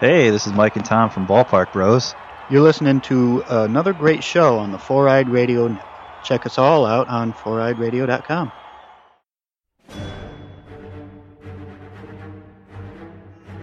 Hey, 0.00 0.30
this 0.30 0.46
is 0.48 0.52
Mike 0.52 0.74
and 0.74 0.84
Tom 0.84 1.08
from 1.08 1.24
Ballpark 1.24 1.72
Bros. 1.72 2.16
You're 2.50 2.62
listening 2.62 3.00
to 3.02 3.44
another 3.48 3.92
great 3.92 4.24
show 4.24 4.58
on 4.58 4.72
the 4.72 4.78
Four 4.78 5.08
Eyed 5.08 5.28
Radio. 5.28 5.78
Check 6.24 6.46
us 6.46 6.58
all 6.58 6.84
out 6.84 7.06
on 7.06 7.32
foureyedradio.com. 7.32 8.50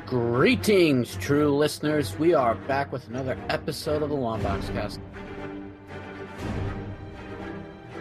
Greetings, 0.06 1.16
true 1.18 1.54
listeners. 1.56 2.18
We 2.18 2.34
are 2.34 2.56
back 2.56 2.94
with 2.94 3.10
another 3.10 3.38
episode 3.50 4.02
of 4.02 4.10
the 4.10 4.16
Longbox 4.16 4.72
Cast. 4.74 5.02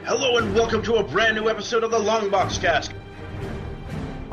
Hello 0.04 0.38
and 0.38 0.54
welcome 0.54 0.82
to 0.82 0.96
a 0.96 1.02
brand 1.02 1.36
new 1.36 1.48
episode 1.48 1.82
of 1.82 1.90
the 1.90 1.98
Longbox 1.98 2.60
Cast. 2.60 2.94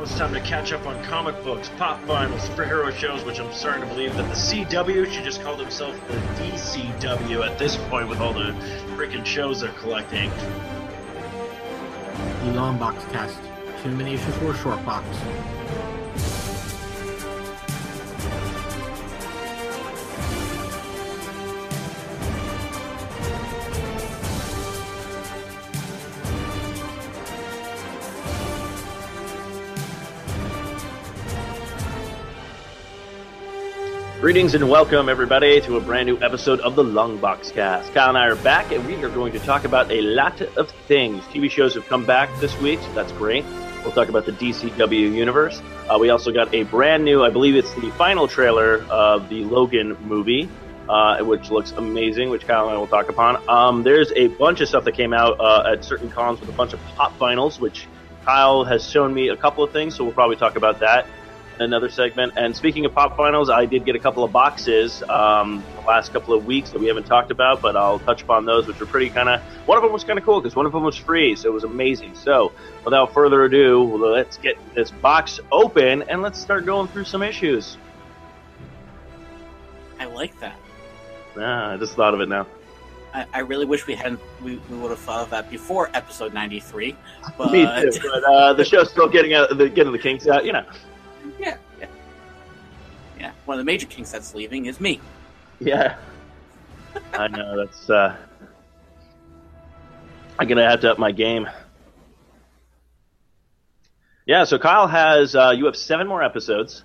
It's 0.08 0.18
time 0.18 0.34
to 0.34 0.40
catch 0.40 0.72
up 0.72 0.86
on 0.88 1.04
comic 1.04 1.44
books, 1.44 1.70
pop 1.78 2.02
vinyl, 2.04 2.40
superhero 2.40 2.94
shows, 2.94 3.26
which 3.26 3.42
I'm 3.42 3.52
starting 3.52 3.82
to 3.82 3.94
believe 3.94 4.16
that 4.16 4.24
the 4.30 4.36
CW 4.36 5.12
should 5.12 5.26
just 5.26 5.42
call 5.42 5.58
themselves 5.58 6.00
the 6.08 6.14
DCW 6.42 7.46
at 7.46 7.60
this 7.60 7.76
point 7.90 8.08
with 8.08 8.22
all 8.22 8.32
the 8.32 8.54
freaking 8.96 9.26
shows 9.26 9.60
they're 9.60 9.70
collecting. 9.74 10.32
The 12.46 12.54
long 12.54 12.80
box 12.80 13.04
Cast. 13.12 13.38
Too 13.84 13.92
many 13.92 14.14
issues 14.14 14.34
for 14.38 14.52
a 14.52 14.58
short 14.58 14.84
box. 14.86 15.06
Greetings 34.28 34.56
and 34.56 34.70
welcome, 34.70 35.08
everybody, 35.08 35.62
to 35.62 35.78
a 35.78 35.80
brand 35.80 36.06
new 36.06 36.22
episode 36.22 36.60
of 36.60 36.76
the 36.76 36.84
Longbox 36.84 37.54
Cast. 37.54 37.94
Kyle 37.94 38.10
and 38.10 38.18
I 38.18 38.28
are 38.28 38.36
back, 38.36 38.74
and 38.74 38.86
we 38.86 39.02
are 39.02 39.08
going 39.08 39.32
to 39.32 39.40
talk 39.40 39.64
about 39.64 39.90
a 39.90 40.02
lot 40.02 40.42
of 40.42 40.70
things. 40.70 41.24
TV 41.28 41.50
shows 41.50 41.76
have 41.76 41.88
come 41.88 42.06
back 42.06 42.30
this 42.42 42.54
week, 42.60 42.82
so 42.82 42.94
that's 42.94 43.14
great. 43.14 43.46
We'll 43.84 43.94
talk 43.94 44.10
about 44.10 44.26
the 44.26 44.34
DCW 44.34 45.14
universe. 45.14 45.62
Uh, 45.90 45.98
we 45.98 46.10
also 46.10 46.34
got 46.34 46.54
a 46.54 46.64
brand 46.64 47.06
new, 47.06 47.24
I 47.24 47.30
believe 47.30 47.56
it's 47.56 47.74
the 47.76 47.90
final 47.92 48.28
trailer 48.28 48.84
of 48.90 49.30
the 49.30 49.46
Logan 49.46 49.96
movie, 50.02 50.50
uh, 50.90 51.24
which 51.24 51.50
looks 51.50 51.72
amazing, 51.72 52.30
which 52.30 52.46
Kyle 52.46 52.68
and 52.68 52.76
I 52.76 52.80
will 52.80 52.88
talk 52.88 53.08
upon. 53.08 53.42
Um, 53.48 53.84
there's 53.84 54.12
a 54.12 54.28
bunch 54.28 54.60
of 54.60 54.68
stuff 54.68 54.84
that 54.84 54.96
came 54.96 55.14
out 55.14 55.40
uh, 55.40 55.72
at 55.72 55.86
certain 55.86 56.12
cons 56.12 56.42
with 56.42 56.50
a 56.50 56.52
bunch 56.58 56.74
of 56.74 56.84
pop 56.98 57.18
vinyls, 57.18 57.62
which 57.62 57.88
Kyle 58.26 58.66
has 58.66 58.90
shown 58.90 59.14
me 59.14 59.30
a 59.30 59.38
couple 59.38 59.64
of 59.64 59.72
things, 59.72 59.96
so 59.96 60.04
we'll 60.04 60.12
probably 60.12 60.36
talk 60.36 60.58
about 60.58 60.82
that 60.82 61.08
another 61.60 61.90
segment. 61.90 62.34
And 62.36 62.56
speaking 62.56 62.86
of 62.86 62.94
pop 62.94 63.18
vinyls, 63.18 63.50
I 63.50 63.66
did 63.66 63.86
get 63.86 63.96
a 63.96 64.00
couple 64.00 64.24
of 64.24 64.32
boxes 64.32 65.04
um, 65.04 65.64
the 65.76 65.88
last 65.88 66.14
couple 66.14 66.34
of 66.34 66.46
weeks 66.46 66.72
that 66.72 66.80
we 66.80 66.88
haven't 66.88 67.06
talked 67.06 67.32
about, 67.32 67.62
but 67.62 67.76
I'll 67.76 68.00
touch 68.00 68.22
upon 68.22 68.46
those, 68.46 68.68
which 68.68 68.80
were 68.80 68.86
pretty 68.86 69.10
kind 69.10 69.30
of. 69.30 69.42
One 69.66 69.78
of 69.78 69.84
them 69.84 69.92
was 69.92 70.04
kind 70.04 70.20
of 70.20 70.26
cool 70.26 70.42
because 70.42 70.56
one 70.56 70.66
of 70.66 70.72
them 70.72 70.84
was 70.84 70.96
free, 70.96 71.36
so 71.36 71.50
it 71.50 71.54
was 71.54 71.64
amazing. 71.64 72.16
So 72.16 72.52
without 72.86 73.14
further 73.14 73.44
ado, 73.44 73.84
let's 73.84 74.38
get 74.38 74.58
this 74.74 74.92
box 74.92 75.40
open 75.52 76.04
and 76.04 76.22
let's 76.22 76.40
start 76.40 76.66
going 76.66 76.88
through 76.88 77.06
some 77.06 77.24
issues. 77.24 77.78
I 80.00 80.06
like 80.06 80.40
that. 80.40 80.58
Yeah, 81.36 81.70
I 81.70 81.78
just 81.78 81.94
thought 81.96 82.14
of 82.14 82.22
it 82.22 82.30
now. 82.30 82.48
I, 83.14 83.26
I 83.34 83.40
really 83.40 83.66
wish 83.66 83.88
we 83.88 83.96
hadn't. 83.96 84.20
We, 84.44 84.58
we 84.70 84.78
would 84.78 84.92
have 84.92 85.00
thought 85.00 85.22
of 85.24 85.30
that 85.32 85.50
before 85.50 85.90
episode 85.94 86.34
ninety 86.34 86.60
three. 86.60 86.96
But 87.38 87.52
Me 87.52 87.66
too. 87.66 88.00
But 88.04 88.24
uh, 88.24 88.54
the 88.54 88.66
show's 88.66 88.90
still 88.90 89.08
getting 89.08 89.34
out, 89.34 89.56
the, 89.58 89.70
getting 89.70 89.92
the 89.92 90.00
kinks 90.00 90.28
out. 90.28 90.46
You 90.46 90.54
know. 90.54 90.66
Yeah, 91.40 91.58
yeah, 91.80 91.88
yeah. 93.20 93.32
One 93.46 93.56
of 93.56 93.60
the 93.60 93.66
major 93.66 93.88
kinks 93.88 94.12
that's 94.12 94.34
leaving 94.36 94.66
is 94.66 94.80
me. 94.80 95.00
Yeah, 95.60 95.98
I 97.14 97.28
know. 97.28 97.58
That's. 97.58 97.90
uh 97.90 98.16
I'm 100.40 100.48
gonna 100.48 100.70
have 100.70 100.82
to 100.82 100.92
up 100.92 101.00
my 101.00 101.12
game. 101.12 101.48
Yeah, 104.26 104.44
so 104.44 104.60
Kyle 104.60 104.88
has. 104.88 105.36
Uh, 105.36 105.54
you 105.56 105.66
have 105.66 105.76
seven 105.76 106.08
more 106.08 106.22
episodes. 106.22 106.84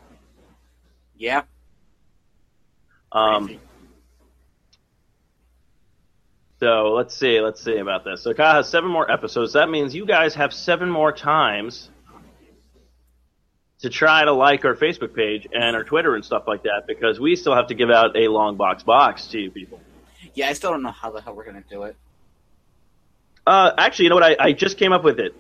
Yeah. 1.17 1.43
Um. 3.11 3.47
Crazy. 3.47 3.61
So 6.61 6.93
let's 6.93 7.15
see. 7.17 7.41
Let's 7.41 7.63
see 7.63 7.79
about 7.79 8.05
this. 8.05 8.23
So 8.23 8.33
Kyle 8.33 8.55
has 8.55 8.69
seven 8.69 8.89
more 8.89 9.11
episodes. 9.11 9.53
That 9.55 9.69
means 9.69 9.95
you 9.95 10.07
guys 10.07 10.35
have 10.37 10.55
seven 10.55 10.89
more 10.89 11.13
times 11.13 11.91
to 13.83 13.91
try 13.91 14.25
to 14.25 14.33
like 14.33 14.65
our 14.65 14.75
Facebook 14.75 15.15
page 15.15 15.47
and 15.53 15.77
our 15.77 15.85
Twitter 15.85 16.15
and 16.15 16.25
stuff 16.25 16.45
like 16.47 16.63
that 16.63 16.85
because 16.87 17.21
we 17.21 17.37
still 17.37 17.55
have 17.55 17.67
to 17.69 17.75
give 17.75 17.91
out 17.91 18.17
a 18.17 18.29
long 18.29 18.57
box 18.57 18.83
box 18.83 19.27
to 19.29 19.41
you 19.41 19.51
people. 19.51 19.81
Yeah, 20.35 20.49
I 20.49 20.53
still 20.55 20.71
don't 20.71 20.83
know 20.83 20.93
how 20.93 21.11
the 21.11 21.21
hell 21.21 21.35
we're 21.35 21.45
gonna 21.45 21.65
do 21.69 21.83
it. 21.85 21.97
Uh, 23.47 23.73
actually, 23.77 24.05
you 24.05 24.09
know 24.11 24.17
what? 24.17 24.25
I, 24.25 24.37
I 24.39 24.53
just 24.53 24.79
came 24.79 24.93
up 24.93 25.03
with 25.03 25.19
it. 25.19 25.35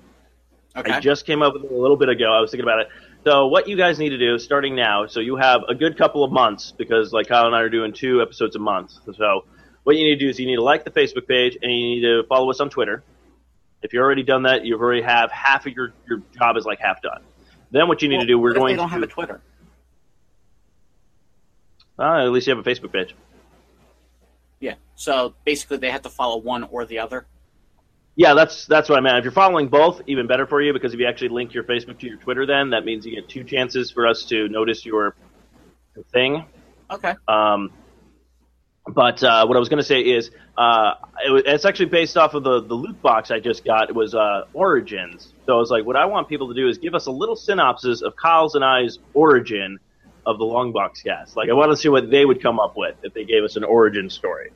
Okay. 0.75 0.91
I 0.91 1.01
just 1.01 1.25
came 1.25 1.43
up 1.43 1.55
with 1.55 1.65
it 1.65 1.71
a 1.71 1.77
little 1.77 1.97
bit 1.97 2.09
ago. 2.09 2.33
I 2.33 2.41
was 2.41 2.51
thinking 2.51 2.65
about 2.65 2.81
it. 2.81 2.89
So 3.25 3.47
what 3.47 3.69
you 3.69 3.77
guys 3.77 4.01
need 4.01 4.11
to 4.11 4.19
do 4.19 4.39
starting 4.39 4.75
now, 4.75 5.07
so 5.07 5.21
you 5.21 5.37
have 5.37 5.61
a 5.69 5.75
good 5.75 5.97
couple 5.97 6.25
of 6.25 6.33
months 6.33 6.73
because 6.73 7.13
like 7.13 7.29
Kyle 7.29 7.47
and 7.47 7.55
I 7.55 7.61
are 7.61 7.69
doing 7.69 7.93
two 7.93 8.21
episodes 8.21 8.57
a 8.57 8.59
month. 8.59 8.93
So 9.17 9.45
what 9.85 9.97
you 9.97 10.05
need 10.05 10.19
to 10.19 10.25
do 10.25 10.29
is 10.29 10.41
you 10.41 10.47
need 10.47 10.57
to 10.57 10.63
like 10.63 10.85
the 10.85 10.91
Facebook 10.91 11.29
page 11.29 11.57
and 11.63 11.71
you 11.71 11.95
need 11.95 12.01
to 12.03 12.23
follow 12.29 12.51
us 12.51 12.59
on 12.59 12.71
Twitter. 12.71 13.05
If 13.83 13.93
you've 13.93 14.03
already 14.03 14.25
done 14.25 14.45
that, 14.45 14.65
you've 14.65 14.81
already 14.81 15.03
have 15.03 15.31
half 15.31 15.67
of 15.67 15.73
your, 15.73 15.93
your 16.09 16.23
job 16.37 16.57
is 16.57 16.65
like 16.65 16.81
half 16.81 17.03
done. 17.03 17.23
Then 17.73 17.89
what 17.89 18.03
you 18.03 18.09
need 18.09 18.17
Well, 18.17 18.27
to 18.27 18.33
do, 18.33 18.39
we're 18.39 18.53
going 18.53 18.75
They 18.75 18.77
don't 18.77 18.89
to 18.89 18.93
have 18.95 19.03
a 19.03 19.07
Twitter. 19.07 19.41
Uh, 21.99 22.25
at 22.25 22.31
least 22.31 22.47
you 22.47 22.55
have 22.55 22.65
a 22.65 22.69
Facebook 22.69 22.93
page. 22.93 23.15
Yeah. 24.61 24.75
So 24.95 25.35
basically, 25.45 25.79
they 25.79 25.91
have 25.91 26.03
to 26.03 26.11
follow 26.11 26.39
one 26.39 26.65
or 26.65 26.85
the 26.85 26.99
other. 26.99 27.27
Yeah, 28.15 28.35
that's 28.35 28.67
that's 28.67 28.91
what 28.91 28.99
I 28.99 29.01
meant. 29.01 29.17
If 29.17 29.25
you're 29.25 29.33
following 29.33 29.69
both, 29.69 30.03
even 30.07 30.27
better 30.27 30.47
for 30.47 30.61
you 30.61 30.75
because 30.75 30.93
if 30.93 31.01
you 31.01 31.07
actually 31.07 31.31
link 31.31 31.55
your 31.55 31.65
Facebook 31.65 31.99
to 32.01 32.07
your 32.07 32.19
Twitter, 32.19 32.45
then 32.45 32.71
that 32.71 32.85
means 32.85 33.07
you 33.07 33.15
get 33.15 33.29
two 33.29 33.43
chances 33.43 33.91
for 33.91 34.07
us 34.07 34.25
to 34.27 34.49
notice 34.49 34.85
your 34.85 35.17
thing. 36.13 36.45
Okay. 36.91 37.15
Um, 37.27 37.73
but 38.87 39.23
uh, 39.23 39.47
what 39.47 39.57
I 39.57 39.61
was 39.61 39.69
going 39.69 39.79
to 39.79 39.87
say 39.87 40.01
is, 40.01 40.31
uh, 40.59 40.95
it 41.25 41.31
was, 41.31 41.43
it's 41.47 41.65
actually 41.65 41.87
based 41.87 42.17
off 42.17 42.35
of 42.35 42.43
the, 42.43 42.61
the 42.63 42.75
loot 42.75 43.01
box 43.01 43.31
I 43.31 43.39
just 43.39 43.65
got. 43.65 43.89
It 43.91 43.95
was 43.95 44.15
uh, 44.15 44.45
Origins. 44.53 45.33
So 45.47 45.55
I 45.55 45.59
was 45.59 45.71
like, 45.71 45.85
what 45.85 45.97
I 45.97 46.07
want 46.07 46.29
people 46.29 46.49
to 46.49 46.55
do 46.55 46.69
is 46.69 46.79
give 46.79 46.95
us 46.95 47.07
a 47.07 47.11
little 47.11 47.37
synopsis 47.37 48.03
of 48.03 48.17
Kyle's 48.17 48.55
and 48.55 48.65
I's 48.65 48.99
origin 49.15 49.79
of 50.27 50.39
the 50.39 50.45
long 50.45 50.73
box 50.73 51.03
cast. 51.03 51.37
Like, 51.37 51.49
I 51.49 51.53
want 51.53 51.71
to 51.71 51.77
see 51.77 51.89
what 51.89 52.11
they 52.11 52.25
would 52.25 52.43
come 52.43 52.59
up 52.59 52.77
with 52.77 52.97
if 53.03 53.15
they 53.15 53.25
gave 53.25 53.45
us 53.45 53.57
an 53.57 53.65
origin 53.65 54.11
story. 54.11 54.51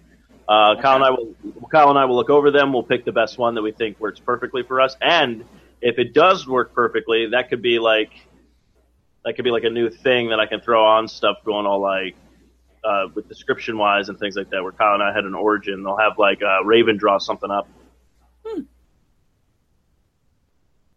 Uh, 0.49 0.81
Kyle 0.81 0.97
and 0.97 1.05
I 1.05 1.11
will 1.11 1.35
Kyle 1.73 1.91
and 1.91 1.99
I 1.99 2.05
will 2.05 2.15
look 2.15 2.31
over 2.31 2.53
them. 2.53 2.73
We'll 2.73 2.85
pick 2.85 3.05
the 3.05 3.13
best 3.13 3.37
one 3.37 3.57
that 3.57 3.63
we 3.63 3.73
think 3.73 3.99
works 3.99 4.21
perfectly 4.21 4.63
for 4.63 4.81
us. 4.81 4.97
And 5.01 5.45
if 5.81 5.99
it 5.99 6.15
does 6.15 6.47
work 6.47 6.73
perfectly, 6.73 7.31
that 7.33 7.49
could 7.49 7.63
be 7.63 7.81
like 7.81 8.11
that 9.25 9.35
could 9.35 9.45
be 9.45 9.51
like 9.51 9.65
a 9.65 9.71
new 9.71 9.91
thing 9.91 10.29
that 10.29 10.39
I 10.39 10.47
can 10.47 10.61
throw 10.61 10.85
on 10.85 11.09
stuff 11.09 11.39
going 11.45 11.67
all 11.67 11.81
like 11.81 12.15
uh, 12.87 13.09
with 13.15 13.29
description 13.29 13.79
wise 13.79 14.09
and 14.09 14.19
things 14.19 14.37
like 14.37 14.51
that. 14.51 14.63
Where 14.63 14.73
Kyle 14.73 14.95
and 14.95 15.03
I 15.03 15.13
had 15.15 15.25
an 15.25 15.35
origin, 15.35 15.83
they'll 15.83 15.97
have 15.97 16.19
like 16.19 16.41
uh, 16.43 16.65
Raven 16.65 16.97
draw 16.97 17.19
something 17.19 17.51
up. 17.51 17.69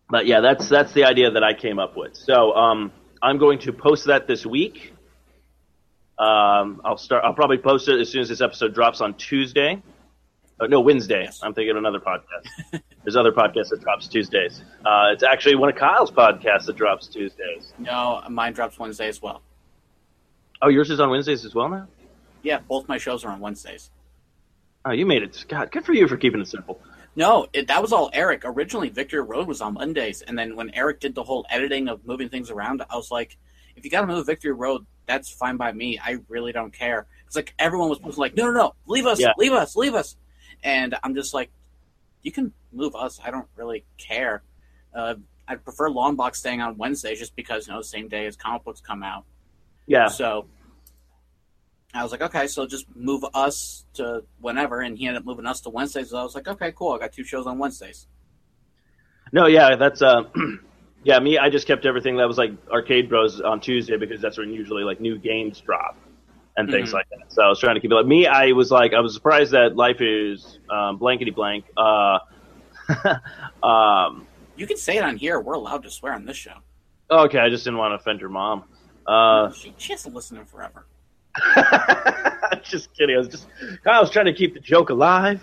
But 0.10 0.26
yeah, 0.26 0.42
that's 0.42 0.68
that's 0.68 0.94
the 0.94 1.06
idea 1.06 1.32
that 1.32 1.44
I 1.44 1.54
came 1.54 1.80
up 1.80 1.96
with. 1.96 2.16
So 2.16 2.54
um, 2.54 2.92
I'm 3.22 3.38
going 3.38 3.60
to 3.60 3.74
post 3.74 4.06
that 4.06 4.28
this 4.28 4.46
week. 4.46 4.94
Um, 6.18 6.82
I'll 6.84 6.98
start. 6.98 7.24
I'll 7.24 7.34
probably 7.34 7.60
post 7.60 7.88
it 7.88 8.00
as 8.00 8.10
soon 8.10 8.22
as 8.22 8.30
this 8.30 8.42
episode 8.42 8.74
drops 8.74 9.02
on 9.02 9.14
Tuesday. 9.16 9.82
Oh, 10.62 10.66
no, 10.66 10.82
Wednesday. 10.82 11.24
Yes. 11.24 11.40
I'm 11.42 11.54
thinking 11.54 11.72
of 11.72 11.78
another 11.78 12.00
podcast. 12.00 12.82
There's 13.04 13.16
other 13.16 13.32
podcasts 13.32 13.70
that 13.70 13.80
drops 13.82 14.10
Tuesdays. 14.10 14.62
Uh, 14.84 15.12
it's 15.14 15.24
actually 15.24 15.56
one 15.56 15.70
of 15.70 15.76
Kyle's 15.76 16.12
podcasts 16.12 16.66
that 16.66 16.76
drops 16.76 17.08
Tuesdays. 17.08 17.72
No, 17.78 18.22
mine 18.30 18.52
drops 18.52 18.78
Wednesday 18.78 19.08
as 19.08 19.22
well. 19.22 19.42
Oh, 20.62 20.70
yours 20.70 20.90
is 20.90 21.00
on 21.00 21.10
Wednesdays 21.10 21.46
as 21.46 21.56
well 21.56 21.70
now. 21.70 21.88
Yeah, 22.42 22.60
both 22.60 22.88
my 22.88 22.98
shows 22.98 23.24
are 23.26 23.32
on 23.32 23.40
Wednesdays. 23.40 23.92
Oh, 24.86 24.92
you 24.92 25.06
made 25.06 25.24
it. 25.24 25.46
God, 25.48 25.72
good 25.72 25.86
for 25.86 25.94
you 25.94 26.08
for 26.08 26.18
keeping 26.18 26.40
it 26.42 26.48
simple. 26.48 26.82
No, 27.16 27.48
it, 27.54 27.68
that 27.68 27.82
was 27.82 27.92
all 27.92 28.10
Eric. 28.14 28.44
Originally, 28.46 28.90
Victory 28.90 29.22
Road 29.22 29.48
was 29.48 29.62
on 29.62 29.74
Mondays, 29.74 30.22
and 30.22 30.38
then 30.38 30.56
when 30.56 30.70
Eric 30.74 31.00
did 31.00 31.16
the 31.16 31.24
whole 31.24 31.46
editing 31.50 31.88
of 31.90 32.06
moving 32.06 32.30
things 32.30 32.50
around, 32.50 32.82
I 32.90 32.96
was 32.96 33.12
like, 33.12 33.38
if 33.76 33.84
you 33.84 33.92
got 33.92 34.02
to 34.02 34.08
move 34.08 34.26
Victory 34.26 34.52
Road, 34.52 34.86
that's 35.06 35.30
fine 35.30 35.58
by 35.58 35.72
me. 35.72 36.00
I 36.02 36.20
really 36.30 36.52
don't 36.52 36.72
care. 36.72 37.08
It's 37.26 37.36
like 37.36 37.54
everyone 37.60 37.90
was 37.90 38.18
like, 38.18 38.36
no, 38.36 38.46
no, 38.46 38.52
no, 38.52 38.76
leave 38.86 39.06
us, 39.06 39.20
Yeah. 39.20 39.34
leave 39.38 39.54
us, 39.54 39.76
leave 39.76 39.96
us, 39.96 40.16
and 40.64 40.96
I'm 41.04 41.14
just 41.16 41.34
like, 41.34 41.52
you 42.22 42.32
can 42.32 42.54
move 42.72 42.96
us. 42.96 43.20
I 43.24 43.32
don't 43.32 43.48
really 43.56 43.86
care. 43.98 44.44
Uh, 44.94 45.16
I 45.48 45.56
prefer 45.56 45.90
Longbox 45.90 46.36
staying 46.38 46.62
on 46.62 46.78
Wednesdays 46.78 47.20
just 47.20 47.36
because 47.36 47.68
you 47.68 47.74
know 47.74 47.82
same 47.82 48.08
day 48.08 48.28
as 48.28 48.36
comic 48.36 48.64
books 48.64 48.82
come 48.82 49.04
out. 49.04 49.26
Yeah. 49.90 50.08
So 50.08 50.46
I 51.94 52.04
was 52.04 52.12
like, 52.12 52.22
okay, 52.22 52.48
so 52.48 52.66
just 52.68 52.86
move 52.96 53.26
us 53.34 53.86
to 53.96 54.24
whenever, 54.40 54.80
and 54.82 54.98
he 54.98 55.08
ended 55.08 55.22
up 55.22 55.26
moving 55.26 55.46
us 55.48 55.62
to 55.62 55.70
Wednesdays. 55.70 56.12
So 56.12 56.18
I 56.18 56.24
was 56.24 56.36
like, 56.36 56.48
okay, 56.48 56.72
cool. 56.72 56.94
I 56.94 57.00
got 57.00 57.12
two 57.12 57.24
shows 57.24 57.48
on 57.48 57.58
Wednesdays. 57.58 58.08
No, 59.34 59.48
yeah, 59.48 59.76
that's 59.76 60.02
uh, 60.02 60.24
yeah. 61.04 61.20
Me, 61.20 61.38
I 61.38 61.50
just 61.50 61.68
kept 61.68 61.86
everything 61.86 62.18
that 62.18 62.28
was 62.28 62.38
like 62.38 62.52
Arcade 62.72 63.10
Bros 63.10 63.42
on 63.42 63.60
Tuesday 63.60 63.98
because 63.98 64.22
that's 64.22 64.38
when 64.38 64.54
usually 64.54 64.84
like 64.84 65.00
new 65.02 65.18
games 65.18 65.60
drop. 65.60 65.98
and 66.58 66.70
things 66.70 66.90
Mhm. 66.90 66.94
like 66.94 67.08
that. 67.10 67.32
So 67.32 67.42
I 67.42 67.48
was 67.48 67.58
trying 67.60 67.76
to 67.76 67.80
keep 67.82 67.90
it 67.92 67.96
like 67.96 68.06
me. 68.06 68.28
I 68.28 68.52
was 68.52 68.70
like, 68.70 68.94
I 68.94 69.00
was 69.00 69.14
surprised 69.14 69.52
that 69.54 69.76
life 69.78 70.02
is 70.02 70.60
um, 70.70 70.98
blankety 70.98 71.32
blank. 71.32 71.64
Uh, 71.78 72.20
um, 73.64 74.28
You 74.58 74.68
can 74.68 74.76
say 74.78 74.98
it 74.98 75.04
on 75.04 75.16
here. 75.18 75.40
We're 75.40 75.54
allowed 75.54 75.84
to 75.84 75.90
swear 75.92 76.14
on 76.14 76.26
this 76.26 76.36
show. 76.38 76.56
okay, 77.10 77.40
I 77.40 77.50
just 77.50 77.64
didn't 77.64 77.80
want 77.80 77.92
to 77.92 77.96
offend 77.96 78.20
your 78.20 78.30
mom. 78.30 78.66
Uh, 79.10 79.52
she, 79.52 79.74
she 79.78 79.94
hasn't 79.94 80.14
listened 80.14 80.48
forever. 80.48 80.86
just 82.64 82.94
kidding. 82.96 83.16
I 83.16 83.20
was 83.20 83.28
just 83.28 83.48
I 83.86 84.00
was 84.00 84.12
trying 84.12 84.26
to 84.26 84.34
keep 84.34 84.54
the 84.54 84.60
joke 84.60 84.90
alive. 84.90 85.42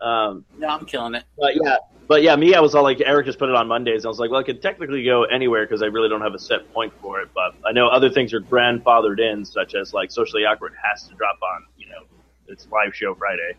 Um, 0.00 0.44
No, 0.58 0.68
I'm 0.68 0.84
killing 0.84 1.14
it. 1.14 1.24
but 1.38 1.54
yeah, 1.56 1.76
but 2.08 2.22
yeah, 2.22 2.36
me, 2.36 2.54
I 2.54 2.60
was 2.60 2.74
all 2.74 2.82
like, 2.82 3.00
Eric 3.04 3.26
just 3.26 3.38
put 3.38 3.48
it 3.48 3.54
on 3.54 3.66
Mondays. 3.68 4.04
I 4.04 4.08
was 4.08 4.18
like, 4.18 4.30
well, 4.30 4.40
I 4.40 4.42
could 4.44 4.60
technically 4.62 5.02
go 5.04 5.24
anywhere 5.24 5.64
because 5.64 5.82
I 5.82 5.86
really 5.86 6.08
don't 6.08 6.20
have 6.20 6.34
a 6.34 6.38
set 6.38 6.72
point 6.74 6.92
for 7.00 7.20
it. 7.20 7.30
But 7.34 7.54
I 7.66 7.72
know 7.72 7.88
other 7.88 8.10
things 8.10 8.32
are 8.34 8.40
grandfathered 8.40 9.18
in, 9.18 9.44
such 9.44 9.74
as 9.74 9.94
like 9.94 10.10
socially 10.10 10.44
awkward 10.44 10.74
has 10.82 11.04
to 11.08 11.14
drop 11.14 11.38
on, 11.54 11.64
you 11.78 11.86
know, 11.88 12.02
its 12.48 12.68
live 12.70 12.94
show 12.94 13.14
Friday. 13.14 13.54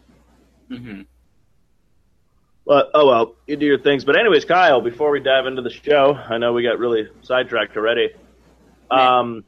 hmm 0.70 1.02
But 2.66 2.92
oh 2.94 3.08
well, 3.08 3.36
you 3.48 3.56
do 3.56 3.66
your 3.66 3.80
things. 3.80 4.06
But 4.06 4.18
anyways, 4.18 4.46
Kyle, 4.46 4.82
before 4.82 5.12
we 5.12 5.20
dive 5.20 5.46
into 5.48 5.62
the 5.62 5.70
show, 5.72 6.14
I 6.14 6.38
know 6.38 6.54
we 6.54 6.64
got 6.64 6.80
really 6.80 7.08
sidetracked 7.24 7.76
already. 7.76 8.12
Um, 8.92 9.44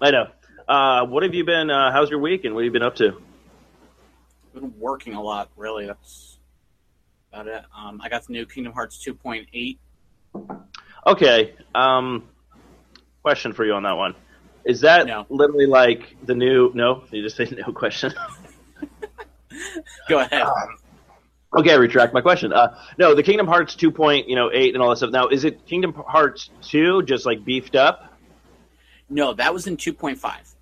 I 0.00 0.10
know. 0.10 0.28
Uh, 0.68 1.06
what 1.06 1.22
have 1.22 1.34
you 1.34 1.44
been? 1.44 1.70
Uh, 1.70 1.92
how's 1.92 2.10
your 2.10 2.20
week, 2.20 2.44
and 2.44 2.54
what 2.54 2.60
have 2.62 2.66
you 2.66 2.70
been 2.72 2.82
up 2.82 2.96
to? 2.96 3.20
Been 4.54 4.72
working 4.78 5.14
a 5.14 5.22
lot, 5.22 5.50
really. 5.56 5.86
That's 5.86 6.38
about 7.32 7.48
it. 7.48 7.62
Um, 7.76 8.00
I 8.02 8.08
got 8.08 8.26
the 8.26 8.32
new 8.32 8.46
Kingdom 8.46 8.72
Hearts 8.72 9.02
2.8. 9.04 9.78
Okay. 11.06 11.54
Um, 11.74 12.28
question 13.22 13.52
for 13.52 13.64
you 13.64 13.72
on 13.74 13.82
that 13.84 13.96
one. 13.96 14.14
Is 14.64 14.82
that 14.82 15.06
No. 15.06 15.26
literally 15.28 15.66
like 15.66 16.16
the 16.22 16.34
new? 16.34 16.70
No, 16.74 17.04
you 17.10 17.22
just 17.22 17.36
say 17.36 17.48
no 17.50 17.72
question. 17.72 18.12
Go 20.08 20.20
ahead. 20.20 20.46
okay, 21.56 21.72
I 21.72 21.76
retract 21.76 22.14
my 22.14 22.20
question. 22.20 22.52
Uh, 22.52 22.76
no, 22.98 23.14
the 23.14 23.22
Kingdom 23.24 23.46
Hearts 23.48 23.74
2. 23.74 23.90
Point, 23.90 24.28
you 24.28 24.36
know, 24.36 24.50
eight 24.52 24.74
and 24.74 24.82
all 24.82 24.90
that 24.90 24.96
stuff. 24.96 25.10
Now, 25.10 25.28
is 25.28 25.44
it 25.44 25.66
Kingdom 25.66 25.92
Hearts 26.06 26.50
2 26.62 27.02
just 27.02 27.26
like 27.26 27.44
beefed 27.44 27.74
up? 27.74 28.11
No, 29.12 29.34
that 29.34 29.52
was 29.52 29.66
in 29.66 29.76
2.5. 29.76 30.54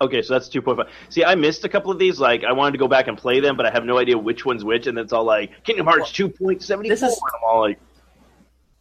Okay, 0.00 0.22
so 0.22 0.34
that's 0.34 0.48
2.5. 0.48 0.88
See, 1.08 1.24
I 1.24 1.36
missed 1.36 1.64
a 1.64 1.68
couple 1.68 1.92
of 1.92 1.98
these. 1.98 2.18
Like, 2.18 2.42
I 2.42 2.52
wanted 2.52 2.72
to 2.72 2.78
go 2.78 2.88
back 2.88 3.06
and 3.06 3.16
play 3.16 3.38
them, 3.40 3.56
but 3.56 3.64
I 3.64 3.70
have 3.70 3.84
no 3.84 3.96
idea 3.98 4.18
which 4.18 4.44
one's 4.44 4.64
which, 4.64 4.86
and 4.88 4.98
it's 4.98 5.12
all 5.12 5.24
like 5.24 5.62
Kingdom 5.64 5.86
Hearts 5.86 6.10
2.74. 6.12 6.88
this 6.88 7.02
is- 7.02 7.12
and 7.12 7.20
I'm 7.36 7.48
all 7.48 7.60
like, 7.60 7.78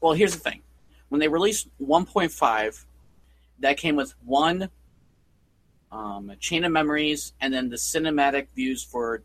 Well, 0.02 0.14
here's 0.14 0.34
the 0.34 0.40
thing. 0.40 0.62
When 1.10 1.20
they 1.20 1.28
released 1.28 1.68
1.5, 1.80 2.86
that 3.60 3.78
came 3.78 3.96
with 3.96 4.14
one 4.26 4.70
um, 5.92 6.32
chain 6.40 6.64
of 6.66 6.72
memories, 6.72 7.34
and 7.40 7.54
then 7.54 7.70
the 7.70 7.76
cinematic 7.76 8.48
views 8.56 8.84
for 8.84 9.22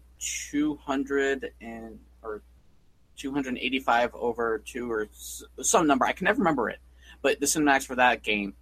200 0.52 1.52
and 1.62 1.98
or 2.22 2.42
285 3.16 4.14
over 4.14 4.58
two 4.58 4.90
or 4.92 5.08
some 5.62 5.86
number. 5.86 6.04
I 6.04 6.12
can 6.12 6.26
never 6.26 6.38
remember 6.38 6.68
it, 6.68 6.78
but 7.22 7.40
the 7.40 7.46
cinematics 7.46 7.86
for 7.86 7.94
that 7.96 8.22
game. 8.22 8.54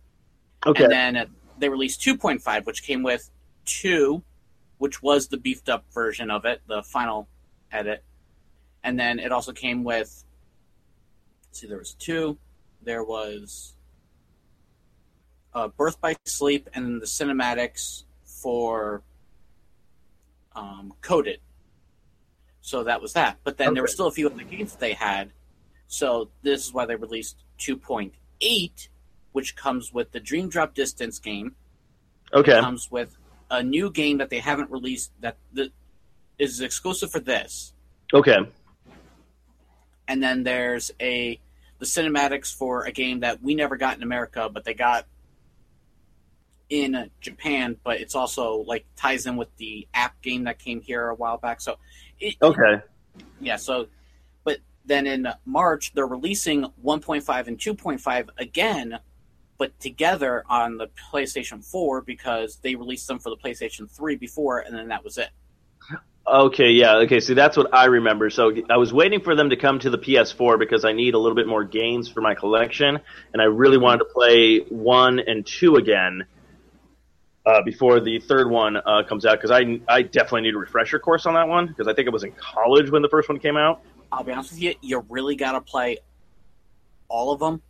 Okay, 0.65 0.85
And 0.85 0.93
then 0.93 1.27
they 1.59 1.69
released 1.69 2.01
2.5, 2.01 2.67
which 2.67 2.83
came 2.83 3.03
with 3.03 3.31
two, 3.65 4.23
which 4.79 5.03
was 5.03 5.29
the 5.29 5.37
beefed 5.37 5.69
up 5.69 5.85
version 5.93 6.31
of 6.31 6.45
it, 6.45 6.63
the 6.67 6.83
final 6.83 7.29
edit. 7.73 8.05
And 8.83 8.99
then 8.99 9.19
it 9.19 9.33
also 9.33 9.53
came 9.53 9.85
with, 9.85 10.25
see, 11.53 11.67
there 11.67 11.79
was 11.79 11.95
two. 11.95 12.39
There 12.83 13.03
was 13.03 13.75
uh, 15.55 15.69
Birth 15.69 16.01
by 16.01 16.15
Sleep, 16.25 16.69
and 16.75 16.85
then 16.85 16.99
the 17.01 17.07
cinematics 17.07 18.05
for 18.25 19.03
um, 20.55 20.93
Coded. 21.01 21.41
So 22.61 22.85
that 22.85 23.01
was 23.01 23.13
that. 23.15 23.39
But 23.45 23.57
then 23.57 23.75
there 23.75 23.83
were 23.83 23.89
still 23.89 24.07
a 24.07 24.13
few 24.13 24.29
other 24.29 24.43
games 24.43 24.73
that 24.73 24.81
they 24.81 24.93
had. 24.93 25.33
So 25.87 26.31
this 26.43 26.67
is 26.67 26.73
why 26.73 26.85
they 26.85 26.97
released 26.97 27.45
2.8, 27.61 28.89
which 29.37 29.55
comes 29.55 29.93
with 29.93 30.13
the 30.13 30.19
Dream 30.19 30.49
Drop 30.49 30.75
Distance 30.75 31.19
game. 31.19 31.55
okay, 32.33 32.59
Comes 32.59 32.91
with 32.91 33.19
a 33.51 33.63
new 33.63 33.91
game 33.91 34.17
that 34.17 34.31
they 34.31 34.39
haven't 34.39 34.71
released 34.71 35.13
that, 35.21 35.37
that 35.53 35.73
is 36.39 36.63
exclusive 36.63 37.11
for 37.11 37.21
this. 37.21 37.75
okay, 38.15 38.39
And 40.09 40.23
then 40.23 40.43
there's 40.43 40.91
a 41.03 41.39
the 41.79 41.85
cinematics 41.85 42.51
for 42.55 42.87
a 42.87 42.93
game 42.93 43.21
that 43.21 43.43
we 43.43 43.55
never 43.55 43.77
got 43.77 43.99
in 43.99 44.03
America, 44.03 44.49
but 44.51 44.65
they 44.65 44.73
got 44.73 45.05
in 46.71 47.11
Japan. 47.21 47.77
But 47.85 48.01
it's 48.01 48.15
also 48.15 48.65
like 48.67 48.87
ties 48.97 49.27
in 49.27 49.37
with 49.37 49.55
the 49.59 49.87
app 49.93 50.23
game 50.23 50.45
that 50.45 50.59
came 50.59 50.81
here 50.81 51.09
a 51.09 51.15
while 51.15 51.37
back. 51.37 51.61
So, 51.61 51.77
it, 52.19 52.37
okay. 52.41 52.81
yeah. 53.39 53.57
So, 53.57 53.89
but 54.45 54.61
then 54.87 55.07
in 55.07 55.29
March 55.45 55.93
they're 55.93 56.07
releasing 56.07 56.63
1.5 56.83 57.47
and 57.49 57.59
2.5 57.59 58.29
again, 58.39 58.99
but 59.59 59.79
together 59.81 60.45
on 60.49 60.77
the 60.77 60.89
PlayStation 61.13 61.65
4 61.65 62.03
because 62.03 62.57
they 62.57 62.75
released 62.75 63.07
them 63.09 63.19
for 63.19 63.31
the 63.31 63.37
PlayStation 63.37 63.91
3 63.91 64.17
before, 64.17 64.61
and 64.61 64.77
then 64.77 64.89
that 64.89 65.05
was 65.05 65.19
it. 65.19 65.31
Okay, 66.29 66.71
yeah, 66.71 66.97
okay. 66.97 67.21
See, 67.21 67.35
that's 67.35 67.57
what 67.57 67.73
I 67.73 67.85
remember. 67.85 68.31
So 68.31 68.53
I 68.69 68.79
was 68.79 68.93
waiting 68.93 69.21
for 69.21 69.37
them 69.37 69.51
to 69.51 69.57
come 69.57 69.79
to 69.79 69.91
the 69.91 69.99
PS4 69.99 70.59
because 70.59 70.85
I 70.85 70.93
need 70.93 71.15
a 71.15 71.19
little 71.19 71.37
bit 71.37 71.47
more 71.47 71.63
games 71.63 72.09
for 72.09 72.21
my 72.21 72.35
collection, 72.35 72.99
and 73.33 73.41
I 73.41 73.45
really 73.45 73.79
wanted 73.79 73.99
to 73.99 74.05
play 74.07 74.59
one 74.59 75.21
and 75.21 75.47
two 75.47 75.77
again 75.77 76.27
uh, 77.47 77.63
before 77.63 78.01
the 78.01 78.19
third 78.19 78.51
one 78.51 78.77
uh, 78.77 79.05
comes 79.09 79.25
out 79.25 79.41
because 79.41 79.53
I 79.53 79.81
I 79.87 80.03
definitely 80.03 80.43
need 80.43 80.55
a 80.55 80.59
refresher 80.59 80.99
course 80.99 81.27
on 81.27 81.35
that 81.35 81.47
one 81.47 81.69
because 81.69 81.87
I 81.87 81.95
think 81.95 82.09
I 82.09 82.11
was 82.11 82.25
in 82.25 82.33
college 82.33 82.91
when 82.91 83.03
the 83.03 83.09
first 83.09 83.29
one 83.29 83.39
came 83.39 83.57
out. 83.57 83.83
I'll 84.11 84.25
be 84.25 84.33
honest 84.33 84.51
with 84.51 84.61
you, 84.61 84.75
you 84.81 85.05
really 85.09 85.37
got 85.37 85.53
to 85.53 85.61
play 85.61 85.99
all 87.09 87.33
of 87.33 87.39
them 87.39 87.63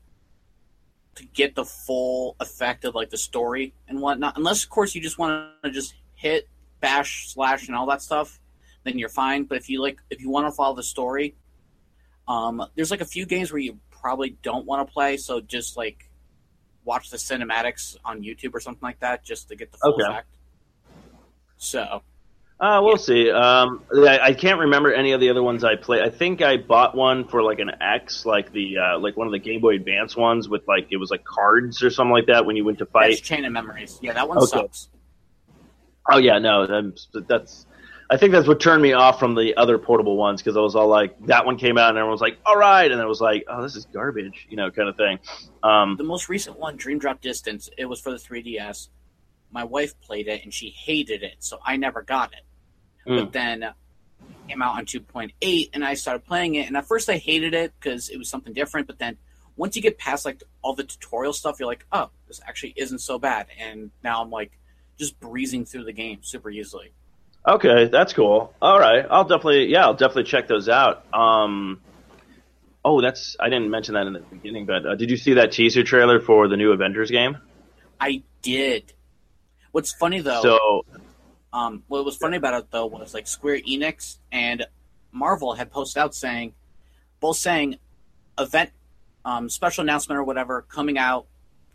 to 1.16 1.24
get 1.24 1.54
the 1.54 1.64
full 1.64 2.36
effect 2.40 2.84
of 2.84 2.94
like 2.94 3.10
the 3.10 3.16
story 3.16 3.74
and 3.88 4.00
whatnot. 4.00 4.36
Unless, 4.36 4.64
of 4.64 4.70
course, 4.70 4.94
you 4.94 5.00
just 5.00 5.18
want 5.18 5.50
to 5.64 5.70
just 5.70 5.94
hit 6.14 6.48
bash 6.80 7.28
slash 7.28 7.68
and 7.68 7.76
all 7.76 7.86
that 7.86 8.02
stuff, 8.02 8.38
then 8.84 8.98
you're 8.98 9.08
fine. 9.08 9.44
But 9.44 9.58
if 9.58 9.68
you 9.68 9.82
like, 9.82 9.98
if 10.10 10.20
you 10.20 10.30
want 10.30 10.46
to 10.46 10.52
follow 10.52 10.76
the 10.76 10.82
story, 10.82 11.34
um, 12.28 12.64
there's 12.74 12.90
like 12.90 13.00
a 13.00 13.06
few 13.06 13.26
games 13.26 13.52
where 13.52 13.60
you 13.60 13.78
probably 13.90 14.36
don't 14.42 14.66
want 14.66 14.86
to 14.86 14.92
play, 14.92 15.16
so 15.16 15.40
just 15.40 15.76
like 15.76 16.10
watch 16.84 17.10
the 17.10 17.16
cinematics 17.16 17.96
on 18.04 18.22
YouTube 18.22 18.54
or 18.54 18.60
something 18.60 18.82
like 18.82 19.00
that, 19.00 19.24
just 19.24 19.48
to 19.48 19.56
get 19.56 19.72
the 19.72 19.78
full 19.78 19.94
Okay. 19.94 20.04
effect. 20.04 20.28
So 21.56 22.02
Uh, 22.58 22.80
we'll 22.82 22.92
Yeah. 22.92 22.96
see. 22.96 23.30
Um, 23.30 23.84
I, 23.94 24.18
I 24.18 24.32
can't 24.32 24.60
remember 24.60 24.92
any 24.92 25.12
of 25.12 25.20
the 25.20 25.28
other 25.28 25.42
ones 25.42 25.62
I 25.62 25.76
played. 25.76 26.02
I 26.02 26.08
think 26.10 26.40
I 26.40 26.56
bought 26.56 26.94
one 26.94 27.28
for 27.28 27.42
like 27.42 27.58
an 27.58 27.70
X, 27.82 28.24
like 28.24 28.50
the 28.52 28.78
uh, 28.78 28.98
like 28.98 29.16
one 29.16 29.26
of 29.26 29.32
the 29.32 29.38
Game 29.38 29.60
Boy 29.60 29.74
Advance 29.76 30.16
ones 30.16 30.48
with 30.48 30.66
like 30.66 30.86
it 30.90 30.96
was 30.96 31.10
like 31.10 31.22
cards 31.24 31.82
or 31.82 31.90
something 31.90 32.12
like 32.12 32.26
that 32.26 32.46
when 32.46 32.56
you 32.56 32.64
went 32.64 32.78
to 32.78 32.84
that's 32.86 32.92
fight. 32.92 33.22
Chain 33.22 33.44
of 33.44 33.52
Memories. 33.52 33.98
Yeah, 34.00 34.14
that 34.14 34.26
one 34.28 34.38
Okay. 34.38 34.46
sucks. 34.46 34.88
Oh 36.10 36.18
yeah, 36.18 36.38
no, 36.38 36.66
that's, 36.66 37.08
that's. 37.28 37.66
I 38.08 38.16
think 38.16 38.30
that's 38.30 38.46
what 38.46 38.60
turned 38.60 38.80
me 38.80 38.92
off 38.92 39.18
from 39.18 39.34
the 39.34 39.56
other 39.56 39.76
portable 39.78 40.16
ones 40.16 40.40
because 40.40 40.56
I 40.56 40.60
was 40.60 40.76
all 40.76 40.86
like, 40.86 41.18
that 41.26 41.44
one 41.44 41.58
came 41.58 41.76
out 41.76 41.88
and 41.88 41.98
everyone 41.98 42.12
was 42.12 42.20
like, 42.20 42.38
all 42.46 42.56
right, 42.56 42.88
and 42.88 43.00
it 43.00 43.04
was 43.04 43.20
like, 43.20 43.44
oh, 43.48 43.60
this 43.62 43.74
is 43.74 43.84
garbage, 43.86 44.46
you 44.48 44.56
know, 44.56 44.70
kind 44.70 44.88
of 44.88 44.96
thing. 44.96 45.18
Um, 45.64 45.96
The 45.96 46.04
most 46.04 46.28
recent 46.28 46.56
one, 46.56 46.76
Dream 46.76 47.00
Drop 47.00 47.20
Distance, 47.20 47.68
it 47.76 47.86
was 47.86 48.00
for 48.00 48.12
the 48.12 48.16
3DS. 48.18 48.90
My 49.50 49.64
wife 49.64 50.00
played 50.00 50.28
it 50.28 50.44
and 50.44 50.54
she 50.54 50.68
hated 50.70 51.24
it, 51.24 51.34
so 51.40 51.58
I 51.66 51.76
never 51.78 52.02
got 52.02 52.32
it. 52.32 52.42
Mm. 53.06 53.20
But 53.20 53.32
then 53.32 53.64
came 54.48 54.62
out 54.62 54.76
on 54.76 54.86
2.8 54.86 55.70
and 55.72 55.84
I 55.84 55.94
started 55.94 56.24
playing 56.24 56.54
it. 56.54 56.66
And 56.66 56.76
at 56.76 56.86
first 56.86 57.08
I 57.08 57.16
hated 57.16 57.54
it 57.54 57.72
because 57.78 58.08
it 58.08 58.16
was 58.16 58.28
something 58.28 58.52
different. 58.52 58.86
But 58.86 58.98
then 58.98 59.16
once 59.56 59.76
you 59.76 59.82
get 59.82 59.98
past 59.98 60.24
like 60.24 60.42
all 60.62 60.74
the 60.74 60.84
tutorial 60.84 61.32
stuff, 61.32 61.58
you're 61.58 61.66
like, 61.68 61.86
oh, 61.92 62.10
this 62.28 62.40
actually 62.46 62.74
isn't 62.76 63.00
so 63.00 63.18
bad. 63.18 63.46
And 63.58 63.90
now 64.02 64.22
I'm 64.22 64.30
like 64.30 64.52
just 64.98 65.18
breezing 65.20 65.64
through 65.64 65.84
the 65.84 65.92
game 65.92 66.18
super 66.22 66.50
easily. 66.50 66.92
okay, 67.46 67.86
that's 67.86 68.12
cool. 68.12 68.52
All 68.60 68.78
right, 68.78 69.04
I'll 69.08 69.24
definitely, 69.24 69.66
yeah, 69.66 69.84
I'll 69.84 69.94
definitely 69.94 70.24
check 70.24 70.48
those 70.48 70.68
out. 70.68 71.04
Um, 71.14 71.80
oh, 72.84 73.00
that's 73.00 73.36
I 73.38 73.48
didn't 73.48 73.70
mention 73.70 73.94
that 73.94 74.06
in 74.06 74.14
the 74.14 74.20
beginning, 74.20 74.66
but 74.66 74.86
uh, 74.86 74.94
did 74.94 75.10
you 75.10 75.16
see 75.16 75.34
that 75.34 75.52
teaser 75.52 75.82
trailer 75.82 76.20
for 76.20 76.48
the 76.48 76.56
new 76.56 76.72
Avengers 76.72 77.10
game? 77.10 77.38
I 78.00 78.22
did. 78.42 78.92
What's 79.72 79.92
funny 79.92 80.20
though, 80.20 80.42
So 80.42 80.86
Um, 81.56 81.84
what 81.88 82.04
was 82.04 82.18
funny 82.18 82.36
about 82.36 82.52
it 82.52 82.70
though 82.70 82.84
was 82.84 83.14
like 83.14 83.26
Square 83.26 83.60
Enix 83.60 84.18
and 84.30 84.66
Marvel 85.10 85.54
had 85.54 85.70
posted 85.70 86.02
out 86.02 86.14
saying, 86.14 86.52
both 87.18 87.38
saying, 87.38 87.78
event, 88.38 88.72
um, 89.24 89.48
special 89.48 89.80
announcement 89.80 90.18
or 90.18 90.24
whatever 90.24 90.66
coming 90.68 90.98
out 90.98 91.26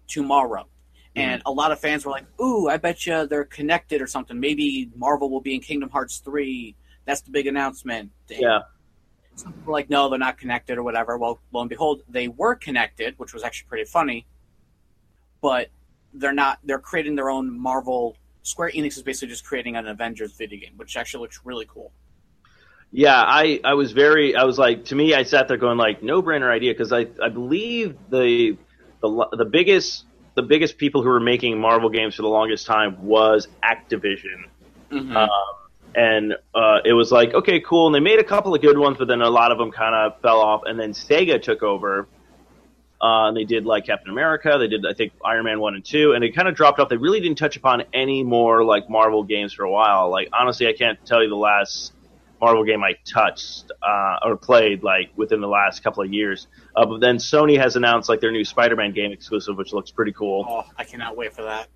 tomorrow, 0.07 0.67
and 1.15 1.41
a 1.47 1.51
lot 1.51 1.71
of 1.71 1.79
fans 1.79 2.05
were 2.05 2.11
like, 2.11 2.25
"Ooh, 2.39 2.69
I 2.69 2.77
bet 2.77 3.07
you 3.07 3.25
they're 3.25 3.43
connected 3.43 4.03
or 4.03 4.07
something. 4.07 4.39
Maybe 4.39 4.91
Marvel 4.95 5.31
will 5.31 5.41
be 5.41 5.55
in 5.55 5.61
Kingdom 5.61 5.89
Hearts 5.89 6.19
three. 6.19 6.75
That's 7.05 7.21
the 7.21 7.31
big 7.31 7.47
announcement." 7.47 8.11
yeah, 8.29 8.59
Some 9.33 9.51
people 9.51 9.71
were 9.71 9.73
like, 9.73 9.89
"No, 9.89 10.09
they're 10.09 10.19
not 10.19 10.38
connected 10.38 10.77
or 10.77 10.83
whatever." 10.83 11.17
Well, 11.17 11.41
lo 11.51 11.61
and 11.61 11.69
behold, 11.71 12.03
they 12.07 12.27
were 12.27 12.53
connected, 12.53 13.17
which 13.17 13.33
was 13.33 13.41
actually 13.41 13.67
pretty 13.67 13.85
funny. 13.85 14.27
But 15.41 15.69
they're 16.13 16.33
not. 16.33 16.59
They're 16.63 16.77
creating 16.77 17.15
their 17.15 17.31
own 17.31 17.59
Marvel 17.59 18.15
Square 18.43 18.71
Enix 18.71 18.98
is 18.98 19.03
basically 19.03 19.29
just 19.29 19.45
creating 19.45 19.75
an 19.75 19.88
Avengers 19.88 20.33
video 20.33 20.60
game, 20.60 20.74
which 20.77 20.98
actually 20.98 21.21
looks 21.21 21.41
really 21.43 21.65
cool. 21.67 21.91
Yeah, 22.91 23.21
I, 23.21 23.62
I 23.63 23.75
was 23.75 23.93
very 23.93 24.36
I 24.36 24.43
was 24.43 24.60
like 24.60 24.86
to 24.86 24.95
me 24.95 25.13
I 25.13 25.24
sat 25.24 25.48
there 25.48 25.57
going 25.57 25.77
like 25.77 26.03
no 26.03 26.21
brainer 26.21 26.51
idea 26.51 26.74
because 26.74 26.91
I, 26.91 27.07
I 27.24 27.29
believe 27.29 27.98
the 28.10 28.57
the 29.01 29.27
the 29.31 29.45
biggest 29.45 30.05
the 30.36 30.41
biggest 30.41 30.77
people 30.77 31.01
who 31.01 31.10
were 31.10 31.19
making 31.19 31.60
Marvel 31.60 31.89
games 31.89 32.15
for 32.15 32.21
the 32.21 32.27
longest 32.27 32.65
time 32.65 33.05
was 33.05 33.48
Activision. 33.63 34.45
Mhm. 34.91 35.15
Um, 35.15 35.29
and 35.93 36.33
uh, 36.55 36.79
it 36.86 36.93
was 36.93 37.12
like, 37.12 37.33
okay, 37.33 37.60
cool. 37.60 37.88
And 37.88 37.95
they 37.95 38.00
made 38.00 38.19
a 38.19 38.24
couple 38.24 38.55
of 38.55 38.62
good 38.62 38.77
ones, 38.77 38.98
but 38.98 39.07
then 39.07 39.21
a 39.21 39.29
lot 39.29 39.51
of 39.51 39.57
them 39.57 39.71
kind 39.71 39.93
of 39.93 40.21
fell 40.21 40.39
off. 40.39 40.62
And 40.65 40.79
then 40.79 40.91
Sega 40.91 41.41
took 41.41 41.63
over. 41.63 42.07
Uh, 43.01 43.29
and 43.29 43.36
they 43.38 43.46
did 43.46 43.65
like 43.65 43.86
Captain 43.86 44.12
America. 44.12 44.58
They 44.60 44.67
did, 44.67 44.86
I 44.86 44.93
think, 44.93 45.13
Iron 45.25 45.46
Man 45.46 45.60
1 45.60 45.75
and 45.75 45.84
2. 45.84 46.13
And 46.13 46.24
it 46.24 46.36
kind 46.36 46.48
of 46.48 46.55
dropped 46.55 46.79
off. 46.79 46.88
They 46.88 46.98
really 46.98 47.20
didn't 47.20 47.39
touch 47.39 47.58
upon 47.58 47.84
any 47.93 48.24
more 48.24 48.63
like 48.63 48.89
Marvel 48.89 49.24
games 49.24 49.53
for 49.53 49.63
a 49.63 49.72
while. 49.72 50.12
Like, 50.12 50.29
honestly, 50.34 50.67
I 50.67 50.74
can't 50.74 51.03
tell 51.03 51.24
you 51.24 51.29
the 51.29 51.36
last 51.36 51.93
Marvel 52.39 52.63
game 52.63 52.84
I 52.84 52.93
touched 53.05 53.72
uh, 53.81 54.17
or 54.24 54.38
played 54.38 54.84
like 54.84 55.12
within 55.15 55.41
the 55.41 55.48
last 55.48 55.84
couple 55.84 56.03
of 56.03 56.13
years. 56.13 56.48
Uh, 56.75 56.86
but 56.86 57.00
then 57.00 57.17
Sony 57.17 57.58
has 57.58 57.75
announced 57.75 58.08
like 58.08 58.20
their 58.20 58.31
new 58.31 58.43
Spider 58.46 58.75
Man 58.75 58.91
game 58.93 59.12
exclusive, 59.12 59.58
which 59.58 59.74
looks 59.74 59.91
pretty 59.91 60.12
cool. 60.12 60.46
Oh, 60.48 60.63
I 60.77 60.84
cannot 60.84 61.17
wait 61.17 61.34
for 61.34 61.43
that. 61.43 61.70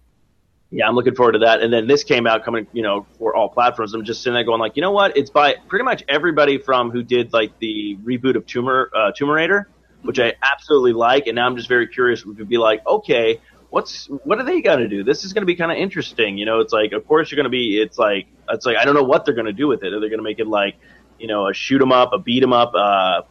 Yeah, 0.72 0.88
I'm 0.88 0.96
looking 0.96 1.16
forward 1.16 1.34
to 1.34 1.40
that. 1.40 1.62
And 1.62 1.72
then 1.72 1.88
this 1.88 2.04
came 2.04 2.26
out 2.26 2.44
coming, 2.44 2.68
you 2.74 2.82
know, 2.82 3.06
for 3.18 3.36
all 3.36 3.50
platforms. 3.50 3.94
I'm 3.94 4.04
just 4.04 4.24
sitting 4.24 4.34
there 4.34 4.44
going 4.44 4.60
like, 4.60 4.76
you 4.76 4.82
know 4.82 4.92
what? 4.92 5.16
It's 5.16 5.30
by 5.30 5.56
pretty 5.68 5.86
much 5.86 6.04
everybody 6.08 6.58
from 6.58 6.90
who 6.92 7.04
did 7.04 7.32
like 7.32 7.58
the 7.60 7.98
reboot 8.04 8.36
of 8.36 8.46
Tumor 8.46 8.90
uh, 8.94 9.12
Tomb 9.12 9.30
Raider, 9.30 9.70
which 10.06 10.20
I 10.20 10.34
absolutely 10.42 10.94
like. 10.94 11.28
And 11.28 11.36
now 11.36 11.46
I'm 11.46 11.56
just 11.58 11.68
very 11.68 11.88
curious 11.88 12.24
to 12.24 12.46
be 12.46 12.58
like, 12.58 12.86
okay, 12.88 13.42
what's 13.70 14.08
what 14.24 14.40
are 14.40 14.46
they 14.46 14.62
gonna 14.62 14.88
do? 14.88 15.04
This 15.04 15.26
is 15.26 15.34
gonna 15.34 15.46
be 15.46 15.56
kind 15.56 15.72
of 15.72 15.78
interesting. 15.78 16.38
You 16.38 16.46
know, 16.46 16.60
it's 16.62 16.74
like, 16.74 16.94
of 16.94 17.06
course 17.08 17.32
you're 17.32 17.38
gonna 17.38 17.50
be. 17.50 17.80
It's 17.80 17.98
like 17.98 18.28
it's 18.50 18.66
like 18.66 18.78
I 18.78 18.86
don't 18.86 18.96
know 18.96 19.04
what 19.04 19.26
they're 19.26 19.36
gonna 19.36 19.54
do 19.54 19.68
with 19.68 19.84
it. 19.84 19.94
Are 19.94 20.00
they 20.00 20.10
gonna 20.10 20.24
make 20.24 20.40
it 20.40 20.48
like, 20.48 20.76
you 21.20 21.28
know, 21.28 21.48
a 21.50 21.54
shoot 21.54 21.82
'em 21.82 21.92
up, 21.92 22.12
a 22.14 22.18
beat 22.18 22.44
'em 22.44 22.54
up, 22.54 22.74
uh, 22.76 23.22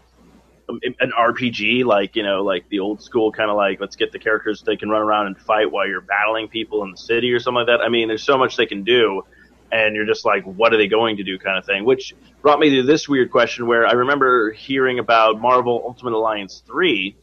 an 0.69 1.13
RPG, 1.13 1.85
like 1.85 2.17
you 2.17 2.23
know, 2.23 2.43
like 2.43 2.69
the 2.69 2.81
old 2.81 3.03
school 3.03 3.33
kind 3.33 3.51
of 3.51 3.57
like 3.57 3.81
let's 3.81 3.97
get 3.97 4.13
the 4.13 4.19
characters 4.19 4.63
they 4.63 4.77
can 4.77 4.89
run 4.89 5.03
around 5.03 5.27
and 5.27 5.39
fight 5.39 5.71
while 5.71 5.87
you're 5.87 6.01
battling 6.01 6.49
people 6.49 6.83
in 6.85 6.91
the 6.91 6.97
city 6.97 7.33
or 7.33 7.41
something 7.41 7.67
like 7.67 7.67
that. 7.67 7.81
I 7.81 7.89
mean, 7.89 8.09
there's 8.09 8.23
so 8.23 8.39
much 8.39 8.57
they 8.57 8.67
can 8.67 8.83
do, 8.83 9.23
and 9.73 9.95
you're 9.97 10.07
just 10.07 10.25
like, 10.25 10.45
what 10.45 10.73
are 10.73 10.77
they 10.77 10.87
going 10.89 11.17
to 11.17 11.25
do, 11.25 11.39
kind 11.39 11.59
of 11.59 11.65
thing. 11.65 11.85
Which 11.85 12.15
brought 12.43 12.59
me 12.61 12.71
to 12.77 12.83
this 12.83 13.09
weird 13.09 13.31
question 13.31 13.67
where 13.67 13.87
I 13.87 13.93
remember 13.93 14.53
hearing 14.53 14.99
about 14.99 15.41
Marvel 15.41 15.83
Ultimate 15.87 16.13
Alliance 16.13 16.63
three 16.67 17.17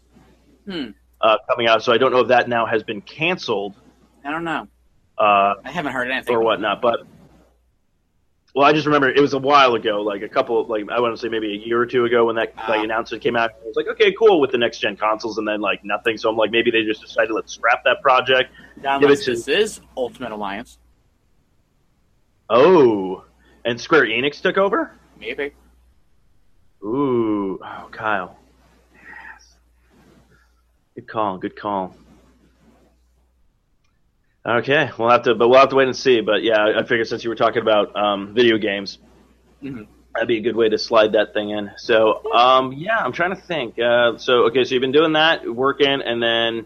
Hmm. 0.68 0.90
uh, 1.22 1.38
coming 1.50 1.68
out, 1.68 1.84
so 1.84 1.92
I 1.94 1.98
don't 1.98 2.12
know 2.12 2.20
if 2.20 2.28
that 2.28 2.48
now 2.50 2.66
has 2.66 2.84
been 2.84 3.02
canceled 3.02 3.76
I 4.24 4.30
don't 4.32 4.44
know. 4.44 4.68
uh, 5.18 5.56
I 5.66 5.72
haven't 5.72 5.94
heard 5.94 6.10
anything. 6.12 6.36
or 6.36 6.42
whatnot, 6.44 6.82
but. 6.82 7.00
Well, 8.54 8.66
I 8.68 8.74
just 8.74 8.86
remember 8.86 9.08
it 9.08 9.20
was 9.22 9.34
a 9.34 9.38
while 9.40 9.76
ago, 9.76 10.02
like 10.02 10.24
a 10.24 10.28
couple, 10.28 10.66
like 10.68 10.84
I 10.92 11.00
want 11.00 11.16
to 11.16 11.22
say 11.22 11.30
maybe 11.30 11.54
a 11.54 11.66
year 11.66 11.80
or 11.80 11.86
two 11.86 12.04
ago 12.04 12.26
when 12.26 12.36
that 12.36 12.54
Ah. 12.58 12.66
like 12.72 12.84
announcement 12.84 13.24
came 13.24 13.38
out. 13.38 13.52
I 13.52 13.66
was 13.66 13.78
like, 13.78 13.88
okay, 13.88 14.12
cool 14.20 14.42
with 14.42 14.52
the 14.52 14.58
next 14.58 14.80
gen 14.80 14.98
consoles, 14.98 15.38
and 15.38 15.48
then 15.48 15.62
like 15.62 15.86
nothing. 15.86 16.18
So 16.18 16.30
I'm 16.30 16.36
like, 16.36 16.52
maybe 16.52 16.70
they 16.70 16.84
just 16.84 17.00
decided 17.02 17.32
let's 17.32 17.54
scrap 17.54 17.86
that 17.86 18.02
project. 18.02 18.52
Give 19.00 19.10
it 19.10 19.22
to- 19.22 19.32
this 19.32 19.48
is 19.48 19.80
Ultimate 19.96 20.34
Alliance, 20.34 20.80
Oh, 22.53 23.24
and 23.63 23.79
Square 23.79 24.08
Enix 24.08 24.41
took 24.41 24.58
over. 24.58 24.91
maybe. 25.17 25.53
Ooh, 26.84 27.60
oh, 27.63 27.89
Kyle. 27.91 28.38
Yes. 28.93 29.53
Good 30.96 31.08
call. 31.08 31.38
Good 31.38 31.55
call. 31.55 31.96
Okay, 34.46 34.89
we'll 34.98 35.10
have 35.10 35.24
to, 35.24 35.36
but 35.36 35.48
we'll 35.48 35.60
have 35.60 35.70
to 35.70 35.75
wait 35.75 35.88
and 35.88 35.96
see. 35.96 36.20
But 36.22 36.41
yeah, 36.43 36.74
I 36.77 36.81
figure 36.84 37.05
since 37.05 37.24
you 37.24 37.29
were 37.29 37.36
talking 37.36 37.62
about 37.62 37.96
um, 37.96 38.34
video 38.34 38.58
games, 38.58 38.98
Mhm. 39.63 39.86
that'd 40.13 40.27
be 40.27 40.38
a 40.39 40.41
good 40.41 40.55
way 40.55 40.67
to 40.70 40.77
slide 40.79 41.12
that 41.13 41.34
thing 41.34 41.51
in. 41.51 41.72
So, 41.77 42.31
um, 42.34 42.74
yeah, 42.74 42.98
I'm 42.98 43.12
trying 43.13 43.29
to 43.36 43.41
think. 43.41 43.77
Uh, 43.79 44.17
so, 44.17 44.46
okay, 44.48 44.63
so 44.63 44.74
you've 44.74 44.81
been 44.81 44.91
doing 44.91 45.13
that, 45.13 45.48
working, 45.48 46.01
and 46.01 46.22
then 46.22 46.65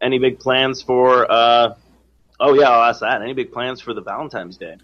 any 0.00 0.18
big 0.18 0.38
plans 0.40 0.80
for? 0.80 1.30
Uh, 1.30 1.74
oh 2.40 2.54
yeah, 2.54 2.68
I'll 2.70 2.84
ask 2.90 3.00
that. 3.00 3.22
Any 3.22 3.32
big 3.32 3.52
plans 3.52 3.80
for 3.80 3.94
the 3.94 4.02
Valentine's 4.02 4.56
Day? 4.56 4.76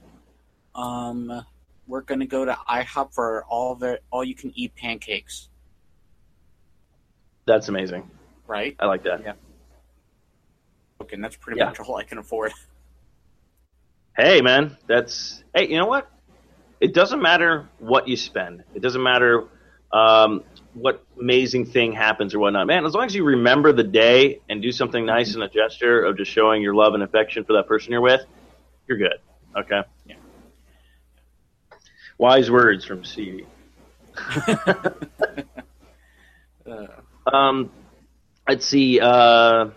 Um, 0.75 1.45
we're 1.87 2.03
gonna 2.03 2.27
go 2.27 2.45
to 2.45 2.57
IHOP 2.69 3.13
for 3.15 3.45
all 3.49 3.75
the 3.75 4.01
all 4.11 4.25
you 4.25 4.35
can 4.35 4.53
eat 4.55 4.75
pancakes, 4.77 5.49
That's 7.47 7.69
amazing. 7.69 8.09
right? 8.47 8.77
I 8.79 8.87
like 8.87 9.03
that. 9.05 9.23
Yeah. 9.23 9.33
Okay, 11.03 11.15
and 11.15 11.25
that's 11.25 11.37
pretty 11.37 11.59
Yeah. 11.59 11.67
much 11.67 11.81
all 11.81 11.97
I 11.97 12.05
can 12.05 12.19
afford. 12.19 12.53
Hey, 14.17 14.43
man, 14.43 14.77
that's 14.87 15.43
hey. 15.55 15.69
You 15.69 15.79
know 15.79 15.87
what? 15.87 16.11
It 16.81 16.93
doesn't 16.93 17.23
matter 17.23 17.69
what 17.79 18.07
you 18.09 18.17
spend. 18.17 18.65
It 18.75 18.83
doesn't 18.83 19.03
matter 19.03 19.49
um, 19.93 20.43
what 20.75 21.05
amazing 21.21 21.67
thing 21.67 21.93
happens 21.93 22.35
or 22.35 22.39
whatnot. 22.39 22.67
Man, 22.67 22.85
as 22.85 22.95
long 22.95 23.05
as 23.05 23.15
you 23.15 23.25
remember 23.25 23.73
the 23.73 23.85
day 23.85 24.41
and 24.49 24.63
do 24.63 24.73
something 24.73 25.05
nice 25.05 25.35
in 25.35 25.43
a 25.43 25.49
gesture 25.49 26.05
of 26.05 26.17
just 26.17 26.31
showing 26.31 26.63
your 26.63 26.75
love 26.75 26.95
and 26.95 27.03
affection 27.03 27.45
for 27.45 27.55
that 27.55 27.67
person 27.67 27.93
you're 27.93 28.01
with, 28.01 28.23
you're 28.87 28.99
good. 28.99 29.19
Okay. 29.57 29.83
Yeah. 30.07 30.17
Wise 32.19 32.51
words 32.51 32.85
from. 32.85 33.03
Uh, 36.67 36.81
Um, 37.27 37.71
let's 38.49 38.67
see. 38.67 38.99
Uh, 39.01 39.71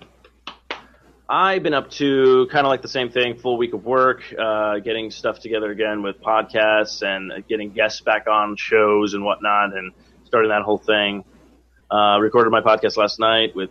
I've 1.28 1.64
been 1.64 1.74
up 1.74 1.90
to 1.92 2.48
kind 2.52 2.66
of 2.66 2.70
like 2.70 2.82
the 2.82 2.88
same 2.88 3.10
thing, 3.10 3.38
full 3.38 3.58
week 3.58 3.74
of 3.74 3.86
work, 3.86 4.22
uh, 4.38 4.80
getting 4.80 5.12
stuff 5.12 5.40
together 5.40 5.72
again 5.72 6.04
with 6.04 6.22
podcasts 6.22 7.02
and 7.02 7.46
getting 7.48 7.72
guests 7.72 8.02
back 8.02 8.28
on 8.28 8.56
shows 8.56 9.14
and 9.14 9.24
whatnot, 9.24 9.76
and 9.76 9.94
starting 10.34 10.50
that 10.50 10.64
whole 10.64 10.80
thing. 10.80 11.24
Uh, 11.92 12.18
recorded 12.20 12.50
my 12.50 12.60
podcast 12.62 12.98
last 12.98 13.20
night 13.20 13.56
with 13.56 13.70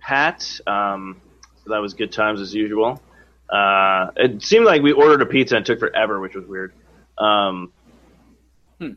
Pat, 0.00 0.42
um, 0.66 1.20
so 1.62 1.68
that 1.68 1.82
was 1.82 1.92
good 1.92 2.10
times 2.10 2.40
as 2.40 2.54
usual. 2.54 3.02
Uh, 3.46 4.06
it 4.16 4.42
seemed 4.42 4.64
like 4.64 4.80
we 4.80 4.92
ordered 4.92 5.20
a 5.20 5.26
pizza 5.26 5.54
and 5.54 5.64
it 5.64 5.66
took 5.66 5.78
forever, 5.78 6.18
which 6.18 6.34
was 6.34 6.46
weird. 6.46 6.72
Um, 7.18 7.74
Hmm. 8.78 8.92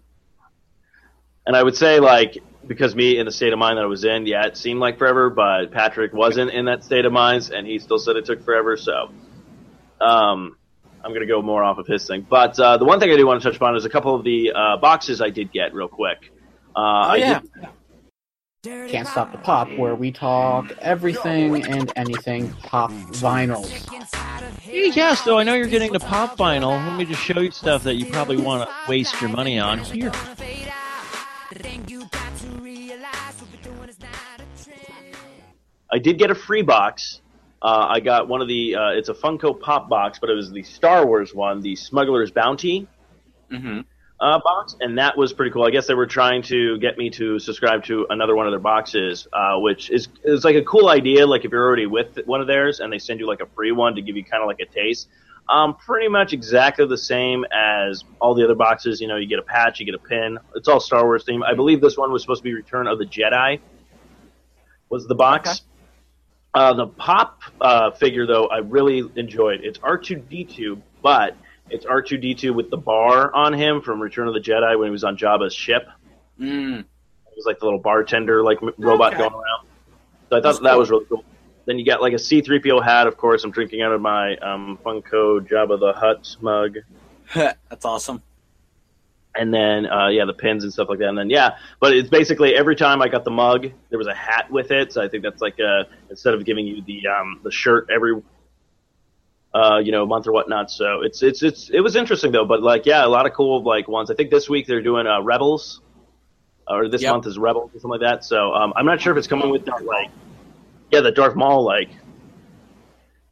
And 1.45 1.53
I 1.57 1.61
would 1.61 1.75
say, 1.75 1.99
like, 1.99 2.37
because 2.65 2.95
me 2.95 3.17
in 3.17 3.25
the 3.25 3.31
state 3.33 3.51
of 3.51 3.59
mind 3.59 3.77
that 3.77 3.83
I 3.83 3.87
was 3.87 4.05
in, 4.05 4.25
yeah, 4.25 4.45
it 4.45 4.55
seemed 4.55 4.79
like 4.79 4.97
forever, 4.97 5.29
but 5.29 5.71
Patrick 5.71 6.13
wasn't 6.13 6.51
in 6.51 6.63
that 6.65 6.85
state 6.85 7.03
of 7.03 7.11
mind, 7.11 7.51
and 7.53 7.67
he 7.67 7.77
still 7.79 7.99
said 7.99 8.15
it 8.15 8.23
took 8.23 8.45
forever. 8.45 8.77
So, 8.77 9.09
um, 9.99 10.55
I'm 11.03 11.11
going 11.11 11.21
to 11.21 11.27
go 11.27 11.41
more 11.41 11.61
off 11.61 11.77
of 11.77 11.87
his 11.87 12.07
thing. 12.07 12.25
But 12.29 12.57
uh, 12.57 12.77
the 12.77 12.85
one 12.85 13.01
thing 13.01 13.11
I 13.11 13.17
do 13.17 13.27
want 13.27 13.41
to 13.41 13.49
touch 13.49 13.57
upon 13.57 13.75
is 13.75 13.83
a 13.83 13.89
couple 13.89 14.15
of 14.15 14.23
the 14.23 14.53
uh, 14.55 14.77
boxes 14.77 15.19
I 15.19 15.29
did 15.29 15.51
get 15.51 15.73
real 15.73 15.89
quick. 15.89 16.31
Uh, 16.75 16.79
oh 16.79 16.81
I 16.81 17.15
yeah, 17.17 17.39
did- 18.63 18.89
Can't 18.89 19.07
Stop 19.07 19.31
the 19.31 19.37
Pop, 19.39 19.69
where 19.77 19.95
we 19.95 20.11
talk 20.11 20.71
everything 20.79 21.65
and 21.65 21.91
anything 21.95 22.53
pop 22.63 22.91
vinyls. 22.91 23.69
Yeah, 24.95 25.15
so 25.15 25.37
I 25.37 25.43
know 25.43 25.55
you're 25.55 25.67
getting 25.67 25.91
the 25.91 25.99
pop 25.99 26.37
vinyl. 26.37 26.69
Let 26.87 26.97
me 26.97 27.05
just 27.05 27.21
show 27.21 27.39
you 27.39 27.51
stuff 27.51 27.83
that 27.83 27.95
you 27.95 28.05
probably 28.05 28.37
want 28.37 28.69
to 28.69 28.75
waste 28.89 29.19
your 29.19 29.29
money 29.31 29.59
on. 29.59 29.79
Here. 29.79 30.11
I 35.91 35.97
did 35.99 36.17
get 36.17 36.31
a 36.31 36.35
free 36.35 36.61
box. 36.61 37.21
Uh, 37.61 37.87
I 37.89 37.99
got 37.99 38.27
one 38.27 38.41
of 38.41 38.47
the. 38.47 38.75
Uh, 38.75 38.89
it's 38.91 39.09
a 39.09 39.13
Funko 39.13 39.59
Pop 39.59 39.89
box, 39.89 40.19
but 40.19 40.29
it 40.29 40.33
was 40.35 40.51
the 40.51 40.63
Star 40.63 41.05
Wars 41.05 41.33
one, 41.33 41.61
the 41.61 41.75
Smuggler's 41.75 42.31
Bounty 42.31 42.87
hmm 43.49 43.81
uh, 44.21 44.39
box, 44.39 44.75
and 44.79 44.99
that 44.99 45.17
was 45.17 45.33
pretty 45.33 45.51
cool. 45.51 45.65
I 45.65 45.71
guess 45.71 45.87
they 45.87 45.95
were 45.95 46.05
trying 46.05 46.43
to 46.43 46.77
get 46.77 46.97
me 46.97 47.09
to 47.11 47.39
subscribe 47.39 47.83
to 47.85 48.05
another 48.11 48.35
one 48.35 48.45
of 48.45 48.51
their 48.51 48.59
boxes, 48.59 49.27
uh, 49.33 49.57
which 49.57 49.89
is 49.89 50.07
is 50.23 50.45
like 50.45 50.55
a 50.55 50.63
cool 50.63 50.89
idea. 50.89 51.25
Like 51.25 51.43
if 51.43 51.51
you're 51.51 51.65
already 51.65 51.87
with 51.87 52.19
one 52.25 52.39
of 52.39 52.47
theirs, 52.47 52.79
and 52.79 52.93
they 52.93 52.99
send 52.99 53.19
you 53.19 53.27
like 53.27 53.41
a 53.41 53.47
free 53.47 53.71
one 53.71 53.95
to 53.95 54.01
give 54.01 54.15
you 54.15 54.23
kind 54.23 54.43
of 54.43 54.47
like 54.47 54.59
a 54.59 54.71
taste. 54.71 55.09
Um, 55.49 55.75
pretty 55.75 56.07
much 56.07 56.33
exactly 56.33 56.85
the 56.85 56.97
same 56.97 57.45
as 57.51 58.03
all 58.21 58.35
the 58.35 58.43
other 58.43 58.55
boxes. 58.55 59.01
You 59.01 59.07
know, 59.07 59.17
you 59.17 59.27
get 59.27 59.39
a 59.39 59.43
patch, 59.43 59.79
you 59.79 59.87
get 59.87 59.95
a 59.95 59.99
pin. 59.99 60.37
It's 60.55 60.67
all 60.67 60.79
Star 60.79 61.03
Wars 61.03 61.25
theme. 61.25 61.41
I 61.41 61.55
believe 61.55 61.81
this 61.81 61.97
one 61.97 62.11
was 62.11 62.21
supposed 62.21 62.41
to 62.41 62.43
be 62.43 62.53
Return 62.53 62.87
of 62.87 62.99
the 62.99 63.05
Jedi. 63.05 63.59
Was 64.89 65.07
the 65.07 65.15
box? 65.15 65.49
Okay. 65.49 65.59
Uh, 66.53 66.73
the 66.73 66.87
pop 66.87 67.41
uh, 67.59 67.91
figure, 67.91 68.27
though, 68.27 68.45
I 68.47 68.57
really 68.57 69.09
enjoyed. 69.15 69.61
It's 69.63 69.79
R2D2, 69.79 70.81
but 71.01 71.35
it's 71.71 71.85
R2D2 71.85 72.53
with 72.53 72.69
the 72.69 72.77
bar 72.77 73.33
on 73.33 73.53
him 73.53 73.81
from 73.81 74.01
Return 74.01 74.27
of 74.27 74.33
the 74.33 74.39
Jedi 74.39 74.77
when 74.77 74.87
he 74.87 74.91
was 74.91 75.03
on 75.03 75.17
Jabba's 75.17 75.53
ship. 75.53 75.87
Mm. 76.39 76.79
It 76.81 76.85
was 77.35 77.45
like 77.45 77.59
the 77.59 77.65
little 77.65 77.79
bartender, 77.79 78.43
like 78.43 78.59
robot 78.77 79.13
Okay. 79.13 79.17
going 79.23 79.33
around. 79.33 79.67
So 80.29 80.37
I 80.37 80.41
thought 80.41 80.43
That's 80.43 80.59
that 80.59 80.69
cool. 80.71 80.79
was 80.79 80.89
really 80.89 81.05
cool. 81.09 81.25
Then 81.65 81.77
you 81.79 81.85
got 81.85 82.01
like 82.01 82.13
a 82.13 82.17
C3PO 82.17 82.83
hat, 82.83 83.07
of 83.07 83.17
course. 83.17 83.43
I'm 83.43 83.51
drinking 83.51 83.81
out 83.81 83.91
of 83.91 84.01
my 84.01 84.35
um, 84.37 84.79
Funko 84.85 85.39
Jabba 85.47 85.79
the 85.79 85.93
Hutt 85.93 86.35
mug. 86.41 86.77
That's 87.33 87.85
awesome. 87.85 88.23
and 89.35 89.53
then 89.53 89.85
uh, 89.85 90.07
yeah, 90.09 90.25
the 90.25 90.33
pins 90.33 90.63
and 90.63 90.73
stuff 90.73 90.89
like 90.89 90.99
that. 90.99 91.07
And 91.07 91.17
then 91.17 91.29
yeah, 91.29 91.51
but 91.79 91.93
it's 91.95 92.09
basically 92.09 92.55
every 92.55 92.75
time 92.75 93.01
I 93.01 93.07
got 93.07 93.23
the 93.23 93.31
mug, 93.31 93.67
there 93.89 93.97
was 93.97 94.07
a 94.07 94.13
hat 94.13 94.51
with 94.51 94.71
it. 94.71 94.91
So 94.91 95.01
I 95.01 95.07
think 95.07 95.23
that's 95.23 95.41
like 95.41 95.57
uh 95.59 95.83
instead 96.09 96.33
of 96.33 96.43
giving 96.45 96.65
you 96.67 96.81
the 96.81 97.07
um, 97.07 97.39
the 97.43 97.51
shirt 97.51 97.87
every 97.93 98.21
uh, 99.53 99.79
you 99.83 99.91
know, 99.91 100.05
month 100.05 100.27
or 100.27 100.31
whatnot. 100.31 100.71
So 100.71 101.01
it's 101.01 101.21
it's 101.23 101.43
it's 101.43 101.69
it 101.69 101.81
was 101.81 101.95
interesting 101.95 102.31
though. 102.31 102.45
But 102.45 102.61
like, 102.61 102.85
yeah, 102.85 103.05
a 103.05 103.09
lot 103.09 103.25
of 103.25 103.33
cool 103.33 103.63
like 103.63 103.87
ones. 103.87 104.09
I 104.11 104.15
think 104.15 104.29
this 104.29 104.49
week 104.49 104.67
they're 104.67 104.81
doing 104.83 105.07
uh, 105.07 105.21
Rebels, 105.21 105.81
or 106.67 106.87
this 106.89 107.01
Yep. 107.01 107.09
month 107.09 107.27
is 107.27 107.37
Rebels 107.37 107.71
or 107.73 107.79
something 107.79 107.99
like 107.99 108.09
that. 108.09 108.23
So 108.23 108.53
um, 108.53 108.73
I'm 108.75 108.85
not 108.85 109.01
sure 109.01 109.11
if 109.11 109.17
it's 109.17 109.27
coming 109.27 109.49
with 109.49 109.65
that 109.65 109.83
like, 109.85 110.09
yeah, 110.91 111.01
the 111.01 111.11
Darth 111.11 111.35
Maul 111.35 111.63
like 111.65 111.89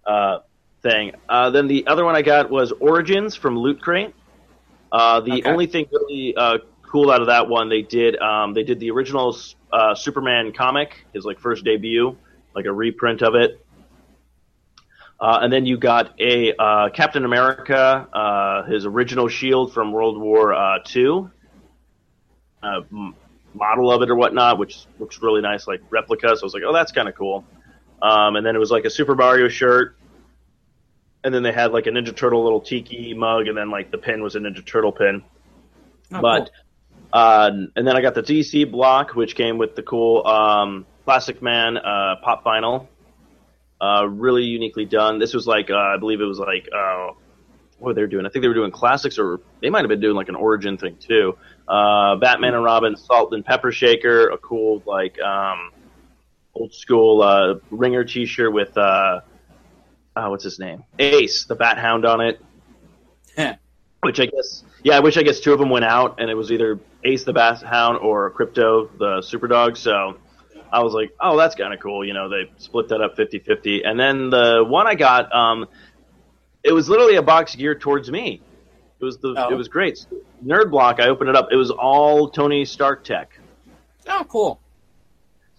uh, 0.06 0.40
thing. 0.84 1.12
Uh, 1.28 1.50
then 1.52 1.68
the 1.68 1.88
other 1.88 2.06
one 2.06 2.16
I 2.16 2.22
got 2.22 2.50
was 2.50 2.72
Origins 2.72 3.36
from 3.36 3.58
Loot 3.58 3.82
Crate. 3.82 4.14
Uh, 4.92 5.22
the 5.22 5.44
Okay. 5.46 5.46
only 5.46 5.68
thing 5.68 5.86
really 5.92 6.36
uh, 6.36 6.58
cool 6.92 7.12
out 7.12 7.22
of 7.22 7.28
that 7.28 7.48
one, 7.48 7.70
they 7.70 7.84
did 7.84 8.18
um, 8.20 8.54
they 8.54 8.64
did 8.64 8.80
the 8.80 8.92
original 8.92 9.38
uh, 9.72 9.96
Superman 9.96 10.52
comic, 10.58 10.94
his 11.14 11.26
like 11.26 11.40
first 11.40 11.64
debut, 11.64 12.18
like 12.56 12.66
a 12.66 12.74
reprint 12.74 13.22
of 13.22 13.36
it. 13.36 13.52
Uh, 15.20 15.40
and 15.42 15.52
then 15.52 15.66
you 15.66 15.78
got 15.78 16.20
a 16.20 16.54
uh, 16.58 16.90
Captain 16.90 17.26
America, 17.26 18.08
uh, 18.14 18.64
his 18.64 18.86
original 18.86 19.28
shield 19.28 19.74
from 19.74 19.92
World 19.92 20.18
War 20.18 20.54
uh, 20.54 20.78
II, 20.96 21.28
uh, 22.64 22.82
m- 22.90 23.16
model 23.54 23.92
of 23.92 24.02
it 24.02 24.10
or 24.10 24.16
whatnot, 24.16 24.58
which 24.58 24.86
looks 24.98 25.22
really 25.22 25.42
nice, 25.42 25.68
like 25.68 25.82
replica. 25.90 26.38
So 26.38 26.44
I 26.44 26.46
was 26.46 26.54
like, 26.54 26.64
oh, 26.66 26.72
that's 26.72 26.94
kind 26.94 27.10
of 27.10 27.16
cool. 27.16 27.44
Um, 28.02 28.38
and 28.38 28.46
then 28.46 28.56
it 28.56 28.60
was 28.60 28.72
like 28.72 28.86
a 28.86 28.90
Super 28.90 29.14
Mario 29.14 29.50
shirt, 29.50 29.98
and 31.24 31.34
then 31.34 31.44
they 31.44 31.52
had 31.52 31.74
like 31.74 31.88
a 31.88 31.90
Ninja 31.90 32.16
Turtle 32.16 32.44
little 32.44 32.62
tiki 32.62 33.14
mug, 33.14 33.48
and 33.48 33.58
then 33.58 33.70
like 33.70 33.92
the 33.92 33.98
pin 33.98 34.24
was 34.24 34.36
a 34.36 34.40
Ninja 34.40 34.66
Turtle 34.66 34.94
pin. 34.94 35.22
Oh, 36.14 36.22
but 36.22 36.46
cool. 36.46 36.50
uh, 37.12 37.52
and 37.76 37.86
then 37.88 37.98
I 37.98 38.02
got 38.02 38.16
the 38.16 38.24
DC 38.24 38.72
block, 38.72 39.16
which 39.16 39.36
came 39.36 39.58
with 39.58 39.76
the 39.76 39.84
cool 39.84 40.26
um, 40.26 40.86
Plastic 41.04 41.42
Man 41.42 41.76
uh, 41.76 42.16
pop 42.24 42.46
vinyl. 42.46 42.88
Uh, 43.82 44.06
really 44.10 44.44
uniquely 44.44 44.86
done. 44.86 45.20
This 45.20 45.34
was 45.34 45.48
like 45.48 45.70
uh, 45.70 45.76
I 45.76 45.98
believe 45.98 46.20
it 46.20 46.26
was 46.26 46.40
like 46.40 46.68
uh, 46.76 47.12
what 47.80 47.88
were 47.88 47.94
they 47.94 48.06
doing? 48.08 48.26
I 48.26 48.30
think 48.30 48.44
they 48.44 48.48
were 48.50 48.54
doing 48.54 48.72
classics, 48.72 49.18
or 49.18 49.40
they 49.62 49.70
might 49.70 49.80
have 49.80 49.90
been 49.90 50.02
doing 50.02 50.16
like 50.16 50.30
an 50.30 50.36
origin 50.36 50.78
thing 50.78 50.98
too. 50.98 51.38
Uh, 51.68 52.18
Batman 52.18 52.56
and 52.56 52.64
Robin, 52.64 52.96
Salt 52.98 53.34
and 53.34 53.44
Pepper 53.44 53.72
Shaker, 53.72 54.30
a 54.30 54.38
cool 54.38 54.84
like 54.86 55.20
um, 55.22 55.72
old 56.54 56.74
school 56.74 57.22
uh, 57.22 57.56
ringer 57.72 58.04
T-shirt 58.04 58.52
with 58.52 58.78
uh, 58.78 59.22
uh, 60.16 60.28
what's 60.28 60.44
his 60.44 60.60
name? 60.60 60.84
Ace, 60.98 61.46
the 61.46 61.56
Bat 61.56 61.78
Hound 61.78 62.06
on 62.06 62.22
it. 62.22 62.42
Heh. 63.36 63.56
Which 64.02 64.20
I 64.20 64.26
guess, 64.26 64.64
yeah, 64.84 64.96
I 64.96 65.00
wish 65.02 65.18
I 65.18 65.24
guess 65.24 65.40
two 65.40 65.54
of 65.54 65.60
them 65.60 65.70
went 65.70 65.86
out, 65.86 66.20
and 66.20 66.30
it 66.30 66.36
was 66.36 66.52
either 66.52 66.80
Ace 67.04 67.24
the 67.24 67.34
Bat 67.34 67.64
Hound 67.64 67.98
or 68.00 68.32
Krypto 68.32 68.90
the 68.98 69.22
Super 69.22 69.48
Dog. 69.48 69.78
So 69.78 70.18
I 70.72 70.82
was 70.84 70.94
like, 70.94 71.14
oh, 71.20 71.38
that's 71.38 71.56
kind 71.56 71.74
of 71.74 71.80
cool. 71.80 72.06
You 72.06 72.14
know, 72.14 72.30
they 72.30 72.52
split 72.58 72.90
that 72.90 73.02
up 73.02 73.16
50-50. 73.18 73.82
And 73.86 74.00
then 74.00 74.30
the 74.30 74.64
one 74.68 74.88
I 74.88 74.96
got, 74.96 75.34
um, 75.34 75.68
it 76.64 76.72
was 76.72 76.90
literally 76.90 77.16
a 77.16 77.22
box 77.22 77.56
geared 77.56 77.82
towards 77.82 78.10
me. 78.12 78.42
It 79.00 79.04
was 79.06 79.18
the, 79.18 79.34
Oh. 79.38 79.50
it 79.50 79.56
was 79.56 79.68
great. 79.68 80.06
Nerd 80.46 80.72
block. 80.72 81.00
I 81.00 81.08
opened 81.08 81.30
it 81.30 81.36
up. 81.36 81.50
It 81.52 81.56
was 81.56 81.72
all 81.72 82.30
Tony 82.30 82.66
Stark 82.66 83.04
tech. 83.04 83.40
oh, 84.08 84.26
cool. 84.28 84.60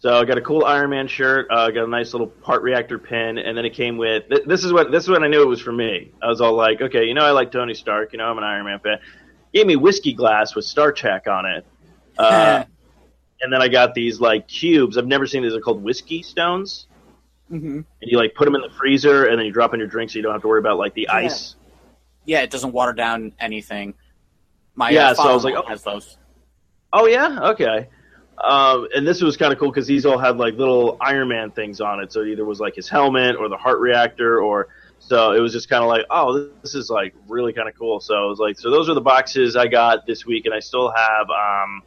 So 0.01 0.17
I 0.19 0.25
got 0.25 0.39
a 0.39 0.41
cool 0.41 0.65
Iron 0.65 0.89
Man 0.91 1.09
shirt. 1.09 1.49
Uh, 1.51 1.57
I 1.67 1.71
got 1.73 1.85
a 1.85 1.87
nice 1.87 2.15
little 2.15 2.27
part 2.27 2.63
reactor 2.63 2.99
pin, 2.99 3.37
and 3.37 3.57
then 3.57 3.67
it 3.67 3.75
came 3.75 3.99
with. 3.99 4.27
Th- 4.31 4.45
this 4.47 4.65
is 4.65 4.73
what 4.73 4.91
this 4.91 5.03
is 5.05 5.11
when 5.11 5.23
I 5.23 5.29
knew 5.29 5.43
it 5.43 5.47
was 5.47 5.61
for 5.61 5.73
me. 5.73 6.11
I 6.23 6.29
was 6.29 6.41
all 6.41 6.55
like, 6.55 6.81
okay, 6.81 7.05
you 7.05 7.13
know, 7.13 7.21
I 7.23 7.33
like 7.33 7.53
Tony 7.53 7.75
Stark. 7.75 8.13
You 8.15 8.19
know, 8.19 8.25
I'm 8.25 8.39
an 8.39 8.45
Iron 8.45 8.65
Man 8.65 8.79
fan. 8.79 8.97
Gave 9.53 9.67
me 9.67 9.77
whiskey 9.77 10.15
glass 10.15 10.55
with 10.55 10.65
Star 10.65 10.91
Trek 10.91 11.27
on 11.29 11.45
it. 11.45 11.67
Uh, 12.19 12.65
and 13.43 13.53
then 13.53 13.63
I 13.63 13.69
got 13.69 13.95
these 13.95 14.21
like 14.21 14.49
cubes. 14.49 14.99
I've 14.99 15.07
never 15.07 15.27
seen 15.27 15.43
these. 15.43 15.53
They're 15.53 15.61
called 15.61 15.83
whiskey 15.83 16.23
stones, 16.23 16.87
hmm 17.49 17.81
and 18.01 18.11
you 18.11 18.19
like 18.19 18.35
put 18.35 18.45
them 18.45 18.55
in 18.55 18.61
the 18.63 18.71
freezer, 18.71 19.27
and 19.27 19.39
then 19.39 19.47
you 19.47 19.53
drop 19.53 19.75
in 19.75 19.81
your 19.81 19.89
drink, 19.89 20.11
so 20.11 20.19
you 20.19 20.23
don't 20.23 20.33
have 20.33 20.43
to 20.43 20.49
worry 20.49 20.61
about 20.61 20.79
like 20.79 20.95
the 20.95 21.09
Yeah. 21.11 21.17
ice. 21.17 21.57
Yeah, 22.25 22.43
it 22.43 22.51
doesn't 22.51 22.73
water 22.73 22.93
down 22.93 23.33
anything. 23.41 23.95
My 24.75 24.91
Yeah, 24.91 25.09
uh, 25.11 25.15
so 25.15 25.29
I 25.29 25.35
was 25.35 25.45
like, 25.45 25.55
oh. 25.55 25.63
has 25.67 25.83
those. 25.83 26.17
Oh 26.93 27.07
yeah, 27.07 27.39
okay. 27.51 27.89
Um, 28.43 28.89
and 28.95 29.07
this 29.07 29.21
was 29.21 29.37
kind 29.37 29.53
of 29.53 29.59
cool 29.59 29.71
because 29.71 29.87
these 29.87 30.07
all 30.07 30.19
had 30.19 30.39
like 30.39 30.55
little 30.55 30.97
Iron 31.01 31.29
Man 31.29 31.51
things 31.51 31.81
on 31.81 32.01
it. 32.01 32.13
So 32.13 32.23
it 32.23 32.29
either 32.29 32.45
was 32.45 32.59
like 32.61 32.75
his 32.75 32.89
helmet 32.89 33.37
or 33.37 33.49
the 33.49 33.57
heart 33.57 33.81
reactor, 33.81 34.41
or 34.41 34.69
so 34.99 35.33
it 35.33 35.41
was 35.41 35.53
just 35.53 35.69
kind 35.69 35.83
of 35.83 35.89
like, 35.89 36.07
oh, 36.11 36.51
this 36.63 36.75
is 36.75 36.89
like 36.91 37.15
really 37.29 37.53
kind 37.53 37.69
of 37.69 37.75
cool. 37.77 38.01
So 38.01 38.15
I 38.15 38.27
was 38.27 38.39
like, 38.39 38.59
so 38.59 38.71
those 38.71 38.89
are 38.89 38.95
the 38.95 39.01
boxes 39.01 39.57
I 39.57 39.67
got 39.67 40.07
this 40.07 40.25
week, 40.25 40.47
and 40.47 40.55
I 40.55 40.61
still 40.61 40.91
have 40.91 41.27
um, 41.31 41.83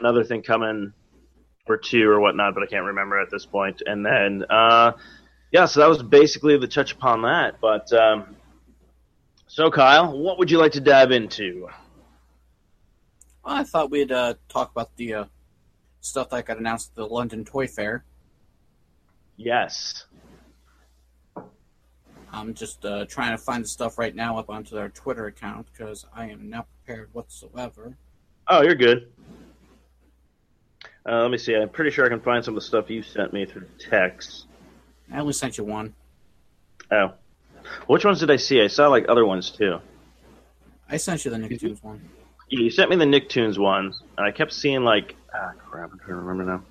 another 0.00 0.24
thing 0.24 0.42
coming 0.42 0.92
or 1.66 1.76
two 1.76 2.08
or 2.08 2.20
whatnot, 2.20 2.54
but 2.54 2.62
I 2.62 2.66
can't 2.66 2.86
remember 2.86 3.20
at 3.20 3.30
this 3.30 3.46
point. 3.46 3.82
And 3.86 4.04
then 4.04 4.44
uh, 4.50 4.92
yeah, 5.52 5.66
so 5.66 5.80
that 5.80 5.88
was 5.88 6.02
basically 6.02 6.56
the 6.58 6.68
touch 6.68 6.92
upon 6.92 7.22
that. 7.22 7.60
But 7.60 7.92
um, 7.92 8.36
so 9.46 9.70
Kyle, 9.70 10.18
what 10.18 10.38
would 10.38 10.50
you 10.50 10.58
like 10.58 10.72
to 10.72 10.80
dive 10.80 11.10
into? 11.10 11.68
Well, 13.44 13.54
I 13.54 13.64
thought 13.64 13.90
we'd 13.90 14.12
uh, 14.12 14.34
talk 14.48 14.70
about 14.70 14.96
the 14.96 15.14
uh, 15.14 15.24
stuff 16.00 16.30
that 16.30 16.46
got 16.46 16.58
announced 16.58 16.90
at 16.90 16.96
the 16.96 17.06
London 17.06 17.44
Toy 17.44 17.66
Fair. 17.66 18.04
Yes. 19.36 20.04
I'm 22.32 22.54
just 22.54 22.84
uh, 22.84 23.06
trying 23.06 23.32
to 23.32 23.38
find 23.38 23.64
the 23.64 23.68
stuff 23.68 23.98
right 23.98 24.14
now 24.14 24.38
up 24.38 24.50
onto 24.50 24.76
their 24.76 24.88
Twitter 24.90 25.26
account 25.26 25.66
because 25.72 26.06
I 26.14 26.28
am 26.28 26.48
not 26.48 26.66
prepared 26.84 27.08
whatsoever. 27.12 27.96
Oh, 28.46 28.62
you're 28.62 28.74
good. 28.74 29.10
Uh, 31.08 31.22
let 31.22 31.30
me 31.30 31.38
see. 31.38 31.54
I'm 31.54 31.68
pretty 31.68 31.90
sure 31.90 32.04
I 32.04 32.08
can 32.08 32.20
find 32.20 32.44
some 32.44 32.54
of 32.54 32.60
the 32.62 32.66
stuff 32.66 32.90
you 32.90 33.02
sent 33.02 33.32
me 33.32 33.46
through 33.46 33.66
text. 33.78 34.46
I 35.12 35.18
only 35.18 35.32
sent 35.32 35.58
you 35.58 35.64
one. 35.64 35.94
Oh, 36.90 37.12
which 37.86 38.04
ones 38.04 38.20
did 38.20 38.30
I 38.30 38.36
see? 38.36 38.60
I 38.60 38.66
saw 38.66 38.88
like 38.88 39.06
other 39.08 39.24
ones 39.24 39.50
too. 39.50 39.78
I 40.88 40.96
sent 40.96 41.24
you 41.24 41.30
the 41.30 41.36
Nicktoons 41.38 41.82
one. 41.82 42.00
Yeah, 42.48 42.60
You 42.60 42.70
sent 42.70 42.90
me 42.90 42.96
the 42.96 43.04
Nicktoons 43.04 43.58
one, 43.58 43.94
and 44.18 44.26
I 44.26 44.30
kept 44.30 44.52
seeing 44.52 44.82
like 44.84 45.14
ah 45.34 45.52
crap. 45.58 45.90
I 45.94 45.98
can't 45.98 46.10
remember 46.18 46.44
now. 46.44 46.62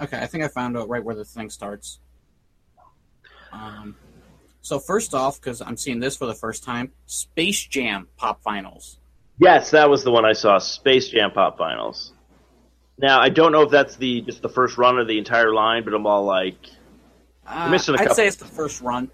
Okay, 0.00 0.18
I 0.18 0.26
think 0.26 0.42
I 0.42 0.48
found 0.48 0.76
out 0.76 0.88
right 0.88 1.02
where 1.02 1.14
the 1.14 1.24
thing 1.24 1.50
starts. 1.50 2.00
Um, 3.52 3.94
so 4.64 4.78
first 4.78 5.12
off, 5.14 5.38
because 5.40 5.60
I'm 5.60 5.76
seeing 5.76 6.00
this 6.00 6.16
for 6.16 6.24
the 6.26 6.34
first 6.34 6.64
time, 6.64 6.90
Space 7.06 7.62
Jam 7.66 8.08
Pop 8.16 8.42
Vinyls. 8.42 8.96
Yes, 9.38 9.72
that 9.72 9.90
was 9.90 10.04
the 10.04 10.10
one 10.10 10.24
I 10.24 10.32
saw. 10.32 10.58
Space 10.58 11.08
Jam 11.08 11.30
Pop 11.32 11.58
Vinyls. 11.58 12.12
Now 12.96 13.20
I 13.20 13.28
don't 13.28 13.52
know 13.52 13.62
if 13.62 13.70
that's 13.70 13.96
the 13.96 14.22
just 14.22 14.40
the 14.40 14.48
first 14.48 14.78
run 14.78 14.98
of 14.98 15.06
the 15.06 15.18
entire 15.18 15.52
line, 15.52 15.84
but 15.84 15.92
I'm 15.92 16.06
all 16.06 16.24
like, 16.24 16.56
Uh, 17.46 17.68
missing 17.68 17.94
a 17.94 17.98
I'd 17.98 18.04
couple. 18.04 18.14
say 18.16 18.26
it's 18.26 18.36
the 18.36 18.44
first 18.46 18.80
run. 18.80 19.10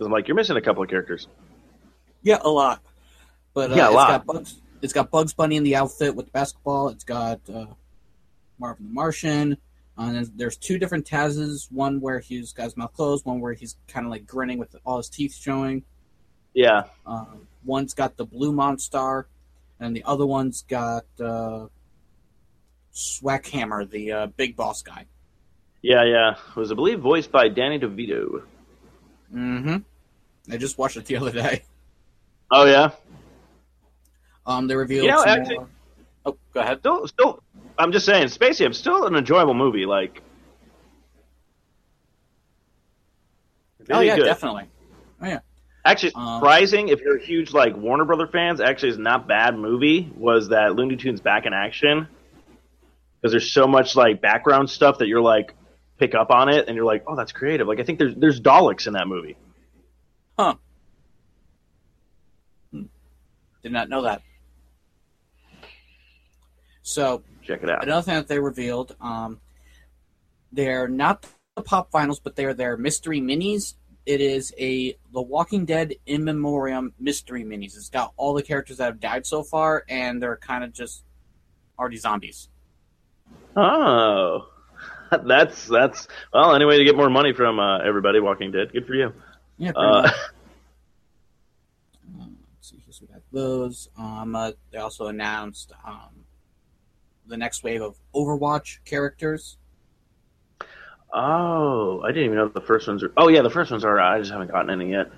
I'm 0.00 0.10
like, 0.10 0.26
you're 0.26 0.34
missing 0.36 0.56
a 0.56 0.62
couple 0.62 0.82
of 0.82 0.88
characters. 0.88 1.28
Yeah, 2.22 2.38
a 2.40 2.48
lot. 2.48 2.80
But 3.52 3.72
uh, 3.72 3.74
Yeah, 3.74 3.84
a 3.84 3.88
it's 3.88 3.94
lot. 3.96 4.08
got 4.08 4.26
Bugs. 4.26 4.60
It's 4.80 4.92
got 4.94 5.10
Bugs 5.10 5.34
Bunny 5.34 5.56
in 5.56 5.64
the 5.64 5.76
outfit 5.76 6.14
with 6.16 6.26
the 6.26 6.32
basketball. 6.32 6.88
It's 6.88 7.04
got 7.04 7.40
uh, 7.52 7.66
Marvin 8.58 8.86
the 8.86 8.92
Martian. 8.94 9.58
Uh, 10.00 10.04
and 10.14 10.26
there's 10.36 10.56
two 10.56 10.78
different 10.78 11.04
Tazes. 11.04 11.70
One 11.70 12.00
where 12.00 12.20
he's 12.20 12.52
got 12.54 12.64
his 12.64 12.76
mouth 12.76 12.94
closed. 12.94 13.26
One 13.26 13.38
where 13.40 13.52
he's 13.52 13.76
kind 13.86 14.06
of 14.06 14.10
like 14.10 14.26
grinning 14.26 14.58
with 14.58 14.74
all 14.86 14.96
his 14.96 15.10
teeth 15.10 15.34
showing. 15.34 15.82
Yeah, 16.54 16.84
Uh, 17.06 17.26
one's 17.64 17.92
got 17.92 18.16
the 18.16 18.24
Blue 18.24 18.52
Monstar, 18.52 19.26
and 19.78 19.94
the 19.94 20.02
other 20.04 20.24
one's 20.26 20.62
got 20.62 21.04
uh, 21.22 21.66
Swackhammer, 22.94 23.88
the 23.88 24.12
uh, 24.12 24.26
big 24.28 24.56
boss 24.56 24.82
guy. 24.82 25.06
yeah, 25.82 26.02
yeah. 26.04 26.30
It 26.32 26.56
was 26.56 26.72
I 26.72 26.74
believe 26.74 27.00
voiced 27.00 27.30
by 27.30 27.48
Danny 27.48 27.78
DeVito. 27.78 28.42
Mm-hmm. 29.34 29.76
I 30.52 30.56
just 30.56 30.76
watched 30.78 30.96
it 30.96 31.04
the 31.06 31.16
other 31.18 31.30
day. 31.32 31.62
Oh 32.50 32.64
yeah. 32.64 32.90
Um, 34.46 34.66
they 34.66 34.74
revealed. 34.74 35.04
You 35.04 35.10
know, 35.12 35.24
actually- 35.24 35.58
more- 35.58 35.68
Oh, 36.26 36.36
go 36.52 36.60
ahead. 36.60 36.80
Still, 36.80 37.06
still. 37.08 37.42
I'm 37.80 37.92
just 37.92 38.06
saying, 38.06 38.28
Space 38.28 38.58
Jam 38.58 38.72
still 38.72 39.06
an 39.06 39.14
enjoyable 39.14 39.54
movie. 39.54 39.86
Like, 39.86 40.22
oh 43.80 43.94
really 43.94 44.06
yeah, 44.06 44.16
good. 44.16 44.24
definitely. 44.24 44.68
Actually, 45.82 46.12
Um, 46.14 46.40
surprising 46.40 46.88
if 46.88 47.00
you're 47.00 47.16
a 47.16 47.22
huge 47.22 47.52
like 47.54 47.74
Warner 47.74 48.04
Brother 48.04 48.26
fans. 48.26 48.60
Actually, 48.60 48.90
is 48.90 48.98
not 48.98 49.26
bad 49.26 49.56
movie. 49.56 50.12
Was 50.14 50.50
that 50.50 50.76
Looney 50.76 50.96
Tunes 50.96 51.20
back 51.22 51.46
in 51.46 51.54
action? 51.54 52.06
Because 53.20 53.32
there's 53.32 53.50
so 53.50 53.66
much 53.66 53.96
like 53.96 54.20
background 54.20 54.68
stuff 54.68 54.98
that 54.98 55.08
you're 55.08 55.22
like 55.22 55.54
pick 55.98 56.14
up 56.14 56.30
on 56.30 56.50
it, 56.50 56.68
and 56.68 56.76
you're 56.76 56.84
like, 56.84 57.04
oh, 57.06 57.16
that's 57.16 57.32
creative. 57.32 57.66
Like 57.66 57.80
I 57.80 57.84
think 57.84 57.98
there's 57.98 58.14
there's 58.14 58.40
Daleks 58.42 58.86
in 58.86 58.92
that 58.92 59.08
movie. 59.08 59.36
Huh. 60.38 60.54
Did 63.62 63.72
not 63.72 63.88
know 63.88 64.02
that. 64.02 64.22
So 66.82 67.22
Check 67.50 67.64
it 67.64 67.70
out. 67.70 67.82
another 67.82 68.02
thing 68.02 68.14
that 68.14 68.28
they 68.28 68.38
revealed, 68.38 68.94
um, 69.00 69.40
they're 70.52 70.86
not 70.86 71.26
the 71.56 71.62
pop 71.62 71.90
vinyls, 71.90 72.20
but 72.22 72.36
they're 72.36 72.54
their 72.54 72.76
mystery 72.76 73.20
minis. 73.20 73.74
It 74.06 74.20
is 74.20 74.54
a 74.56 74.96
The 75.12 75.20
Walking 75.20 75.64
Dead 75.64 75.94
in 76.06 76.22
memoriam 76.24 76.94
mystery 77.00 77.42
minis. 77.42 77.76
It's 77.76 77.88
got 77.88 78.12
all 78.16 78.34
the 78.34 78.42
characters 78.42 78.76
that 78.76 78.84
have 78.84 79.00
died 79.00 79.26
so 79.26 79.42
far, 79.42 79.84
and 79.88 80.22
they're 80.22 80.36
kind 80.36 80.62
of 80.62 80.72
just 80.72 81.02
already 81.76 81.96
zombies. 81.96 82.48
Oh, 83.56 84.48
that's 85.26 85.66
that's 85.66 86.06
well, 86.32 86.54
anyway 86.54 86.78
to 86.78 86.84
get 86.84 86.96
more 86.96 87.10
money 87.10 87.32
from 87.32 87.58
uh, 87.58 87.78
everybody. 87.78 88.20
Walking 88.20 88.52
Dead, 88.52 88.72
good 88.72 88.86
for 88.86 88.94
you. 88.94 89.12
Yeah, 89.58 89.72
Uh. 89.74 90.08
Um, 92.20 92.36
let's 92.56 92.70
see, 92.70 92.82
so 92.90 93.06
we 93.06 93.12
got 93.12 93.22
those. 93.32 93.88
Um, 93.96 94.34
uh, 94.34 94.52
they 94.72 94.78
also 94.78 95.06
announced 95.06 95.72
um, 95.86 96.19
the 97.30 97.36
next 97.36 97.62
wave 97.64 97.80
of 97.80 97.96
Overwatch 98.14 98.78
characters. 98.84 99.56
oh, 101.14 102.02
I 102.04 102.08
didn't 102.08 102.24
even 102.24 102.36
know 102.36 102.48
the 102.48 102.60
first 102.60 102.86
ones 102.86 103.02
are. 103.02 103.12
Oh 103.16 103.28
yeah, 103.28 103.42
the 103.42 103.50
first 103.50 103.70
ones 103.70 103.84
are. 103.84 103.98
I 103.98 104.18
just 104.18 104.30
haven't 104.30 104.50
gotten 104.50 104.70
any 104.70 104.90
yet. 104.90 105.10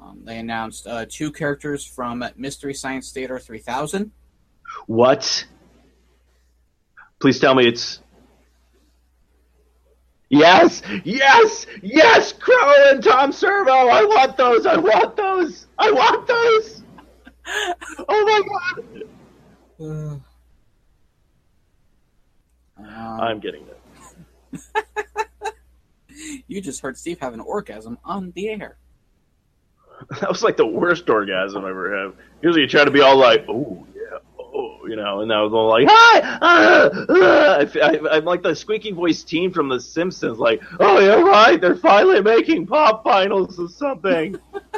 Um, 0.00 0.20
they 0.24 0.38
announced 0.38 0.86
uh, 0.86 1.06
two 1.08 1.32
characters 1.32 1.84
from 1.84 2.22
Mystery 2.36 2.74
Science 2.74 3.10
Theater 3.10 3.38
3000. 3.38 4.10
What? 4.86 5.46
Please 7.20 7.40
tell 7.40 7.54
me 7.54 7.66
it's. 7.66 8.00
Yes, 10.30 10.82
yes, 11.04 11.66
yes, 11.82 12.32
Crow 12.32 12.72
and 12.90 13.02
Tom 13.02 13.30
Servo. 13.30 13.70
I 13.70 14.04
want 14.04 14.36
those. 14.36 14.66
I 14.66 14.76
want 14.76 15.16
those. 15.16 15.66
I 15.78 15.90
want 15.90 16.26
those. 16.26 16.80
Oh 18.08 18.24
my 18.24 18.40
god! 19.78 20.22
Um, 22.94 23.20
I'm 23.20 23.40
getting 23.40 23.66
it. 23.66 24.84
you 26.46 26.60
just 26.60 26.80
heard 26.80 26.96
Steve 26.96 27.18
have 27.20 27.34
an 27.34 27.40
orgasm 27.40 27.98
on 28.04 28.32
the 28.32 28.48
air. 28.48 28.78
That 30.20 30.28
was 30.28 30.42
like 30.42 30.56
the 30.56 30.66
worst 30.66 31.08
orgasm 31.08 31.64
I 31.64 31.70
ever 31.70 31.96
have. 31.96 32.16
Usually 32.42 32.62
you 32.62 32.68
try 32.68 32.84
to 32.84 32.90
be 32.90 33.00
all 33.00 33.16
like, 33.16 33.46
oh 33.48 33.86
yeah, 33.94 34.18
oh, 34.38 34.80
you 34.86 34.96
know, 34.96 35.20
and 35.20 35.32
I 35.32 35.40
was 35.40 35.52
all 35.52 35.68
like, 35.68 35.86
hi, 35.88 36.20
ah, 36.42 36.90
ah. 37.08 37.58
I, 37.60 38.16
I'm 38.16 38.24
like 38.24 38.42
the 38.42 38.54
squeaky 38.54 38.90
voice 38.90 39.22
teen 39.22 39.52
from 39.52 39.68
The 39.68 39.80
Simpsons, 39.80 40.38
like, 40.38 40.62
oh 40.80 40.98
yeah, 40.98 41.20
right, 41.22 41.60
they're 41.60 41.76
finally 41.76 42.20
making 42.20 42.66
pop 42.66 43.04
vinyls 43.04 43.58
or 43.58 43.68
something. 43.68 44.36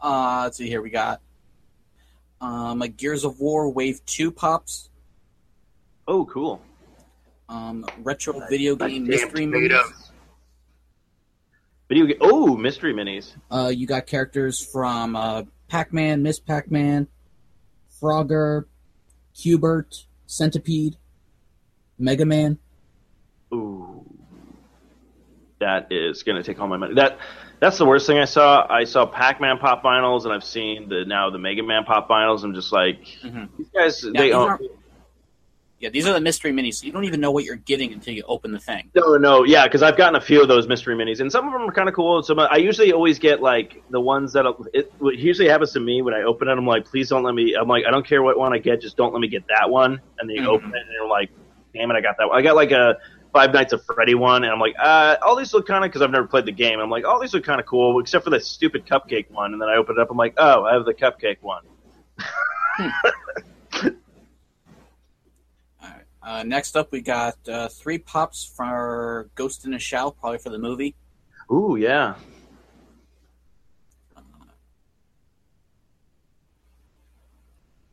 Uh, 0.00 0.42
let's 0.44 0.56
see 0.58 0.68
here. 0.68 0.82
We 0.82 0.90
got 0.90 1.20
um, 2.40 2.82
a 2.82 2.88
Gears 2.88 3.24
of 3.24 3.40
War 3.40 3.70
Wave 3.70 4.04
2 4.06 4.30
pops. 4.30 4.90
oh, 6.06 6.24
cool. 6.26 6.60
Um, 7.48 7.84
retro 8.02 8.40
video 8.48 8.74
game 8.76 9.04
Damn 9.04 9.08
mystery 9.08 9.44
tomatoes. 9.46 9.84
movies. 9.84 10.10
Video 11.88 12.06
game. 12.06 12.16
Oh, 12.20 12.56
mystery 12.56 12.92
minis. 12.92 13.32
Uh, 13.50 13.70
you 13.74 13.86
got 13.86 14.06
characters 14.06 14.64
from 14.72 15.14
uh, 15.14 15.42
Pac-Man, 15.68 16.22
Miss 16.22 16.40
Pac-Man, 16.40 17.06
Frogger, 18.02 18.64
Q*bert, 19.40 19.94
Centipede, 20.26 20.96
Mega 21.98 22.24
Man. 22.26 22.58
Ooh, 23.54 24.04
that 25.60 25.86
is 25.92 26.24
gonna 26.24 26.42
take 26.42 26.58
all 26.60 26.66
my 26.66 26.76
money. 26.76 26.94
That 26.94 27.18
that's 27.60 27.78
the 27.78 27.86
worst 27.86 28.08
thing 28.08 28.18
I 28.18 28.24
saw. 28.24 28.66
I 28.68 28.82
saw 28.84 29.06
Pac-Man 29.06 29.58
pop 29.58 29.84
vinyls, 29.84 30.24
and 30.24 30.32
I've 30.32 30.42
seen 30.44 30.88
the 30.88 31.04
now 31.06 31.30
the 31.30 31.38
Mega 31.38 31.62
Man 31.62 31.84
pop 31.84 32.08
vinyls. 32.08 32.42
I'm 32.42 32.54
just 32.54 32.72
like, 32.72 33.04
Mhm. 33.22 33.48
these 33.56 33.68
guys, 33.68 34.02
Yeah, 34.04 34.10
they 34.16 34.26
these 34.26 34.34
own. 34.34 34.48
aren't- 34.48 34.62
Yeah, 35.78 35.90
these 35.90 36.06
are 36.06 36.14
the 36.14 36.20
mystery 36.20 36.52
minis. 36.52 36.76
So 36.76 36.86
you 36.86 36.92
don't 36.92 37.04
even 37.04 37.20
know 37.20 37.30
what 37.30 37.44
you're 37.44 37.56
getting 37.56 37.92
until 37.92 38.14
you 38.14 38.22
open 38.26 38.50
the 38.50 38.58
thing. 38.58 38.90
No, 38.94 39.16
no, 39.16 39.44
yeah, 39.44 39.66
because 39.66 39.82
I've 39.82 39.96
gotten 39.96 40.14
a 40.16 40.20
few 40.20 40.40
of 40.40 40.48
those 40.48 40.66
mystery 40.66 40.96
minis, 40.96 41.20
and 41.20 41.30
some 41.30 41.46
of 41.46 41.52
them 41.52 41.68
are 41.68 41.72
kind 41.72 41.88
of 41.88 41.94
cool. 41.94 42.16
And 42.16 42.24
some 42.24 42.38
I 42.38 42.56
usually 42.56 42.92
always 42.92 43.18
get 43.18 43.42
like 43.42 43.76
the 43.90 44.00
ones 44.00 44.32
that 44.32 44.46
it 44.72 44.86
what 44.98 45.18
usually 45.18 45.48
happens 45.48 45.72
to 45.72 45.80
me 45.80 46.00
when 46.00 46.14
I 46.14 46.22
open 46.22 46.48
it. 46.48 46.52
I'm 46.52 46.66
like, 46.66 46.86
please 46.86 47.10
don't 47.10 47.22
let 47.24 47.34
me. 47.34 47.54
I'm 47.54 47.68
like, 47.68 47.84
I 47.86 47.90
don't 47.90 48.06
care 48.06 48.22
what 48.22 48.38
one 48.38 48.54
I 48.54 48.58
get, 48.58 48.80
just 48.80 48.96
don't 48.96 49.12
let 49.12 49.20
me 49.20 49.28
get 49.28 49.44
that 49.48 49.68
one. 49.68 50.00
And 50.18 50.30
then 50.30 50.36
you 50.36 50.42
Mhm. 50.42 50.54
open 50.54 50.68
it, 50.70 50.80
and 50.80 50.92
you're 50.98 51.08
like, 51.08 51.30
damn 51.74 51.90
it, 51.90 51.94
I 51.94 52.00
got 52.00 52.16
that 52.18 52.28
one. 52.28 52.38
I 52.38 52.42
got 52.42 52.56
like 52.56 52.70
a 52.70 52.96
Five 53.34 53.52
Nights 53.52 53.74
at 53.74 53.80
Freddy 53.84 54.14
one, 54.14 54.44
and 54.44 54.52
I'm 54.52 54.60
like, 54.60 54.74
uh, 54.82 55.16
all 55.20 55.36
these 55.36 55.52
look 55.52 55.66
kind 55.66 55.84
of 55.84 55.90
because 55.90 56.00
I've 56.00 56.10
never 56.10 56.26
played 56.26 56.46
the 56.46 56.52
game. 56.52 56.80
I'm 56.80 56.88
like, 56.88 57.04
all 57.04 57.20
these 57.20 57.34
look 57.34 57.44
kind 57.44 57.60
of 57.60 57.66
cool, 57.66 58.00
except 58.00 58.24
for 58.24 58.30
the 58.30 58.40
stupid 58.40 58.86
cupcake 58.86 59.26
one. 59.28 59.52
And 59.52 59.60
then 59.60 59.68
I 59.68 59.76
open 59.76 59.96
it 59.98 60.00
up, 60.00 60.10
I'm 60.10 60.16
like, 60.16 60.32
oh, 60.38 60.64
I 60.64 60.72
have 60.72 60.86
the 60.86 60.94
cupcake 60.94 61.36
one. 61.42 61.60
Right. 62.78 62.92
Uh, 66.26 66.42
next 66.42 66.76
up, 66.76 66.90
we 66.90 67.00
got 67.00 67.36
uh, 67.48 67.68
three 67.68 67.98
pops 67.98 68.44
for 68.44 69.30
Ghost 69.36 69.64
in 69.64 69.72
a 69.74 69.78
Shell, 69.78 70.10
probably 70.10 70.38
for 70.38 70.50
the 70.50 70.58
movie. 70.58 70.96
Ooh, 71.52 71.76
yeah. 71.76 72.16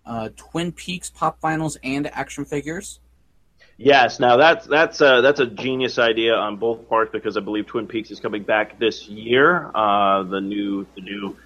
Uh, 0.03 0.29
Twin 0.35 0.71
Peaks 0.71 1.11
pop 1.11 1.39
vinyls 1.39 1.77
and 1.83 2.07
action 2.07 2.43
figures. 2.43 2.99
Yes, 3.77 4.19
now 4.19 4.37
that's 4.37 4.65
that's 4.65 4.99
a, 5.01 5.21
that's 5.21 5.39
a 5.39 5.45
genius 5.45 5.99
idea 5.99 6.33
on 6.33 6.57
both 6.57 6.89
parts 6.89 7.11
because 7.11 7.37
I 7.37 7.39
believe 7.39 7.67
Twin 7.67 7.85
Peaks 7.85 8.09
is 8.09 8.19
coming 8.19 8.43
back 8.43 8.79
this 8.79 9.07
year. 9.07 9.71
Uh, 9.75 10.23
the 10.23 10.41
new 10.41 10.87
the 10.95 11.01
new 11.01 11.37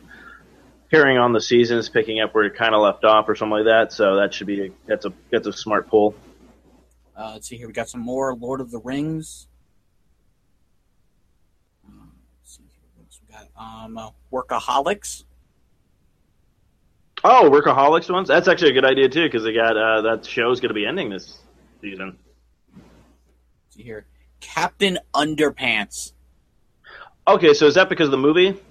carrying 0.90 1.18
on 1.18 1.34
the 1.34 1.42
seasons, 1.42 1.90
picking 1.90 2.22
up 2.22 2.34
where 2.34 2.46
it 2.46 2.56
kind 2.56 2.74
of 2.74 2.82
left 2.82 3.04
off 3.04 3.28
or 3.28 3.36
something 3.36 3.58
like 3.58 3.66
that. 3.66 3.92
So 3.92 4.16
that 4.16 4.34
should 4.34 4.48
be 4.48 4.68
a, 4.68 4.72
that's 4.86 5.06
a 5.06 5.14
that's 5.30 5.48
a 5.48 5.54
smart 5.54 5.90
pull. 5.90 6.16
Uh, 7.18 7.32
let's 7.34 7.48
see 7.48 7.58
here. 7.58 7.68
We 7.68 7.74
got 7.74 7.90
some 7.90 8.02
more 8.02 8.36
Lord 8.36 8.62
of 8.62 8.70
the 8.70 8.80
Rings. 8.80 9.48
Um, 11.88 12.12
let's 12.40 12.58
see. 12.58 12.64
What 12.96 13.06
else 13.06 13.20
we 13.28 13.34
got? 13.34 13.48
Um, 13.86 13.98
uh, 13.98 14.12
Workaholics. 14.32 15.24
Oh, 17.24 17.50
Workaholics 17.52 18.12
ones. 18.12 18.28
That's 18.28 18.48
actually 18.48 18.70
a 18.70 18.74
good 18.74 18.86
idea 18.86 19.10
too 19.10 19.24
because 19.24 19.44
they 19.44 19.54
got 19.54 19.76
uh, 19.76 20.02
that 20.02 20.28
is 20.28 20.36
going 20.36 20.60
to 20.60 20.74
be 20.74 20.86
ending 20.86 21.10
this 21.10 21.40
season. 21.82 22.18
Let's 22.76 23.76
see 23.76 23.84
here. 23.84 24.06
Captain 24.40 25.00
Underpants. 25.16 26.14
Okay, 27.28 27.56
so 27.56 27.66
is 27.66 27.74
that 27.76 27.90
because 27.90 28.06
of 28.06 28.12
the 28.12 28.18
movie? 28.18 28.62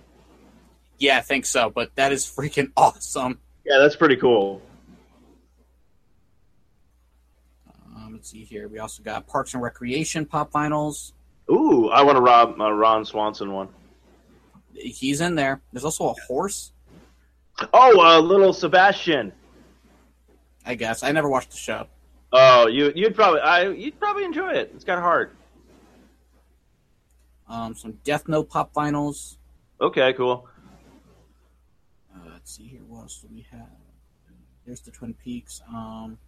Yeah, 0.98 1.18
I 1.18 1.20
think 1.20 1.44
so, 1.44 1.68
but 1.68 1.94
that 1.96 2.12
is 2.12 2.24
freaking 2.24 2.70
awesome. 2.76 3.40
Yeah, 3.64 3.78
that's 3.78 3.96
pretty 3.96 4.16
cool. 4.16 4.62
Let's 8.26 8.32
see 8.32 8.42
here. 8.42 8.66
We 8.66 8.80
also 8.80 9.04
got 9.04 9.28
Parks 9.28 9.54
and 9.54 9.62
Recreation 9.62 10.26
pop 10.26 10.50
vinyls. 10.50 11.12
Ooh, 11.48 11.90
I 11.90 12.02
want 12.02 12.16
to 12.16 12.22
Rob 12.22 12.60
uh, 12.60 12.72
Ron 12.72 13.04
Swanson 13.04 13.52
one. 13.52 13.68
He's 14.74 15.20
in 15.20 15.36
there. 15.36 15.62
There's 15.72 15.84
also 15.84 16.08
a 16.08 16.14
horse. 16.26 16.72
Oh, 17.72 18.04
uh, 18.04 18.20
little 18.20 18.52
Sebastian. 18.52 19.32
I 20.64 20.74
guess 20.74 21.04
I 21.04 21.12
never 21.12 21.28
watched 21.28 21.52
the 21.52 21.56
show. 21.56 21.86
Oh, 22.32 22.66
you 22.66 22.92
you'd 22.96 23.14
probably 23.14 23.40
I 23.42 23.68
you'd 23.68 24.00
probably 24.00 24.24
enjoy 24.24 24.54
it. 24.54 24.72
It's 24.74 24.82
got 24.82 24.98
heart. 24.98 25.32
Um, 27.48 27.76
some 27.76 27.92
Death 28.02 28.26
Note 28.26 28.50
pop 28.50 28.74
vinyls. 28.74 29.36
Okay, 29.80 30.14
cool. 30.14 30.48
Uh, 32.12 32.30
let's 32.32 32.56
see 32.56 32.66
here. 32.66 32.80
What 32.88 33.02
else 33.02 33.20
do 33.20 33.28
we 33.32 33.46
have? 33.52 33.68
There's 34.66 34.80
the 34.80 34.90
Twin 34.90 35.14
Peaks. 35.14 35.60
Um, 35.72 36.18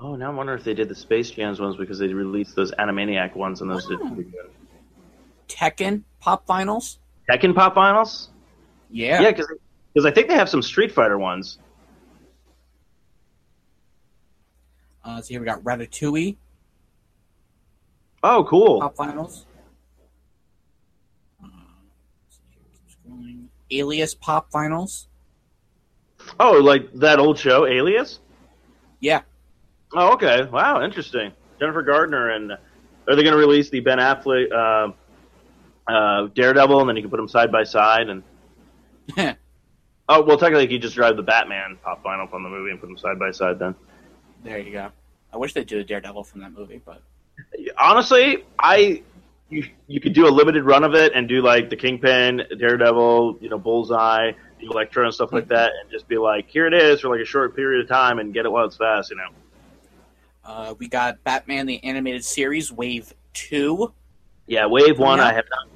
Oh, 0.00 0.14
now 0.14 0.28
I'm 0.28 0.36
wondering 0.36 0.58
if 0.58 0.64
they 0.64 0.74
did 0.74 0.88
the 0.88 0.94
Space 0.94 1.30
Jams 1.30 1.60
ones 1.60 1.76
because 1.76 1.98
they 1.98 2.06
released 2.08 2.54
those 2.54 2.70
Animaniac 2.72 3.34
ones 3.34 3.60
and 3.62 3.70
those 3.70 3.86
did 3.86 4.00
Oh. 4.00 4.06
pretty 4.08 4.30
good. 4.30 4.50
Tekken 5.48 6.02
pop 6.20 6.46
Vinyls. 6.46 6.98
Tekken 7.28 7.54
Pop 7.54 7.74
Vinyls. 7.74 8.28
Yeah. 8.90 9.20
Yeah, 9.20 9.32
because 9.32 10.04
I 10.06 10.10
think 10.10 10.28
they 10.28 10.34
have 10.34 10.48
some 10.48 10.62
Street 10.62 10.92
Fighter 10.92 11.18
ones. 11.18 11.58
Uh, 15.04 15.14
let's 15.16 15.28
see 15.28 15.34
here. 15.34 15.40
We 15.40 15.46
got 15.46 15.62
Ratatouille 15.62 16.36
Oh, 18.22 18.44
cool. 18.48 18.80
pop 18.80 18.96
vinyls. 18.96 19.44
Uh, 21.42 21.46
let's 22.24 22.36
see 22.36 22.42
here. 22.50 22.62
Keep 22.72 23.12
scrolling. 23.12 23.44
Alias 23.70 24.14
pop 24.14 24.50
Vinyls. 24.50 25.06
Oh, 26.40 26.52
like 26.52 26.92
that 26.94 27.18
old 27.20 27.38
show, 27.38 27.64
Alias? 27.66 28.20
Yeah. 29.00 29.22
Oh, 29.94 30.12
okay. 30.14 30.44
Wow, 30.44 30.82
interesting. 30.84 31.32
Jennifer 31.58 31.82
Gardner 31.82 32.30
and 32.30 32.52
are 32.52 33.16
they 33.16 33.22
going 33.22 33.32
to 33.32 33.36
release 33.36 33.70
the 33.70 33.80
Ben 33.80 33.98
Affleck 33.98 34.52
uh, 34.52 34.92
uh, 35.90 36.28
Daredevil 36.34 36.80
and 36.80 36.88
then 36.88 36.96
you 36.96 37.02
can 37.02 37.10
put 37.10 37.16
them 37.16 37.28
side 37.28 37.50
by 37.50 37.64
side 37.64 38.08
and 38.08 38.22
oh 40.08 40.22
well 40.22 40.36
technically 40.36 40.70
you 40.70 40.78
just 40.78 40.94
drive 40.94 41.16
the 41.16 41.22
Batman 41.22 41.78
pop 41.82 42.02
vinyl 42.04 42.28
from 42.30 42.42
the 42.42 42.48
movie 42.48 42.70
and 42.70 42.80
put 42.80 42.86
them 42.86 42.98
side 42.98 43.18
by 43.18 43.30
side 43.30 43.58
then. 43.58 43.74
there 44.44 44.58
you 44.58 44.70
go. 44.72 44.90
I 45.32 45.36
wish 45.38 45.54
they'd 45.54 45.66
do 45.66 45.78
a 45.80 45.84
Daredevil 45.84 46.24
from 46.24 46.42
that 46.42 46.52
movie, 46.52 46.80
but 46.84 47.02
Honestly, 47.78 48.44
I 48.58 49.02
you 49.48 49.64
you 49.86 50.00
could 50.00 50.12
do 50.12 50.26
a 50.26 50.30
limited 50.30 50.64
run 50.64 50.84
of 50.84 50.94
it 50.94 51.12
and 51.14 51.28
do 51.28 51.40
like 51.40 51.70
the 51.70 51.76
Kingpin, 51.76 52.42
Daredevil, 52.58 53.38
you 53.40 53.48
know, 53.48 53.58
Bullseye, 53.58 54.32
the 54.60 54.66
Electro 54.66 55.04
and 55.04 55.14
stuff 55.14 55.32
like 55.32 55.48
that, 55.48 55.72
and 55.80 55.90
just 55.90 56.06
be 56.08 56.18
like, 56.18 56.48
here 56.48 56.66
it 56.66 56.74
is 56.74 57.00
for 57.00 57.08
like 57.08 57.20
a 57.20 57.24
short 57.24 57.56
period 57.56 57.82
of 57.82 57.88
time 57.88 58.18
and 58.18 58.34
get 58.34 58.44
it 58.44 58.50
while 58.52 58.66
it's 58.66 58.76
fast, 58.76 59.10
you 59.10 59.16
know. 59.16 59.28
Uh, 60.48 60.74
we 60.78 60.88
got 60.88 61.22
Batman 61.24 61.66
the 61.66 61.82
Animated 61.84 62.24
Series 62.24 62.72
Wave 62.72 63.12
Two. 63.34 63.92
Yeah, 64.46 64.66
Wave 64.66 64.98
One, 64.98 65.18
Yeah. 65.18 65.26
I 65.26 65.32
have 65.34 65.44
not. 65.50 65.68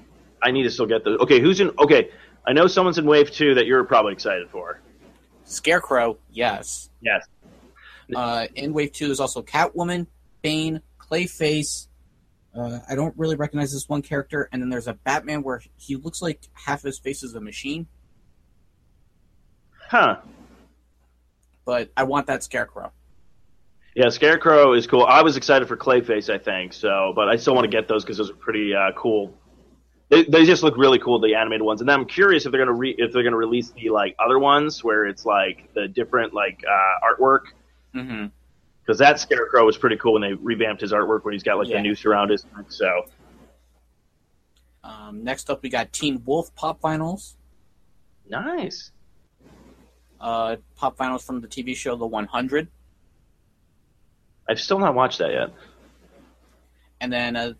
I 0.43 0.51
need 0.51 0.63
to 0.65 0.71
still 0.71 0.87
get 0.87 1.05
those. 1.05 1.21
Okay, 1.21 1.41
who's 1.41 1.61
in? 1.61 1.71
Okay, 1.79 2.11
I 2.47 2.53
know 2.53 2.67
someone's 2.67 2.99
in 2.99 3.05
Wave 3.05 3.31
Two 3.31 3.55
that 3.55 3.67
you're 3.67 3.85
probably 3.85 4.15
excited 4.15 4.49
for. 4.49 4.81
Scarecrow, 5.45 6.17
yes. 6.33 6.89
Yes. 7.03 7.27
Uh, 8.15 8.47
in 8.55 8.73
Wave 8.73 8.93
2, 8.93 9.11
is 9.11 9.21
also 9.21 9.43
Catwoman, 9.43 10.07
Bane, 10.41 10.81
Clayface. 10.99 11.89
Uh, 12.55 12.79
I 12.89 12.95
don't 12.95 13.15
really 13.19 13.37
recognize 13.37 13.73
this 13.73 13.89
one 13.89 14.03
character. 14.03 14.49
And 14.53 14.63
then 14.63 14.71
there's 14.71 14.87
a 14.87 14.95
Batman 14.95 15.43
where 15.43 15.63
he 15.77 15.97
looks 15.97 16.23
like 16.23 16.41
half 16.53 16.83
his 16.83 16.99
face 16.99 17.23
is 17.23 17.35
a 17.35 17.41
machine. 17.41 17.87
Huh. 19.89 20.19
But 21.65 21.91
I 21.97 22.05
want 22.05 22.27
that 22.29 22.43
Scarecrow. 22.43 22.93
Yeah, 23.95 24.09
Scarecrow 24.09 24.73
is 24.73 24.87
cool. 24.87 25.05
I 25.05 25.21
was 25.23 25.37
excited 25.37 25.69
for 25.69 25.77
Clayface, 25.77 26.33
I 26.33 26.39
think. 26.39 26.73
So, 26.73 27.13
but 27.15 27.29
I 27.29 27.37
still 27.37 27.55
want 27.55 27.65
to 27.65 27.71
get 27.71 27.89
those 27.89 28.05
because 28.05 28.17
those 28.17 28.31
are 28.31 28.35
pretty 28.35 28.75
uh, 28.75 28.93
cool. 28.97 29.35
They, 30.09 30.25
they 30.25 30.45
just 30.47 30.63
look 30.63 30.77
really 30.79 30.99
cool, 30.99 31.21
the 31.21 31.35
animated 31.35 31.63
ones. 31.63 31.81
And 31.83 31.89
then 31.89 32.01
I'm 32.01 32.07
curious 32.07 32.45
if 32.47 32.53
they're 32.53 32.61
gonna 32.61 32.73
re- 32.77 32.95
if 32.99 33.13
they're 33.13 33.23
gonna 33.23 33.37
release 33.37 33.71
the 33.71 33.91
like 33.91 34.15
other 34.19 34.39
ones 34.39 34.83
where 34.83 35.07
it's 35.07 35.25
like 35.27 35.73
the 35.75 35.89
different 35.89 36.33
like 36.35 36.63
uh, 36.69 37.07
artwork 37.07 37.41
Mm-hmm. 37.95 38.27
because 38.83 38.99
that 39.01 39.21
Scarecrow 39.21 39.67
was 39.67 39.77
pretty 39.77 39.97
cool 39.99 40.15
when 40.15 40.23
they 40.23 40.33
revamped 40.33 40.81
his 40.81 40.93
artwork 40.93 41.25
when 41.25 41.33
he's 41.35 41.43
got 41.43 41.59
like 41.59 41.69
Yeah. 41.69 41.77
the 41.77 41.83
noose 41.83 42.07
around 42.07 42.31
his 42.31 42.47
neck. 42.57 42.67
So 42.69 43.05
Um, 44.83 45.23
next 45.23 45.51
up, 45.51 45.63
we 45.63 45.69
got 45.69 45.93
Teen 45.93 46.23
Wolf 46.25 46.55
Pop 46.55 46.81
Vinyls. 46.81 47.35
nice. 48.29 48.91
Uh, 50.21 50.57
pop 50.77 50.97
Vinyls 50.97 51.23
from 51.23 51.41
the 51.43 51.49
TV 51.49 51.77
show 51.77 51.97
The 51.97 52.07
100. 52.07 52.69
I've 54.49 54.61
still 54.61 54.79
not 54.79 54.95
watched 54.95 55.19
that 55.19 55.31
yet. 55.33 55.51
And 57.01 57.13
then 57.13 57.37
uh, 57.37 57.53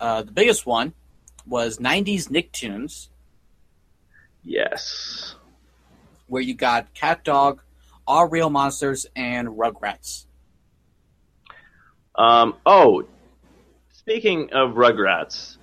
uh, 0.00 0.22
the 0.22 0.32
biggest 0.32 0.66
one 0.66 0.94
was 1.46 1.78
90s 1.78 2.28
Nicktoons, 2.28 3.08
Yes. 4.44 5.34
where 6.26 6.42
you 6.42 6.54
got 6.54 6.92
Cat 6.94 7.24
Dog, 7.24 7.60
All 8.06 8.28
Real 8.28 8.50
Monsters, 8.50 9.06
and 9.14 9.48
Rugrats. 9.48 10.26
Um, 12.14 12.56
oh, 12.66 13.04
speaking 13.92 14.50
of 14.52 14.72
Rugrats, 14.74 15.56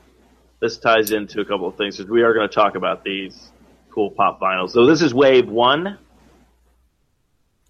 this 0.60 0.78
ties 0.78 1.12
into 1.12 1.42
a 1.42 1.46
couple 1.46 1.68
of 1.68 1.76
things 1.76 1.98
because 1.98 2.10
We 2.10 2.24
are 2.24 2.34
going 2.34 2.48
to 2.48 2.54
talk 2.54 2.76
about 2.76 3.04
these 3.04 3.52
cool 3.92 4.12
pop 4.12 4.40
vinyls. 4.40 4.72
So 4.72 4.86
this 4.86 5.02
is 5.02 5.14
Wave 5.14 5.48
One. 5.50 5.98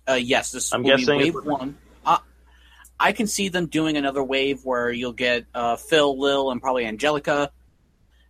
Uh, 0.07 0.13
yes, 0.13 0.51
this 0.51 0.73
I'm 0.73 0.81
guessing 0.83 1.19
be 1.19 1.31
wave 1.31 1.45
one. 1.45 1.77
I 2.99 3.11
can 3.13 3.27
see 3.27 3.49
them 3.49 3.67
doing 3.67 3.95
another 3.97 4.23
wave 4.23 4.61
where 4.65 4.91
you'll 4.91 5.13
get 5.13 5.45
uh, 5.55 5.75
Phil, 5.77 6.19
Lil, 6.19 6.51
and 6.51 6.61
probably 6.61 6.85
Angelica, 6.85 7.51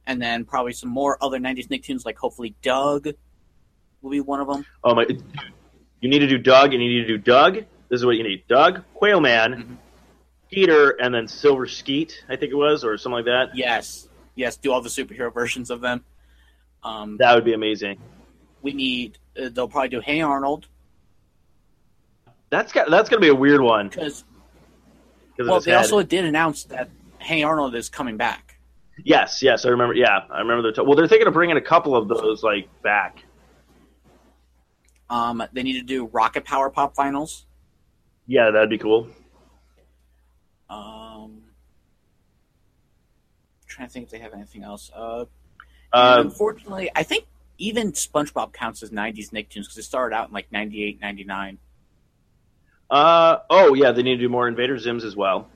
and 0.06 0.22
then 0.22 0.46
probably 0.46 0.74
some 0.74 0.90
more 0.90 1.18
other 1.24 1.40
'90s 1.40 1.68
Nicktoons, 1.70 2.06
like 2.06 2.18
hopefully 2.18 2.56
Doug 2.62 3.08
will 4.02 4.12
be 4.12 4.20
one 4.22 4.40
of 4.40 4.48
them. 4.48 4.66
Oh 4.84 4.94
my! 4.94 5.06
You 6.02 6.10
need 6.10 6.20
to 6.20 6.28
do 6.28 6.38
Doug, 6.38 6.74
and 6.74 6.84
you 6.84 6.90
need 6.90 7.02
to 7.08 7.08
do 7.08 7.18
Doug. 7.18 7.56
This 7.56 8.00
is 8.00 8.06
what 8.06 8.16
you 8.18 8.24
need: 8.24 8.44
Doug, 8.48 8.84
Quail 8.94 9.20
Man, 9.22 9.54
Mhm. 9.54 9.78
Skeeter, 10.52 10.92
and 11.02 11.14
then 11.14 11.28
Silver 11.28 11.66
Skeet. 11.68 12.24
I 12.30 12.36
think 12.36 12.52
it 12.52 12.56
was, 12.56 12.84
or 12.84 12.98
something 12.98 13.18
like 13.18 13.26
that. 13.26 13.56
Yes, 13.56 14.08
yes, 14.36 14.58
do 14.58 14.72
all 14.72 14.82
the 14.82 14.90
superhero 14.90 15.34
versions 15.42 15.70
of 15.72 15.82
them. 15.82 16.06
Um, 16.84 17.18
That 17.18 17.34
would 17.36 17.44
be 17.46 17.54
amazing. 17.54 18.00
we 18.62 18.74
need. 18.74 19.18
Uh, 19.40 19.50
they'll 19.50 19.68
probably 19.68 19.90
do 19.90 20.00
Hey 20.02 20.22
Arnold 20.22 20.68
That's 22.50 22.72
got, 22.74 22.90
that's 22.90 23.10
going 23.10 23.22
to 23.22 23.26
be 23.26 23.30
a 23.30 23.36
weird 23.36 23.62
one. 23.62 23.90
because 23.90 24.24
well, 25.48 25.60
they 25.62 25.72
head. 25.72 25.78
also 25.78 26.02
did 26.04 26.26
announce 26.26 26.66
that 26.66 26.90
Hey 27.20 27.44
Arnold 27.44 27.76
is 27.76 27.90
coming 27.90 28.18
back. 28.18 28.60
Yes, 29.04 29.42
yes, 29.42 29.66
I 29.66 29.70
remember. 29.70 29.94
Yeah, 29.94 30.20
I 30.30 30.40
remember. 30.40 30.64
They're 30.64 30.72
t- 30.74 30.82
well, 30.82 30.96
they're 30.96 31.08
thinking 31.08 31.28
of 31.28 31.34
bringing 31.34 31.58
a 31.58 31.62
couple 31.62 31.96
of 31.96 32.08
those 32.08 32.44
like 32.44 32.68
back. 32.82 33.24
Um, 35.10 35.42
they 35.54 35.64
need 35.64 35.74
to 35.80 35.82
do 35.86 36.06
Rocket 36.08 36.46
Power 36.46 36.70
Pop 36.70 36.96
Vinyls. 36.96 37.46
Yeah, 38.28 38.52
that'd 38.52 38.70
be 38.70 38.78
cool. 38.78 39.08
Um, 40.70 41.42
trying 43.66 43.88
to 43.88 43.94
think 43.94 44.06
if 44.06 44.12
they 44.12 44.20
have 44.20 44.34
anything 44.34 44.64
else. 44.64 44.92
Uh, 44.94 45.26
Uh, 45.92 46.18
unfortunately, 46.24 46.92
I 46.96 47.02
think 47.04 47.26
even 47.58 47.94
SpongeBob 47.94 48.54
counts 48.54 48.84
as 48.84 48.92
'90s 48.92 49.32
Nicktoons 49.32 49.64
because 49.64 49.78
it 49.78 49.84
started 49.84 50.16
out 50.16 50.28
in 50.28 50.34
like 50.34 50.52
'98, 50.52 51.00
'99. 51.02 51.58
Uh, 52.90 53.38
oh 53.50 53.74
yeah, 53.74 53.92
they 53.92 54.02
need 54.04 54.16
to 54.16 54.22
do 54.22 54.30
more 54.30 54.48
Invader 54.48 54.76
Zims 54.78 55.04
as 55.04 55.16
well. 55.16 55.48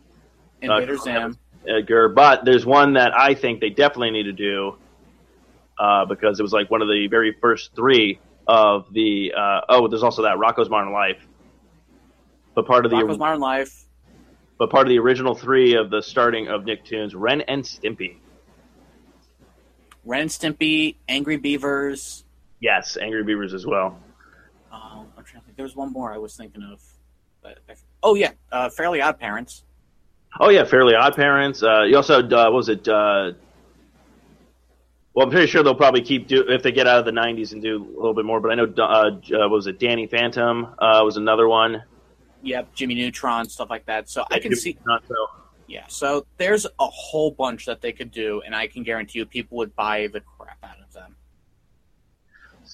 Invader 0.61 0.95
Uh, 0.95 0.97
Zim. 0.97 1.37
Edgar, 1.67 2.09
but 2.09 2.43
there's 2.43 2.65
one 2.65 2.93
that 2.93 3.17
I 3.17 3.33
think 3.35 3.61
they 3.61 3.69
definitely 3.69 4.11
need 4.11 4.23
to 4.23 4.33
do 4.33 4.75
uh, 5.79 6.05
because 6.05 6.39
it 6.39 6.43
was 6.43 6.51
like 6.51 6.69
one 6.69 6.81
of 6.81 6.89
the 6.89 7.07
very 7.07 7.35
first 7.39 7.73
three 7.75 8.19
of 8.47 8.91
the. 8.93 9.33
Uh, 9.35 9.61
oh, 9.69 9.87
there's 9.87 10.03
also 10.03 10.23
that 10.23 10.37
Rocko's 10.37 10.69
Modern 10.69 10.91
Life, 10.91 11.25
but 12.53 12.65
part 12.67 12.85
of 12.85 12.91
the 12.91 12.97
Rocko's 12.97 13.17
Modern 13.17 13.39
Life. 13.39 13.85
but 14.59 14.69
part 14.69 14.85
of 14.85 14.89
the 14.89 14.99
original 14.99 15.35
three 15.35 15.75
of 15.75 15.89
the 15.89 16.01
starting 16.01 16.49
of 16.49 16.63
Nicktoons, 16.63 17.13
Ren 17.15 17.41
and 17.41 17.63
Stimpy. 17.63 18.17
Ren 20.05 20.21
and 20.21 20.29
Stimpy, 20.29 20.95
Angry 21.07 21.37
Beavers. 21.37 22.25
Yes, 22.59 22.97
Angry 22.97 23.23
Beavers 23.23 23.53
as 23.53 23.65
well. 23.65 23.97
Um, 24.71 25.07
I'm 25.17 25.23
trying 25.23 25.41
to 25.41 25.45
think. 25.45 25.55
There 25.55 25.63
was 25.63 25.75
one 25.77 25.93
more 25.93 26.13
I 26.13 26.17
was 26.17 26.35
thinking 26.35 26.61
of. 26.63 26.81
Oh 28.01 28.15
yeah, 28.15 28.31
uh, 28.51 28.69
Fairly 28.69 29.01
Odd 29.01 29.19
Parents. 29.19 29.63
Oh 30.39 30.49
yeah, 30.49 30.65
Fairly 30.65 30.95
Odd 30.95 31.15
Parents. 31.15 31.63
Uh, 31.63 31.83
you 31.83 31.95
also 31.95 32.21
had, 32.21 32.33
uh, 32.33 32.45
what 32.45 32.53
was 32.53 32.69
it? 32.69 32.87
Uh, 32.87 33.31
well, 35.13 35.27
I'm 35.27 35.31
pretty 35.31 35.47
sure 35.47 35.63
they'll 35.63 35.75
probably 35.75 36.01
keep 36.01 36.27
do 36.27 36.43
if 36.49 36.63
they 36.63 36.71
get 36.71 36.87
out 36.87 36.99
of 36.99 37.05
the 37.05 37.11
'90s 37.11 37.53
and 37.53 37.61
do 37.61 37.77
a 37.83 37.95
little 37.95 38.15
bit 38.15 38.25
more. 38.25 38.39
But 38.39 38.51
I 38.51 38.55
know 38.55 38.73
uh, 38.77 38.81
uh, 38.81 39.19
what 39.29 39.51
was 39.51 39.67
it? 39.67 39.79
Danny 39.79 40.07
Phantom 40.07 40.65
uh, 40.79 41.01
was 41.03 41.17
another 41.17 41.47
one. 41.47 41.83
Yep, 42.41 42.73
Jimmy 42.73 42.95
Neutron, 42.95 43.47
stuff 43.47 43.69
like 43.69 43.85
that. 43.85 44.09
So 44.09 44.25
I 44.29 44.39
can 44.39 44.55
see. 44.55 44.77
Not 44.85 45.03
so. 45.07 45.15
Yeah, 45.67 45.85
so 45.87 46.25
there's 46.37 46.65
a 46.65 46.87
whole 46.87 47.31
bunch 47.31 47.67
that 47.67 47.81
they 47.81 47.93
could 47.93 48.11
do, 48.11 48.41
and 48.45 48.53
I 48.53 48.67
can 48.67 48.83
guarantee 48.83 49.19
you 49.19 49.25
people 49.25 49.57
would 49.59 49.75
buy 49.75 50.07
the 50.11 50.19
crap 50.19 50.57
out 50.61 50.77
of. 50.77 50.82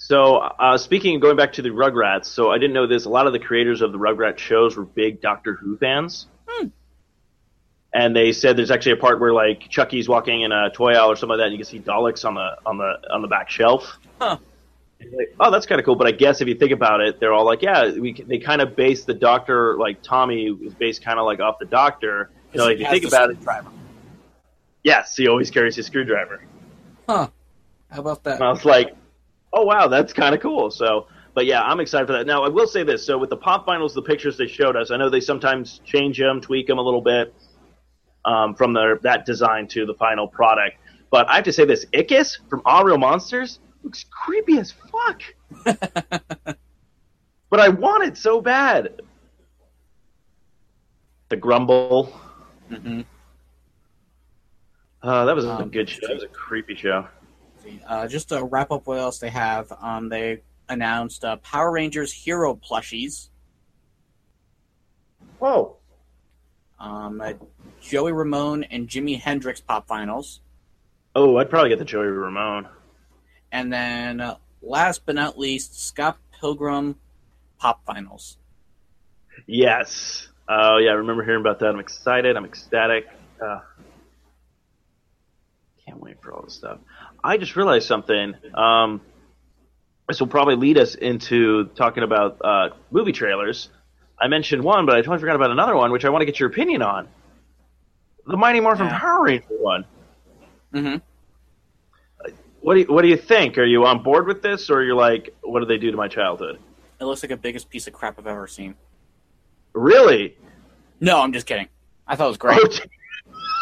So, 0.09 0.37
uh, 0.37 0.79
speaking 0.79 1.17
of 1.17 1.21
going 1.21 1.37
back 1.37 1.53
to 1.53 1.61
the 1.61 1.69
Rugrats, 1.69 2.25
so 2.25 2.49
I 2.49 2.57
didn't 2.57 2.73
know 2.73 2.87
this. 2.87 3.05
A 3.05 3.09
lot 3.09 3.27
of 3.27 3.33
the 3.33 3.37
creators 3.37 3.83
of 3.83 3.91
the 3.91 3.99
Rugrats 3.99 4.39
shows 4.39 4.75
were 4.75 4.83
big 4.83 5.21
Doctor 5.21 5.53
Who 5.53 5.77
fans. 5.77 6.25
Hmm. 6.47 6.69
And 7.93 8.15
they 8.15 8.31
said 8.31 8.57
there's 8.57 8.71
actually 8.71 8.93
a 8.93 8.97
part 8.97 9.19
where 9.19 9.33
like 9.33 9.69
Chucky's 9.69 10.09
walking 10.09 10.41
in 10.41 10.51
a 10.51 10.71
toy 10.71 10.93
aisle 10.93 11.11
or 11.11 11.15
something 11.15 11.37
like 11.37 11.41
that, 11.41 11.43
and 11.43 11.51
you 11.51 11.59
can 11.59 11.67
see 11.67 11.79
Daleks 11.79 12.25
on 12.25 12.33
the 12.33 12.57
on 12.65 12.79
the 12.79 12.99
on 13.13 13.21
the 13.21 13.27
back 13.27 13.51
shelf. 13.51 13.99
Huh. 14.19 14.37
Like, 14.99 15.35
oh, 15.39 15.51
that's 15.51 15.67
kind 15.67 15.77
of 15.77 15.85
cool. 15.85 15.95
But 15.95 16.07
I 16.07 16.11
guess 16.11 16.41
if 16.41 16.47
you 16.47 16.55
think 16.55 16.71
about 16.71 17.01
it, 17.01 17.19
they're 17.19 17.31
all 17.31 17.45
like, 17.45 17.61
yeah, 17.61 17.91
we 17.91 18.13
they 18.13 18.39
kind 18.39 18.61
of 18.61 18.75
base 18.75 19.03
the 19.03 19.13
Doctor 19.13 19.77
like 19.77 20.01
Tommy 20.01 20.47
is 20.47 20.73
based 20.73 21.03
kind 21.03 21.19
of 21.19 21.27
like 21.27 21.39
off 21.39 21.59
the 21.59 21.67
Doctor. 21.67 22.31
So 22.55 22.65
like, 22.65 22.77
if 22.77 22.79
you 22.79 22.89
think 22.89 23.05
about 23.05 23.29
it, 23.29 23.37
yes, 24.83 25.15
he 25.15 25.27
always 25.27 25.51
carries 25.51 25.75
his 25.75 25.85
screwdriver. 25.85 26.41
Huh? 27.07 27.29
How 27.91 27.99
about 27.99 28.23
that? 28.23 28.37
And 28.37 28.43
I 28.43 28.49
was 28.49 28.65
like, 28.65 28.95
oh 29.53 29.63
wow, 29.63 29.87
that's 29.87 30.13
kind 30.13 30.33
of 30.35 30.41
cool. 30.41 30.69
So, 30.71 31.07
but 31.33 31.45
yeah, 31.45 31.61
I'm 31.63 31.79
excited 31.79 32.07
for 32.07 32.13
that. 32.13 32.25
Now, 32.27 32.43
I 32.43 32.49
will 32.49 32.67
say 32.67 32.83
this: 32.83 33.05
so 33.05 33.17
with 33.17 33.29
the 33.29 33.37
pop 33.37 33.65
vinyls, 33.67 33.93
the 33.93 34.01
pictures 34.01 34.37
they 34.37 34.47
showed 34.47 34.75
us, 34.75 34.91
I 34.91 34.97
know 34.97 35.09
they 35.09 35.21
sometimes 35.21 35.81
change 35.85 36.17
them, 36.17 36.41
tweak 36.41 36.67
them 36.67 36.77
a 36.77 36.81
little 36.81 37.01
bit 37.01 37.33
um, 38.25 38.55
from 38.55 38.73
their 38.73 38.97
that 38.99 39.25
design 39.25 39.67
to 39.69 39.85
the 39.85 39.93
final 39.95 40.27
product. 40.27 40.77
But 41.11 41.27
I 41.29 41.35
have 41.35 41.43
to 41.45 41.53
say 41.53 41.65
this: 41.65 41.85
Ickis 41.93 42.37
from 42.49 42.61
All 42.65 42.83
Real 42.83 42.97
Monsters 42.97 43.59
looks 43.83 44.05
creepy 44.11 44.57
as 44.59 44.71
fuck. 44.71 45.21
but 47.49 47.59
I 47.59 47.69
want 47.69 48.03
it 48.05 48.17
so 48.17 48.41
bad. 48.41 49.01
The 51.29 51.37
Grumble. 51.37 52.11
hmm 52.69 53.01
Uh, 55.01 55.25
that 55.25 55.35
was 55.35 55.45
a 55.45 55.51
Um, 55.51 55.69
good 55.69 55.87
show. 55.89 56.07
That 56.07 56.13
was 56.15 56.23
a 56.23 56.27
creepy 56.27 56.75
show. 56.75 57.07
Uh, 57.87 58.07
just 58.07 58.29
to 58.29 58.43
wrap 58.43 58.71
up, 58.71 58.87
what 58.87 58.97
else 58.99 59.19
they 59.19 59.29
have? 59.29 59.71
Um, 59.81 60.09
they 60.09 60.41
announced 60.67 61.23
uh, 61.25 61.37
Power 61.37 61.71
Rangers 61.71 62.11
Hero 62.13 62.55
plushies. 62.55 63.29
Whoa. 65.39 65.77
Um, 66.79 67.21
uh, 67.21 67.33
Joey 67.81 68.11
Ramone 68.13 68.63
and 68.63 68.87
Jimi 68.87 69.19
Hendrix 69.19 69.59
pop 69.61 69.87
vinyls, 69.87 70.39
Oh, 71.15 71.37
I'd 71.37 71.49
probably 71.49 71.69
get 71.69 71.79
the 71.79 71.85
Joey 71.85 72.05
Ramone. 72.07 72.67
and 73.51 73.73
then 73.73 74.21
uh, 74.21 74.37
last 74.61 75.05
but 75.05 75.15
not 75.15 75.37
least, 75.39 75.81
Scott 75.87 76.17
Pilgrim 76.39 76.95
pop 77.57 77.83
vinyls. 77.85 78.37
Yes. 79.47 80.27
Oh 80.47 80.77
yeah, 80.77 80.91
I 80.91 80.93
remember 80.93 81.23
hearing 81.23 81.41
about 81.41 81.59
that. 81.59 81.67
I'm 81.69 81.79
excited. 81.79 82.37
I'm 82.37 82.45
ecstatic. 82.45 83.07
Uh, 83.43 83.59
can't 85.85 85.99
wait 86.01 86.21
for 86.21 86.31
all 86.33 86.43
this 86.43 86.53
stuff. 86.55 86.77
I 87.23 87.37
just 87.37 87.55
realized 87.55 87.87
something. 87.87 88.33
Um, 88.53 89.01
this 90.07 90.19
will 90.19 90.27
probably 90.27 90.55
lead 90.55 90.77
us 90.77 90.95
into 90.95 91.65
talking 91.75 92.03
about 92.03 92.37
uh, 92.43 92.69
movie 92.91 93.11
trailers. 93.11 93.69
I 94.19 94.27
mentioned 94.27 94.63
one, 94.63 94.85
but 94.85 94.95
I 94.95 94.99
totally 95.01 95.19
forgot 95.19 95.35
about 95.35 95.51
another 95.51 95.75
one, 95.75 95.91
which 95.91 96.05
I 96.05 96.09
want 96.09 96.21
to 96.21 96.25
get 96.25 96.39
your 96.39 96.49
opinion 96.49 96.81
on. 96.81 97.07
The 98.25 98.37
Mighty 98.37 98.59
Morphin 98.59 98.87
Yeah. 98.87 98.99
Power 98.99 99.23
Ranger 99.23 99.45
one. 99.49 99.85
hmm 100.73 100.95
What 102.61 102.73
do 102.75 102.79
you, 102.81 102.85
what 102.87 103.01
do 103.01 103.07
you 103.07 103.17
think? 103.17 103.57
Are 103.57 103.63
you 103.65 103.85
on 103.85 104.03
board 104.03 104.27
with 104.27 104.41
this, 104.41 104.69
or 104.69 104.83
you're 104.83 104.95
like, 104.95 105.33
what 105.41 105.59
did 105.61 105.69
they 105.69 105.77
do 105.77 105.91
to 105.91 105.97
my 105.97 106.07
childhood? 106.07 106.59
It 106.99 107.05
looks 107.05 107.23
like 107.23 107.29
the 107.29 107.37
biggest 107.37 107.69
piece 107.69 107.87
of 107.87 107.93
crap 107.93 108.19
I've 108.19 108.27
ever 108.27 108.45
seen. 108.47 108.75
Really? 109.73 110.35
No, 110.99 111.21
I'm 111.21 111.31
just 111.31 111.45
kidding. 111.45 111.69
I 112.07 112.15
thought 112.15 112.25
it 112.25 112.29
was 112.29 112.37
great. 112.39 112.87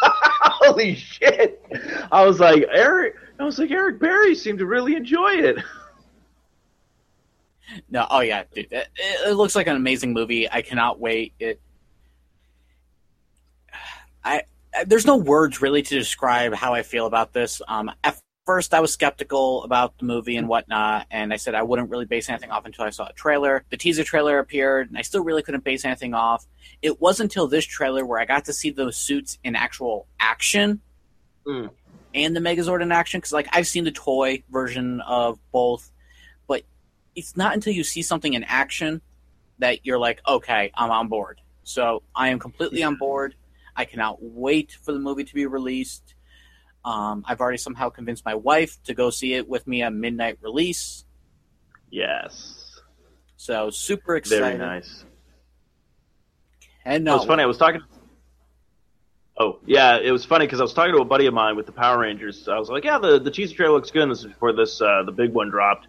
Holy 0.02 0.94
shit! 0.94 1.64
I 2.10 2.24
was 2.24 2.40
like 2.40 2.64
Eric. 2.72 3.14
I 3.38 3.44
was 3.44 3.58
like 3.58 3.70
Eric 3.70 4.00
Berry 4.00 4.34
seemed 4.34 4.58
to 4.58 4.66
really 4.66 4.96
enjoy 4.96 5.32
it. 5.34 5.58
No, 7.90 8.06
oh 8.08 8.20
yeah, 8.20 8.44
dude, 8.54 8.72
it, 8.72 8.88
it 8.96 9.34
looks 9.34 9.54
like 9.54 9.66
an 9.66 9.76
amazing 9.76 10.12
movie. 10.12 10.50
I 10.50 10.62
cannot 10.62 10.98
wait. 10.98 11.34
It, 11.38 11.60
I, 14.24 14.42
there's 14.86 15.06
no 15.06 15.16
words 15.16 15.60
really 15.60 15.82
to 15.82 15.94
describe 15.94 16.54
how 16.54 16.74
I 16.74 16.82
feel 16.82 17.06
about 17.06 17.32
this. 17.32 17.60
Um, 17.68 17.90
at 18.02 18.18
first, 18.46 18.72
I 18.72 18.80
was 18.80 18.92
skeptical 18.92 19.62
about 19.64 19.98
the 19.98 20.06
movie 20.06 20.36
and 20.36 20.48
whatnot, 20.48 21.06
and 21.10 21.32
I 21.32 21.36
said 21.36 21.54
I 21.54 21.62
wouldn't 21.62 21.90
really 21.90 22.06
base 22.06 22.28
anything 22.30 22.50
off 22.50 22.64
until 22.64 22.84
I 22.84 22.90
saw 22.90 23.06
a 23.06 23.12
trailer. 23.12 23.64
The 23.70 23.76
teaser 23.76 24.04
trailer 24.04 24.38
appeared, 24.38 24.88
and 24.88 24.96
I 24.96 25.02
still 25.02 25.22
really 25.22 25.42
couldn't 25.42 25.64
base 25.64 25.84
anything 25.84 26.14
off. 26.14 26.46
It 26.80 27.00
wasn't 27.00 27.30
until 27.30 27.46
this 27.46 27.66
trailer 27.66 28.06
where 28.06 28.18
I 28.18 28.24
got 28.24 28.46
to 28.46 28.52
see 28.52 28.70
those 28.70 28.96
suits 28.96 29.38
in 29.44 29.54
actual 29.54 30.06
action. 30.18 30.80
Mm. 31.46 31.70
And 32.14 32.34
the 32.34 32.40
Megazord 32.40 32.82
in 32.82 32.90
action, 32.90 33.20
because 33.20 33.32
like 33.32 33.48
I've 33.52 33.66
seen 33.66 33.84
the 33.84 33.92
toy 33.92 34.42
version 34.50 35.00
of 35.02 35.38
both, 35.52 35.90
but 36.46 36.62
it's 37.14 37.36
not 37.36 37.54
until 37.54 37.72
you 37.72 37.84
see 37.84 38.02
something 38.02 38.34
in 38.34 38.44
action 38.44 39.02
that 39.58 39.84
you're 39.84 39.98
like, 39.98 40.20
okay, 40.26 40.70
I'm 40.74 40.90
on 40.90 41.08
board. 41.08 41.40
So 41.64 42.02
I 42.14 42.28
am 42.28 42.38
completely 42.38 42.82
on 42.82 42.96
board. 42.96 43.34
I 43.76 43.84
cannot 43.84 44.18
wait 44.20 44.76
for 44.82 44.92
the 44.92 44.98
movie 44.98 45.24
to 45.24 45.34
be 45.34 45.46
released. 45.46 46.14
Um, 46.84 47.24
I've 47.26 47.40
already 47.40 47.58
somehow 47.58 47.90
convinced 47.90 48.24
my 48.24 48.34
wife 48.34 48.82
to 48.84 48.94
go 48.94 49.10
see 49.10 49.34
it 49.34 49.48
with 49.48 49.66
me 49.66 49.82
at 49.82 49.92
midnight 49.92 50.38
release. 50.40 51.04
Yes. 51.90 52.80
So 53.36 53.70
super 53.70 54.16
excited. 54.16 54.42
Very 54.42 54.58
nice. 54.58 55.04
And 56.84 57.04
no, 57.04 57.14
it 57.14 57.18
was 57.18 57.26
funny. 57.26 57.42
I 57.42 57.46
was 57.46 57.58
talking. 57.58 57.82
Oh 59.40 59.60
yeah, 59.66 59.98
it 59.98 60.10
was 60.10 60.24
funny 60.24 60.46
because 60.46 60.60
I 60.60 60.64
was 60.64 60.74
talking 60.74 60.94
to 60.94 61.00
a 61.00 61.04
buddy 61.04 61.26
of 61.26 61.34
mine 61.34 61.56
with 61.56 61.66
the 61.66 61.72
Power 61.72 61.98
Rangers. 61.98 62.48
I 62.48 62.58
was 62.58 62.68
like, 62.68 62.84
"Yeah, 62.84 62.98
the 62.98 63.20
the 63.20 63.30
teaser 63.30 63.54
trailer 63.54 63.74
looks 63.74 63.90
good." 63.90 64.10
this 64.10 64.20
is 64.20 64.26
before 64.26 64.52
this 64.52 64.80
uh, 64.80 65.02
the 65.04 65.12
big 65.12 65.32
one 65.32 65.48
dropped, 65.48 65.86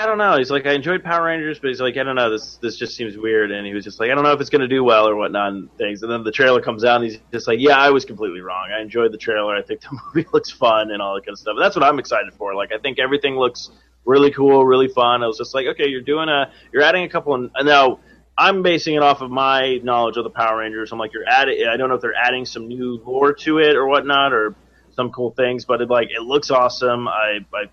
I 0.00 0.06
don't 0.06 0.16
know. 0.16 0.38
He's 0.38 0.50
like, 0.50 0.66
I 0.66 0.72
enjoyed 0.72 1.04
Power 1.04 1.26
Rangers, 1.26 1.58
but 1.58 1.68
he's 1.68 1.80
like, 1.80 1.98
I 1.98 2.02
don't 2.02 2.16
know. 2.16 2.30
This 2.30 2.56
this 2.56 2.78
just 2.78 2.96
seems 2.96 3.18
weird. 3.18 3.50
And 3.50 3.66
he 3.66 3.74
was 3.74 3.84
just 3.84 4.00
like, 4.00 4.10
I 4.10 4.14
don't 4.14 4.24
know 4.24 4.32
if 4.32 4.40
it's 4.40 4.48
going 4.48 4.62
to 4.62 4.68
do 4.68 4.82
well 4.82 5.06
or 5.06 5.14
whatnot 5.14 5.52
and 5.52 5.76
things. 5.76 6.02
And 6.02 6.10
then 6.10 6.24
the 6.24 6.32
trailer 6.32 6.62
comes 6.62 6.84
out, 6.84 7.02
and 7.02 7.10
he's 7.10 7.20
just 7.32 7.46
like, 7.46 7.58
Yeah, 7.60 7.76
I 7.76 7.90
was 7.90 8.06
completely 8.06 8.40
wrong. 8.40 8.70
I 8.74 8.80
enjoyed 8.80 9.12
the 9.12 9.18
trailer. 9.18 9.54
I 9.54 9.60
think 9.62 9.82
the 9.82 9.98
movie 10.14 10.26
looks 10.32 10.50
fun 10.50 10.90
and 10.90 11.02
all 11.02 11.14
that 11.14 11.26
kind 11.26 11.34
of 11.34 11.38
stuff. 11.38 11.52
And 11.54 11.62
that's 11.62 11.76
what 11.76 11.84
I'm 11.84 11.98
excited 11.98 12.32
for. 12.32 12.54
Like, 12.54 12.72
I 12.72 12.78
think 12.78 12.98
everything 12.98 13.34
looks 13.36 13.70
really 14.06 14.30
cool, 14.30 14.64
really 14.64 14.88
fun. 14.88 15.22
I 15.22 15.26
was 15.26 15.36
just 15.36 15.54
like, 15.54 15.66
okay, 15.66 15.86
you're 15.86 16.00
doing 16.00 16.30
a, 16.30 16.50
you're 16.72 16.82
adding 16.82 17.04
a 17.04 17.08
couple. 17.08 17.34
Of, 17.34 17.50
now, 17.62 18.00
I'm 18.40 18.62
basing 18.62 18.94
it 18.94 19.02
off 19.02 19.20
of 19.20 19.30
my 19.30 19.80
knowledge 19.82 20.16
of 20.16 20.24
the 20.24 20.30
Power 20.30 20.60
Rangers. 20.60 20.92
I'm 20.92 20.98
like, 20.98 21.12
you're 21.12 21.28
adding. 21.28 21.66
I 21.68 21.76
don't 21.76 21.90
know 21.90 21.96
if 21.96 22.00
they're 22.00 22.14
adding 22.14 22.46
some 22.46 22.68
new 22.68 22.98
lore 23.04 23.34
to 23.34 23.58
it 23.58 23.76
or 23.76 23.86
whatnot, 23.86 24.32
or 24.32 24.54
some 24.92 25.10
cool 25.10 25.32
things, 25.32 25.66
but 25.66 25.82
it 25.82 25.90
like 25.90 26.08
it 26.08 26.22
looks 26.22 26.50
awesome. 26.50 27.06
I 27.06 27.40
I 27.52 27.64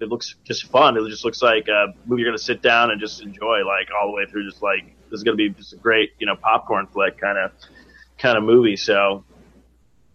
it 0.00 0.08
looks 0.08 0.34
just 0.44 0.64
fun. 0.64 0.96
It 0.96 1.06
just 1.10 1.26
looks 1.26 1.42
like 1.42 1.68
a 1.68 1.94
movie 2.06 2.22
you're 2.22 2.30
gonna 2.30 2.38
sit 2.38 2.62
down 2.62 2.90
and 2.90 2.98
just 3.02 3.20
enjoy 3.20 3.66
like 3.66 3.88
all 3.94 4.08
the 4.08 4.14
way 4.14 4.24
through. 4.24 4.48
Just 4.48 4.62
like 4.62 4.96
this 5.10 5.18
is 5.18 5.24
gonna 5.24 5.36
be 5.36 5.50
just 5.50 5.74
a 5.74 5.76
great 5.76 6.12
you 6.18 6.26
know 6.26 6.36
popcorn 6.36 6.86
flick 6.86 7.20
kind 7.20 7.36
of 7.36 7.52
kind 8.18 8.38
of 8.38 8.44
movie. 8.44 8.76
So, 8.76 9.24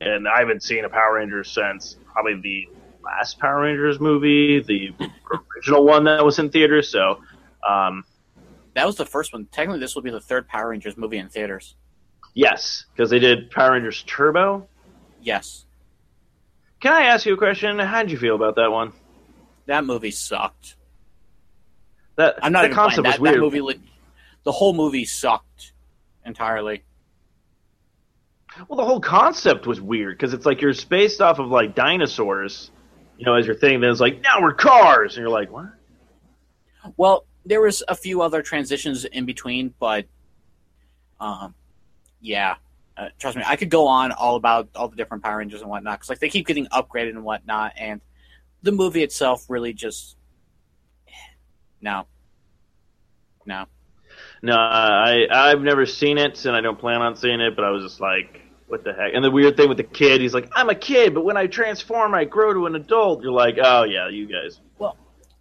and 0.02 0.28
I 0.28 0.40
haven't 0.40 0.64
seen 0.64 0.86
a 0.86 0.90
Power 0.90 1.18
Rangers 1.18 1.52
since 1.52 1.98
probably 2.12 2.42
the 2.42 2.70
last 3.04 3.38
Power 3.38 3.62
Rangers 3.62 4.00
movie, 4.00 4.60
the 4.60 4.90
original 5.56 5.86
one 5.86 6.06
that 6.06 6.26
was 6.26 6.40
in 6.40 6.50
theaters. 6.50 6.90
So, 6.90 7.22
um, 7.68 8.06
that 8.78 8.86
was 8.86 8.96
the 8.96 9.08
first 9.08 9.34
one. 9.34 9.46
Technically, 9.52 9.80
this 9.80 9.96
will 9.96 10.04
be 10.04 10.12
the 10.12 10.22
third 10.22 10.48
Power 10.48 10.70
Rangers 10.70 10.96
movie 10.98 11.18
in 11.18 11.30
theaters. 11.30 11.74
Yes, 12.36 12.86
because 12.94 13.10
they 13.10 13.18
did 13.18 13.50
Power 13.50 13.72
Rangers 13.72 14.04
Turbo. 14.04 14.68
Yes. 15.20 15.66
Can 16.80 16.94
I 16.94 17.06
ask 17.06 17.26
you 17.26 17.34
a 17.34 17.38
question? 17.38 17.80
How 17.80 18.04
did 18.04 18.12
you 18.12 18.20
feel 18.20 18.36
about 18.36 18.56
that 18.58 18.72
one? 18.72 18.94
that 19.66 19.84
movie 19.84 20.12
sucked. 20.12 20.76
That 22.18 22.38
I'm 22.44 22.52
not 22.52 22.62
the 22.62 22.68
even 22.68 22.76
concept 22.76 23.04
that, 23.06 23.20
was 23.20 23.20
weird. 23.20 23.36
That 23.38 23.42
movie, 23.42 23.82
the 24.44 24.52
whole 24.52 24.74
movie 24.74 25.06
sucked 25.06 25.74
entirely. 26.24 26.84
Well, 28.68 28.78
the 28.78 28.86
whole 28.86 29.02
concept 29.02 29.66
was 29.66 29.82
weird 29.82 30.20
because 30.20 30.34
it's 30.34 30.46
like 30.46 30.62
you're 30.62 30.74
spaced 30.74 31.20
off 31.20 31.40
of 31.40 31.48
like 31.48 31.74
dinosaurs, 31.74 32.70
you 33.18 33.26
know, 33.26 33.34
as 33.34 33.48
your 33.48 33.56
thing. 33.56 33.82
Then 33.82 33.90
it's 33.90 34.00
like 34.00 34.22
now 34.22 34.40
we're 34.40 34.54
cars, 34.54 35.18
and 35.18 35.24
you're 35.24 35.32
like, 35.32 35.52
what? 35.52 35.66
Well, 36.96 37.26
there 37.48 37.62
was 37.62 37.84
a 37.88 37.96
few 37.96 38.22
other 38.22 38.42
transitions 38.42 39.06
in 39.06 39.26
between, 39.26 39.74
but, 39.80 40.06
um, 41.20 41.56
yeah, 42.22 42.56
uh, 42.98 43.10
trust 43.20 43.38
me, 43.38 43.44
I 43.46 43.56
could 43.56 43.70
go 43.70 43.88
on 43.88 44.12
all 44.12 44.36
about 44.36 44.70
all 44.76 44.88
the 44.88 44.96
different 44.96 45.24
Power 45.24 45.38
Rangers 45.38 45.62
and 45.62 45.70
whatnot 45.70 46.00
because 46.00 46.10
like 46.10 46.20
they 46.20 46.30
keep 46.30 46.48
getting 46.48 46.66
upgraded 46.68 47.10
and 47.10 47.24
whatnot, 47.24 47.74
and 47.78 48.02
the 48.64 48.72
movie 48.72 49.04
itself 49.04 49.46
really 49.50 49.72
just 49.72 50.18
no, 51.80 52.08
no, 53.46 53.66
no. 54.42 54.56
I 54.56 55.28
I've 55.30 55.62
never 55.62 55.86
seen 55.86 56.18
it, 56.18 56.44
and 56.46 56.56
I 56.56 56.62
don't 56.62 56.80
plan 56.80 57.02
on 57.02 57.16
seeing 57.16 57.40
it. 57.40 57.56
But 57.56 57.66
I 57.66 57.70
was 57.70 57.84
just 57.84 58.02
like, 58.02 58.42
what 58.68 58.84
the 58.84 58.94
heck? 58.94 59.14
And 59.14 59.24
the 59.24 59.30
weird 59.30 59.58
thing 59.58 59.70
with 59.70 59.78
the 59.78 59.84
kid, 59.84 60.22
he's 60.22 60.34
like, 60.34 60.50
I'm 60.56 60.70
a 60.70 60.76
kid, 60.76 61.14
but 61.14 61.24
when 61.24 61.38
I 61.38 61.46
transform, 61.46 62.16
I 62.16 62.26
grow 62.26 62.52
to 62.54 62.66
an 62.66 62.74
adult. 62.74 63.22
You're 63.22 63.32
like, 63.32 63.58
oh 63.62 63.84
yeah, 63.84 64.10
you 64.10 64.26
guys. 64.26 64.60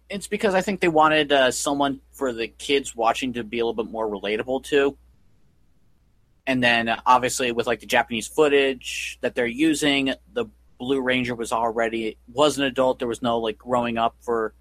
It's 0.09 0.27
because 0.27 0.55
I 0.55 0.61
think 0.61 0.79
they 0.79 0.87
wanted 0.87 1.31
uh, 1.31 1.51
someone 1.51 1.99
for 2.11 2.31
the 2.31 2.47
kids 2.47 2.95
watching 2.95 3.33
to 3.33 3.43
be 3.43 3.59
a 3.59 3.65
little 3.65 3.83
bit 3.83 3.91
more 3.91 4.07
relatable 4.07 4.63
to. 4.65 4.97
And 6.45 6.63
then 6.63 6.87
uh, 6.87 7.01
obviously 7.05 7.51
with 7.51 7.67
like 7.67 7.81
the 7.81 7.85
Japanese 7.85 8.27
footage 8.27 9.17
that 9.21 9.35
they're 9.35 9.45
using, 9.45 10.13
the 10.33 10.45
Blue 10.79 11.01
Ranger 11.01 11.35
was 11.35 11.51
already 11.51 12.17
was 12.31 12.57
an 12.57 12.63
adult. 12.63 12.99
There 12.99 13.07
was 13.07 13.21
no 13.21 13.39
like 13.39 13.57
growing 13.57 13.97
up 13.97 14.15
for. 14.21 14.53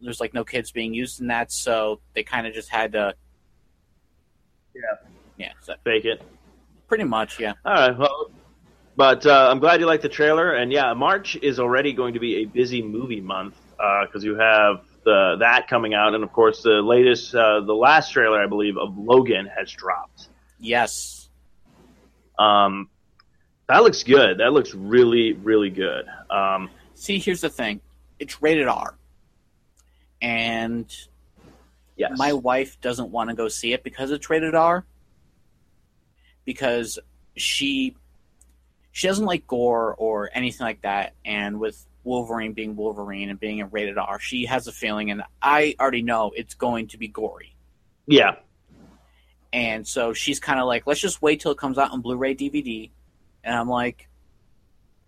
There's 0.00 0.20
like 0.20 0.34
no 0.34 0.44
kids 0.44 0.70
being 0.70 0.92
used 0.92 1.20
in 1.20 1.28
that, 1.28 1.50
so 1.50 2.00
they 2.14 2.22
kind 2.24 2.46
of 2.46 2.52
just 2.52 2.68
had 2.68 2.92
to. 2.92 3.14
Yeah. 4.74 5.08
Yeah. 5.38 5.52
So 5.62 5.74
Fake 5.84 6.04
it. 6.04 6.20
Pretty 6.88 7.04
much, 7.04 7.40
yeah. 7.40 7.54
All 7.64 7.72
right. 7.72 7.96
Well, 7.96 8.30
but 8.96 9.24
uh, 9.24 9.48
I'm 9.50 9.60
glad 9.60 9.80
you 9.80 9.86
liked 9.86 10.02
the 10.02 10.08
trailer, 10.08 10.52
and 10.52 10.70
yeah, 10.72 10.92
March 10.92 11.36
is 11.36 11.58
already 11.58 11.92
going 11.92 12.14
to 12.14 12.20
be 12.20 12.42
a 12.42 12.44
busy 12.44 12.82
movie 12.82 13.20
month 13.20 13.56
because 13.76 14.24
uh, 14.24 14.26
you 14.26 14.36
have 14.36 14.84
the 15.04 15.36
that 15.40 15.68
coming 15.68 15.94
out, 15.94 16.14
and 16.14 16.24
of 16.24 16.32
course 16.32 16.62
the 16.62 16.82
latest, 16.82 17.34
uh, 17.34 17.60
the 17.60 17.74
last 17.74 18.12
trailer 18.12 18.42
I 18.42 18.46
believe 18.46 18.76
of 18.76 18.96
Logan 18.96 19.46
has 19.46 19.70
dropped. 19.70 20.28
Yes. 20.58 21.28
Um, 22.38 22.88
that 23.68 23.82
looks 23.82 24.02
good. 24.02 24.38
That 24.38 24.52
looks 24.52 24.74
really, 24.74 25.32
really 25.32 25.70
good. 25.70 26.06
Um, 26.30 26.70
See, 26.94 27.18
here's 27.18 27.40
the 27.40 27.50
thing: 27.50 27.80
it's 28.18 28.42
rated 28.42 28.68
R, 28.68 28.96
and 30.20 30.86
yes. 31.96 32.12
my 32.16 32.32
wife 32.32 32.80
doesn't 32.80 33.10
want 33.10 33.30
to 33.30 33.36
go 33.36 33.48
see 33.48 33.72
it 33.72 33.82
because 33.82 34.10
it's 34.10 34.28
rated 34.30 34.54
R. 34.54 34.84
Because 36.44 36.98
she 37.36 37.96
she 38.92 39.06
doesn't 39.08 39.24
like 39.24 39.46
gore 39.46 39.94
or 39.94 40.30
anything 40.32 40.64
like 40.64 40.82
that, 40.82 41.14
and 41.24 41.58
with 41.58 41.84
Wolverine 42.04 42.52
being 42.52 42.76
Wolverine 42.76 43.30
and 43.30 43.40
being 43.40 43.60
a 43.60 43.66
rated 43.66 43.98
R, 43.98 44.20
she 44.20 44.46
has 44.46 44.66
a 44.66 44.72
feeling, 44.72 45.10
and 45.10 45.22
I 45.42 45.74
already 45.80 46.02
know 46.02 46.32
it's 46.36 46.54
going 46.54 46.88
to 46.88 46.98
be 46.98 47.08
gory. 47.08 47.56
Yeah. 48.06 48.36
And 49.52 49.86
so 49.86 50.12
she's 50.12 50.40
kind 50.40 50.60
of 50.60 50.66
like, 50.66 50.86
let's 50.86 51.00
just 51.00 51.22
wait 51.22 51.40
till 51.40 51.52
it 51.52 51.58
comes 51.58 51.78
out 51.78 51.92
on 51.92 52.00
Blu-ray 52.00 52.34
DVD 52.34 52.90
and 53.44 53.54
I'm 53.54 53.68
like, 53.68 54.08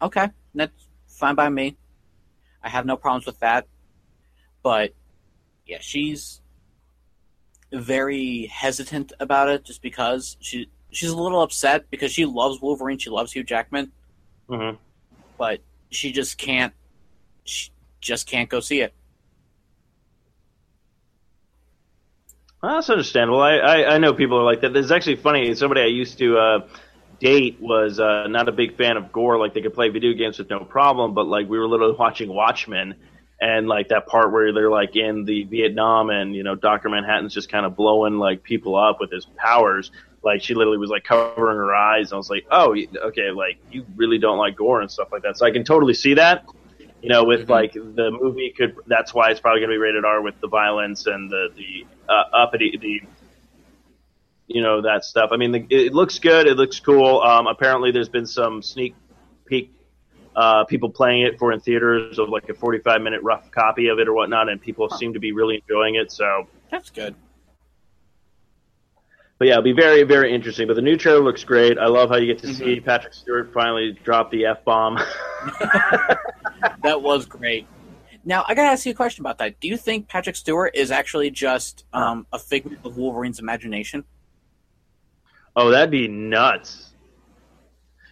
okay, 0.01 0.29
that's 0.55 0.87
fine 1.09 1.35
by 1.35 1.49
me. 1.49 1.77
I 2.63 2.69
have 2.69 2.87
no 2.87 2.97
problems 2.97 3.27
with 3.27 3.41
that. 3.41 3.67
But 4.63 4.93
yeah, 5.67 5.79
she's 5.81 6.41
very 7.73 8.47
hesitant 8.47 9.13
about 9.19 9.49
it 9.49 9.65
just 9.65 9.83
because 9.83 10.37
she 10.41 10.69
she's 10.91 11.11
a 11.11 11.17
little 11.17 11.43
upset 11.43 11.91
because 11.91 12.13
she 12.13 12.25
loves 12.25 12.61
Wolverine, 12.61 12.99
she 12.99 13.11
loves 13.11 13.33
Hugh 13.33 13.45
Jackman. 13.45 13.91
Mm-hmm. 14.49 14.77
But 15.39 15.61
she 15.91 16.13
just 16.13 16.39
can't 16.39 16.73
she 17.47 17.71
just 18.01 18.27
can't 18.27 18.49
go 18.49 18.61
see 18.61 18.81
it. 18.81 18.93
Well, 22.63 22.75
that's 22.75 22.91
understandable. 22.91 23.41
I, 23.41 23.57
I, 23.59 23.95
I 23.95 23.99
know 23.99 24.15
people 24.15 24.39
are 24.39 24.45
like 24.45 24.63
that. 24.63 24.75
It's 24.77 24.91
actually 24.91 25.17
funny. 25.17 25.55
Somebody 25.55 25.83
I 25.83 25.87
used 25.87 26.19
to 26.19 26.39
uh, 26.39 26.69
date 27.21 27.59
was 27.61 28.01
uh, 28.01 28.27
not 28.29 28.49
a 28.49 28.53
big 28.53 28.77
fan 28.77 28.97
of 28.97 29.13
gore. 29.13 29.39
Like 29.39 29.55
they 29.55 29.61
could 29.61 29.75
play 29.75 29.89
video 29.89 30.15
games 30.15 30.39
with 30.39 30.51
no 30.51 30.61
problem, 30.61 31.15
but 31.15 31.27
like 31.27 31.49
we 31.49 31.59
were 31.59 31.69
literally 31.69 31.95
watching 31.99 32.29
Watchmen, 32.29 32.95
and 33.41 33.69
like 33.69 33.89
that 33.89 34.07
part 34.07 34.33
where 34.33 34.53
they're 34.53 34.71
like 34.71 34.97
in 34.97 35.25
the 35.25 35.45
Vietnam, 35.45 36.11
and 36.11 36.35
you 36.35 36.43
know 36.43 36.55
Doctor 36.55 36.89
Manhattan's 36.89 37.35
just 37.35 37.51
kind 37.51 37.67
of 37.67 37.77
blowing 37.77 38.19
like 38.19 38.43
people 38.43 38.75
up 38.77 39.01
with 39.01 39.13
his 39.13 39.27
powers. 39.37 39.91
Like 40.23 40.43
she 40.43 40.55
literally 40.55 40.79
was 40.79 40.91
like 40.91 41.05
covering 41.05 41.57
her 41.57 41.75
eyes, 41.75 42.11
and 42.11 42.15
I 42.15 42.17
was 42.17 42.31
like, 42.31 42.47
oh, 42.51 42.75
okay, 43.05 43.31
like 43.31 43.59
you 43.71 43.87
really 43.95 44.19
don't 44.19 44.39
like 44.39 44.57
gore 44.57 44.81
and 44.81 44.91
stuff 44.91 45.13
like 45.13 45.23
that. 45.23 45.37
So 45.39 45.47
I 45.47 45.51
can 45.51 45.63
totally 45.63 45.95
see 45.95 46.15
that. 46.15 46.45
You 47.07 47.13
know, 47.13 47.23
with 47.23 47.47
Mhm. 47.47 47.51
like 47.51 47.73
the 47.75 48.11
movie 48.11 48.51
could. 48.51 48.75
That's 48.89 49.15
why 49.15 49.31
it's 49.31 49.39
probably 49.39 49.61
going 49.61 49.71
to 49.71 49.75
be 49.75 49.79
rated 49.79 50.05
R 50.05 50.21
with 50.23 50.41
the 50.41 50.49
violence 50.49 51.07
and 51.07 51.31
the 51.31 51.51
the 51.55 51.87
uh, 52.09 52.25
uppity 52.33 52.77
the. 52.77 53.01
You 54.49 54.63
know 54.63 54.83
that 54.83 55.05
stuff. 55.05 55.31
I 55.33 55.37
mean, 55.37 55.53
the, 55.53 55.67
it 55.71 55.95
looks 55.95 56.19
good. 56.19 56.49
It 56.49 56.57
looks 56.57 56.81
cool. 56.81 57.21
Um, 57.21 57.47
apparently, 57.47 57.93
there's 57.93 58.09
been 58.09 58.27
some 58.27 58.61
sneak 58.61 58.97
peek 59.45 59.71
uh, 60.35 60.65
people 60.65 60.91
playing 60.91 61.23
it 61.23 61.39
for 61.39 61.53
in 61.53 61.61
theaters 61.61 62.19
of 62.19 62.29
like 62.29 62.49
a 62.49 62.55
45 62.55 63.01
minute 63.03 63.23
rough 63.23 63.51
copy 63.53 63.87
of 63.87 64.01
it 64.01 64.09
or 64.09 64.13
whatnot, 64.13 64.49
and 64.49 64.61
people 64.61 64.89
seem 64.91 65.15
to 65.15 65.21
be 65.21 65.31
really 65.33 65.63
enjoying 65.63 65.95
it. 65.95 66.11
So, 66.11 66.49
That's 66.71 66.91
good. 66.91 67.15
But 69.39 69.47
yeah, 69.49 69.53
it'll 69.55 69.65
be 69.65 69.73
very, 69.73 70.03
very 70.03 70.35
interesting. 70.35 70.67
But 70.67 70.75
the 70.75 70.83
new 70.83 70.97
trailer 70.97 71.21
looks 71.23 71.45
great. 71.45 71.79
I 71.79 71.87
love 71.87 72.09
how 72.11 72.17
you 72.17 72.27
get 72.27 72.39
to 72.43 72.49
Mhm. 72.49 72.55
see 72.59 72.81
Patrick 72.81 73.15
Stewart 73.15 73.53
finally 73.53 73.93
drop 74.05 74.31
the 74.31 74.47
f 74.47 74.65
bomb. 74.65 74.99
That 76.83 77.03
was 77.03 77.27
great. 77.27 77.67
Now 78.25 78.45
I 78.49 78.55
gotta 78.55 78.69
ask 78.69 78.87
you 78.87 78.93
a 78.93 78.95
question 78.95 79.23
about 79.23 79.39
that. 79.39 79.61
Do 79.61 79.69
you 79.69 79.77
think 79.77 80.09
Patrick 80.09 80.37
Stewart 80.37 80.75
is 80.75 80.91
actually 80.91 81.31
just 81.31 81.85
um, 81.93 82.27
a 82.33 82.39
figment 82.39 82.81
of 82.85 82.97
Wolverine's 82.97 83.39
imagination? 83.39 84.05
oh, 85.59 85.71
that'd 85.71 85.91
be 85.91 86.07
nuts. 86.09 86.91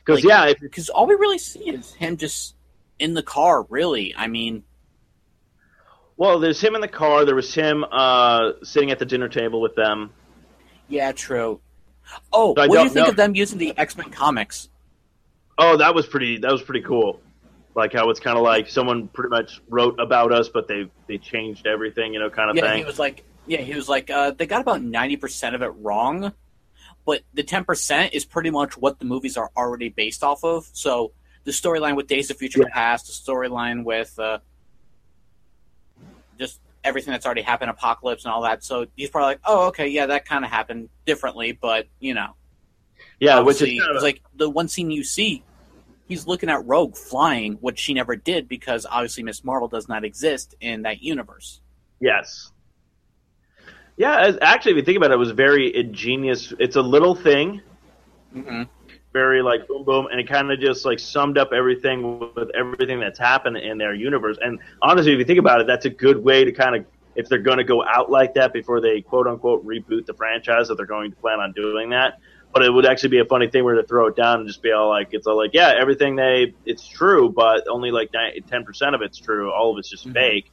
Because 0.05 0.25
Like- 0.25 0.49
yeah, 0.49 0.53
Because 0.61 0.89
all 0.89 1.07
we 1.07 1.14
really 1.14 1.39
see 1.39 1.68
is 1.70 1.93
him 1.95 2.16
just 2.16 2.55
in 2.99 3.14
the 3.14 3.22
car. 3.22 3.66
Really, 3.68 4.14
I 4.16 4.29
mean, 4.29 4.62
well, 6.16 6.39
there's 6.39 6.61
him 6.61 6.75
in 6.75 6.81
the 6.81 6.89
car. 6.89 7.25
There 7.25 7.35
was 7.35 7.53
him 7.55 7.85
uh, 7.91 8.53
sitting 8.62 8.91
at 8.91 8.99
the 8.99 9.05
dinner 9.07 9.29
table 9.29 9.61
with 9.61 9.75
them. 9.75 10.11
Yeah, 10.89 11.12
true. 11.12 11.61
Oh, 12.32 12.55
I 12.57 12.66
what 12.66 12.76
do 12.76 12.82
you 12.82 12.89
think 12.91 13.07
know- 13.07 13.11
of 13.11 13.16
them 13.16 13.35
using 13.35 13.59
the 13.59 13.76
X 13.76 13.97
Men 13.97 14.11
comics? 14.11 14.68
Oh, 15.57 15.76
that 15.76 15.95
was 15.95 16.07
pretty. 16.07 16.39
That 16.39 16.51
was 16.53 16.62
pretty 16.62 16.82
cool. 16.82 17.20
Like 17.74 17.93
how 17.93 18.11
it's 18.11 18.20
kind 18.20 18.37
of 18.37 18.45
like 18.45 18.68
someone 18.68 19.09
pretty 19.09 19.30
much 19.30 19.61
wrote 19.68 19.99
about 19.99 20.32
us, 20.32 20.49
but 20.49 20.68
they 20.68 20.89
they 21.09 21.18
changed 21.18 21.66
everything, 21.66 22.12
you 22.12 22.20
know, 22.20 22.30
kind 22.30 22.51
of 22.51 22.57
Yeah, 22.57 22.70
thing. 22.70 22.78
he 22.78 22.85
was 22.85 22.99
like, 22.99 23.24
yeah, 23.47 23.61
he 23.61 23.74
was 23.74 23.89
like, 23.89 24.11
uh, 24.11 24.30
they 24.32 24.47
got 24.47 24.61
about 24.61 24.82
ninety 24.82 25.16
percent 25.16 25.55
of 25.55 25.62
it 25.62 25.72
wrong, 25.80 26.32
but 27.05 27.22
the 27.35 27.43
ten 27.43 27.64
percent 27.64 28.14
is 28.14 28.24
pretty 28.24 28.51
much 28.51 28.76
what 28.76 28.99
the 28.99 29.05
movies 29.05 29.37
are 29.37 29.51
already 29.57 29.89
based 29.89 30.22
off 30.22 30.45
of. 30.45 30.68
So 30.72 31.12
the 31.45 31.51
storyline 31.53 31.97
with 31.97 32.07
Days 32.07 32.30
of 32.30 32.37
Future 32.37 32.61
Yeah. 32.61 32.72
Past, 32.72 33.07
the 33.07 33.12
storyline 33.32 33.85
with 33.85 34.16
uh, 34.18 34.39
everything 36.85 37.12
that's 37.12 37.26
already 37.26 37.43
happened, 37.43 37.70
Apocalypse 37.70 38.24
and 38.24 38.32
all 38.32 38.43
that. 38.43 38.62
So 38.62 38.87
he's 38.97 39.11
probably 39.11 39.32
like, 39.32 39.41
oh, 39.45 39.68
okay, 39.68 39.89
yeah, 39.89 40.07
that 40.07 40.26
kind 40.26 40.45
of 40.45 40.51
happened 40.51 40.89
differently, 41.05 41.53
but 41.53 41.87
you 41.99 42.14
know, 42.14 42.35
yeah, 43.18 43.41
which 43.41 43.62
is 43.62 43.80
kind 43.80 43.91
of 43.91 43.97
it's 43.97 44.03
like 44.03 44.22
the 44.37 44.49
one 44.49 44.68
scene 44.68 44.91
you 44.91 45.05
see. 45.05 45.43
He's 46.07 46.26
looking 46.26 46.51
at 46.51 46.64
Rogue 46.66 46.97
flying, 46.97 47.55
which 47.55 47.78
she 47.78 47.95
never 47.95 48.14
did 48.14 48.47
because 48.47 48.85
obviously 48.85 49.22
Miss 49.22 49.43
Marvel 49.43 49.68
does 49.68 49.89
not 49.89 50.05
exist 50.05 50.55
in 50.61 50.82
that 50.82 51.03
universe. 51.03 51.62
Yes. 51.99 52.53
Yeah, 53.97 54.20
as, 54.20 54.37
actually, 54.43 54.72
if 54.72 54.76
you 54.76 54.82
think 54.82 54.99
about 54.99 55.12
it, 55.12 55.14
it 55.14 55.18
was 55.18 55.30
very 55.30 55.74
ingenious. 55.74 56.53
It's 56.59 56.76
a 56.76 56.82
little 56.82 57.14
thing, 57.14 57.62
Mm-hmm. 58.35 58.62
Very 59.15 59.41
like 59.41 59.67
boom 59.67 59.85
boom, 59.85 60.07
and 60.11 60.21
it 60.21 60.29
kind 60.29 60.51
of 60.53 60.61
just 60.61 60.85
like 60.85 60.99
summed 60.99 61.39
up 61.39 61.53
everything 61.55 62.19
with 62.37 62.51
everything 62.55 63.01
that's 63.01 63.19
happened 63.19 63.57
in 63.57 63.79
their 63.79 63.95
universe. 63.95 64.37
And 64.43 64.61
honestly, 64.83 65.12
if 65.15 65.19
you 65.19 65.25
think 65.25 65.39
about 65.39 65.62
it, 65.62 65.67
that's 65.67 65.87
a 65.87 65.91
good 65.91 66.23
way 66.23 66.45
to 66.45 66.53
kind 66.53 66.77
of 66.77 66.85
if 67.15 67.29
they're 67.29 67.39
going 67.39 67.59
to 67.59 67.65
go 67.65 67.83
out 67.85 68.11
like 68.11 68.35
that 68.35 68.53
before 68.53 68.81
they 68.83 69.01
quote 69.01 69.27
unquote 69.27 69.65
reboot 69.65 70.05
the 70.05 70.15
franchise, 70.15 70.69
that 70.69 70.77
they're 70.77 70.85
going 70.85 71.11
to 71.12 71.17
plan 71.17 71.41
on 71.41 71.53
doing 71.53 71.91
that. 71.91 72.15
But 72.53 72.65
it 72.65 72.71
would 72.71 72.87
actually 72.87 73.09
be 73.11 73.19
a 73.21 73.25
funny 73.25 73.49
thing 73.49 73.65
where 73.65 73.75
to 73.77 73.83
throw 73.85 74.07
it 74.09 74.17
down 74.17 74.41
and 74.41 74.49
just 74.49 74.62
be 74.62 74.71
all 74.71 74.89
like, 74.89 75.09
it's 75.11 75.27
all 75.27 75.37
like, 75.37 75.51
yeah, 75.55 75.73
everything 75.77 76.15
they, 76.15 76.55
it's 76.65 76.87
true, 76.87 77.33
but 77.35 77.67
only 77.69 77.91
like 77.91 78.11
ten 78.49 78.65
percent 78.65 78.95
of 78.95 79.03
it's 79.03 79.19
true. 79.19 79.53
All 79.53 79.73
of 79.73 79.79
it's 79.79 79.91
just 79.91 80.09
Mhm. 80.09 80.12
fake, 80.12 80.51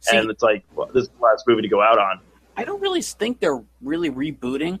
See, 0.00 0.16
and 0.16 0.30
it's 0.30 0.42
like 0.42 0.64
well, 0.74 0.88
this 0.92 1.04
is 1.04 1.08
the 1.10 1.22
last 1.22 1.44
movie 1.46 1.62
to 1.62 1.68
go 1.68 1.82
out 1.82 1.98
on. 1.98 2.20
I 2.56 2.64
don't 2.64 2.80
really 2.80 3.02
think 3.02 3.40
they're 3.40 3.62
really 3.82 4.10
rebooting 4.10 4.80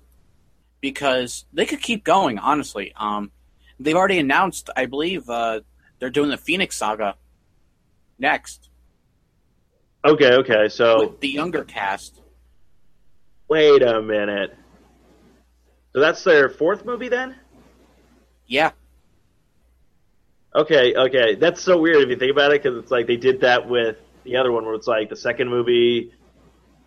because 0.82 1.46
they 1.54 1.64
could 1.64 1.80
keep 1.80 2.04
going. 2.04 2.38
Honestly, 2.38 2.92
um, 2.96 3.30
they've 3.80 3.96
already 3.96 4.18
announced, 4.18 4.68
I 4.76 4.84
believe, 4.84 5.30
uh, 5.30 5.60
they're 5.98 6.10
doing 6.10 6.28
the 6.28 6.36
Phoenix 6.36 6.76
Saga 6.76 7.14
next 8.18 8.68
Okay, 10.04 10.34
okay. 10.34 10.68
So 10.68 10.98
with 11.08 11.20
the 11.20 11.28
younger 11.28 11.64
cast. 11.64 12.20
wait 13.48 13.82
a 13.82 14.02
minute. 14.02 14.56
So 15.92 16.00
that's 16.00 16.24
their 16.24 16.48
fourth 16.48 16.84
movie 16.84 17.08
then? 17.08 17.36
Yeah, 18.46 18.72
Okay, 20.54 20.94
okay. 20.94 21.34
That's 21.34 21.62
so 21.62 21.78
weird 21.78 22.02
if 22.02 22.10
you 22.10 22.16
think 22.16 22.30
about 22.30 22.52
it 22.52 22.62
because 22.62 22.76
it's 22.78 22.90
like 22.90 23.06
they 23.06 23.16
did 23.16 23.40
that 23.40 23.68
with 23.68 23.96
the 24.24 24.36
other 24.36 24.52
one 24.52 24.66
where 24.66 24.74
it's 24.74 24.86
like 24.86 25.08
the 25.08 25.16
second 25.16 25.48
movie, 25.48 26.12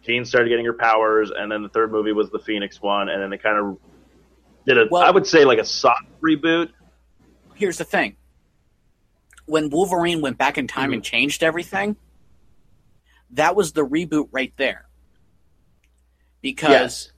Jean 0.05 0.25
started 0.25 0.49
getting 0.49 0.65
her 0.65 0.73
powers, 0.73 1.31
and 1.35 1.51
then 1.51 1.63
the 1.63 1.69
third 1.69 1.91
movie 1.91 2.11
was 2.11 2.29
the 2.29 2.39
Phoenix 2.39 2.81
one, 2.81 3.09
and 3.09 3.21
then 3.21 3.29
they 3.29 3.37
kind 3.37 3.57
of 3.57 3.77
did 4.65 4.77
a, 4.77 4.81
I 4.81 4.87
Well- 4.89 5.03
I 5.03 5.11
would 5.11 5.25
say 5.25 5.45
like 5.45 5.59
a 5.59 5.65
soft 5.65 6.05
reboot. 6.21 6.71
here's 7.55 7.77
the 7.77 7.83
thing: 7.85 8.15
when 9.45 9.69
Wolverine 9.69 10.21
went 10.21 10.37
back 10.37 10.57
in 10.57 10.67
time 10.67 10.93
and 10.93 11.01
mm-hmm. 11.01 11.09
changed 11.09 11.43
everything, 11.43 11.95
that 13.31 13.55
was 13.55 13.71
the 13.73 13.85
reboot 13.85 14.27
right 14.31 14.53
there. 14.57 14.87
Because 16.41 16.69
Yes. 16.69 17.11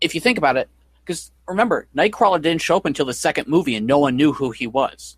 if 0.00 0.14
you 0.14 0.20
think 0.20 0.38
about 0.38 0.56
it, 0.56 0.68
because 1.04 1.30
remember, 1.46 1.86
Nightcrawler 1.96 2.40
didn't 2.42 2.62
show 2.62 2.76
up 2.76 2.84
until 2.84 3.06
the 3.06 3.14
second 3.14 3.46
movie, 3.48 3.76
and 3.76 3.86
no 3.86 3.98
one 3.98 4.16
knew 4.16 4.32
who 4.32 4.50
he 4.50 4.66
was. 4.66 5.16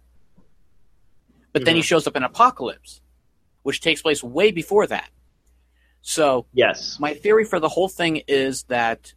But 1.52 1.64
then 1.64 1.74
he 1.74 1.80
mm-hmm. 1.80 1.86
shows 1.86 2.06
up 2.06 2.16
in 2.16 2.22
Apocalypse, 2.22 3.00
which 3.62 3.80
takes 3.80 4.02
place 4.02 4.22
way 4.22 4.50
before 4.50 4.86
that. 4.86 5.10
So 6.02 6.46
Yes. 6.52 6.98
my 7.00 7.14
theory 7.14 7.44
for 7.44 7.60
the 7.60 7.68
whole 7.68 7.88
thing 7.88 8.22
is 8.28 8.64
that 8.64 9.14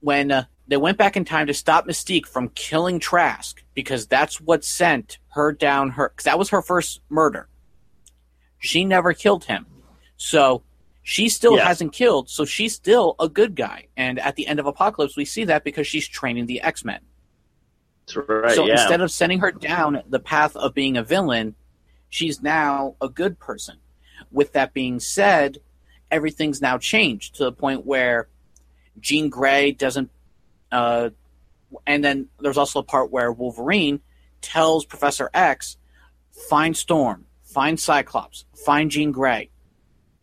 when 0.00 0.30
uh, 0.30 0.44
they 0.66 0.76
went 0.76 0.98
back 0.98 1.16
in 1.16 1.24
time 1.24 1.46
to 1.46 1.54
stop 1.54 1.86
Mystique 1.86 2.26
from 2.26 2.50
killing 2.50 2.98
Trask, 3.00 3.62
because 3.74 4.06
that's 4.06 4.40
what 4.40 4.64
sent 4.64 5.18
her 5.28 5.52
down 5.52 5.90
her, 5.90 6.10
because 6.10 6.24
that 6.24 6.38
was 6.38 6.50
her 6.50 6.60
first 6.62 7.00
murder. 7.08 7.48
She 8.58 8.84
never 8.84 9.12
killed 9.12 9.44
him, 9.44 9.66
so 10.16 10.62
she 11.02 11.28
still 11.28 11.54
Yes. 11.56 11.66
hasn't 11.66 11.92
killed. 11.92 12.28
So 12.28 12.44
she's 12.44 12.74
still 12.74 13.14
a 13.18 13.28
good 13.28 13.54
guy. 13.54 13.86
And 13.96 14.18
at 14.18 14.36
the 14.36 14.46
end 14.46 14.60
of 14.60 14.66
Apocalypse, 14.66 15.16
we 15.16 15.24
see 15.24 15.44
that 15.44 15.64
because 15.64 15.86
she's 15.86 16.06
training 16.06 16.46
the 16.46 16.60
X 16.60 16.84
Men. 16.84 17.00
That's 18.06 18.28
right. 18.28 18.54
So 18.54 18.66
yeah. 18.66 18.72
instead 18.72 19.00
of 19.00 19.10
sending 19.10 19.38
her 19.38 19.52
down 19.52 20.02
the 20.08 20.18
path 20.18 20.54
of 20.56 20.74
being 20.74 20.96
a 20.96 21.02
villain, 21.02 21.54
she's 22.10 22.42
now 22.42 22.96
a 23.00 23.08
good 23.08 23.38
person. 23.38 23.76
With 24.30 24.52
that 24.52 24.74
being 24.74 25.00
said, 25.00 25.58
everything's 26.10 26.60
now 26.60 26.78
changed 26.78 27.36
to 27.36 27.44
the 27.44 27.52
point 27.52 27.86
where 27.86 28.28
Jean 29.00 29.28
Grey 29.28 29.72
doesn't. 29.72 30.10
Uh, 30.70 31.10
and 31.86 32.04
then 32.04 32.28
there's 32.40 32.58
also 32.58 32.80
a 32.80 32.84
part 32.84 33.10
where 33.10 33.30
Wolverine 33.32 34.00
tells 34.40 34.84
Professor 34.84 35.30
X, 35.34 35.76
find 36.48 36.76
Storm, 36.76 37.26
find 37.42 37.78
Cyclops, 37.78 38.44
find 38.64 38.90
Jean 38.90 39.12
Grey, 39.12 39.50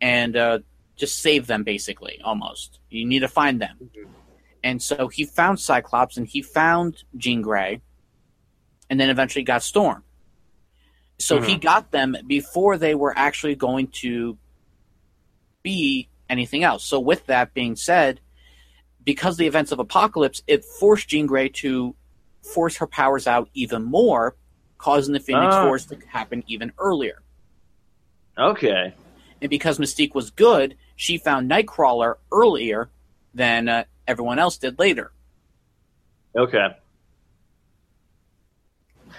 and 0.01 0.35
uh, 0.35 0.59
just 0.95 1.19
save 1.19 1.47
them, 1.47 1.63
basically, 1.63 2.19
almost. 2.23 2.79
You 2.89 3.05
need 3.05 3.19
to 3.19 3.27
find 3.27 3.61
them. 3.61 3.89
And 4.63 4.81
so 4.81 5.07
he 5.07 5.25
found 5.25 5.59
Cyclops 5.59 6.17
and 6.17 6.25
he 6.27 6.41
found 6.41 7.03
Jean 7.17 7.41
Grey, 7.41 7.81
and 8.89 8.99
then 8.99 9.09
eventually 9.09 9.43
got 9.43 9.63
Storm. 9.63 10.03
So 11.17 11.39
he 11.41 11.55
got 11.57 11.91
them 11.91 12.15
before 12.27 12.77
they 12.77 12.93
were 12.95 13.13
actually 13.17 13.55
going 13.55 13.87
to 14.01 14.37
be 15.63 16.09
anything 16.29 16.63
else. 16.63 16.83
So, 16.83 16.99
with 16.99 17.25
that 17.27 17.53
being 17.53 17.75
said, 17.75 18.19
because 19.03 19.37
the 19.37 19.47
events 19.47 19.71
of 19.71 19.79
Apocalypse, 19.79 20.41
it 20.47 20.65
forced 20.65 21.07
Jean 21.07 21.25
Grey 21.25 21.49
to 21.49 21.95
force 22.41 22.77
her 22.77 22.87
powers 22.87 23.27
out 23.27 23.49
even 23.53 23.83
more, 23.83 24.35
causing 24.77 25.13
the 25.13 25.19
Phoenix 25.19 25.55
Ah. 25.55 25.63
Force 25.65 25.85
to 25.85 25.97
happen 26.07 26.43
even 26.47 26.71
earlier. 26.77 27.21
okay. 28.37 28.93
And 29.41 29.49
because 29.49 29.77
Mystique 29.79 30.15
was 30.15 30.31
good, 30.31 30.75
she 30.95 31.17
found 31.17 31.49
Nightcrawler 31.51 32.15
earlier 32.31 32.89
than 33.33 33.67
uh, 33.67 33.83
everyone 34.07 34.39
else 34.39 34.57
did 34.57 34.79
later. 34.79 35.11
Okay. 36.35 36.67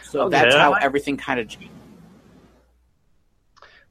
So 0.05 0.23
Okay, 0.23 0.31
that's 0.31 0.55
how 0.55 0.73
everything 0.73 1.17
kind 1.17 1.39
of 1.41 1.49
changed. 1.49 1.71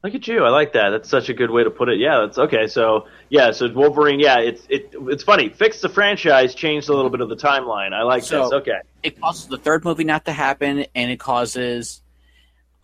Look 0.04 0.14
at 0.14 0.28
you. 0.28 0.44
I 0.44 0.50
like 0.50 0.74
that. 0.74 0.90
That's 0.90 1.08
such 1.08 1.28
a 1.30 1.34
good 1.34 1.50
way 1.50 1.64
to 1.64 1.70
put 1.70 1.88
it. 1.88 1.98
Yeah, 1.98 2.20
that's 2.20 2.38
okay. 2.38 2.68
So 2.68 3.06
yeah, 3.28 3.50
so 3.50 3.68
Wolverine. 3.72 4.20
Yeah, 4.20 4.38
it's 4.38 4.64
it. 4.68 4.94
It's 5.08 5.24
funny. 5.24 5.48
Fix 5.48 5.80
the 5.80 5.88
franchise, 5.88 6.54
changed 6.54 6.88
a 6.88 6.94
little 6.94 7.10
bit 7.10 7.20
of 7.20 7.28
the 7.28 7.36
timeline. 7.36 7.92
I 7.92 8.02
like 8.02 8.22
So- 8.22 8.44
this. 8.44 8.52
Okay. 8.52 8.78
it 9.02 9.20
causes 9.20 9.46
the 9.48 9.58
third 9.58 9.84
movie 9.84 10.04
not 10.04 10.24
to 10.26 10.32
happen, 10.32 10.86
and 10.94 11.10
it 11.10 11.18
causes 11.18 12.02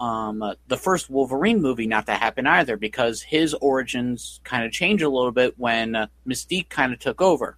um, 0.00 0.42
the 0.66 0.76
first 0.76 1.10
Wolverine 1.10 1.62
movie 1.62 1.86
not 1.86 2.06
to 2.06 2.12
happen 2.14 2.44
either 2.48 2.76
because 2.76 3.22
his 3.22 3.54
origins 3.54 4.40
kind 4.42 4.64
of 4.64 4.72
change 4.72 5.00
a 5.02 5.08
little 5.08 5.30
bit 5.30 5.56
when 5.58 5.94
uh, 5.94 6.06
Mystique 6.26 6.68
kind 6.68 6.92
of 6.92 6.98
took 6.98 7.20
over. 7.22 7.56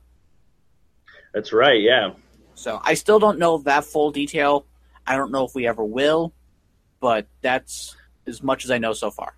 That's 1.32 1.54
right. 1.54 1.80
Yeah. 1.80 2.10
So 2.54 2.80
I 2.84 2.94
still 2.94 3.18
don't 3.18 3.38
know 3.38 3.58
that 3.58 3.84
full 3.84 4.10
detail. 4.10 4.66
I 5.06 5.16
don't 5.16 5.32
know 5.32 5.44
if 5.46 5.54
we 5.54 5.66
ever 5.66 5.82
will, 5.84 6.34
but 7.00 7.26
that's 7.40 7.96
as 8.26 8.42
much 8.42 8.64
as 8.64 8.70
I 8.70 8.76
know 8.78 8.92
so 8.92 9.10
far. 9.10 9.36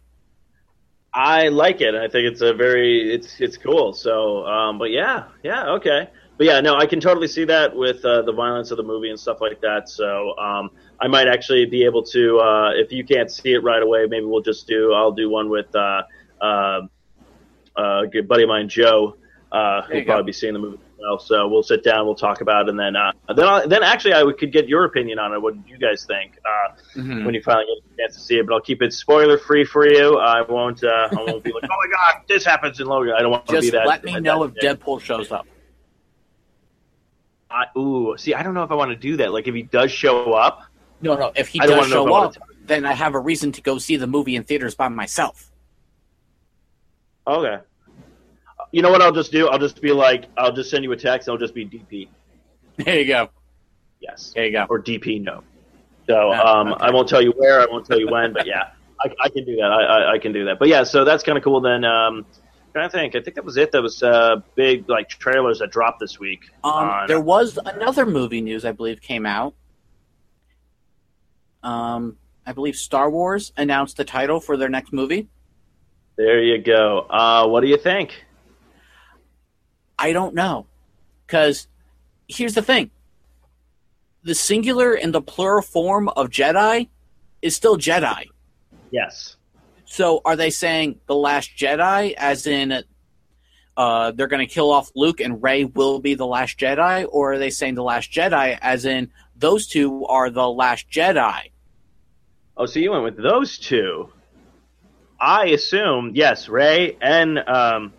I 1.17 1.49
like 1.49 1.81
it. 1.81 1.95
I 1.95 2.09
think 2.09 2.31
it's 2.31 2.43
a 2.43 2.53
very 2.53 3.15
it's 3.15 3.41
it's 3.41 3.57
cool. 3.57 3.95
So, 3.95 4.45
um, 4.45 4.79
but 4.79 4.91
yeah, 4.91 5.25
yeah, 5.43 5.71
okay. 5.77 6.11
But 6.37 6.47
yeah, 6.47 6.61
no, 6.61 6.75
I 6.77 6.85
can 6.85 7.01
totally 7.01 7.27
see 7.27 7.47
that 7.47 7.75
with 7.75 8.05
uh, 8.05 8.21
the 8.21 8.33
violence 8.33 8.71
of 8.71 8.77
the 8.77 8.83
movie 8.83 9.09
and 9.09 9.19
stuff 9.19 9.39
like 9.41 9.63
that. 9.63 9.89
So, 9.89 10.37
um, 10.37 10.69
I 11.01 11.09
might 11.09 11.29
actually 11.29 11.65
be 11.65 11.85
able 11.87 12.03
to, 12.03 12.39
uh, 12.39 12.71
if 12.75 12.93
you 12.93 13.03
can't 13.07 13.31
see 13.31 13.55
it 13.55 13.63
right 13.63 13.83
away, 13.83 14.05
maybe 14.07 14.27
we'll 14.27 14.43
just 14.43 14.67
do. 14.67 14.93
I'll 14.93 15.13
do 15.13 15.31
one 15.31 15.49
with 15.49 15.75
uh, 15.75 16.03
uh, 16.39 16.81
uh, 17.79 18.03
a 18.03 18.07
good 18.07 18.29
buddy 18.29 18.43
of 18.43 18.51
mine, 18.51 18.69
Joe. 18.69 19.17
uh, 19.51 19.83
who'll 19.83 19.97
you 19.97 20.03
go. 20.05 20.13
probably 20.13 20.27
be 20.27 20.33
seeing 20.33 20.53
the 20.53 20.59
movie. 20.59 20.79
So 21.19 21.47
we'll 21.49 21.63
sit 21.63 21.85
down, 21.85 22.07
we'll 22.07 22.15
talk 22.15 22.41
about, 22.41 22.67
it, 22.67 22.71
and 22.71 22.79
then 22.81 22.97
uh, 22.97 23.13
then 23.35 23.47
I, 23.47 23.67
then 23.67 23.83
actually 23.83 24.15
I 24.15 24.25
could 24.39 24.53
get 24.53 24.69
your 24.69 24.85
opinion 24.85 25.19
on 25.19 25.33
it. 25.33 25.41
What 25.41 25.55
do 25.55 25.71
you 25.71 25.79
guys 25.79 26.05
think? 26.05 26.39
Uh, 26.45 26.99
Mhm. 26.99 27.25
when 27.25 27.35
you 27.35 27.43
finally 27.43 27.67
get 27.67 27.93
a 27.93 27.97
chance 28.09 28.15
to 28.17 28.21
see 28.23 28.39
it. 28.39 28.47
But 28.47 28.55
I'll 28.55 28.61
keep 28.61 28.83
it 28.83 28.93
spoiler 28.93 29.39
free 29.39 29.65
for 29.65 29.87
you. 29.87 30.19
I 30.19 30.41
won't. 30.43 30.83
Uh, 30.83 31.09
I 31.11 31.15
won't 31.15 31.45
be 31.45 31.53
like, 31.53 31.65
oh 31.65 31.69
my 31.69 31.93
god, 32.13 32.23
this 32.29 32.45
happens 32.45 32.81
in 32.81 32.87
Logan. 32.87 33.15
I 33.17 33.21
don't 33.23 33.31
want 33.31 33.47
to 33.47 33.53
be 33.53 33.61
Just 33.61 33.73
that. 33.73 33.87
let 33.87 34.05
me 34.05 34.13
that- 34.15 34.23
know 34.23 34.43
if 34.45 34.55
Deadpool 34.55 35.01
shows 35.01 35.31
up. 35.31 35.47
I, 37.51 37.67
ooh, 37.79 38.17
see, 38.19 38.35
I 38.35 38.43
don't 38.43 38.55
know 38.55 38.65
if 38.65 38.71
I 38.71 38.75
want 38.75 38.91
to 38.91 38.97
do 38.97 39.17
that. 39.19 39.33
Like, 39.33 39.47
if 39.47 39.55
he 39.55 39.63
does 39.63 39.91
show 39.93 40.33
up, 40.33 40.63
No, 41.01 41.15
no. 41.15 41.31
If 41.37 41.49
he 41.49 41.59
does 41.61 41.89
show 41.89 42.13
I 42.13 42.25
up, 42.25 42.35
then 42.65 42.85
I 42.85 42.93
have 42.93 43.15
a 43.15 43.21
reason 43.21 43.53
to 43.53 43.63
go 43.63 43.79
see 43.79 43.97
the 43.97 44.07
movie 44.09 44.35
in 44.35 44.43
theaters 44.45 44.75
by 44.75 44.89
myself. 44.89 45.51
okay. 47.27 47.59
You 48.73 48.83
know 48.83 48.91
what? 48.91 49.03
I'll 49.03 49.13
just 49.13 49.33
do. 49.33 49.49
I'll 49.49 49.59
just 49.59 49.81
be 49.81 49.93
like, 49.93 50.27
I'll 50.37 50.53
just 50.53 50.71
send 50.71 50.85
you 50.85 50.93
a 50.93 50.97
text. 50.97 51.29
I'll 51.29 51.39
just 51.39 51.55
be 51.55 51.65
DP. 51.67 52.09
There 52.77 53.01
you 53.01 53.07
go. 53.07 53.31
Yes. 54.01 54.33
There 54.35 54.45
you 54.45 54.53
go. 54.53 54.67
Or 54.69 54.81
DP 54.81 55.23
no. 55.23 55.43
So 56.07 56.33
um, 56.33 56.73
okay. 56.73 56.85
I 56.85 56.91
won't 56.91 57.09
tell 57.09 57.23
you 57.23 57.33
where. 57.37 57.61
I 57.61 57.67
won't 57.67 57.87
tell 57.87 57.99
you 57.99 58.09
when. 58.11 58.33
But 58.33 58.47
yeah, 58.47 58.71
I, 59.01 59.11
I 59.25 59.29
can 59.29 59.45
do 59.45 59.57
that. 59.57 59.71
I, 59.71 59.83
I, 59.83 60.13
I 60.15 60.19
can 60.19 60.33
do 60.33 60.45
that. 60.47 60.59
But 60.59 60.69
yeah, 60.69 60.85
so 60.85 61.05
that's 61.05 61.23
kind 61.23 61.39
of 61.39 61.45
cool. 61.45 61.61
Then 61.61 61.85
um, 61.85 62.27
to 62.75 62.89
think. 62.91 63.15
I 63.15 63.21
think 63.21 63.37
that 63.37 63.45
was 63.45 63.57
it. 63.57 63.73
That 63.73 63.83
was 63.83 64.03
uh, 64.03 64.37
big 64.55 64.89
like 64.89 65.09
trailers 65.09 65.59
that 65.61 65.71
dropped 65.71 66.01
this 66.01 66.19
week. 66.19 66.51
Um, 66.63 66.73
on- 66.73 67.09
there 67.09 67.21
was 67.21 67.59
another 67.65 68.07
movie 68.07 68.41
news 68.41 68.65
I 68.65 68.73
believe 68.73 69.01
came 69.01 69.27
out. 69.27 69.55
Um, 71.63 72.17
I 72.45 72.53
believe 72.53 72.77
Star 72.77 73.11
Wars 73.11 73.53
announced 73.57 73.97
the 73.97 74.05
title 74.05 74.41
for 74.41 74.57
their 74.57 74.69
next 74.69 74.93
movie. 74.93 75.29
There 76.17 76.43
you 76.43 76.59
go. 76.59 77.01
Uh, 77.11 77.49
what 77.49 77.61
do 77.61 77.67
you 77.67 77.77
think? 77.77 78.25
I 79.99 80.13
don't 80.13 80.35
know, 80.35 80.67
because 81.27 81.69
here's 82.29 82.55
the 82.55 82.63
thing: 82.63 82.91
the 84.23 84.35
singular 84.35 84.95
and 84.95 85.15
the 85.15 85.23
plural 85.23 85.63
form 85.63 86.09
of 86.09 86.29
Jedi 86.29 86.89
is 87.43 87.57
still 87.57 87.77
Jedi. 87.77 88.25
Yes. 88.91 89.37
So 89.85 90.21
are 90.25 90.37
they 90.37 90.51
saying 90.51 91.01
the 91.07 91.15
Last 91.15 91.51
Jedi, 91.57 92.13
as 92.15 92.47
in 92.47 92.83
uh, 93.77 94.11
they're 94.13 94.27
going 94.27 94.47
to 94.47 94.53
kill 94.53 94.71
off 94.71 94.91
Luke 94.95 95.21
and 95.21 95.43
Rey 95.43 95.65
will 95.65 96.01
be 96.01 96.15
the 96.15 96.27
Last 96.27 96.59
Jedi, 96.59 97.07
or 97.09 97.35
are 97.35 97.39
they 97.39 97.51
saying 97.51 97.77
the 97.77 97.83
Last 97.83 98.11
Jedi, 98.11 98.59
as 98.61 98.85
in 98.85 99.11
those 99.37 99.67
two 99.67 100.05
are 100.07 100.29
the 100.31 100.49
Last 100.49 100.91
Jedi? 100.91 101.51
Oh, 102.57 102.67
so 102.67 102.81
you 102.81 102.91
went 102.91 103.05
with 103.05 103.17
those 103.17 103.59
two. 103.59 104.11
I 105.21 105.47
assume 105.47 106.13
yes, 106.15 106.49
Rey 106.49 106.97
and 107.01 107.39
um, 107.39 107.93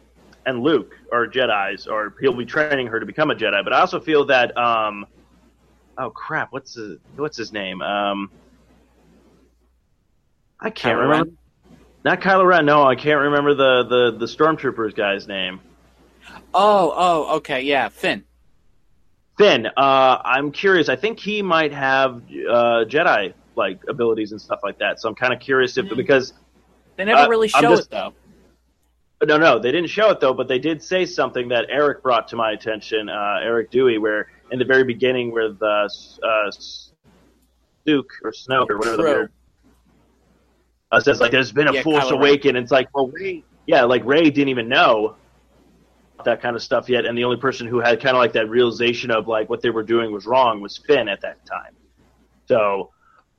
and 0.48 0.62
Luke 0.64 0.96
are 1.12 1.28
Jedi's, 1.28 1.86
or 1.88 2.14
he'll 2.20 2.34
be 2.34 2.46
training 2.46 2.88
her 2.88 3.00
to 3.00 3.06
become 3.06 3.30
a 3.30 3.36
Jedi. 3.36 3.64
But 3.64 3.74
I 3.74 3.82
also 3.82 4.00
feel 4.00 4.26
that 4.26 4.58
um, 4.58 5.06
oh 5.98 6.10
crap, 6.10 6.52
what's 6.52 6.74
his, 6.76 6.98
what's 7.16 7.38
his 7.38 7.52
name? 7.54 7.82
Um, 7.82 8.32
I 10.60 10.70
can't 10.70 10.98
Kylo 10.98 11.02
remember. 11.02 11.26
Ren? 11.32 11.38
Not 12.06 12.22
Kylo 12.22 12.46
Ren. 12.48 12.66
No, 12.66 12.84
I 12.84 12.96
can't 12.96 13.22
remember 13.22 13.54
the 13.54 13.84
the 13.84 14.18
the 14.18 14.26
stormtroopers 14.26 14.96
guy's 14.96 15.28
name. 15.28 15.60
Oh, 16.54 16.94
oh, 16.96 17.36
okay, 17.38 17.62
yeah, 17.62 17.90
Finn. 17.90 18.24
Finn. 19.38 19.68
Uh, 19.68 20.22
I'm 20.26 20.52
curious. 20.52 20.90
I 20.90 20.96
think 20.96 21.20
he 21.20 21.42
might 21.42 21.72
have 21.74 22.16
uh, 22.50 22.86
Jedi 22.86 23.34
like 23.56 23.80
abilities 23.88 24.32
and 24.32 24.42
stuff 24.42 24.60
like 24.64 24.80
that. 24.80 25.00
So 25.00 25.10
I'm 25.10 25.16
kind 25.16 25.34
of 25.34 25.40
curious 25.40 25.78
if 25.78 25.86
Mhm. 25.86 25.98
because 25.98 26.34
They 26.96 27.06
never 27.06 27.30
really 27.30 27.48
show 27.48 27.62
just- 27.62 27.84
it 27.84 27.90
though. 27.92 28.14
No, 29.26 29.38
no, 29.38 29.58
they 29.58 29.72
didn't 29.72 29.90
show 29.90 30.12
it 30.12 30.20
though, 30.20 30.34
but 30.34 30.48
they 30.48 30.60
did 30.60 30.84
say 30.84 31.06
something 31.06 31.48
that 31.48 31.66
Eric 31.70 32.04
brought 32.04 32.28
to 32.30 32.36
my 32.36 32.52
attention. 32.52 33.10
Uh, 33.10 33.40
Eric 33.42 33.72
Dewey, 33.72 33.98
where 33.98 34.28
in 34.52 34.60
the 34.60 34.66
very 34.66 34.84
beginning, 34.84 35.32
where 35.32 35.52
the 35.52 35.90
uh, 36.24 36.52
Duke 37.86 38.12
or 38.24 38.32
Snoke 38.32 38.70
or 38.70 38.78
whatever 38.78 38.98
the 38.98 39.04
True. 39.04 39.14
weird 39.14 39.32
uh, 40.92 41.00
says, 41.00 41.20
like, 41.20 41.32
"There's 41.32 41.52
been 41.52 41.68
a 41.68 41.74
Yeah, 41.74 41.84
Force 41.84 42.06
Kylo 42.06 42.14
Awaken." 42.14 42.56
It's 42.56 42.72
like, 42.72 42.90
well, 42.94 43.08
Rey, 43.08 43.44
yeah, 43.66 43.84
like 43.84 44.06
Rey 44.06 44.30
didn't 44.30 44.50
even 44.50 44.70
know 44.70 45.16
that 46.24 46.42
kind 46.42 46.56
of 46.56 46.62
stuff 46.62 46.90
yet, 46.90 47.06
and 47.06 47.18
the 47.18 47.24
only 47.24 47.38
person 47.38 47.68
who 47.68 47.80
had 47.80 48.02
kind 48.02 48.16
of 48.16 48.22
like 48.22 48.34
that 48.34 48.50
realization 48.50 49.10
of 49.10 49.28
like 49.28 49.50
what 49.50 49.62
they 49.62 49.70
were 49.70 49.84
doing 49.84 50.12
was 50.12 50.26
wrong 50.26 50.62
was 50.62 50.78
Finn 50.78 51.08
at 51.08 51.22
that 51.22 51.44
time. 51.46 51.74
So 52.48 52.92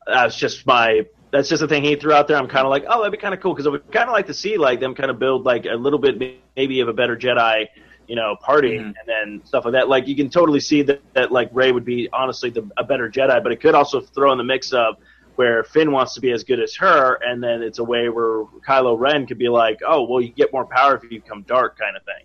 that's 0.06 0.36
just 0.36 0.66
my 0.66 1.06
that's 1.30 1.48
just 1.48 1.60
the 1.60 1.68
thing 1.68 1.84
he 1.84 1.96
threw 1.96 2.12
out 2.12 2.26
there. 2.28 2.36
I'm 2.36 2.48
kind 2.48 2.64
of 2.64 2.70
like, 2.70 2.84
oh, 2.88 2.98
that'd 2.98 3.12
be 3.12 3.18
kind 3.18 3.34
of 3.34 3.40
cool 3.40 3.52
because 3.54 3.66
I 3.66 3.70
would 3.70 3.90
kind 3.92 4.08
of 4.08 4.12
like 4.14 4.26
to 4.26 4.34
see 4.34 4.56
like 4.56 4.80
them 4.80 4.94
kind 4.94 5.10
of 5.10 5.18
build 5.18 5.44
like 5.44 5.66
a 5.66 5.74
little 5.74 5.98
bit 5.98 6.40
maybe 6.56 6.80
of 6.80 6.88
a 6.88 6.92
better 6.92 7.16
Jedi, 7.16 7.66
you 8.06 8.16
know, 8.16 8.36
party 8.40 8.78
Mhm. 8.78 8.86
and 8.86 8.94
then 9.06 9.42
stuff 9.44 9.64
like 9.64 9.72
that. 9.72 9.88
Like 9.88 10.08
you 10.08 10.16
can 10.16 10.30
totally 10.30 10.60
see 10.60 10.82
that, 10.82 11.02
that 11.14 11.30
like 11.30 11.50
Rey 11.52 11.70
would 11.72 11.84
be 11.84 12.08
honestly 12.12 12.50
the, 12.50 12.68
a 12.78 12.84
better 12.84 13.10
Jedi, 13.10 13.42
but 13.42 13.52
it 13.52 13.60
could 13.60 13.74
also 13.74 14.00
throw 14.00 14.32
in 14.32 14.38
the 14.38 14.44
mix 14.44 14.72
of 14.72 14.96
where 15.36 15.62
Finn 15.64 15.92
wants 15.92 16.14
to 16.14 16.20
be 16.20 16.32
as 16.32 16.42
good 16.42 16.58
as 16.58 16.74
her, 16.76 17.14
and 17.22 17.40
then 17.40 17.62
it's 17.62 17.78
a 17.78 17.84
way 17.84 18.08
where 18.08 18.44
Kylo 18.66 18.98
Ren 18.98 19.24
could 19.24 19.38
be 19.38 19.48
like, 19.48 19.78
oh, 19.86 20.02
well, 20.02 20.20
you 20.20 20.30
get 20.30 20.52
more 20.52 20.64
power 20.64 20.96
if 20.96 21.04
you 21.04 21.20
become 21.20 21.42
dark, 21.42 21.78
kind 21.78 21.96
of 21.96 22.02
thing. 22.04 22.24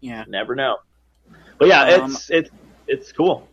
Yeah. 0.00 0.24
Never 0.26 0.54
know. 0.56 0.78
But 1.58 1.68
yeah, 1.68 1.82
Um, 1.94 2.10
it's 2.10 2.28
it's 2.30 2.50
it's 2.86 3.12
cool. 3.12 3.48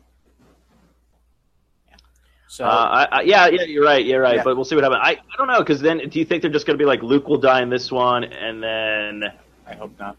So 2.51 2.65
Uh, 2.65 2.67
I, 2.69 3.19
I, 3.19 3.21
yeah, 3.21 3.47
yeah, 3.47 3.61
you're 3.63 3.85
right, 3.85 4.05
you're 4.05 4.19
right. 4.19 4.35
Yeah. 4.35 4.43
But 4.43 4.57
we'll 4.57 4.65
see 4.65 4.75
what 4.75 4.83
happens. 4.83 4.99
I, 5.01 5.11
I 5.11 5.37
don't 5.37 5.47
know 5.47 5.59
because 5.59 5.79
then 5.79 6.09
do 6.09 6.19
you 6.19 6.25
think 6.25 6.41
they're 6.41 6.51
just 6.51 6.65
going 6.65 6.77
to 6.77 6.81
be 6.81 6.85
like 6.85 7.01
Luke 7.01 7.29
will 7.29 7.37
die 7.37 7.61
in 7.61 7.69
this 7.69 7.89
one 7.89 8.25
and 8.25 8.61
then 8.61 9.31
I 9.65 9.73
hope 9.75 9.97
not. 9.97 10.17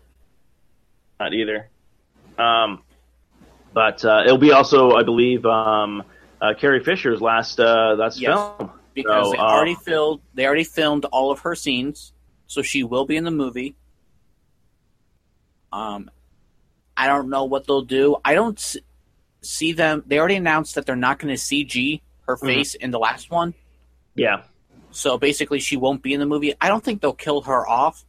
not 1.20 1.34
either? 1.34 1.68
Um, 2.38 2.84
but 3.74 4.02
uh, 4.02 4.22
it'll 4.24 4.38
be 4.38 4.50
also, 4.52 4.92
I 4.92 5.02
believe, 5.02 5.44
um, 5.44 6.04
uh, 6.40 6.54
Carrie 6.58 6.82
Fisher's 6.82 7.20
last 7.20 7.60
uh, 7.60 7.96
last 7.98 8.18
Yes. 8.18 8.34
film. 8.34 8.70
because 8.94 9.26
So, 9.26 9.32
they 9.32 9.36
already 9.36 9.74
filmed 9.74 10.20
they 10.32 10.46
already 10.46 10.64
filmed 10.64 11.04
all 11.12 11.30
of 11.30 11.40
her 11.40 11.54
scenes, 11.54 12.14
so 12.46 12.62
she 12.62 12.82
will 12.82 13.04
be 13.04 13.18
in 13.18 13.24
the 13.24 13.30
movie. 13.30 13.76
Um, 15.70 16.10
I 16.96 17.08
don't 17.08 17.28
know 17.28 17.44
what 17.44 17.66
they'll 17.66 17.82
do. 17.82 18.16
I 18.24 18.32
don't 18.32 18.76
see 19.42 19.72
them. 19.72 20.02
They 20.06 20.18
already 20.18 20.36
announced 20.36 20.76
that 20.76 20.86
they're 20.86 20.96
not 20.96 21.18
going 21.18 21.34
to 21.34 21.38
CG 21.38 22.00
her 22.36 22.46
Mhm. 22.46 22.54
face 22.54 22.74
in 22.74 22.90
the 22.90 22.98
last 22.98 23.30
one, 23.30 23.54
Yeah, 24.14 24.42
so 24.90 25.18
basically 25.18 25.60
she 25.60 25.76
won't 25.76 26.02
be 26.02 26.12
in 26.14 26.20
the 26.20 26.26
movie. 26.26 26.54
I 26.60 26.68
don't 26.68 26.82
think 26.84 27.00
they'll 27.00 27.12
kill 27.12 27.42
her 27.42 27.68
off. 27.68 28.04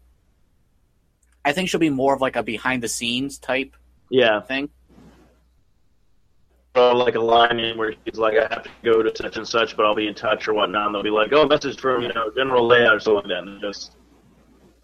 I 1.46 1.52
think 1.52 1.70
she'll 1.70 1.80
be 1.80 1.90
more 1.90 2.14
of 2.14 2.22
like 2.22 2.36
a 2.36 2.44
behind 2.44 2.82
the 2.84 2.88
scenes 2.88 3.38
type 3.38 3.76
yeah. 4.10 4.40
thing. 4.42 4.70
Throw 6.74 6.96
like 6.96 7.16
a 7.16 7.20
line 7.20 7.60
in 7.60 7.78
where 7.78 7.94
she's 8.06 8.18
like, 8.18 8.34
I 8.36 8.48
have 8.54 8.64
to 8.64 8.70
go 8.84 9.04
to 9.04 9.16
such 9.16 9.38
and 9.38 9.48
such, 9.48 9.76
but 9.78 9.86
I'll 9.86 9.94
be 9.94 10.08
in 10.08 10.16
touch 10.16 10.48
or 10.48 10.54
whatnot. 10.54 10.88
And 10.88 10.96
they'll 10.96 11.04
be 11.04 11.10
like, 11.12 11.32
oh, 11.34 11.46
message 11.46 11.80
from 11.80 12.02
you 12.02 12.12
know 12.14 12.32
General 12.36 12.68
Leia 12.68 12.96
or 12.96 13.00
something 13.00 13.30
like 13.30 13.44
that, 13.44 13.44
and 13.48 13.62
just 13.62 13.96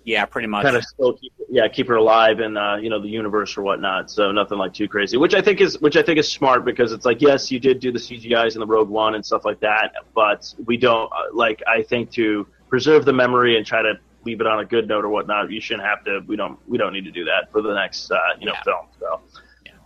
Yeah, 0.04 0.26
pretty 0.26 0.48
much. 0.48 0.64
kind 0.66 0.76
of 0.78 0.84
still 0.84 1.14
keep 1.14 1.34
yeah 1.52 1.68
keep 1.68 1.88
her 1.88 1.96
alive 1.96 2.40
in 2.40 2.56
uh, 2.58 2.76
you 2.78 2.90
know 2.90 3.00
the 3.02 3.08
universe 3.10 3.58
or 3.58 3.64
whatnot. 3.64 4.10
So 4.12 4.32
nothing 4.32 4.58
like 4.58 4.74
too 4.74 4.88
crazy, 4.88 5.18
which 5.18 5.34
I 5.34 5.42
think 5.42 5.62
is 5.62 5.80
which 5.82 5.98
I 5.98 6.02
think 6.04 6.20
is 6.20 6.32
smart 6.32 6.66
because 6.66 6.92
it's 6.92 7.06
like 7.06 7.22
yes, 7.22 7.52
you 7.52 7.60
did 7.60 7.80
do 7.80 7.92
the 7.92 8.00
CGI's 8.00 8.56
in 8.56 8.60
the 8.60 8.68
Rogue 8.68 8.90
One 8.90 9.16
and 9.16 9.26
stuff 9.26 9.46
like 9.46 9.60
that, 9.62 9.94
but 10.14 10.54
we 10.66 10.78
don't 10.78 11.12
uh, 11.12 11.34
like 11.34 11.62
I 11.68 11.82
think 11.84 12.12
to 12.12 12.48
preserve 12.70 13.06
the 13.06 13.14
memory 13.14 13.58
and 13.58 13.66
try 13.66 13.82
to 13.82 13.94
leave 14.26 14.42
it 14.42 14.48
on 14.48 14.60
a 14.60 14.66
good 14.66 14.88
note 14.88 15.04
or 15.06 15.10
whatnot. 15.10 15.50
You 15.52 15.62
shouldn't 15.62 15.88
have 15.88 16.04
to. 16.06 16.22
We 16.28 16.36
don't 16.36 16.60
we 16.68 16.78
don't 16.78 16.94
need 16.94 17.06
to 17.06 17.12
do 17.12 17.26
that 17.26 17.52
for 17.52 17.62
the 17.62 17.74
next 17.74 18.12
uh, 18.12 18.18
you 18.40 18.46
know 18.46 18.54
Yeah. 18.54 18.64
film. 18.64 18.86
So 19.00 19.22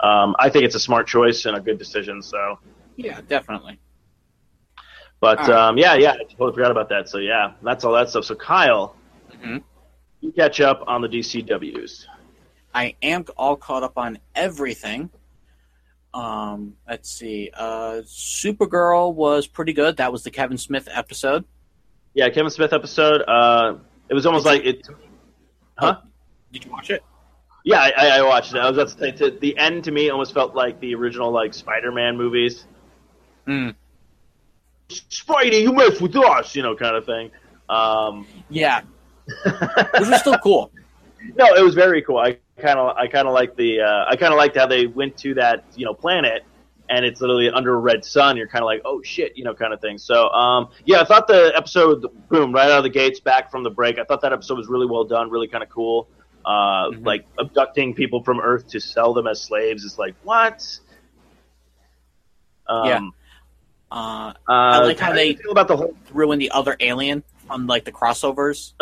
um, 0.07 0.36
I 0.39 0.49
think 0.49 0.66
it's 0.66 0.76
a 0.76 0.80
smart 0.80 1.07
choice 1.07 1.45
and 1.45 1.55
a 1.55 1.61
good 1.61 1.78
decision. 1.78 2.22
So. 2.22 2.59
yeah, 2.97 3.22
definitely. 3.28 3.80
But 5.22 5.38
right. 5.39 5.49
um, 5.51 5.78
yeah, 5.78 5.93
yeah, 5.93 6.11
I 6.11 6.24
totally 6.30 6.51
forgot 6.53 6.72
about 6.72 6.89
that. 6.89 7.07
So 7.07 7.20
yeah, 7.20 7.53
that's 7.61 7.86
all 7.86 7.93
that 7.93 8.09
stuff. 8.09 8.26
So 8.26 8.36
Kyle, 8.36 8.97
Mhm. 9.32 9.64
You 10.24 10.32
catch 10.32 10.61
up 10.61 10.84
on 10.88 11.01
the 11.01 11.09
DCW's. 11.09 12.07
I 12.74 12.95
am 13.01 13.26
all 13.36 13.57
caught 13.57 13.84
up 13.84 13.97
on 13.97 14.19
everything. 14.34 15.09
Um, 16.13 16.76
let's 16.88 17.09
see. 17.09 17.51
Uh, 17.53 18.01
Supergirl 18.05 19.13
was 19.13 19.47
pretty 19.47 19.74
good. 19.74 19.97
That 19.97 20.11
was 20.11 20.24
the 20.24 20.32
Kevin 20.32 20.57
Smith 20.57 20.88
episode. 20.89 21.43
Yeah, 22.13 22.30
Kevin 22.30 22.51
Smith 22.51 22.71
episode. 22.71 23.21
Uh, 23.28 23.76
it 24.07 24.13
was 24.13 24.26
almost 24.26 24.45
like 24.45 24.63
it. 24.63 24.88
Huh? 25.78 25.99
Did 26.53 26.63
you 26.63 26.71
watch 26.71 26.89
it? 26.89 27.03
Yeah, 27.65 27.80
I, 27.80 27.91
I 27.97 28.07
I 28.17 28.21
watched 28.21 28.53
it. 28.53 28.59
I 28.59 28.69
was 28.69 28.78
about 28.78 28.89
to 28.89 28.99
say 28.99 29.11
to, 29.11 29.38
the 29.39 29.57
end 29.57 29.84
to 29.86 29.91
me 29.91 30.09
almost 30.09 30.34
felt 30.34 30.55
like 30.55 30.80
the 30.80 30.95
original 30.95 31.32
like 31.32 31.53
Spider-Man 31.53 32.15
movies. 32.15 32.65
Hmm. 33.45 33.69
Spidey, 34.89 35.61
you 35.61 35.74
mess 35.74 35.99
with 35.99 36.15
us, 36.15 36.55
you 36.55 36.61
know, 36.61 36.76
kind 36.76 36.95
of 36.95 37.05
thing. 37.05 37.32
Um, 37.69 38.28
Yeah, 38.49 38.82
which 39.26 40.07
was 40.09 40.19
still 40.19 40.38
cool. 40.39 40.71
no, 41.38 41.53
it 41.55 41.63
was 41.63 41.76
very 41.76 42.01
cool. 42.01 42.17
I 42.17 42.38
kind 42.59 42.78
of, 42.80 42.95
I 42.97 43.07
kind 43.07 43.28
of 43.28 43.34
like 43.34 43.55
the, 43.55 43.82
uh, 43.82 44.05
I 44.09 44.15
kind 44.15 44.34
of 44.34 44.38
liked 44.38 44.57
how 44.57 44.67
they 44.67 44.88
went 44.88 45.17
to 45.19 45.34
that, 45.36 45.63
you 45.76 45.86
know, 45.86 45.93
planet, 45.93 46.43
and 46.89 47.05
it's 47.05 47.21
literally 47.21 47.49
under 47.49 47.74
a 47.74 47.78
red 47.80 48.03
sun. 48.03 48.36
You're 48.38 48.47
kind 48.47 48.61
of 48.61 48.67
like, 48.67 48.82
oh 48.86 49.01
shit, 49.01 49.38
you 49.38 49.43
know, 49.45 49.53
kind 49.53 49.74
of 49.74 49.80
thing. 49.82 49.97
So, 49.97 50.30
um, 50.30 50.69
yeah, 50.86 51.01
I 51.01 51.05
thought 51.05 51.28
the 51.28 51.51
episode, 51.55 52.05
boom, 52.30 52.51
right 52.53 52.69
out 52.69 52.80
of 52.80 52.84
the 52.84 52.89
gates, 52.89 53.19
back 53.21 53.49
from 53.51 53.63
the 53.63 53.69
break. 53.69 53.97
I 53.99 54.03
thought 54.03 54.21
that 54.21 54.34
episode 54.34 54.57
was 54.57 54.67
really 54.67 54.86
well 54.86 55.05
done, 55.05 55.30
really 55.30 55.47
kind 55.47 55.63
of 55.63 55.69
cool. 55.69 56.07
Uh, 56.45 56.89
Mhm. 56.89 57.05
like 57.05 57.26
abducting 57.39 57.93
people 57.95 58.21
from 58.21 58.41
Earth 58.41 58.67
to 58.67 58.80
sell 58.82 59.13
them 59.13 59.28
as 59.28 59.41
slaves 59.41 59.86
is 59.86 59.97
like 59.97 60.13
what? 60.24 60.61
Um, 62.67 62.86
Yeah. 62.86 62.99
Uh, 63.91 64.34
Uh, 64.47 64.82
like 64.84 64.99
how 64.99 65.13
they- 65.13 65.36
feel 65.36 65.51
about 65.51 65.67
the 65.69 65.78
whole. 65.78 65.95
threw 66.07 66.32
in 66.34 66.39
the 66.39 66.51
other 66.51 66.76
alien 66.82 67.24
on 67.49 67.65
like 67.67 67.86
the 67.86 67.91
crossovers. 67.93 68.74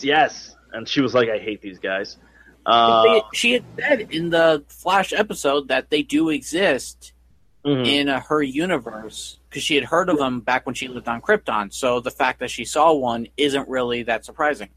Yes, 0.00 0.56
and 0.72 0.88
she 0.88 1.00
was 1.00 1.14
like, 1.14 1.28
"I 1.28 1.38
hate 1.38 1.60
these 1.62 1.78
guys." 1.78 2.16
Uh, 2.66 3.02
They- 3.04 3.22
she 3.32 3.52
had 3.52 3.64
said 3.78 4.00
in 4.10 4.30
the 4.30 4.62
Flash 4.68 5.12
episode 5.12 5.68
that 5.68 5.90
they 5.90 6.02
do 6.02 6.28
exist 6.30 7.12
mhm. 7.64 7.86
in 7.86 8.08
uh, 8.08 8.20
her 8.20 8.42
universe 8.42 9.38
because 9.48 9.62
she 9.62 9.74
had 9.74 9.84
heard 9.84 10.08
of 10.10 10.18
them 10.18 10.40
back 10.40 10.66
when 10.66 10.74
she 10.74 10.88
lived 10.88 11.08
on 11.08 11.20
Krypton. 11.22 11.72
So 11.72 12.00
the 12.00 12.10
fact 12.10 12.40
that 12.40 12.50
she 12.50 12.64
saw 12.64 12.92
one 12.92 13.26
isn't 13.36 13.68
really 13.68 14.02
that 14.04 14.24
surprising. 14.24 14.68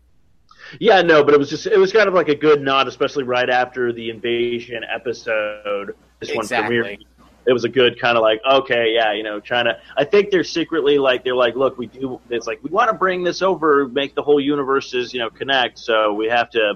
Yeah, 0.79 1.01
no, 1.01 1.23
but 1.23 1.33
it 1.33 1.37
was 1.37 1.49
just 1.49 1.67
it 1.67 1.77
was 1.77 1.91
kind 1.91 2.07
of 2.07 2.13
like 2.13 2.29
a 2.29 2.35
good 2.35 2.61
nod, 2.61 2.87
especially 2.87 3.23
right 3.23 3.49
after 3.49 3.91
the 3.91 4.09
invasion 4.09 4.83
episode. 4.83 5.95
This 6.19 6.29
one 6.29 6.45
Exactly. 6.45 6.77
premiered. 6.77 6.99
It 7.47 7.53
was 7.53 7.63
a 7.63 7.69
good 7.69 7.99
kind 7.99 8.17
of 8.17 8.21
like, 8.21 8.39
okay, 8.49 8.93
yeah, 8.93 9.13
you 9.13 9.23
know, 9.23 9.39
trying 9.39 9.65
to. 9.65 9.79
I 9.97 10.03
think 10.03 10.29
they're 10.29 10.43
secretly 10.43 10.99
like 10.99 11.23
they're 11.23 11.35
like, 11.35 11.55
look, 11.55 11.77
we 11.77 11.87
do. 11.87 12.19
It's 12.29 12.45
like 12.45 12.63
we 12.63 12.69
want 12.69 12.91
to 12.91 12.95
bring 12.95 13.23
this 13.23 13.41
over, 13.41 13.87
make 13.87 14.13
the 14.13 14.21
whole 14.21 14.39
universes, 14.39 15.13
you 15.13 15.19
know, 15.19 15.29
connect. 15.29 15.79
So 15.79 16.13
we 16.13 16.27
have 16.27 16.51
to, 16.51 16.75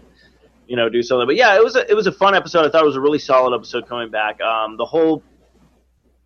you 0.67 0.75
know, 0.75 0.89
do 0.89 1.03
something. 1.03 1.27
But 1.27 1.35
yeah, 1.35 1.55
it 1.55 1.63
was 1.63 1.75
a, 1.75 1.89
it 1.89 1.93
was 1.93 2.07
a 2.07 2.11
fun 2.11 2.33
episode. 2.33 2.65
I 2.65 2.69
thought 2.69 2.81
it 2.81 2.87
was 2.87 2.95
a 2.95 3.01
really 3.01 3.19
solid 3.19 3.55
episode 3.55 3.87
coming 3.87 4.09
back. 4.09 4.41
Um, 4.41 4.75
the 4.77 4.85
whole 4.85 5.21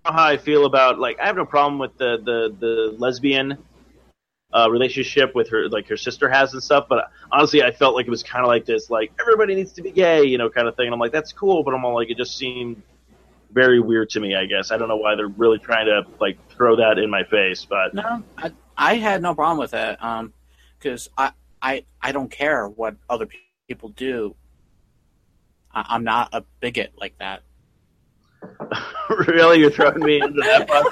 how 0.06 0.26
I 0.26 0.38
feel 0.38 0.66
about 0.66 1.00
like 1.00 1.20
I 1.20 1.26
have 1.26 1.36
no 1.36 1.46
problem 1.46 1.80
with 1.80 1.98
the 1.98 2.18
the 2.24 2.56
the 2.60 2.96
lesbian 2.98 3.58
uh, 4.54 4.70
relationship 4.70 5.36
with 5.36 5.50
her 5.50 5.70
like 5.70 5.88
her 5.88 5.98
sister 5.98 6.30
has 6.30 6.54
and 6.54 6.64
stuff, 6.64 6.86
but 6.90 7.12
honestly, 7.32 7.62
I 7.62 7.72
felt 7.72 7.96
like 7.96 8.08
it 8.08 8.10
was 8.10 8.24
kind 8.24 8.44
of 8.44 8.48
like 8.48 8.66
this, 8.66 8.90
like 8.90 9.12
everybody 9.20 9.56
needs 9.56 9.72
to 9.74 9.82
be 9.82 9.92
gay, 9.92 10.24
you 10.24 10.38
know, 10.38 10.50
kind 10.50 10.68
of 10.68 10.76
thing. 10.76 10.88
And 10.88 10.94
I'm 10.94 11.00
like, 11.00 11.12
that's 11.12 11.32
cool, 11.32 11.64
but 11.64 11.74
I'm 11.74 11.86
all 11.86 11.94
like, 11.94 12.10
it 12.10 12.18
just 12.18 12.36
seemed 12.36 12.82
very 13.52 13.80
weird 13.80 14.10
to 14.12 14.20
me. 14.20 14.36
I 14.36 14.46
guess 14.46 14.72
I 14.72 14.78
don't 14.78 14.88
know 14.88 14.98
why 14.98 15.16
they're 15.16 15.28
really 15.28 15.60
trying 15.60 15.86
to 15.88 16.04
like 16.20 16.38
throw 16.50 16.76
that 16.76 17.00
in 17.00 17.10
my 17.10 17.24
face, 17.24 17.66
but 17.66 17.94
No, 17.94 18.24
I, 18.38 18.52
I 18.78 18.96
had 18.96 19.22
no 19.22 19.36
problem 19.36 19.58
with 19.58 19.74
it 19.74 19.98
because 20.80 21.08
um, 21.08 21.14
I, 21.18 21.32
I 21.62 21.86
I 22.02 22.12
don't 22.12 22.32
care 22.32 22.68
what 22.68 22.96
other 23.10 23.28
people 23.68 23.90
do. 23.90 24.36
I, 25.74 25.86
I'm 25.90 26.04
not 26.04 26.30
a 26.34 26.44
bigot 26.60 26.94
like 26.98 27.18
that. 27.20 27.44
really, 29.28 29.60
you're 29.60 29.72
throwing 29.72 30.00
me 30.00 30.22
into 30.22 30.42
that. 30.42 30.68
bus? 30.68 30.86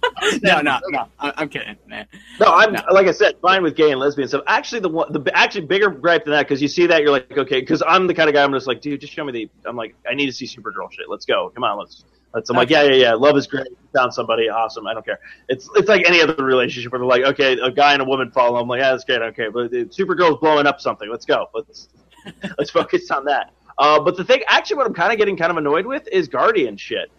no, 0.43 0.61
no, 0.61 0.79
no. 0.89 1.07
I, 1.19 1.33
I'm 1.37 1.49
kidding, 1.49 1.75
man. 1.87 2.05
No, 2.39 2.47
I'm 2.47 2.73
No. 2.73 2.81
like 2.91 3.07
I 3.07 3.11
said, 3.11 3.35
fine 3.41 3.63
with 3.63 3.75
gay 3.75 3.91
and 3.91 3.99
lesbian 3.99 4.27
stuff. 4.27 4.43
Actually, 4.47 4.81
the 4.81 4.89
one, 4.89 5.11
the 5.11 5.31
actually 5.35 5.65
bigger 5.65 5.89
gripe 5.89 6.25
than 6.25 6.33
that 6.33 6.43
because 6.47 6.61
you 6.61 6.67
see 6.67 6.85
that 6.87 7.01
you're 7.01 7.11
like, 7.11 7.35
okay, 7.37 7.59
because 7.59 7.81
I'm 7.87 8.07
the 8.07 8.13
kind 8.13 8.29
of 8.29 8.35
guy 8.35 8.43
I'm 8.43 8.53
just 8.53 8.67
like, 8.67 8.81
dude, 8.81 9.01
just 9.01 9.13
show 9.13 9.23
me 9.23 9.31
the. 9.31 9.49
I'm 9.65 9.75
like, 9.75 9.95
I 10.09 10.13
need 10.13 10.27
to 10.27 10.31
see 10.33 10.45
Supergirl 10.45 10.91
shit. 10.91 11.09
Let's 11.09 11.25
go. 11.25 11.49
Come 11.53 11.63
on, 11.63 11.77
let's. 11.79 12.05
Let's. 12.33 12.49
I'm 12.49 12.55
like, 12.55 12.69
yeah, 12.69 12.83
yeah, 12.83 12.93
yeah. 12.95 13.13
Love 13.13 13.35
is 13.35 13.47
great. 13.47 13.67
Found 13.93 14.13
somebody 14.13 14.47
awesome. 14.47 14.87
I 14.87 14.93
don't 14.93 15.05
care. 15.05 15.19
It's 15.49 15.69
it's 15.75 15.89
like 15.89 16.07
any 16.07 16.21
other 16.21 16.43
relationship 16.43 16.91
where 16.91 16.99
they're 16.99 17.07
like, 17.07 17.23
okay, 17.23 17.53
a 17.59 17.71
guy 17.71 17.93
and 17.93 18.01
a 18.01 18.05
woman 18.05 18.31
fall. 18.31 18.55
I'm 18.55 18.67
like, 18.67 18.79
yeah, 18.79 18.91
that's 18.91 19.03
great. 19.03 19.21
Okay, 19.21 19.49
but 19.49 19.71
Supergirl's 19.71 20.39
blowing 20.39 20.65
up 20.67 20.79
something. 20.79 21.09
Let's 21.09 21.25
go. 21.25 21.47
Let's 21.53 21.89
let's 22.57 22.69
focus 22.69 23.09
on 23.11 23.25
that. 23.25 23.51
Uh, 23.77 23.99
but 23.99 24.15
the 24.15 24.23
thing, 24.23 24.43
actually, 24.47 24.77
what 24.77 24.85
I'm 24.85 24.93
kind 24.93 25.11
of 25.11 25.17
getting 25.17 25.35
kind 25.35 25.49
of 25.51 25.57
annoyed 25.57 25.85
with 25.87 26.07
is 26.11 26.27
Guardian 26.27 26.77
shit. 26.77 27.09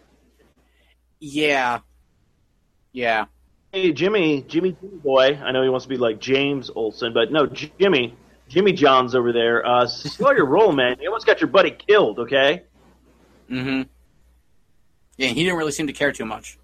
Yeah, 1.19 1.79
yeah. 2.93 3.25
Hey, 3.71 3.91
Jimmy, 3.91 4.43
Jimmy 4.43 4.77
Jimmy 4.79 4.97
boy. 4.97 5.35
I 5.43 5.51
know 5.51 5.63
he 5.63 5.69
wants 5.69 5.85
to 5.85 5.89
be 5.89 5.97
like 5.97 6.19
James 6.19 6.69
Olsen, 6.73 7.11
but 7.11 7.31
no, 7.31 7.47
Jimmy, 7.47 8.15
Jimmy 8.47 8.71
John's 8.71 9.15
over 9.15 9.33
there. 9.33 9.65
Uh, 9.65 9.87
slow 9.87 10.31
your 10.31 10.45
roll, 10.45 10.71
man. 10.71 10.97
You 11.01 11.09
almost 11.09 11.25
got 11.25 11.41
your 11.41 11.49
buddy 11.49 11.71
killed. 11.71 12.19
Okay. 12.19 12.63
Mm-hmm. 13.49 13.81
Yeah, 15.17 15.27
he 15.27 15.43
didn't 15.43 15.57
really 15.57 15.71
seem 15.71 15.87
to 15.87 15.93
care 15.93 16.11
too 16.11 16.25
much. 16.25 16.57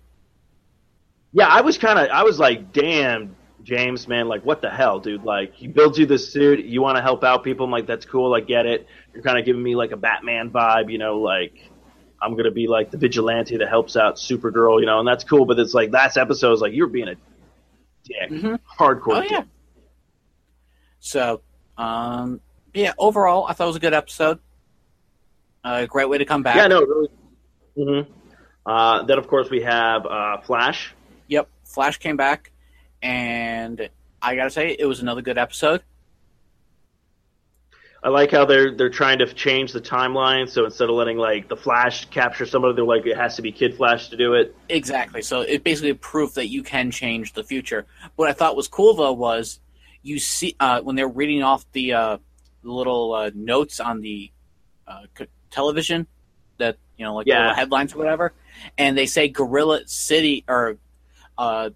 Yeah, 1.32 1.47
I 1.47 1.61
was 1.61 1.77
kind 1.77 1.99
of, 1.99 2.09
I 2.09 2.23
was 2.23 2.39
like, 2.39 2.73
damn, 2.73 3.36
James, 3.63 4.07
man, 4.07 4.27
like, 4.27 4.43
what 4.45 4.61
the 4.61 4.69
hell, 4.69 4.99
dude? 4.99 5.23
Like, 5.23 5.53
he 5.53 5.67
builds 5.67 5.99
you 5.99 6.05
this 6.07 6.32
suit. 6.32 6.65
You 6.65 6.82
want 6.82 6.97
to 6.97 7.03
help 7.03 7.23
out 7.23 7.43
people. 7.43 7.65
I'm 7.65 7.71
like, 7.71 7.86
that's 7.86 8.05
cool. 8.05 8.34
I 8.34 8.39
get 8.39 8.65
it. 8.65 8.88
You're 9.13 9.23
kind 9.23 9.38
of 9.38 9.45
giving 9.45 9.61
me 9.61 9.75
like 9.75 9.91
a 9.91 9.97
Batman 9.97 10.49
vibe, 10.51 10.91
you 10.91 10.97
know, 10.97 11.19
like. 11.19 11.53
I'm 12.22 12.36
gonna 12.36 12.51
be 12.51 12.67
like 12.67 12.91
the 12.91 12.97
vigilante 12.97 13.57
that 13.57 13.70
helps 13.70 13.95
out 13.95 14.15
Supergirl, 14.15 14.80
you 14.80 14.86
know, 14.86 14.99
and 14.99 15.07
that's 15.07 15.24
cool. 15.24 15.45
But 15.45 15.59
it's 15.59 15.74
like 15.74 15.91
last 15.91 16.17
episode 16.17 16.51
was 16.51 16.61
like 16.61 16.74
you're 16.74 16.88
being 16.88 17.07
a 17.09 17.15
dick, 18.03 18.30
Mhm. 18.32 18.59
hardcore. 18.80 19.17
Oh 19.17 19.22
dick. 19.22 19.32
yeah. 19.32 19.43
So, 20.99 21.41
um, 21.78 22.41
yeah. 22.74 22.93
Overall, 22.97 23.45
I 23.47 23.53
thought 23.53 23.65
it 23.65 23.67
was 23.67 23.76
a 23.76 23.80
good 23.82 23.93
episode. 23.93 24.39
A 25.63 25.88
great 25.88 26.09
way 26.09 26.17
to 26.17 26.26
come 26.26 26.43
back. 26.43 26.55
Yeah, 26.55 26.67
no, 26.67 26.82
really. 26.82 27.09
Mm-hmm. 27.78 28.11
Uh, 28.65 29.03
then, 29.03 29.17
of 29.17 29.28
course, 29.28 29.49
we 29.49 29.61
have 29.61 30.05
uh, 30.05 30.39
Flash. 30.41 30.93
Yep. 31.28 31.47
Flash 31.63 31.97
came 31.99 32.17
back, 32.17 32.51
and 33.01 33.89
I 34.22 34.36
gotta 34.36 34.49
say, 34.49 34.76
it 34.78 34.86
was 34.86 34.99
another 35.01 35.22
good 35.22 35.38
episode. 35.38 35.82
I 38.01 38.09
like 38.09 38.31
how 38.31 38.45
they're 38.45 38.71
they're 38.71 38.89
trying 38.89 39.19
to 39.19 39.25
change 39.33 39.73
the 39.73 39.81
timeline. 39.81 40.47
So 40.49 40.65
instead 40.65 40.89
of 40.89 40.95
letting 40.95 41.17
like 41.17 41.49
the 41.49 41.57
Flash 41.57 42.05
capture 42.05 42.45
somebody, 42.45 42.73
they're 42.75 42.85
like 42.85 43.05
it 43.05 43.17
has 43.17 43.35
to 43.35 43.41
be 43.41 43.51
Kid 43.51 43.75
Flash 43.75 44.07
to 44.09 44.17
do 44.17 44.35
it. 44.35 44.55
Exactly. 44.69 45.21
So 45.21 45.41
it 45.41 45.63
basically 45.63 45.93
proof 45.93 46.35
that 46.35 46.47
you 46.47 46.63
can 46.63 46.91
change 46.91 47.33
the 47.33 47.43
future. 47.43 47.85
What 48.15 48.29
I 48.29 48.33
thought 48.33 48.55
was 48.55 48.67
cool 48.69 48.93
though 48.93 49.11
was 49.11 49.59
you 50.01 50.17
see 50.17 50.55
uh, 50.61 50.79
when 50.81 50.95
they're 50.95 51.09
reading 51.09 51.43
off 51.43 51.65
the 51.73 51.93
uh, 51.93 52.17
little 52.63 53.13
uh, 53.13 53.31
notes 53.35 53.81
on 53.81 53.99
the 53.99 54.31
uh, 54.87 55.03
c- 55.17 55.27
television 55.51 56.07
that 56.57 56.77
you 56.97 57.03
know 57.05 57.15
like 57.15 57.25
the 57.25 57.31
Yeah. 57.31 57.53
headlines 57.53 57.93
or 57.93 57.97
whatever, 57.97 58.31
and 58.77 58.97
they 58.97 59.07
say 59.07 59.27
Gorilla 59.27 59.81
City 59.87 60.45
or 60.47 60.77
uh, 61.37 61.71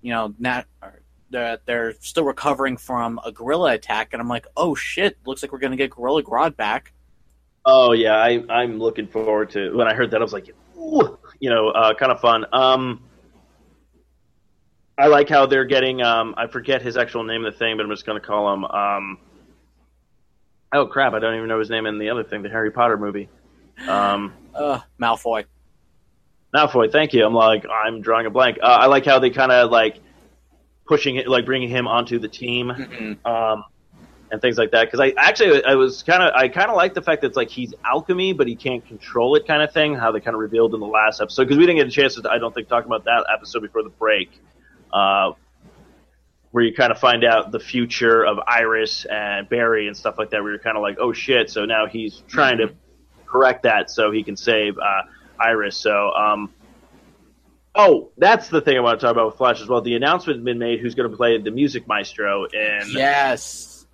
you 0.00 0.12
know 0.12 0.34
not. 0.38 0.64
Or, 0.82 1.00
that 1.30 1.66
they're 1.66 1.94
still 2.00 2.24
recovering 2.24 2.76
from 2.76 3.18
a 3.24 3.32
gorilla 3.32 3.72
attack, 3.72 4.12
and 4.12 4.20
I'm 4.22 4.28
like, 4.28 4.46
oh 4.56 4.74
shit! 4.74 5.16
Looks 5.26 5.42
like 5.42 5.52
we're 5.52 5.58
gonna 5.58 5.76
get 5.76 5.90
Gorilla 5.90 6.22
Grodd 6.22 6.56
back. 6.56 6.92
Oh 7.64 7.92
yeah, 7.92 8.16
I 8.16 8.44
I'm 8.48 8.78
looking 8.78 9.08
forward 9.08 9.50
to. 9.50 9.74
When 9.76 9.88
I 9.88 9.94
heard 9.94 10.10
that, 10.12 10.20
I 10.20 10.22
was 10.24 10.32
like, 10.32 10.54
Ooh, 10.78 11.18
you 11.40 11.50
know, 11.50 11.68
uh, 11.70 11.94
kind 11.94 12.12
of 12.12 12.20
fun. 12.20 12.46
Um, 12.52 13.02
I 14.98 15.08
like 15.08 15.28
how 15.28 15.46
they're 15.46 15.64
getting. 15.64 16.00
Um, 16.02 16.34
I 16.36 16.46
forget 16.46 16.80
his 16.80 16.96
actual 16.96 17.24
name 17.24 17.44
of 17.44 17.52
the 17.52 17.58
thing, 17.58 17.76
but 17.76 17.84
I'm 17.84 17.90
just 17.90 18.06
gonna 18.06 18.20
call 18.20 18.52
him. 18.54 18.64
Um, 18.64 19.18
oh 20.72 20.86
crap! 20.86 21.12
I 21.12 21.18
don't 21.18 21.34
even 21.36 21.48
know 21.48 21.58
his 21.58 21.70
name 21.70 21.86
in 21.86 21.98
the 21.98 22.10
other 22.10 22.24
thing, 22.24 22.42
the 22.42 22.48
Harry 22.48 22.70
Potter 22.70 22.96
movie. 22.96 23.28
Um, 23.88 24.32
Uh, 24.54 24.80
Malfoy. 25.00 25.44
Malfoy, 26.54 26.90
thank 26.90 27.12
you. 27.12 27.26
I'm 27.26 27.34
like, 27.34 27.66
I'm 27.68 28.00
drawing 28.00 28.24
a 28.26 28.30
blank. 28.30 28.58
Uh, 28.62 28.66
I 28.66 28.86
like 28.86 29.04
how 29.04 29.18
they 29.18 29.28
kind 29.30 29.52
of 29.52 29.70
like 29.70 29.98
pushing 30.86 31.16
it, 31.16 31.28
like 31.28 31.44
bringing 31.44 31.68
him 31.68 31.88
onto 31.88 32.18
the 32.18 32.28
team, 32.28 32.68
Mm-mm. 32.68 33.26
um, 33.26 33.64
and 34.30 34.40
things 34.40 34.58
like 34.58 34.70
that. 34.70 34.84
Because 34.84 35.00
I 35.00 35.12
actually, 35.16 35.64
I 35.64 35.74
was 35.74 36.02
kind 36.02 36.22
of, 36.22 36.32
I 36.34 36.48
kind 36.48 36.70
of 36.70 36.76
like 36.76 36.94
the 36.94 37.02
fact 37.02 37.22
that 37.22 37.28
it's 37.28 37.36
like 37.36 37.50
he's 37.50 37.74
alchemy, 37.84 38.32
but 38.32 38.46
he 38.46 38.56
can't 38.56 38.86
control 38.86 39.34
it, 39.36 39.46
kind 39.46 39.62
of 39.62 39.72
thing. 39.72 39.94
How 39.94 40.12
they 40.12 40.20
kind 40.20 40.34
of 40.34 40.40
revealed 40.40 40.74
in 40.74 40.80
the 40.80 40.86
last 40.86 41.20
episode, 41.20 41.44
because 41.44 41.58
we 41.58 41.66
didn't 41.66 41.78
get 41.78 41.86
a 41.88 41.90
chance 41.90 42.14
to, 42.14 42.30
I 42.30 42.38
don't 42.38 42.54
think, 42.54 42.68
talk 42.68 42.86
about 42.86 43.04
that 43.04 43.26
episode 43.32 43.60
before 43.60 43.82
the 43.82 43.90
break, 43.90 44.30
uh, 44.92 45.32
where 46.52 46.64
you 46.64 46.74
kind 46.74 46.90
of 46.90 46.98
find 46.98 47.24
out 47.24 47.52
the 47.52 47.60
future 47.60 48.24
of 48.24 48.38
Iris 48.46 49.04
and 49.04 49.48
Barry 49.48 49.88
and 49.88 49.96
stuff 49.96 50.16
like 50.18 50.30
that. 50.30 50.42
Where 50.42 50.52
you're 50.52 50.60
kind 50.60 50.76
of 50.76 50.82
like, 50.82 50.98
oh 51.00 51.12
shit! 51.12 51.50
So 51.50 51.64
now 51.64 51.86
he's 51.86 52.22
trying 52.28 52.58
to 52.58 52.72
correct 53.26 53.64
that 53.64 53.90
so 53.90 54.10
he 54.10 54.22
can 54.22 54.36
save 54.36 54.78
uh, 54.78 55.02
Iris. 55.38 55.76
So, 55.76 56.12
um, 56.12 56.52
oh, 57.76 58.10
that's 58.18 58.48
the 58.48 58.60
thing 58.60 58.76
I 58.76 58.80
want 58.80 58.98
to 58.98 59.04
talk 59.06 59.12
about 59.12 59.26
with 59.26 59.36
Flash 59.36 59.60
as 59.60 59.68
well. 59.68 59.80
The 59.80 59.94
announcement 59.94 60.38
has 60.38 60.44
been 60.44 60.58
made 60.58 60.80
who's 60.80 60.94
going 60.94 61.10
to 61.10 61.16
play 61.16 61.38
the 61.38 61.50
music 61.50 61.86
maestro 61.86 62.44
in. 62.46 62.80
Yes, 62.90 63.86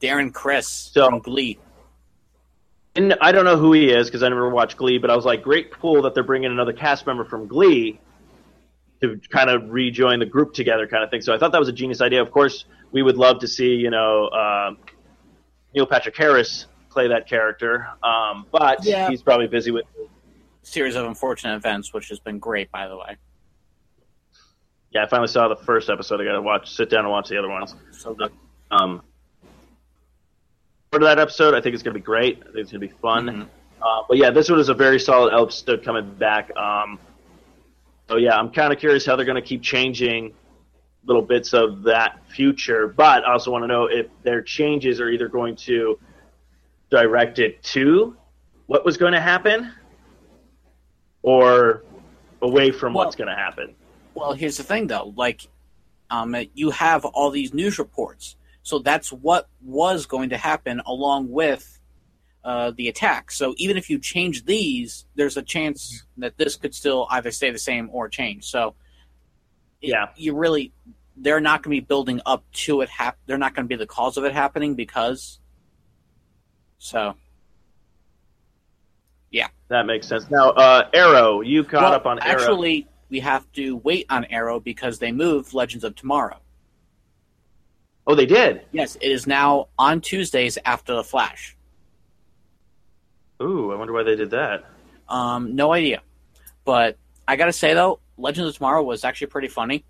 Darren 0.00 0.32
Criss 0.32 0.66
So- 0.68 1.08
from 1.08 1.20
Glee. 1.20 1.58
And 2.94 3.14
I 3.20 3.30
don't 3.32 3.44
know 3.44 3.58
who 3.58 3.74
he 3.74 3.90
is 3.90 4.06
because 4.08 4.22
I 4.22 4.30
never 4.30 4.48
watched 4.48 4.78
Glee, 4.78 4.96
but 4.96 5.10
I 5.10 5.16
was 5.16 5.26
like, 5.26 5.42
great, 5.42 5.70
cool 5.70 6.00
that 6.02 6.14
they're 6.14 6.22
bringing 6.24 6.50
another 6.50 6.72
cast 6.72 7.06
member 7.06 7.26
from 7.26 7.46
Glee 7.46 8.00
to 9.02 9.20
kind 9.28 9.50
of 9.50 9.68
rejoin 9.70 10.18
the 10.18 10.24
group 10.24 10.54
together, 10.54 10.86
kind 10.86 11.04
of 11.04 11.10
thing. 11.10 11.20
So 11.20 11.34
I 11.34 11.38
thought 11.38 11.52
that 11.52 11.58
was 11.58 11.68
a 11.68 11.72
genius 11.74 12.00
idea. 12.00 12.22
Of 12.22 12.30
course, 12.30 12.64
we 12.92 13.02
would 13.02 13.18
love 13.18 13.40
to 13.40 13.48
see, 13.48 13.74
you 13.74 13.90
know, 13.90 14.28
uh, 14.28 14.70
Neil 15.74 15.84
Patrick 15.84 16.16
Harris 16.16 16.68
play 16.88 17.08
that 17.08 17.28
character, 17.28 17.86
um, 18.02 18.46
but 18.50 18.82
Yeah. 18.82 19.10
he's 19.10 19.20
probably 19.20 19.46
busy 19.48 19.70
with 19.70 19.84
series 20.62 20.94
of 20.94 21.04
unfortunate 21.04 21.54
events, 21.56 21.92
which 21.92 22.08
has 22.08 22.18
been 22.18 22.38
great, 22.38 22.72
by 22.72 22.88
the 22.88 22.96
way. 22.96 23.18
Yeah, 24.92 25.04
I 25.04 25.08
finally 25.08 25.28
saw 25.28 25.48
the 25.48 25.56
first 25.56 25.90
episode. 25.90 26.20
I 26.20 26.24
got 26.24 26.32
to 26.32 26.42
watch, 26.42 26.70
sit 26.74 26.88
down 26.90 27.00
and 27.00 27.10
watch 27.10 27.28
the 27.28 27.38
other 27.38 27.48
ones. 27.48 27.74
So 27.92 28.14
good. 28.14 28.32
Um, 28.70 29.02
for 30.90 31.00
that 31.00 31.18
episode, 31.18 31.54
I 31.54 31.60
think 31.60 31.74
it's 31.74 31.82
going 31.82 31.94
to 31.94 32.00
be 32.00 32.04
great. 32.04 32.38
I 32.40 32.44
think 32.44 32.56
it's 32.58 32.72
going 32.72 32.80
to 32.80 32.86
be 32.86 32.94
fun. 33.00 33.26
Mhm. 33.26 33.48
Uh, 33.82 34.02
but 34.08 34.16
yeah, 34.16 34.30
this 34.30 34.48
one 34.48 34.58
is 34.58 34.68
a 34.70 34.74
very 34.74 34.98
solid 34.98 35.34
episode 35.34 35.84
coming 35.84 36.14
back. 36.14 36.56
Um, 36.56 36.98
so 38.08 38.16
yeah, 38.16 38.36
I'm 38.38 38.50
kind 38.50 38.72
of 38.72 38.78
curious 38.78 39.04
how 39.04 39.16
they're 39.16 39.26
going 39.26 39.36
to 39.40 39.46
keep 39.46 39.62
changing 39.62 40.32
little 41.04 41.22
bits 41.22 41.52
of 41.52 41.82
that 41.82 42.18
future. 42.28 42.88
But 42.88 43.24
I 43.24 43.32
also 43.32 43.50
want 43.50 43.64
to 43.64 43.68
know 43.68 43.86
if 43.86 44.06
their 44.22 44.40
changes 44.42 45.00
are 45.00 45.08
either 45.10 45.28
going 45.28 45.56
to 45.56 45.98
direct 46.90 47.38
it 47.38 47.62
to 47.64 48.16
what 48.66 48.84
was 48.84 48.96
going 48.96 49.12
to 49.12 49.20
happen 49.20 49.72
or 51.22 51.82
away 52.42 52.70
from 52.70 52.94
Well- 52.94 53.04
what's 53.04 53.16
going 53.16 53.28
to 53.28 53.34
happen. 53.36 53.74
Well, 54.16 54.32
here's 54.32 54.56
the 54.56 54.62
thing, 54.62 54.86
though. 54.86 55.12
Like, 55.14 55.46
um, 56.10 56.34
you 56.54 56.70
have 56.70 57.04
all 57.04 57.30
these 57.30 57.52
news 57.52 57.78
reports, 57.78 58.36
so 58.62 58.78
that's 58.78 59.12
what 59.12 59.48
was 59.62 60.06
going 60.06 60.30
to 60.30 60.38
happen 60.38 60.80
along 60.86 61.30
with 61.30 61.78
uh, 62.42 62.72
the 62.76 62.88
attack. 62.88 63.30
So 63.30 63.54
even 63.58 63.76
if 63.76 63.90
you 63.90 63.98
change 63.98 64.46
these, 64.46 65.04
there's 65.16 65.36
a 65.36 65.42
chance 65.42 66.04
that 66.16 66.38
this 66.38 66.56
could 66.56 66.74
still 66.74 67.06
either 67.10 67.30
stay 67.30 67.50
the 67.50 67.58
same 67.58 67.90
or 67.92 68.08
change. 68.08 68.44
So, 68.44 68.74
Yeah. 69.82 70.06
you 70.16 70.34
really 70.34 70.72
they're 71.18 71.40
not 71.40 71.62
going 71.62 71.74
to 71.76 71.80
be 71.82 71.86
building 71.86 72.20
up 72.26 72.44
to 72.52 72.82
it. 72.82 72.88
Hap- 72.90 73.16
they're 73.26 73.38
not 73.38 73.54
going 73.54 73.64
to 73.64 73.68
be 73.68 73.76
the 73.76 73.86
cause 73.86 74.16
of 74.16 74.24
it 74.24 74.32
happening 74.32 74.74
because. 74.74 75.40
So 76.78 77.14
Yeah, 79.30 79.48
That 79.68 79.86
makes 79.86 80.06
sense. 80.06 80.30
Now, 80.30 80.50
uh, 80.50 80.88
Arrow, 80.94 81.40
you 81.42 81.64
caught 81.64 81.82
Well, 81.82 81.92
up 81.94 82.06
on 82.06 82.18
Arrow. 82.22 82.40
actually, 82.40 82.86
we 83.08 83.20
have 83.20 83.50
to 83.52 83.76
wait 83.76 84.06
on 84.10 84.24
Arrow 84.26 84.60
because 84.60 84.98
they 84.98 85.12
moved 85.12 85.54
Legends 85.54 85.84
of 85.84 85.94
Tomorrow. 85.94 86.38
Oh, 88.06 88.14
they 88.14 88.26
did. 88.26 88.62
Yes, 88.72 88.96
it 88.96 89.10
is 89.10 89.26
now 89.26 89.68
on 89.78 90.00
Tuesdays 90.00 90.58
after 90.64 90.94
the 90.94 91.02
Flash. 91.02 91.56
Ooh, 93.42 93.72
I 93.72 93.76
wonder 93.76 93.92
why 93.92 94.02
they 94.02 94.16
did 94.16 94.30
that. 94.30 94.64
Um, 95.08 95.54
no 95.54 95.72
idea, 95.72 96.02
but 96.64 96.96
I 97.28 97.36
gotta 97.36 97.52
say 97.52 97.74
though, 97.74 98.00
Legends 98.16 98.48
of 98.48 98.56
Tomorrow 98.56 98.82
was 98.82 99.04
actually 99.04 99.28
pretty 99.28 99.48
funny. 99.48 99.84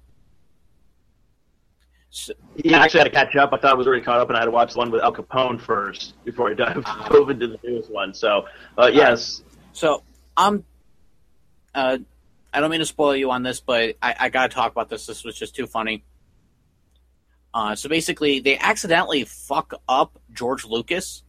So, 2.11 2.33
Yeah, 2.57 2.81
I 2.81 2.85
actually 2.85 3.01
had 3.01 3.05
to 3.05 3.11
catch 3.11 3.37
up. 3.37 3.53
I 3.53 3.59
thought 3.59 3.73
I 3.73 3.75
was 3.75 3.87
already 3.87 4.03
caught 4.03 4.21
up, 4.21 4.29
and 4.29 4.37
I 4.37 4.41
had 4.41 4.47
to 4.47 4.51
watch 4.51 4.73
the 4.73 4.79
one 4.79 4.91
with 4.91 5.03
Al 5.03 5.13
Capone 5.13 5.61
first 5.61 6.23
before 6.25 6.51
I 6.51 6.55
dive, 6.55 6.85
dove 7.11 7.31
into 7.31 7.47
the 7.47 7.59
newest 7.63 7.91
one. 7.91 8.15
So, 8.15 8.47
uh, 8.79 8.91
yes, 8.93 9.43
so 9.73 10.03
I'm. 10.37 10.65
Uh, 11.75 11.99
I 12.57 12.61
don't 12.61 12.71
mean 12.71 12.81
to 12.81 12.87
spoil 12.87 13.15
you 13.15 13.31
on 13.33 13.43
this, 13.43 13.61
but 13.61 13.97
I, 14.01 14.15
I 14.19 14.29
gotta 14.31 14.49
talk 14.49 14.73
about 14.73 14.89
this. 14.89 15.05
This 15.05 15.25
was 15.25 15.37
just 15.39 15.55
too 15.55 15.67
funny. 15.67 16.03
Uh, 17.53 17.75
so 17.75 17.91
basically, 17.91 18.41
they 18.41 18.57
accidentally 18.57 19.25
fuck 19.25 19.75
up 19.87 20.19
George 20.33 20.65
Lucas. 20.65 21.23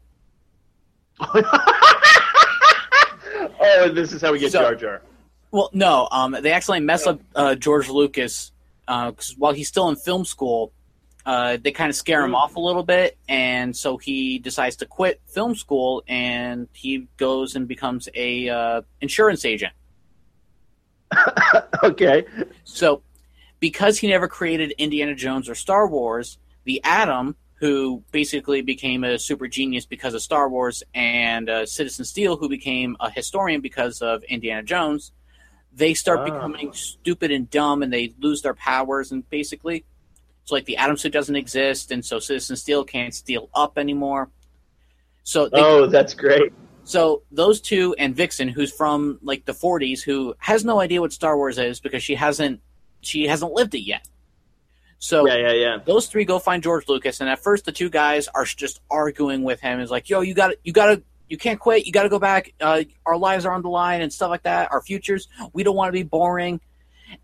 oh, 1.20 1.34
this 3.94 4.14
is 4.14 4.22
how 4.22 4.32
we 4.32 4.40
get 4.40 4.54
So- 4.54 4.62
Jar 4.62 4.76
Jar. 4.76 5.02
Well, 5.52 5.70
no, 5.74 6.08
um, 6.12 6.38
they 6.42 6.54
accidentally 6.54 6.86
mess 6.86 7.06
up 7.08 7.20
uh, 7.36 7.56
George 7.56 7.90
Lucas 7.90 8.54
because 8.86 9.36
while 9.38 9.52
he's 9.52 9.68
still 9.68 9.90
in 9.90 9.98
film 9.98 10.24
school, 10.24 10.72
uh, 11.26 11.58
they 11.62 11.72
kind 11.72 11.90
of 11.90 11.96
scare 11.96 12.24
him 12.24 12.36
off 12.36 12.56
a 12.56 12.60
little 12.60 12.84
bit, 12.84 13.18
and 13.28 13.76
so 13.76 13.98
he 13.98 14.40
decides 14.40 14.78
to 14.78 14.86
quit 14.86 15.20
film 15.28 15.56
school 15.56 16.04
and 16.08 16.70
he 16.74 17.08
goes 17.18 17.56
and 17.56 17.68
becomes 17.68 18.08
a 18.14 18.48
uh, 18.50 18.82
insurance 19.02 19.44
agent. 19.44 19.74
okay. 21.84 22.26
So, 22.64 23.02
because 23.60 23.98
he 23.98 24.08
never 24.08 24.28
created 24.28 24.72
Indiana 24.78 25.16
Jones 25.16 25.50
or 25.50 25.56
Star 25.56 25.88
Wars, 25.88 26.38
the 26.64 26.82
Atom, 26.84 27.36
who 27.56 28.04
basically 28.12 28.62
became 28.62 29.04
a 29.04 29.18
super 29.18 29.48
genius 29.48 29.86
because 29.86 30.14
of 30.14 30.22
Star 30.22 30.48
Wars, 30.48 30.84
and 30.94 31.50
uh, 31.50 31.66
Citizen 31.66 32.06
Steel, 32.06 32.38
who 32.38 32.50
became 32.50 32.96
a 33.00 33.10
historian 33.10 33.62
because 33.62 34.02
of 34.02 34.24
Indiana 34.26 34.62
Jones, 34.62 35.12
they 35.74 35.94
start 35.94 36.20
Ah. 36.20 36.26
becoming 36.26 36.72
stupid 36.74 37.32
and 37.32 37.50
dumb, 37.50 37.82
and 37.82 37.92
they 37.92 38.14
lose 38.20 38.42
their 38.42 38.54
powers, 38.54 39.12
and 39.12 39.28
basically, 39.30 39.86
it's 40.44 40.52
like 40.52 40.66
the 40.66 40.78
Atom 40.78 40.98
suit 40.98 41.12
doesn't 41.14 41.36
exist, 41.36 41.92
and 41.92 42.06
so 42.06 42.20
Citizen 42.20 42.56
Steel 42.56 42.84
can't 42.84 43.14
steal 43.14 43.50
up 43.56 43.78
anymore. 43.78 44.30
So 45.24 45.50
they 45.50 45.60
Oh, 45.60 45.88
that's 45.88 46.14
great. 46.14 46.54
So 46.88 47.24
those 47.32 47.60
two 47.60 47.96
and 48.00 48.16
Vixen, 48.16 48.48
who's 48.48 48.72
from 48.72 49.20
like 49.22 49.44
the 49.44 49.52
40s, 49.52 50.02
who 50.02 50.36
has 50.38 50.64
no 50.64 50.80
idea 50.80 51.02
what 51.02 51.12
Star 51.12 51.36
Wars 51.36 51.58
is 51.58 51.82
because 51.82 52.02
she 52.02 52.16
hasn't 52.16 52.62
she 53.02 53.28
hasn't 53.28 53.52
lived 53.52 53.76
it 53.76 53.82
yet. 53.82 54.08
So 55.00 55.28
Yeah, 55.28 55.36
yeah, 55.36 55.52
yeah. 55.52 55.78
those 55.86 56.08
three 56.08 56.24
go 56.24 56.40
find 56.40 56.64
George 56.64 56.88
Lucas, 56.88 57.20
and 57.20 57.30
at 57.30 57.40
first 57.40 57.66
the 57.66 57.74
two 57.74 57.90
guys 57.90 58.30
are 58.30 58.46
just 58.46 58.80
arguing 58.90 59.44
with 59.44 59.60
him. 59.60 59.82
Is 59.82 59.92
like, 59.92 60.10
yo, 60.10 60.22
you 60.22 60.34
got 60.34 60.54
you 60.64 60.72
got 60.72 60.86
to 60.96 61.04
you 61.28 61.38
can't 61.38 61.60
quit. 61.60 61.86
You 61.86 61.92
got 61.92 62.04
to 62.04 62.10
go 62.10 62.20
back. 62.20 62.54
Uh, 62.62 62.84
our 63.06 63.18
lives 63.18 63.46
are 63.46 63.52
on 63.52 63.62
the 63.64 63.70
line 63.70 64.02
and 64.02 64.12
stuff 64.14 64.30
like 64.30 64.44
that. 64.44 64.72
Our 64.72 64.82
futures. 64.82 65.28
We 65.52 65.64
don't 65.64 65.76
want 65.76 65.90
to 65.90 65.92
be 65.92 66.04
boring, 66.04 66.62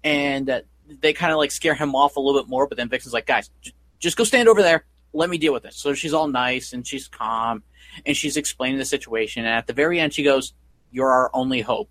and 0.04 0.50
uh, 0.50 0.62
they 1.00 1.14
kind 1.14 1.32
of 1.32 1.38
like 1.38 1.52
scare 1.52 1.74
him 1.74 1.96
off 1.96 2.18
a 2.18 2.20
little 2.20 2.42
bit 2.42 2.50
more. 2.50 2.68
But 2.68 2.78
then 2.78 2.90
Vixen's 2.90 3.14
like, 3.14 3.26
guys, 3.26 3.50
j- 3.62 3.72
just 4.00 4.18
go 4.18 4.26
stand 4.26 4.50
over 4.50 4.62
there. 4.62 4.84
Let 5.14 5.30
me 5.30 5.38
deal 5.38 5.54
with 5.54 5.64
this. 5.64 5.78
So 5.78 5.94
she's 5.94 6.14
all 6.14 6.28
nice 6.28 6.74
and 6.74 6.86
she's 6.86 7.08
calm 7.08 7.64
and 8.06 8.16
she's 8.16 8.38
explaining 8.38 8.78
the 8.78 8.86
situation. 8.86 9.46
And 9.46 9.54
at 9.54 9.68
the 9.68 9.74
very 9.74 10.00
end, 10.00 10.14
she 10.14 10.24
goes, 10.24 10.54
"You're 10.92 11.12
our 11.12 11.30
only 11.34 11.62
hope." 11.62 11.90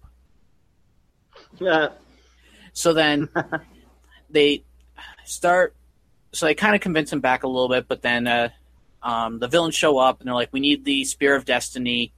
Yeah. 1.59 1.88
So 2.72 2.92
then 2.92 3.28
they 4.30 4.64
start. 5.24 5.74
So 6.32 6.46
they 6.46 6.55
kind 6.55 6.74
of 6.74 6.80
convince 6.80 7.12
him 7.12 7.20
back 7.20 7.42
a 7.42 7.46
little 7.46 7.68
bit, 7.68 7.86
but 7.88 8.00
then 8.00 8.26
uh, 8.26 8.48
um, 9.03 9.38
the 9.38 9.48
villains 9.48 9.74
show 9.74 9.98
up 9.98 10.20
and 10.20 10.26
they're 10.28 10.34
like, 10.34 10.53
"We 10.53 10.61
need 10.61 10.84
the 10.84 11.05
spear 11.05 11.34
of 11.36 11.44
destiny." 11.44 12.12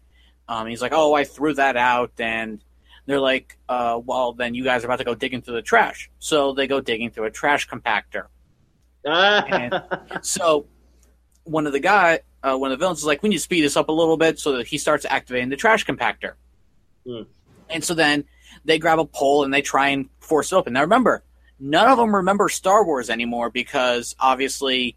Um, 0.49 0.66
he's 0.68 0.80
like, 0.82 0.93
"Oh, 0.95 1.14
I 1.14 1.24
threw 1.24 1.55
that 1.55 1.76
out," 1.76 2.12
and 2.18 2.62
they're 3.07 3.18
like, 3.20 3.59
uh, 3.68 4.01
"Well, 4.05 4.32
then 4.35 4.55
you 4.55 4.62
guys 4.62 4.82
are 4.85 4.87
about 4.87 4.99
to 4.99 5.05
go 5.05 5.14
digging 5.14 5.43
through 5.43 5.55
the 5.57 5.62
trash." 5.62 6.11
So 6.20 6.53
they 6.55 6.66
go 6.66 6.80
digging 6.80 7.11
through 7.11 7.24
a 7.24 7.30
trash 7.30 7.68
compactor. 7.68 8.26
And- 9.05 9.82
So 10.22 10.66
one 11.43 11.66
of 11.66 11.72
the 11.72 11.80
guy, 11.80 12.20
uh, 12.45 12.57
one 12.57 12.71
of 12.71 12.79
the 12.79 12.83
villains 12.83 12.99
is 12.99 13.07
like, 13.07 13.23
"We 13.23 13.31
need 13.31 13.37
to 13.37 13.43
speed 13.43 13.63
this 13.63 13.77
up 13.77 13.89
a 13.89 13.93
little 13.93 14.17
bit," 14.17 14.39
so 14.39 14.59
that 14.59 14.67
he 14.67 14.79
starts 14.79 15.07
activating 15.09 15.49
the 15.49 15.57
trash 15.57 15.85
compactor. 15.87 16.35
Hmm. 17.07 17.23
And 17.71 17.83
so 17.83 17.95
then 17.95 18.25
they 18.65 18.79
grab 18.79 18.99
a 18.99 19.05
pole 19.05 19.45
and 19.45 19.53
they 19.53 19.63
try 19.63 19.89
and 19.89 20.09
force 20.21 20.53
it 20.53 20.57
open. 20.57 20.75
Now 20.75 20.83
remember, 20.83 21.25
none 21.59 21.89
of 21.89 21.99
them 21.99 22.15
remember 22.15 22.49
Star 22.49 22.85
Wars 22.85 23.11
anymore 23.11 23.51
because 23.51 24.15
obviously 24.21 24.97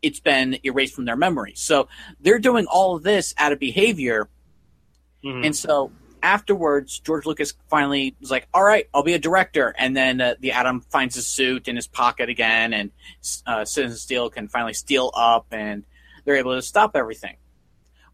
it's 0.00 0.20
been 0.20 0.58
erased 0.64 0.94
from 0.94 1.04
their 1.04 1.16
memory. 1.16 1.52
So 1.56 1.88
they're 2.20 2.38
doing 2.38 2.66
all 2.66 2.96
of 2.96 3.02
this 3.02 3.34
out 3.38 3.52
of 3.52 3.58
behavior. 3.58 4.28
Mhm. 5.24 5.46
And 5.46 5.56
so 5.56 5.92
afterwards, 6.22 6.98
George 7.00 7.26
Lucas 7.26 7.54
finally 7.68 8.14
was 8.20 8.30
like, 8.30 8.48
"All 8.54 8.62
right, 8.62 8.88
I'll 8.94 9.02
be 9.02 9.14
a 9.14 9.18
director." 9.18 9.74
And 9.76 9.96
then 9.96 10.20
uh, 10.20 10.34
the 10.40 10.52
Atom 10.52 10.80
finds 10.82 11.16
his 11.16 11.26
suit 11.26 11.68
in 11.68 11.76
his 11.76 11.86
pocket 11.88 12.28
again, 12.28 12.72
and 12.72 12.90
uh, 13.46 13.64
Citizen 13.64 13.98
Steel 13.98 14.30
can 14.30 14.48
finally 14.48 14.74
steal 14.74 15.10
up, 15.14 15.46
and 15.50 15.84
they're 16.24 16.36
able 16.36 16.54
to 16.54 16.62
stop 16.62 16.96
everything. 16.96 17.36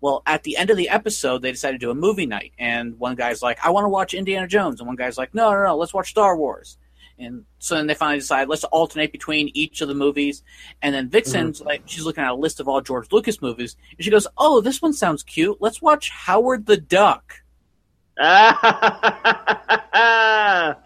Well, 0.01 0.23
at 0.27 0.45
the 0.45 0.57
end 0.57 0.71
of 0.71 0.77
the 0.77 0.91
episode, 0.91 1.43
they 1.43 1.51
decided 1.51 1.81
to 1.81 1.87
do 1.87 1.91
a 1.91 1.95
movie 1.95 2.27
night, 2.27 2.53
and 2.59 2.99
one 2.99 3.17
guy's 3.17 3.43
like, 3.43 3.59
"I 3.65 3.71
want 3.71 3.85
to 3.85 3.89
watch 3.89 4.15
Indiana 4.15 4.47
Jones," 4.47 4.81
and 4.81 4.87
one 4.87 4.97
guy's 4.97 5.19
like, 5.19 5.35
"No, 5.35 5.53
no, 5.53 5.65
no, 5.65 5.77
let's 5.77 5.93
watch 5.93 6.11
Star 6.11 6.37
Wars." 6.37 6.79
And 7.19 7.45
so 7.59 7.75
then 7.75 7.89
they 7.89 7.95
finally 7.95 8.21
decide, 8.21 8.49
let's 8.49 8.63
alternate 8.65 9.11
between 9.11 9.51
each 9.53 9.81
of 9.81 9.89
the 9.89 9.95
movies. 9.95 10.45
And 10.83 10.95
then 10.95 11.09
Vixen's 11.09 11.59
mm-hmm. 11.59 11.67
like, 11.67 11.83
she's 11.85 12.05
looking 12.05 12.23
at 12.23 12.31
a 12.31 12.35
list 12.35 12.61
of 12.61 12.69
all 12.69 12.81
George 12.81 13.11
Lucas 13.11 13.43
movies, 13.43 13.77
and 13.97 14.05
she 14.05 14.11
goes, 14.11 14.29
"Oh, 14.37 14.61
this 14.61 14.81
one 14.81 14.93
sounds 14.93 15.25
cute. 15.25 15.59
Let's 15.61 15.83
watch 15.83 16.11
Howard 16.11 16.67
the 16.67 16.77
Duck." 16.77 17.43
I 18.21 20.77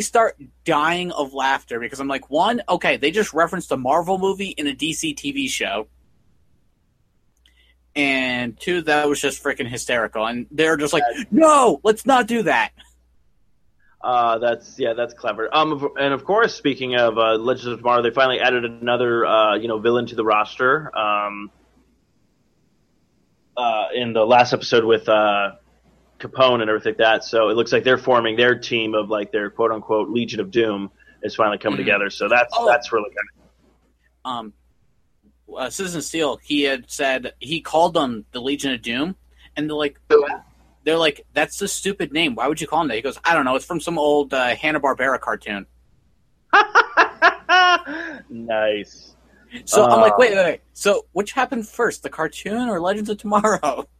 start 0.00 0.36
dying 0.64 1.12
of 1.12 1.32
laughter 1.32 1.80
because 1.80 1.98
I'm 1.98 2.08
like, 2.08 2.30
one, 2.30 2.62
okay, 2.68 2.98
they 2.98 3.10
just 3.10 3.32
referenced 3.32 3.72
a 3.72 3.76
Marvel 3.76 4.18
movie 4.18 4.50
in 4.50 4.66
a 4.66 4.72
DC 4.72 5.16
TV 5.16 5.48
show. 5.48 5.88
And 7.94 8.58
two, 8.58 8.82
that 8.82 9.06
was 9.08 9.20
just 9.20 9.42
freaking 9.42 9.68
hysterical. 9.68 10.26
And 10.26 10.46
they're 10.50 10.76
just 10.78 10.92
like, 10.94 11.02
no, 11.30 11.80
let's 11.84 12.06
not 12.06 12.26
do 12.26 12.42
that. 12.44 12.70
Uh, 14.00 14.38
that's 14.38 14.78
yeah, 14.78 14.94
that's 14.94 15.14
clever. 15.14 15.48
Um, 15.54 15.88
and 16.00 16.12
of 16.12 16.24
course, 16.24 16.54
speaking 16.54 16.96
of 16.96 17.18
uh, 17.18 17.34
Legends 17.36 17.66
of 17.66 17.78
Tomorrow, 17.78 18.02
they 18.02 18.10
finally 18.10 18.40
added 18.40 18.64
another 18.64 19.24
uh, 19.24 19.54
you 19.56 19.68
know 19.68 19.78
villain 19.78 20.06
to 20.06 20.16
the 20.16 20.24
roster. 20.24 20.90
Um, 20.96 21.50
uh, 23.56 23.86
in 23.94 24.12
the 24.12 24.24
last 24.24 24.52
episode 24.52 24.84
with 24.84 25.08
uh, 25.08 25.52
Capone 26.18 26.62
and 26.62 26.70
everything 26.70 26.92
like 26.92 26.98
that. 26.98 27.24
So 27.24 27.48
it 27.50 27.54
looks 27.56 27.72
like 27.72 27.84
they're 27.84 27.98
forming 27.98 28.36
their 28.36 28.58
team 28.58 28.94
of 28.94 29.10
like 29.10 29.30
their 29.30 29.50
quote 29.50 29.70
unquote 29.72 30.08
Legion 30.08 30.40
of 30.40 30.50
Doom 30.50 30.90
is 31.22 31.34
finally 31.34 31.58
coming 31.58 31.76
Mhm. 31.78 31.84
together. 31.84 32.10
So 32.10 32.28
that's 32.28 32.52
Oh. 32.56 32.66
that's 32.66 32.92
really 32.92 33.10
kind 33.10 33.28
Um, 34.24 34.52
uh, 35.56 35.70
Citizen 35.70 36.02
Steel, 36.02 36.38
he 36.42 36.62
had 36.62 36.90
said, 36.90 37.32
he 37.38 37.60
called 37.60 37.94
them 37.94 38.24
the 38.32 38.40
Legion 38.40 38.72
of 38.72 38.82
Doom. 38.82 39.16
And 39.56 39.68
they're 39.68 39.76
like, 39.76 39.98
they're 40.84 40.96
like, 40.98 41.26
that's 41.34 41.60
a 41.62 41.68
stupid 41.68 42.12
name. 42.12 42.34
Why 42.34 42.48
would 42.48 42.60
you 42.60 42.66
call 42.66 42.80
them 42.80 42.88
that? 42.88 42.94
He 42.96 43.02
goes, 43.02 43.18
I 43.24 43.34
don't 43.34 43.44
know. 43.44 43.54
It's 43.56 43.64
from 43.66 43.80
some 43.80 43.98
old 43.98 44.32
uh, 44.34 44.54
Hanna-Barbera 44.56 45.20
cartoon. 45.20 45.66
nice. 48.30 49.14
So 49.66 49.84
I'm 49.84 50.00
like, 50.00 50.12
Uh, 50.12 50.16
wait, 50.18 50.34
wait, 50.34 50.44
wait. 50.44 50.60
So 50.72 51.06
which 51.12 51.32
happened 51.32 51.68
first, 51.68 52.02
the 52.02 52.08
cartoon 52.10 52.68
or 52.68 52.80
Legends 52.80 53.10
of 53.10 53.18
Tomorrow? 53.18 53.88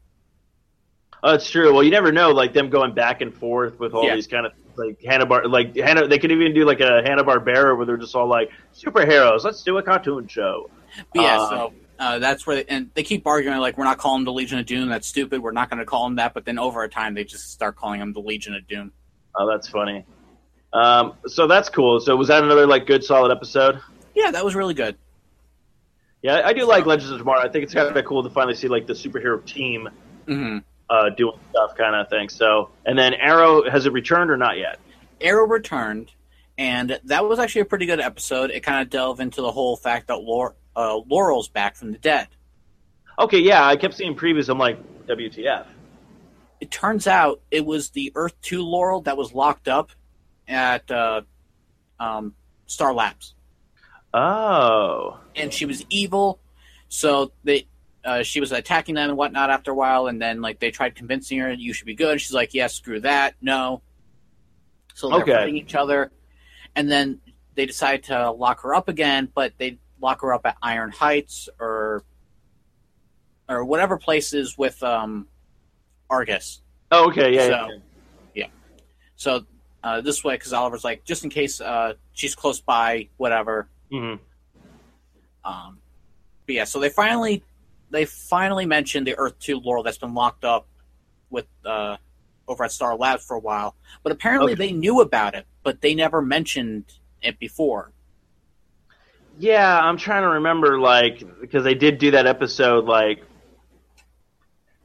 Oh, 1.25 1.31
that's 1.31 1.49
true. 1.49 1.73
Well, 1.73 1.85
you 1.85 1.93
never 1.93 2.11
know, 2.11 2.31
like 2.33 2.53
them 2.53 2.69
going 2.69 2.95
back 2.95 3.21
and 3.21 3.33
forth 3.33 3.79
with 3.79 3.95
all 3.95 4.05
Yeah. 4.05 4.17
these 4.17 4.27
kind 4.27 4.45
of 4.45 4.55
like 4.75 5.01
Hanna 5.05 5.25
Bar, 5.25 5.47
like 5.47 5.77
Hanna. 5.77 6.09
They 6.09 6.19
could 6.19 6.33
even 6.33 6.53
do 6.53 6.65
like 6.65 6.81
a 6.81 7.01
Hanna 7.05 7.23
Barbera 7.23 7.77
where 7.77 7.87
they're 7.87 7.97
just 7.97 8.17
all 8.17 8.27
like 8.27 8.51
superheroes. 8.75 9.45
Let's 9.45 9.63
do 9.63 9.79
a 9.79 9.85
cartoon 9.85 10.27
show. 10.27 10.69
But 11.15 11.23
yeah, 11.23 11.41
Uh, 11.41 11.49
so 11.49 11.75
uh, 11.99 12.19
that's 12.19 12.47
where, 12.47 12.57
they, 12.57 12.65
and 12.67 12.91
they 12.95 13.03
keep 13.03 13.27
arguing 13.27 13.59
like, 13.59 13.79
we're 13.79 13.85
not 13.85 13.99
calling 13.99 14.21
them 14.21 14.25
the 14.27 14.33
Legion 14.33 14.59
of 14.59 14.67
Doom. 14.67 14.89
That's 14.89 15.07
stupid. 15.07 15.43
We're 15.43 15.53
not 15.53 15.71
going 15.71 15.79
to 15.79 15.87
call 15.87 16.05
them 16.05 16.17
that. 16.17 16.35
But 16.35 16.45
then 16.45 16.59
over 16.59 16.83
a 16.83 16.89
time, 16.89 17.15
they 17.15 17.25
just 17.25 17.51
start 17.51 17.77
calling 17.77 18.01
them 18.01 18.13
the 18.13 18.21
Legion 18.21 18.55
of 18.55 18.67
Doom. 18.67 18.93
Oh, 19.37 19.49
that's 19.49 19.69
funny. 19.69 20.05
Um, 20.73 21.15
so 21.27 21.47
that's 21.47 21.69
cool. 21.69 22.01
So 22.01 22.17
was 22.17 22.29
that 22.29 22.43
another 22.43 22.67
like 22.67 22.87
good 22.87 23.05
solid 23.05 23.31
episode? 23.31 23.81
Yeah, 24.15 24.31
that 24.31 24.45
was 24.45 24.55
really 24.55 24.75
good. 24.75 24.97
Yeah, 26.23 26.43
I 26.45 26.53
do 26.53 26.67
like 26.67 26.87
Legends 26.87 27.11
of 27.11 27.19
Tomorrow. 27.19 27.41
I 27.41 27.49
think 27.49 27.65
it's 27.65 27.75
kind 27.75 27.95
of 27.97 28.05
cool 28.05 28.23
to 28.23 28.31
finally 28.31 28.55
see 28.55 28.69
like 28.69 28.87
the 28.87 28.93
superhero 28.93 29.45
team 29.45 29.89
hmm 30.27 30.59
uh, 30.89 31.09
doing 31.11 31.39
stuff, 31.51 31.77
kind 31.77 31.97
of 31.97 32.09
thing. 32.11 32.29
So, 32.29 32.71
and 32.85 32.99
then 32.99 33.15
Arrow 33.15 33.69
has 33.69 33.87
it 33.87 33.93
returned 33.93 34.31
or 34.31 34.37
not 34.37 34.59
yet? 34.59 34.79
Arrow 35.21 35.47
returned, 35.47 36.11
and 36.59 37.01
that 37.05 37.27
was 37.27 37.39
actually 37.39 37.63
a 37.63 37.67
pretty 37.67 37.87
good 37.87 37.99
episode. 38.01 38.51
It 38.51 38.61
kind 38.61 38.83
of 38.83 38.91
delved 38.91 39.21
into 39.21 39.41
the 39.41 39.51
whole 39.51 39.77
fact 39.77 40.09
that 40.09 40.19
Laur- 40.19 40.55
uh, 40.77 40.97
Laurel's 41.09 41.49
back 41.49 41.77
from 41.77 41.93
the 41.93 41.99
dead. 41.99 42.29
Okay, 43.19 43.39
yeah, 43.39 43.67
I 43.67 43.77
kept 43.77 43.95
seeing 43.95 44.15
previews. 44.17 44.49
I'm 44.49 44.59
like, 44.59 44.79
WTF? 45.07 45.67
It 46.61 46.71
turns 46.71 47.07
out 47.07 47.41
it 47.51 47.65
was 47.67 47.91
the 47.91 48.13
Earth 48.15 48.35
Two 48.41 48.63
Laurel 48.63 49.03
that 49.03 49.17
was 49.17 49.33
locked 49.35 49.69
up 49.69 49.91
at 50.49 50.91
uh, 50.91 51.23
um, 51.99 52.35
Star 52.67 52.95
Labs. 52.95 53.35
Oh, 54.15 55.19
and 55.35 55.53
she 55.53 55.65
was 55.65 55.85
evil. 55.89 56.39
So 56.89 57.33
they, 57.45 57.67
uh, 58.05 58.23
she 58.23 58.41
was 58.41 58.53
attacking 58.53 58.95
them 58.95 59.09
and 59.11 59.19
whatnot 59.19 59.51
after 59.51 59.71
a 59.71 59.75
while, 59.75 60.07
and 60.07 60.21
then 60.21 60.41
like 60.41 60.61
they 60.61 60.71
tried 60.71 60.95
convincing 60.95 61.39
her 61.39 61.53
you 61.53 61.73
should 61.73 61.87
be 61.87 61.95
good. 61.95 62.21
She's 62.21 62.35
like, 62.35 62.55
yeah, 62.55 62.67
screw 62.67 63.01
that, 63.01 63.35
no. 63.41 63.83
So 64.95 65.09
they're 65.09 65.23
Okay. 65.23 65.33
fighting 65.33 65.57
each 65.57 65.75
other, 65.75 66.13
and 66.77 66.91
then 66.91 67.21
they 67.55 67.67
decide 67.67 68.05
to 68.05 68.31
lock 68.31 68.61
her 68.63 68.75
up 68.75 68.89
again, 68.89 69.31
but 69.35 69.55
they 69.59 69.79
lock 70.03 70.21
her 70.23 70.35
up 70.35 70.45
at 70.45 70.57
Iron 70.63 70.91
Heights 70.91 71.49
or 71.61 72.05
or 73.49 73.65
whatever 73.65 73.97
places 73.99 74.57
with 74.59 74.83
um, 74.83 75.27
Argus. 76.11 76.61
oh, 76.91 77.09
okay, 77.09 77.35
yeah, 77.35 77.49
So- 77.49 77.81
yeah. 78.35 78.47
So 79.17 79.45
uh, 79.85 80.01
this 80.01 80.23
way, 80.25 80.35
because 80.35 80.53
Oliver's 80.53 80.85
like, 80.85 81.05
just 81.05 81.25
in 81.25 81.31
case 81.31 81.61
uh, 81.61 81.95
she's 82.13 82.35
close 82.35 82.61
by, 82.61 83.09
whatever. 83.17 83.69
Mm-hmm. 83.93 84.23
Um, 85.45 85.79
but 86.47 86.55
yeah, 86.55 86.65
so 86.65 86.79
they 86.81 86.89
finally 86.89 87.43
they 87.91 88.05
finally 88.05 88.65
mentioned 88.65 89.07
the 89.07 89.17
Earth 89.19 89.39
Two 89.39 89.59
Laurel 89.61 89.83
that's 89.83 89.99
been 89.99 90.15
locked 90.15 90.45
up 90.45 90.67
with 91.31 91.47
uh, 91.65 91.97
over 92.49 92.65
at 92.65 92.73
Star 92.73 92.97
Labs 92.97 93.25
for 93.25 93.35
a 93.37 93.41
while. 93.41 93.75
But 94.03 94.13
apparently 94.13 94.53
Okay. 94.53 94.69
they 94.69 94.73
knew 94.73 95.01
about 95.01 95.35
it, 95.35 95.47
but 95.63 95.81
they 95.81 95.95
never 95.95 96.23
mentioned 96.23 96.85
it 97.21 97.39
before. 97.39 97.93
Yeah, 99.39 99.79
I'm 99.79 99.97
trying 99.97 100.23
to 100.23 100.29
remember, 100.29 100.79
like, 100.79 101.23
because 101.41 101.65
they 101.65 101.75
did 101.75 101.99
do 101.99 102.13
that 102.13 102.27
episode, 102.27 102.85
like, 102.85 103.23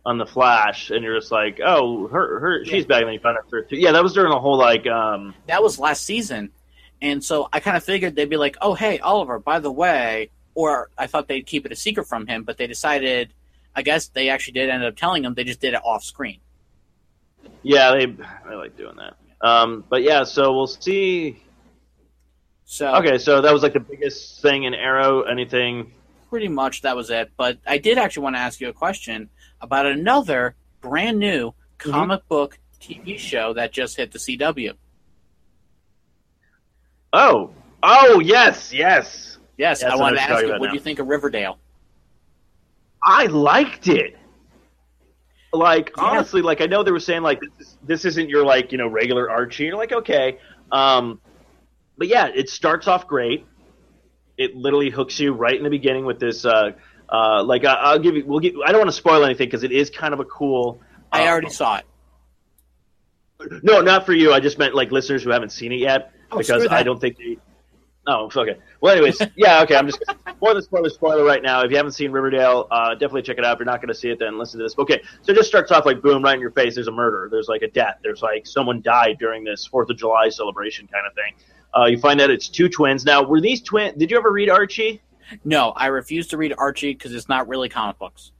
on 0.06 0.18
the 0.18 0.26
Flash, 0.26 0.90
and 0.90 1.04
you're 1.04 1.20
just 1.20 1.32
like, 1.32 1.60
oh, 1.64 2.08
her, 2.08 2.40
her, 2.40 2.66
she's 2.66 2.86
back, 2.86 3.00
and 3.02 3.08
then 3.08 3.14
you 3.16 3.20
find 3.20 3.38
out 3.38 3.44
her 3.52 3.64
too. 3.64 3.76
Yeah, 3.76 3.92
that 3.92 4.02
was 4.04 4.14
during 4.14 4.32
the 4.32 4.40
whole 4.40 4.58
like, 4.58 4.88
um, 4.88 5.36
That 5.48 5.62
was 5.62 5.80
last 5.80 6.04
season, 6.06 6.52
and 7.02 7.22
so 7.24 7.50
I 7.52 7.60
kind 7.60 7.76
of 7.76 7.84
figured 7.84 8.16
they'd 8.16 8.30
be 8.30 8.38
like, 8.38 8.56
"Oh, 8.62 8.74
hey, 8.74 9.00
Oliver, 9.00 9.38
by 9.38 9.60
the 9.60 9.70
way," 9.72 10.30
or 10.56 10.90
I 10.98 11.08
thought 11.08 11.28
they'd 11.28 11.46
keep 11.46 11.66
it 11.66 11.74
a 11.74 11.76
secret 11.76 12.08
from 12.08 12.26
him, 12.28 12.44
but 12.44 12.58
they 12.58 12.68
decided. 12.68 13.34
I 13.76 13.84
guess 13.84 14.08
they 14.08 14.30
actually 14.30 14.54
did 14.54 14.70
end 14.72 14.84
up 14.84 14.96
telling 14.96 15.24
him. 15.24 15.36
They 15.36 15.44
just 15.44 15.62
did 15.62 15.76
it 15.76 15.82
off 15.86 16.04
screen. 16.04 16.40
yeah, 17.62 17.92
they, 17.92 18.08
they 18.08 18.56
like 18.56 18.76
doing 18.76 18.96
that. 18.96 19.18
Um, 19.48 19.84
but 19.88 20.02
yeah, 20.02 20.24
so 20.24 20.52
we'll 20.52 20.66
see. 20.66 21.44
So 22.70 22.96
Okay, 22.96 23.18
so 23.18 23.42
that 23.42 23.52
was 23.52 23.64
like 23.64 23.74
the 23.74 23.80
biggest 23.80 24.42
thing 24.42 24.64
in 24.64 24.74
Arrow. 24.74 25.24
Anything? 25.24 25.92
pretty 26.30 26.50
much 26.50 26.82
that 26.82 26.96
was 26.96 27.10
it. 27.10 27.32
But 27.38 27.58
I 27.66 27.78
did 27.78 27.98
actually 27.98 28.24
want 28.24 28.36
to 28.36 28.42
ask 28.42 28.60
you 28.60 28.70
a 28.70 28.74
question 28.74 29.30
about 29.62 29.86
another 29.86 30.56
brand 30.82 31.18
new 31.20 31.54
comic 31.78 32.28
book 32.28 32.60
TV 32.82 33.18
show 33.18 33.54
that 33.54 33.72
just 33.72 33.96
hit 33.98 34.12
the 34.12 34.20
CW. 34.20 34.74
Oh, 37.14 37.52
oh, 37.82 38.20
yes, 38.20 38.74
yes. 38.74 39.38
Yes, 39.58 39.82
That's 39.82 39.94
I 39.94 39.96
wanted 39.96 40.18
to 40.18 40.22
ask 40.24 40.44
you, 40.44 40.60
what 40.60 40.70
do 40.70 40.76
you 40.76 40.82
think 40.82 41.00
of 41.00 41.08
Riverdale? 41.08 41.58
I 43.04 43.26
liked 43.28 43.88
it. 43.88 44.18
Like 45.54 45.92
Yeah. 45.98 46.04
honestly, 46.04 46.42
like 46.42 46.60
I 46.62 46.66
know 46.66 46.84
they 46.84 46.92
were 46.92 47.00
saying 47.00 47.22
like 47.22 47.40
this, 47.40 47.68
is, 47.68 47.78
this 47.84 48.06
isn't 48.06 48.30
your 48.30 48.44
like 48.44 48.74
you 48.74 48.78
know 48.78 48.88
regular 48.88 49.32
Archie. 49.32 49.64
You're 49.64 49.78
like 49.78 49.94
okay, 49.94 50.38
um, 50.74 51.22
but 51.98 52.08
yeah, 52.08 52.28
it 52.34 52.50
starts 52.50 52.88
off 52.88 53.08
great. 53.08 53.46
It 54.38 54.56
literally 54.56 54.90
hooks 54.90 55.20
you 55.20 55.34
right 55.34 55.56
in 55.56 55.64
the 55.64 55.70
beginning 55.70 56.06
with 56.06 56.20
this. 56.20 56.46
Uh, 56.46 56.74
uh, 57.10 57.44
like 57.44 57.66
I, 57.66 57.74
I'll 57.74 58.00
give 58.00 58.16
you, 58.16 58.26
we'll 58.26 58.40
give. 58.40 58.56
I 58.66 58.72
don't 58.72 58.80
want 58.80 58.90
to 58.90 58.96
spoil 58.98 59.24
anything 59.24 59.48
because 59.48 59.64
it 59.64 59.72
is 59.72 59.90
kind 59.90 60.14
of 60.14 60.20
a 60.20 60.26
cool. 60.26 60.82
I 61.12 61.26
uh, 61.26 61.32
already 61.32 61.50
saw 61.50 61.78
it. 61.78 61.86
No, 63.64 63.82
not 63.82 64.06
for 64.06 64.14
you. 64.14 64.34
I 64.34 64.40
just 64.40 64.58
meant 64.58 64.76
like 64.76 64.92
listeners 64.92 65.24
who 65.24 65.30
haven't 65.30 65.52
seen 65.52 65.72
it 65.72 65.80
yet 65.80 66.12
Oh, 66.32 66.38
because 66.38 66.68
I 66.68 66.84
don't 66.84 67.00
think 67.00 67.18
they. 67.18 67.38
Oh, 68.06 68.30
okay. 68.34 68.58
Well, 68.80 68.94
anyways, 68.94 69.22
yeah, 69.36 69.62
okay. 69.64 69.76
I'm 69.76 69.86
just 69.86 70.02
more 70.42 70.54
than 70.54 70.64
spoiler 70.64 70.90
spoiler 70.90 71.26
right 71.26 71.44
now. 71.44 71.62
If 71.64 71.72
you 71.72 71.78
haven't 71.78 71.92
seen 71.92 72.12
Riverdale, 72.12 72.68
uh, 72.72 72.94
definitely 72.94 73.24
check 73.24 73.38
it 73.38 73.46
out. 73.46 73.54
If 73.54 73.60
you're 73.60 73.66
not 73.66 73.82
going 73.82 73.90
to 73.90 73.96
see 73.96 74.10
it, 74.10 74.20
then 74.20 74.38
listen 74.38 74.60
to 74.60 74.66
this. 74.66 74.78
Okay, 74.78 75.02
so 75.22 75.32
it 75.32 75.36
just 75.36 75.50
starts 75.50 75.72
off 75.72 75.86
like 75.86 76.02
boom, 76.02 76.24
right 76.24 76.36
in 76.36 76.40
your 76.40 76.52
face. 76.52 76.76
There's 76.76 76.88
a 76.88 76.92
murder. 76.92 77.28
There's 77.30 77.48
like 77.48 77.64
a 77.64 77.70
death. 77.70 78.00
There's 78.04 78.22
like 78.22 78.48
someone 78.48 78.82
died 78.82 79.18
during 79.20 79.44
this 79.44 79.66
Fourth 79.66 79.90
of 79.90 79.98
July 79.98 80.30
celebration 80.30 80.88
kind 80.88 81.06
of 81.06 81.14
thing. 81.16 81.34
Uh, 81.76 81.86
you 81.86 81.98
find 82.00 82.20
out 82.22 82.30
it's 82.30 82.48
two 82.50 82.70
twins. 82.70 83.06
Now, 83.06 83.24
were 83.24 83.42
these 83.42 83.62
twins? 83.62 83.98
Did 83.98 84.12
you 84.12 84.18
ever 84.18 84.32
read 84.32 84.50
Archie? 84.50 85.02
No, 85.44 85.70
I 85.72 85.88
refuse 85.88 86.28
to 86.28 86.38
read 86.38 86.54
Archie 86.58 86.94
because 86.94 87.14
it's 87.14 87.28
not 87.30 87.48
really 87.48 87.70
comic 87.70 88.00
books. 88.00 88.32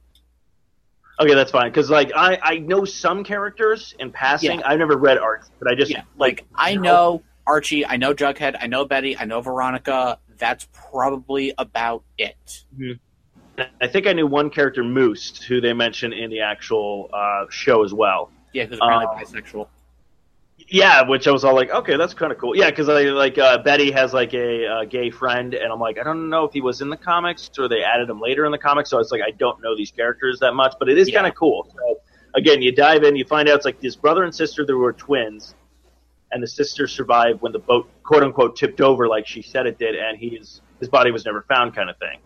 Okay, 1.20 1.34
that's 1.34 1.50
fine. 1.50 1.70
Because 1.70 1.90
like 1.90 2.12
I 2.16 2.38
I 2.42 2.58
know 2.58 2.84
some 2.84 3.24
characters 3.24 3.94
in 3.98 4.10
passing. 4.12 4.60
Yeah. 4.60 4.66
I've 4.68 4.78
never 4.78 4.96
read 4.96 5.18
Archie, 5.18 5.48
but 5.58 5.70
I 5.70 5.74
just 5.74 5.90
Yeah, 5.90 6.02
like 6.16 6.46
I 6.54 6.76
know 6.76 7.22
Archie, 7.46 7.84
I 7.84 7.96
know 7.96 8.14
Jughead, 8.14 8.56
I 8.60 8.66
know 8.68 8.84
Betty, 8.84 9.16
I 9.18 9.24
know 9.24 9.40
Veronica. 9.40 10.18
That's 10.38 10.68
probably 10.72 11.52
about 11.58 12.04
it. 12.16 12.64
I 13.80 13.88
think 13.88 14.06
I 14.06 14.12
knew 14.12 14.26
one 14.28 14.50
character, 14.50 14.84
Moose, 14.84 15.42
who 15.42 15.60
they 15.60 15.72
mentioned 15.72 16.14
in 16.14 16.30
the 16.30 16.40
actual 16.40 17.10
uh, 17.12 17.46
show 17.50 17.82
as 17.84 17.92
well. 17.92 18.30
Yeah, 18.52 18.66
who's 18.66 18.78
apparently 18.78 19.06
Oh. 19.10 19.18
bisexual. 19.20 19.68
Yeah, 20.70 21.02
which 21.08 21.26
I 21.26 21.30
was 21.30 21.44
all 21.44 21.54
like, 21.54 21.70
okay, 21.70 21.96
that's 21.96 22.12
kind 22.12 22.30
of 22.30 22.38
cool. 22.38 22.54
Yeah, 22.54 22.68
because 22.68 22.90
I 22.90 23.04
like 23.04 23.38
uh, 23.38 23.58
Betty 23.58 23.90
has 23.92 24.12
like 24.12 24.34
a 24.34 24.66
uh, 24.66 24.84
gay 24.84 25.10
friend, 25.10 25.54
and 25.54 25.72
I'm 25.72 25.80
like, 25.80 25.98
I 25.98 26.04
don't 26.04 26.28
know 26.28 26.44
if 26.44 26.52
he 26.52 26.60
was 26.60 26.82
in 26.82 26.90
the 26.90 26.96
comics 26.96 27.48
or 27.58 27.68
they 27.68 27.82
added 27.82 28.10
him 28.10 28.20
later 28.20 28.44
in 28.44 28.52
the 28.52 28.58
comics. 28.58 28.90
So 28.90 28.98
it's 28.98 29.10
like 29.10 29.22
I 29.26 29.30
don't 29.30 29.62
know 29.62 29.74
these 29.74 29.90
characters 29.90 30.38
that 30.40 30.52
much, 30.52 30.74
but 30.78 30.90
it 30.90 30.98
is 30.98 31.08
Yeah. 31.08 31.16
kind 31.16 31.26
of 31.26 31.34
cool. 31.34 31.66
So 31.74 32.00
again, 32.34 32.60
you 32.60 32.72
dive 32.72 33.02
in, 33.02 33.16
you 33.16 33.24
find 33.24 33.48
out 33.48 33.56
it's 33.56 33.64
like 33.64 33.80
this 33.80 33.96
brother 33.96 34.24
and 34.24 34.34
sister 34.34 34.66
that 34.66 34.76
were 34.76 34.92
twins, 34.92 35.54
and 36.32 36.42
the 36.42 36.46
sister 36.48 36.86
survived 36.86 37.40
when 37.40 37.52
the 37.52 37.60
boat 37.60 37.88
quote 38.02 38.22
unquote 38.22 38.54
tipped 38.56 38.82
over, 38.82 39.08
like 39.08 39.26
she 39.26 39.40
said 39.40 39.66
it 39.66 39.78
did, 39.78 39.94
and 39.94 40.18
he's 40.18 40.60
his 40.80 40.90
body 40.90 41.10
was 41.10 41.24
never 41.24 41.42
found, 41.48 41.74
kind 41.74 41.88
of 41.88 41.96
thing. 41.98 42.18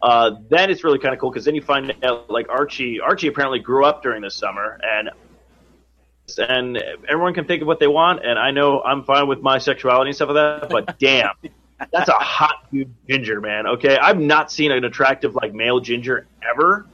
Uh, 0.00 0.30
then 0.48 0.70
it's 0.70 0.84
really 0.84 1.00
kind 1.00 1.12
of 1.12 1.18
cool 1.20 1.30
because 1.30 1.44
then 1.44 1.56
you 1.56 1.62
find 1.62 1.92
out 2.04 2.30
like 2.30 2.48
Archie. 2.48 3.00
Archie 3.00 3.26
apparently 3.26 3.58
grew 3.58 3.84
up 3.84 4.04
during 4.04 4.22
the 4.22 4.30
summer, 4.30 4.78
and 4.84 5.10
and 6.36 6.76
everyone 7.08 7.32
can 7.32 7.46
think 7.46 7.62
of 7.62 7.68
what 7.68 7.80
they 7.80 7.86
want. 7.86 8.24
And 8.24 8.38
I 8.38 8.50
know 8.50 8.82
I'm 8.82 9.04
fine 9.04 9.28
with 9.28 9.40
my 9.40 9.58
sexuality 9.58 10.10
and 10.10 10.16
stuff 10.16 10.30
like 10.30 10.60
that, 10.60 10.68
but 10.68 10.98
damn, 11.00 11.30
that's 11.92 12.08
a 12.08 12.12
hot 12.12 12.70
dude 12.70 12.92
ginger, 13.08 13.40
man. 13.40 13.66
Okay, 13.66 13.96
I've 13.96 14.18
not 14.18 14.50
seen 14.52 14.72
an 14.72 14.84
attractive 14.84 15.34
like 15.34 15.54
male 15.54 15.80
ginger 15.80 16.26
ever, 16.48 16.86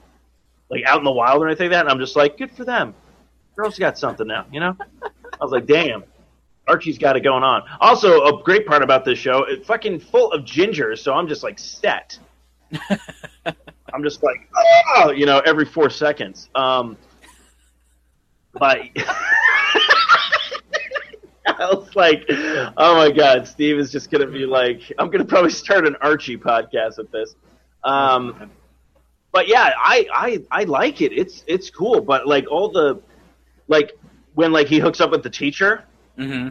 like 0.70 0.84
out 0.84 0.98
in 0.98 1.04
the 1.04 1.12
wild 1.12 1.42
or 1.42 1.48
anything 1.48 1.70
like 1.70 1.72
that. 1.72 1.80
And 1.80 1.90
I'm 1.90 1.98
just 1.98 2.16
like, 2.16 2.36
good 2.36 2.50
for 2.52 2.64
them. 2.64 2.94
Girls 3.56 3.78
got 3.78 3.98
something 3.98 4.26
now, 4.26 4.46
you 4.52 4.60
know. 4.60 4.76
I 5.02 5.38
was 5.40 5.52
like, 5.52 5.66
damn. 5.66 6.04
Archie's 6.66 6.98
got 6.98 7.16
it 7.16 7.20
going 7.20 7.42
on. 7.42 7.62
Also, 7.80 8.24
a 8.24 8.42
great 8.42 8.66
part 8.66 8.82
about 8.82 9.04
this 9.04 9.18
show, 9.18 9.44
it's 9.44 9.66
fucking 9.66 10.00
full 10.00 10.32
of 10.32 10.44
gingers, 10.44 11.00
so 11.00 11.12
I'm 11.12 11.28
just 11.28 11.42
like 11.42 11.58
set. 11.58 12.18
I'm 13.92 14.02
just 14.02 14.22
like, 14.22 14.48
oh, 14.96 15.10
you 15.10 15.26
know, 15.26 15.40
every 15.40 15.66
four 15.66 15.90
seconds. 15.90 16.48
Um, 16.54 16.96
but 18.58 18.78
I 21.46 21.66
was 21.72 21.94
like, 21.94 22.24
oh 22.76 22.94
my 22.96 23.10
god, 23.10 23.46
Steve 23.46 23.78
is 23.78 23.90
just 23.92 24.10
gonna 24.10 24.26
be 24.26 24.46
like, 24.46 24.80
I'm 24.98 25.10
gonna 25.10 25.24
probably 25.24 25.50
start 25.50 25.86
an 25.86 25.96
Archie 26.00 26.36
podcast 26.36 26.98
with 26.98 27.10
this. 27.10 27.34
Um, 27.84 28.36
but 29.32 29.48
yeah, 29.48 29.72
I, 29.76 30.06
I 30.12 30.38
I 30.50 30.64
like 30.64 31.00
it. 31.02 31.12
It's 31.12 31.44
it's 31.46 31.70
cool, 31.70 32.00
but 32.00 32.26
like 32.26 32.46
all 32.50 32.70
the 32.70 33.02
like 33.68 33.92
when 34.34 34.52
like 34.52 34.68
he 34.68 34.78
hooks 34.78 35.00
up 35.00 35.10
with 35.10 35.22
the 35.22 35.30
teacher 35.30 35.84
hmm 36.16 36.48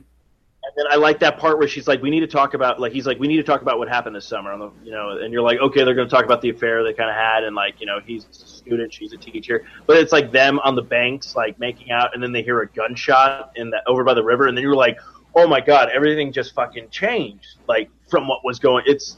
and 0.65 0.71
then 0.77 0.85
I 0.89 0.95
like 0.95 1.19
that 1.19 1.37
part 1.37 1.59
where 1.59 1.67
she's 1.67 1.87
like, 1.87 2.01
"We 2.01 2.09
need 2.09 2.21
to 2.21 2.27
talk 2.27 2.53
about 2.53 2.79
like 2.79 2.93
he's 2.93 3.05
like, 3.05 3.19
we 3.19 3.27
need 3.27 3.37
to 3.37 3.43
talk 3.43 3.61
about 3.61 3.79
what 3.79 3.89
happened 3.89 4.15
this 4.15 4.25
summer." 4.25 4.51
On 4.53 4.59
the 4.59 4.71
you 4.83 4.91
know, 4.91 5.17
and 5.21 5.33
you're 5.33 5.41
like, 5.41 5.59
"Okay, 5.59 5.83
they're 5.83 5.93
going 5.93 6.07
to 6.07 6.15
talk 6.15 6.25
about 6.25 6.41
the 6.41 6.49
affair 6.49 6.83
they 6.83 6.93
kind 6.93 7.09
of 7.09 7.15
had," 7.15 7.43
and 7.43 7.55
like 7.55 7.79
you 7.79 7.85
know, 7.85 7.99
he's 8.05 8.25
a 8.25 8.33
student, 8.33 8.93
she's 8.93 9.11
a 9.13 9.17
teacher, 9.17 9.65
but 9.87 9.97
it's 9.97 10.11
like 10.13 10.31
them 10.31 10.59
on 10.59 10.75
the 10.75 10.81
banks 10.81 11.35
like 11.35 11.59
making 11.59 11.91
out, 11.91 12.13
and 12.13 12.23
then 12.23 12.31
they 12.31 12.41
hear 12.43 12.61
a 12.61 12.67
gunshot 12.67 13.51
in 13.55 13.69
the 13.69 13.81
over 13.87 14.03
by 14.03 14.13
the 14.13 14.23
river, 14.23 14.47
and 14.47 14.57
then 14.57 14.63
you're 14.63 14.75
like, 14.75 14.97
"Oh 15.35 15.47
my 15.47 15.59
god, 15.59 15.89
everything 15.89 16.31
just 16.31 16.53
fucking 16.55 16.89
changed!" 16.89 17.57
Like 17.67 17.89
from 18.09 18.27
what 18.27 18.43
was 18.45 18.59
going, 18.59 18.83
it's, 18.87 19.17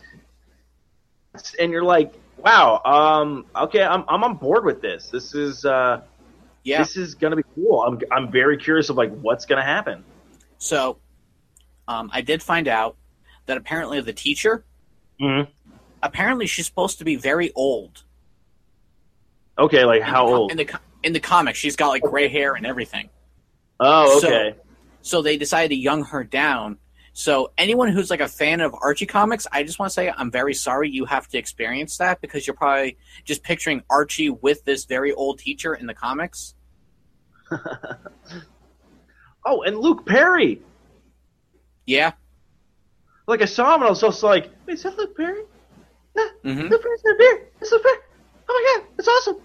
and 1.59 1.71
you're 1.71 1.83
like, 1.83 2.13
"Wow, 2.37 2.81
um, 2.85 3.45
okay, 3.55 3.83
I'm 3.83 4.03
I'm 4.07 4.23
on 4.23 4.35
board 4.35 4.65
with 4.65 4.81
this. 4.81 5.09
This 5.09 5.35
is 5.35 5.63
uh, 5.65 6.01
Yeah. 6.63 6.79
this 6.79 6.97
is 6.97 7.13
going 7.15 7.31
to 7.31 7.37
be 7.37 7.43
cool. 7.55 7.83
I'm 7.83 7.99
I'm 8.11 8.31
very 8.31 8.57
curious 8.57 8.89
of 8.89 8.95
like 8.97 9.15
what's 9.19 9.45
going 9.45 9.59
to 9.59 9.65
happen." 9.65 10.03
So, 10.57 10.97
um, 11.87 12.09
I 12.13 12.21
did 12.21 12.41
find 12.43 12.67
out 12.67 12.97
that 13.45 13.57
apparently 13.57 14.01
the 14.01 14.13
teacher, 14.13 14.65
Mhm. 15.21 15.47
apparently 16.01 16.47
she's 16.47 16.65
supposed 16.65 16.97
to 16.99 17.05
be 17.05 17.15
very 17.15 17.51
old. 17.53 18.03
Okay, 19.57 19.85
like 19.85 20.01
In 20.01 20.07
how 20.07 20.25
the 20.27 20.31
old? 20.33 20.51
In 20.51 20.57
the 20.57 20.79
in 21.03 21.13
the 21.13 21.19
comics, 21.19 21.59
she's 21.59 21.75
got 21.75 21.89
like 21.89 22.01
gray 22.01 22.27
hair 22.27 22.55
and 22.55 22.65
everything. 22.65 23.09
Oh, 23.79 24.19
So- 24.19 24.27
okay. 24.27 24.55
So 25.01 25.21
they 25.21 25.37
decided 25.37 25.69
to 25.69 25.75
young 25.75 26.03
her 26.05 26.23
down. 26.23 26.79
So 27.13 27.51
anyone 27.57 27.89
who's 27.89 28.09
like 28.09 28.19
a 28.21 28.27
fan 28.27 28.59
of 28.59 28.73
Archie 28.73 29.05
comics, 29.05 29.45
I 29.51 29.63
just 29.63 29.77
want 29.79 29.89
to 29.91 29.93
say 29.93 30.11
I'm 30.17 30.31
very 30.31 30.53
sorry 30.55 30.89
you 30.89 31.05
have 31.05 31.27
to 31.29 31.37
experience 31.37 31.97
that 31.99 32.19
because 32.21 32.45
you're 32.47 32.55
probably 32.55 32.97
just 33.23 33.43
picturing 33.43 33.83
Archie 33.89 34.31
with 34.31 34.65
this 34.65 34.83
very 34.85 35.13
old 35.13 35.37
teacher 35.39 35.75
in 35.75 35.85
the 35.85 35.93
comics. 35.93 36.55
oh, 39.45 39.61
and 39.61 39.77
Luke 39.79 40.05
Perry. 40.05 40.61
Yeah. 41.85 42.13
Like 43.27 43.41
I 43.41 43.45
saw 43.45 43.75
him 43.75 43.81
and 43.81 43.87
I 43.87 43.89
was 43.89 44.01
just 44.01 44.23
like, 44.23 44.51
"Wait, 44.67 44.73
is 44.73 44.83
that 44.83 44.97
Luke 44.97 45.15
Perry? 45.17 45.41
hmm 46.43 46.49
Luke 46.67 46.81
Perry's 46.81 47.01
in 47.05 47.11
a. 47.11 47.39
It's 47.61 47.71
Luke 47.71 47.83
Perry. 47.83 47.97
Oh 48.47 48.75
my 48.77 48.81
god, 48.81 48.87
it's 48.99 49.07
awesome." 49.07 49.37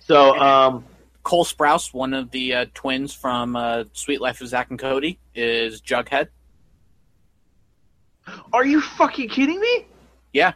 So, 0.00 0.36
um, 0.38 0.84
Cole 1.22 1.44
Sprouse, 1.44 1.92
one 1.92 2.14
of 2.14 2.30
the 2.30 2.54
uh, 2.54 2.66
twins 2.74 3.12
from 3.12 3.54
uh, 3.54 3.84
Suite 3.92 4.20
Life 4.20 4.40
of 4.40 4.48
Zack 4.48 4.70
and 4.70 4.78
Cody, 4.78 5.18
is 5.34 5.82
Jughead. 5.82 6.28
are 8.52 8.64
you 8.64 8.80
fucking 8.80 9.28
kidding 9.28 9.60
me? 9.60 9.86
Yeah. 10.32 10.52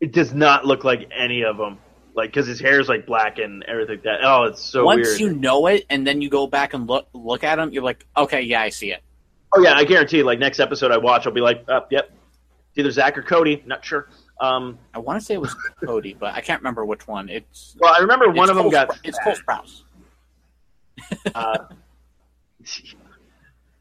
It 0.00 0.12
does 0.12 0.34
not 0.34 0.64
look 0.64 0.84
like 0.84 1.08
any 1.16 1.42
of 1.42 1.56
them. 1.56 1.78
Like, 2.14 2.30
because 2.30 2.46
his 2.48 2.60
hair 2.60 2.80
is 2.80 2.88
like 2.88 3.06
black 3.06 3.38
and 3.38 3.62
everything 3.64 3.96
like 3.96 4.04
that. 4.04 4.18
Oh, 4.24 4.44
it's 4.44 4.60
so 4.62 4.84
Once 4.84 5.06
weird. 5.06 5.20
you 5.20 5.32
know 5.34 5.66
it, 5.68 5.86
and 5.88 6.04
then 6.06 6.20
you 6.20 6.28
go 6.28 6.46
back 6.48 6.74
and 6.74 6.88
look 6.88 7.08
look 7.12 7.44
at 7.44 7.58
him, 7.60 7.70
you're 7.72 7.84
like, 7.84 8.04
okay, 8.16 8.42
yeah, 8.42 8.60
I 8.60 8.70
see 8.70 8.90
it. 8.90 9.02
Oh 9.52 9.62
yeah, 9.62 9.74
I 9.74 9.84
guarantee. 9.84 10.22
Like 10.22 10.38
next 10.38 10.60
episode 10.60 10.90
I 10.90 10.98
watch, 10.98 11.26
I'll 11.26 11.32
be 11.32 11.40
like, 11.40 11.64
uh, 11.68 11.80
"Yep, 11.90 12.10
it's 12.70 12.78
either 12.78 12.90
Zach 12.90 13.16
or 13.16 13.22
Cody." 13.22 13.62
Not 13.66 13.84
sure. 13.84 14.08
Um, 14.40 14.78
I 14.94 14.98
want 14.98 15.18
to 15.18 15.24
say 15.24 15.34
it 15.34 15.40
was 15.40 15.54
Cody, 15.84 16.14
but 16.14 16.34
I 16.34 16.40
can't 16.40 16.60
remember 16.60 16.84
which 16.84 17.08
one. 17.08 17.28
It's 17.28 17.76
well, 17.80 17.94
I 17.94 18.00
remember 18.00 18.30
one 18.30 18.50
of 18.50 18.56
them 18.56 18.64
Cole 18.64 18.70
got. 18.70 18.90
Spr- 18.90 19.00
it's 19.04 19.18
Cole 19.18 19.34
Sprouse. 19.34 19.82
Uh, 21.34 21.56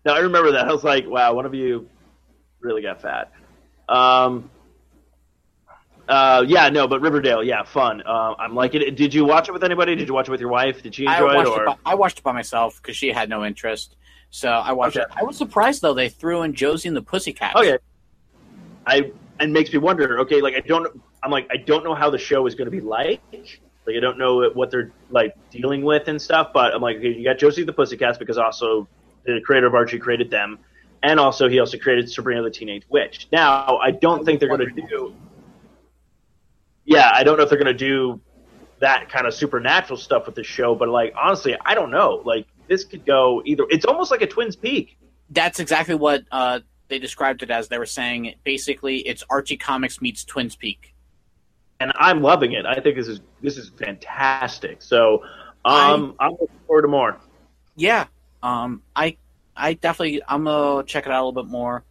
no, 0.06 0.14
I 0.14 0.20
remember 0.20 0.52
that. 0.52 0.68
I 0.68 0.72
was 0.72 0.84
like, 0.84 1.08
wow, 1.08 1.34
one 1.34 1.46
of 1.46 1.54
you 1.54 1.90
really 2.62 2.82
got 2.82 3.02
fat. 3.02 3.32
Um, 3.90 4.50
uh, 6.08 6.46
yeah, 6.48 6.70
no, 6.70 6.88
but 6.88 7.02
Riverdale, 7.02 7.44
yeah, 7.44 7.64
fun. 7.64 8.02
Uh, 8.06 8.36
I'm 8.40 8.56
liking 8.56 8.82
it. 8.82 8.96
Did 8.96 9.14
you 9.14 9.26
watch 9.26 9.50
it 9.50 9.52
with 9.52 9.64
anybody? 9.64 9.96
Did 9.96 10.08
you 10.08 10.14
watch 10.14 10.28
it 10.28 10.32
with 10.32 10.40
your 10.40 10.50
wife? 10.50 10.82
Did 10.82 10.96
she 10.96 11.06
I 11.06 11.16
enjoy 11.16 11.42
it? 11.42 11.48
Or 11.48 11.64
it, 11.64 11.66
by, 11.66 11.76
I 11.86 11.96
watched 11.96 12.20
it 12.20 12.24
by 12.24 12.32
myself 12.32 12.82
because 12.82 12.96
she 12.96 13.12
had 13.12 13.30
no 13.30 13.44
interest. 13.44 13.96
So 14.38 14.50
I 14.52 14.72
watched 14.72 14.98
Okay. 14.98 15.04
it. 15.04 15.10
I 15.20 15.24
was 15.24 15.36
surprised 15.36 15.82
though 15.82 15.96
they 15.96 16.10
threw 16.10 16.44
in 16.44 16.54
Josie 16.54 16.88
and 16.88 16.96
the 16.96 17.02
Pussycats. 17.02 17.56
Oh, 17.56 17.62
okay, 17.62 17.80
I 18.86 19.12
and 19.40 19.52
makes 19.52 19.74
me 19.74 19.80
wonder. 19.80 20.20
Okay, 20.20 20.42
like 20.42 20.54
I 20.54 20.60
don't. 20.60 21.02
I'm 21.24 21.32
like 21.32 21.48
I 21.52 21.58
don't 21.58 21.84
know 21.84 21.96
how 21.96 22.12
the 22.12 22.20
show 22.20 22.46
is 22.46 22.54
going 22.54 22.68
to 22.68 22.72
be 22.72 22.80
like. 22.80 23.20
Like 23.34 23.96
I 23.98 24.00
don't 24.00 24.20
know 24.20 24.48
what 24.54 24.70
they're 24.70 24.92
like 25.10 25.34
dealing 25.50 25.84
with 25.84 26.08
and 26.08 26.22
stuff. 26.22 26.52
But 26.54 26.76
I'm 26.76 26.84
like, 26.84 26.98
okay, 26.98 27.14
you 27.14 27.24
got 27.24 27.40
Josie 27.40 27.64
the 27.64 27.74
Pussycats 27.74 28.20
because 28.20 28.38
also 28.38 28.88
the 29.26 29.42
creator 29.44 29.66
of 29.66 29.74
Archie 29.74 29.98
created 29.98 30.30
them, 30.30 30.60
and 31.02 31.20
also 31.20 31.50
he 31.50 31.60
also 31.60 31.80
created 31.80 32.08
Sabrina 32.08 32.44
the 32.44 32.52
Teenage 32.52 32.84
Witch. 32.90 33.28
Now 33.32 33.80
I 33.82 33.90
don't 33.90 34.24
think 34.24 34.40
they're 34.40 34.56
going 34.56 34.70
to 34.76 34.82
do. 34.88 35.16
Yeah, 36.86 37.10
I 37.12 37.24
don't 37.24 37.38
know 37.38 37.44
if 37.44 37.50
they're 37.50 37.58
going 37.58 37.76
to 37.76 37.86
do 37.86 38.22
that 38.82 39.10
kind 39.10 39.26
of 39.26 39.34
supernatural 39.34 39.98
stuff 39.98 40.28
with 40.28 40.36
the 40.36 40.44
show, 40.44 40.76
but 40.76 40.90
like 40.90 41.16
honestly, 41.20 41.58
I 41.66 41.74
don't 41.74 41.90
know. 41.90 42.22
Like 42.24 42.46
this 42.68 42.84
could 42.84 43.06
go 43.06 43.42
either. 43.46 43.66
It's 43.70 43.86
almost 43.86 44.12
like 44.12 44.22
a 44.22 44.28
Twins 44.28 44.56
Peak. 44.56 44.98
That's 45.30 45.60
exactly 45.60 45.96
what 45.96 46.24
uh, 46.32 46.60
they 46.88 47.00
described 47.00 47.44
it 47.44 47.52
as. 47.52 47.68
They 47.68 47.78
were 47.78 47.86
saying 47.86 48.36
basically 48.44 49.00
it's 49.00 49.24
Archie 49.30 49.58
Comics 49.58 50.02
meets 50.02 50.24
Twins 50.24 50.56
Peak. 50.56 50.94
and 51.80 51.92
I'm 51.96 52.22
loving 52.22 52.54
it. 52.54 52.66
I 52.66 52.80
think 52.80 52.96
this 52.96 53.08
is 53.08 53.22
this 53.42 53.58
is 53.58 53.70
fantastic. 53.70 54.82
So 54.82 55.24
um, 55.66 56.16
I'm 56.20 56.32
looking 56.32 56.48
forward 56.66 56.84
to 56.84 56.88
more. 56.88 57.18
Yeah. 57.76 58.06
Um, 58.42 58.82
I 58.96 59.18
I 59.56 59.74
definitely 59.74 60.22
I'm 60.28 60.46
gonna 60.46 60.84
check 60.84 61.06
it 61.06 61.12
out 61.12 61.22
a 61.22 61.26
little 61.26 61.44
bit 61.44 61.52
more. 61.52 61.84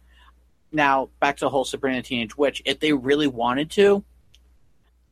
Now 0.71 1.09
back 1.19 1.37
to 1.37 1.45
the 1.45 1.49
whole 1.49 1.65
Sabrina 1.65 2.01
Teenage 2.01 2.37
Witch. 2.37 2.61
If 2.65 2.79
they 2.79 2.93
really 2.93 3.27
wanted 3.27 3.71
to, 3.71 4.03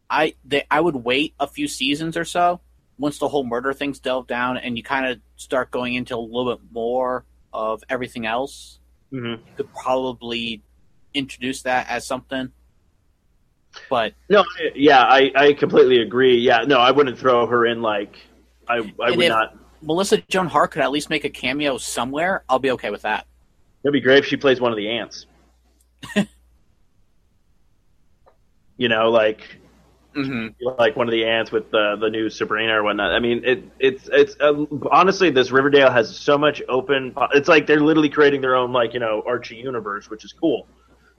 I 0.09 0.35
they 0.43 0.65
I 0.69 0.81
would 0.81 0.95
wait 0.95 1.33
a 1.39 1.47
few 1.47 1.67
seasons 1.67 2.17
or 2.17 2.25
so 2.25 2.59
once 2.97 3.19
the 3.19 3.27
whole 3.27 3.43
murder 3.43 3.73
thing's 3.73 3.99
delved 3.99 4.27
down 4.27 4.57
and 4.57 4.77
you 4.77 4.83
kind 4.83 5.05
of 5.05 5.19
start 5.35 5.71
going 5.71 5.95
into 5.95 6.15
a 6.15 6.17
little 6.17 6.55
bit 6.55 6.61
more 6.71 7.25
of 7.53 7.83
everything 7.89 8.25
else. 8.25 8.79
hmm 9.11 9.25
You 9.25 9.39
could 9.57 9.73
probably 9.73 10.61
introduce 11.13 11.61
that 11.63 11.87
as 11.89 12.05
something. 12.05 12.51
But 13.89 14.13
No, 14.29 14.45
yeah, 14.73 15.01
I, 15.01 15.31
I 15.35 15.53
completely 15.53 16.01
agree. 16.01 16.37
Yeah, 16.37 16.59
no, 16.65 16.79
I 16.79 16.91
wouldn't 16.91 17.19
throw 17.19 17.45
her 17.45 17.65
in 17.65 17.81
like 17.81 18.17
I 18.67 18.77
I 19.03 19.11
would 19.11 19.27
not. 19.27 19.57
Melissa 19.81 20.17
Joan 20.29 20.47
Hart 20.47 20.71
could 20.71 20.81
at 20.81 20.91
least 20.91 21.09
make 21.09 21.25
a 21.25 21.29
cameo 21.29 21.77
somewhere. 21.77 22.43
I'll 22.49 22.59
be 22.59 22.71
okay 22.71 22.89
with 22.89 23.03
that. 23.03 23.27
It'd 23.83 23.93
be 23.93 24.01
great 24.01 24.19
if 24.19 24.25
she 24.25 24.37
plays 24.37 24.59
one 24.59 24.71
of 24.71 24.77
the 24.77 24.89
ants. 24.89 25.27
you 28.77 28.89
know, 28.89 29.11
like 29.11 29.59
Mm-hmm. 30.15 30.65
like 30.79 30.95
one 30.95 31.07
of 31.07 31.11
the 31.11 31.25
ants 31.25 31.51
with 31.51 31.71
the 31.71 31.97
the 31.99 32.09
new 32.09 32.29
Sabrina 32.29 32.79
or 32.79 32.83
whatnot. 32.83 33.11
I 33.11 33.19
mean, 33.19 33.43
it 33.43 33.63
it's 33.79 34.09
it's 34.13 34.35
uh, 34.39 34.65
honestly 34.89 35.29
this 35.29 35.51
Riverdale 35.51 35.91
has 35.91 36.15
so 36.17 36.37
much 36.37 36.61
open. 36.69 37.13
It's 37.33 37.49
like 37.49 37.67
they're 37.67 37.81
literally 37.81 38.09
creating 38.09 38.39
their 38.41 38.55
own 38.55 38.71
like 38.71 38.93
you 38.93 38.99
know 39.01 39.23
Archie 39.27 39.57
universe, 39.57 40.09
which 40.09 40.23
is 40.23 40.31
cool. 40.31 40.67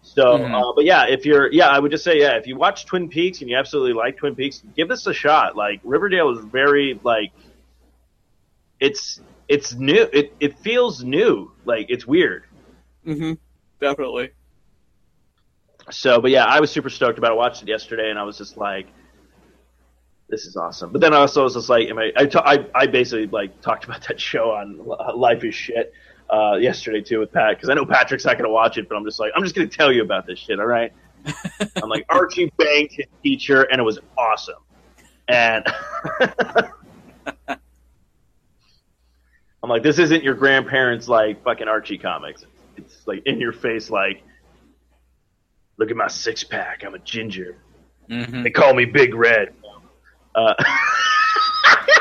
So, 0.03 0.39
Mhm. 0.39 0.55
uh, 0.55 0.73
but 0.75 0.85
yeah, 0.85 1.07
if 1.07 1.27
you're 1.27 1.53
yeah, 1.53 1.69
I 1.69 1.79
would 1.79 1.91
just 1.91 2.05
say 2.05 2.19
yeah, 2.21 2.37
if 2.37 2.47
you 2.47 2.57
watch 2.57 2.87
Twin 2.87 3.09
Peaks 3.09 3.41
and 3.43 3.51
you 3.51 3.57
absolutely 3.57 3.93
like 3.93 4.17
Twin 4.17 4.35
Peaks, 4.35 4.63
give 4.77 4.89
this 4.89 5.07
a 5.07 5.13
shot. 5.13 5.57
Like 5.57 5.81
Riverdale 5.85 6.31
is 6.31 6.45
very 6.45 6.99
like 7.03 7.33
it's 8.81 9.21
it's 9.49 9.75
new. 9.75 10.09
It 10.13 10.33
it 10.41 10.59
feels 10.59 11.03
new. 11.05 11.53
Like 11.65 11.87
it's 11.91 12.07
weird. 12.07 12.45
Mm-hmm. 13.07 13.33
Definitely. 13.81 14.31
So, 15.91 16.20
but 16.20 16.30
yeah, 16.30 16.45
I 16.45 16.61
was 16.61 16.70
super 16.70 16.91
stoked 16.91 17.18
about 17.18 17.32
it. 17.32 17.37
Watched 17.37 17.62
it 17.62 17.68
yesterday, 17.68 18.11
and 18.11 18.18
I 18.18 18.24
was 18.24 18.37
just 18.37 18.57
like, 18.57 18.89
"This 20.28 20.45
is 20.47 20.57
awesome." 20.57 20.91
But 20.91 21.01
then 21.01 21.14
I 21.14 21.18
also 21.18 21.45
was 21.45 21.55
just 21.55 21.68
like, 21.68 21.89
"Am 21.89 21.99
I?" 21.99 22.12
I, 22.16 22.26
ta- 22.26 22.43
I, 22.45 22.66
I 22.74 22.87
basically 22.87 23.26
like 23.26 23.61
talked 23.61 23.84
about 23.84 24.07
that 24.09 24.20
show 24.20 24.51
on 24.51 24.84
Life 25.16 25.45
is 25.45 25.55
Shit 25.55 25.93
uh, 26.30 26.57
yesterday 26.57 27.01
too 27.03 27.20
with 27.20 27.32
Pat 27.32 27.57
because 27.57 27.68
I 27.68 27.74
know 27.74 27.87
Patrick's 27.87 28.24
not 28.24 28.32
going 28.32 28.49
to 28.49 28.53
watch 28.53 28.78
it, 28.78 28.89
but 28.89 28.97
I'm 28.97 29.05
just 29.05 29.20
like, 29.20 29.32
I'm 29.37 29.43
just 29.43 29.55
going 29.55 29.68
to 29.68 29.76
tell 29.76 29.93
you 29.93 30.03
about 30.03 30.26
this 30.26 30.39
shit. 30.39 30.59
All 30.59 30.66
right? 30.66 30.93
I'm 31.82 31.89
like 31.89 32.05
Archie 32.09 32.53
banged 32.57 32.93
his 32.93 33.07
teacher, 33.22 33.62
and 33.62 33.80
it 33.80 33.84
was 33.84 33.99
awesome. 34.16 34.62
And 35.28 35.64
I'm 39.62 39.70
like, 39.70 39.82
this 39.82 39.99
isn't 39.99 40.22
your 40.22 40.34
grandparents' 40.34 41.09
like 41.09 41.43
fucking 41.43 41.68
Archie 41.68 41.99
comics. 41.99 42.45
It's 42.76 43.07
like 43.07 43.22
in 43.26 43.41
your 43.41 43.53
face, 43.53 43.91
like 43.91 44.22
look 45.79 45.91
at 45.91 45.97
my 45.97 46.09
six 46.09 46.45
pack. 46.45 46.85
I'm 46.85 46.95
a 46.95 46.99
ginger. 47.01 47.57
Mm-hmm. 48.09 48.43
They 48.43 48.51
call 48.51 48.74
me 48.74 48.85
Big 48.85 49.14
Red. 49.14 49.53
Uh, 50.35 50.55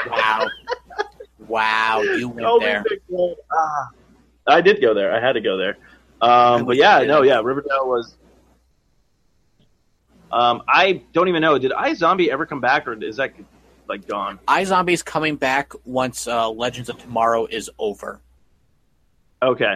Wow. 0.07 0.47
wow, 1.47 2.01
you 2.01 2.29
went 2.29 2.61
there. 2.61 2.83
Big 2.87 3.01
Red. 3.09 3.35
Ah. 3.51 3.89
I 4.47 4.61
did 4.61 4.79
go 4.81 4.93
there. 4.93 5.11
I 5.11 5.19
had 5.19 5.33
to 5.33 5.41
go 5.41 5.57
there. 5.57 5.77
Um, 6.21 6.65
but 6.65 6.75
yeah, 6.75 6.99
no, 7.01 7.23
yeah, 7.23 7.41
Riverdale 7.41 7.87
was. 7.87 8.15
Um, 10.31 10.61
I 10.67 11.03
don't 11.13 11.27
even 11.27 11.41
know. 11.41 11.57
Did 11.57 11.71
iZombie 11.71 12.27
ever 12.27 12.45
come 12.45 12.61
back, 12.61 12.87
or 12.87 12.93
is 13.03 13.17
that 13.17 13.33
like 13.87 14.07
gone? 14.07 14.39
iZombie's 14.47 15.01
coming 15.01 15.35
back 15.35 15.73
once 15.85 16.27
uh, 16.27 16.49
Legends 16.49 16.89
of 16.89 16.97
Tomorrow 16.99 17.47
is 17.47 17.69
over. 17.79 18.21
Okay. 19.41 19.75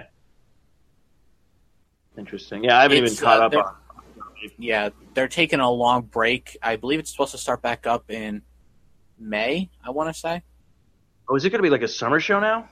Interesting. 2.18 2.64
Yeah, 2.66 2.78
I 2.78 2.84
haven't 2.84 3.04
It's, 3.04 3.14
even 3.14 3.24
caught 3.24 3.42
uh, 3.42 3.46
up 3.58 3.66
on. 3.66 3.76
Yeah, 4.58 4.90
they're 5.14 5.28
taking 5.28 5.60
a 5.60 5.70
long 5.70 6.04
break. 6.04 6.58
I 6.62 6.76
believe 6.76 7.00
it's 7.00 7.12
supposed 7.12 7.32
to 7.32 7.38
start 7.38 7.62
back 7.62 7.86
up 7.88 8.10
in 8.12 8.42
May, 9.18 9.70
I 9.86 9.90
want 9.92 10.14
to 10.14 10.20
say. 10.20 10.44
Oh, 11.28 11.36
is 11.36 11.46
it 11.46 11.50
going 11.50 11.60
to 11.60 11.64
be 11.64 11.70
like 11.70 11.82
a 11.82 11.88
summer 11.88 12.20
show 12.20 12.40
now? 12.40 12.68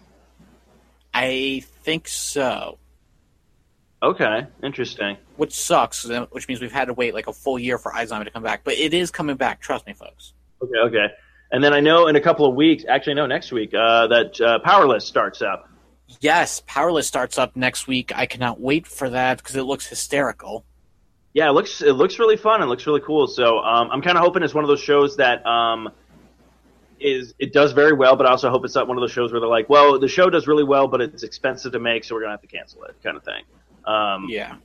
I 1.13 1.63
think 1.83 2.07
so. 2.07 2.77
Okay, 4.01 4.45
interesting. 4.61 5.17
which 5.37 5.53
sucks. 5.53 6.07
uh, 6.07 6.27
Which 6.31 6.47
means 6.47 6.61
we've 6.61 6.71
had 6.71 6.85
to 6.85 6.93
wait 6.93 7.13
like 7.15 7.27
a 7.27 7.33
full 7.33 7.57
year 7.57 7.77
for 7.79 7.91
iZombie 7.91 8.25
to 8.25 8.31
come 8.31 8.43
back, 8.43 8.63
but 8.63 8.75
it 8.75 8.93
is 8.93 9.09
coming 9.09 9.35
back. 9.35 9.59
Trust 9.59 9.87
me, 9.87 9.93
folks. 9.93 10.33
Okay, 10.61 10.77
okay. 10.85 11.07
And 11.51 11.63
then 11.63 11.73
I 11.73 11.79
know 11.79 12.07
in 12.07 12.15
a 12.15 12.21
couple 12.21 12.45
of 12.45 12.53
weeks, 12.55 12.83
actually 12.87 13.15
no, 13.15 13.25
next 13.25 13.51
week, 13.51 13.73
uh, 13.73 14.07
that 14.07 14.39
uh, 14.39 14.59
Powerless 14.59 15.05
starts 15.05 15.41
up. 15.41 15.67
Yes, 16.21 16.61
Powerless 16.67 17.07
starts 17.07 17.37
up 17.39 17.55
next 17.55 17.87
week. 17.87 18.11
I 18.15 18.25
cannot 18.27 18.59
wait 18.59 18.85
for 18.85 19.09
that 19.09 19.37
because 19.39 19.55
it 19.55 19.63
looks 19.63 19.87
hysterical. 19.87 20.63
Yeah, 21.37 21.49
it 21.49 21.51
looks 21.51 21.83
it 21.83 21.91
looks 21.93 22.17
really 22.17 22.35
fun. 22.35 22.63
It 22.63 22.65
looks 22.65 22.87
really 22.87 23.01
cool. 23.01 23.27
So 23.27 23.59
um, 23.59 23.91
I'm 23.91 24.01
kind 24.01 24.17
of 24.17 24.23
hoping 24.23 24.41
it's 24.41 24.55
one 24.55 24.63
of 24.63 24.67
those 24.69 24.81
shows 24.81 25.17
that 25.17 25.45
um, 25.45 25.87
is 26.99 27.35
it 27.37 27.53
does 27.53 27.73
very 27.73 27.93
well, 27.93 28.15
but 28.15 28.25
I 28.25 28.31
also 28.31 28.49
hope 28.49 28.65
it's 28.65 28.73
not 28.73 28.87
one 28.87 28.97
of 28.97 29.01
those 29.01 29.11
shows 29.11 29.31
where 29.31 29.39
they're 29.39 29.47
like, 29.47 29.69
well, 29.69 29.99
the 29.99 30.07
show 30.07 30.31
does 30.31 30.47
really 30.47 30.63
well, 30.63 30.87
but 30.87 30.99
it's 30.99 31.21
expensive 31.21 31.73
to 31.73 31.79
make, 31.79 32.03
so 32.05 32.15
we're 32.15 32.21
gonna 32.21 32.31
have 32.31 32.41
to 32.41 32.47
cancel 32.47 32.85
it, 32.85 32.95
kind 33.03 33.15
of 33.15 33.23
thing. 33.23 33.43
Um, 33.85 34.25
Yeah. 34.27 34.55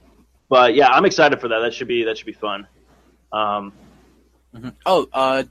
But 0.49 0.75
yeah, 0.75 0.89
I'm 0.89 1.05
excited 1.05 1.43
for 1.43 1.49
that. 1.49 1.59
That 1.59 1.75
should 1.75 1.89
be 1.89 2.05
that 2.05 2.17
should 2.17 2.25
be 2.27 2.33
fun. 2.33 2.67
Um, 3.35 3.75
Mhm. 4.55 4.73
Oh, 4.87 5.07
uh, 5.13 5.43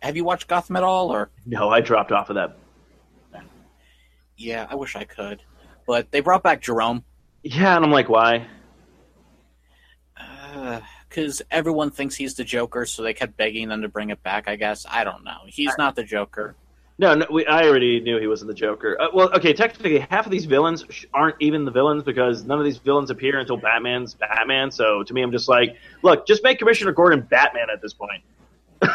have 0.00 0.16
you 0.16 0.22
watched 0.22 0.46
Gotham 0.46 0.76
at 0.76 0.84
all? 0.84 1.10
Or 1.10 1.28
no, 1.44 1.70
I 1.70 1.80
dropped 1.80 2.12
off 2.12 2.30
of 2.30 2.36
that. 2.36 2.56
yeah, 4.36 4.68
I 4.70 4.76
wish 4.76 4.94
I 4.94 5.02
could, 5.02 5.42
but 5.88 6.12
they 6.12 6.20
brought 6.20 6.44
back 6.44 6.60
Jerome 6.62 7.02
Yeah, 7.42 7.74
and 7.74 7.84
I'm 7.84 7.90
like, 7.90 8.08
why? 8.08 8.46
Because 11.14 11.42
everyone 11.50 11.90
thinks 11.90 12.16
he's 12.16 12.34
the 12.34 12.44
Joker, 12.44 12.86
so 12.86 13.02
they 13.02 13.14
kept 13.14 13.36
begging 13.36 13.68
them 13.68 13.82
to 13.82 13.88
bring 13.88 14.10
it 14.10 14.22
back. 14.22 14.48
I 14.48 14.56
guess 14.56 14.84
I 14.88 15.04
don't 15.04 15.24
know. 15.24 15.38
He's 15.46 15.72
not 15.78 15.94
the 15.94 16.02
Joker. 16.02 16.56
No, 16.98 17.14
no 17.14 17.26
we, 17.30 17.46
I 17.46 17.64
already 17.64 18.00
knew 18.00 18.18
he 18.18 18.26
wasn't 18.26 18.48
the 18.48 18.54
Joker. 18.54 19.00
Uh, 19.00 19.08
well, 19.12 19.32
okay, 19.34 19.52
technically, 19.52 19.98
half 19.98 20.26
of 20.26 20.32
these 20.32 20.44
villains 20.44 20.84
aren't 21.12 21.36
even 21.40 21.64
the 21.64 21.70
villains 21.70 22.02
because 22.02 22.44
none 22.44 22.58
of 22.58 22.64
these 22.64 22.78
villains 22.78 23.10
appear 23.10 23.38
until 23.38 23.56
Batman's 23.56 24.14
Batman. 24.14 24.70
So 24.70 25.02
to 25.02 25.14
me, 25.14 25.22
I'm 25.22 25.32
just 25.32 25.48
like, 25.48 25.76
look, 26.02 26.26
just 26.26 26.42
make 26.42 26.58
Commissioner 26.58 26.92
Gordon 26.92 27.20
Batman 27.20 27.66
at 27.72 27.80
this 27.80 27.92
point. 27.92 28.22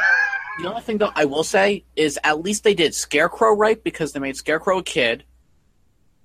The 0.62 0.68
only 0.68 0.82
thing 0.82 0.98
though 0.98 1.12
I 1.16 1.24
will 1.24 1.46
say 1.46 1.86
is 1.96 2.20
at 2.22 2.42
least 2.42 2.66
they 2.66 2.74
did 2.74 2.94
Scarecrow 2.94 3.56
right 3.56 3.82
because 3.82 4.12
they 4.12 4.20
made 4.20 4.36
Scarecrow 4.36 4.80
a 4.80 4.84
kid, 4.84 5.24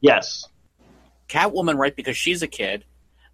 Yes. 0.00 0.48
Catwoman 1.28 1.78
right 1.78 1.94
because 1.94 2.16
she's 2.16 2.42
a 2.42 2.48
kid. 2.48 2.84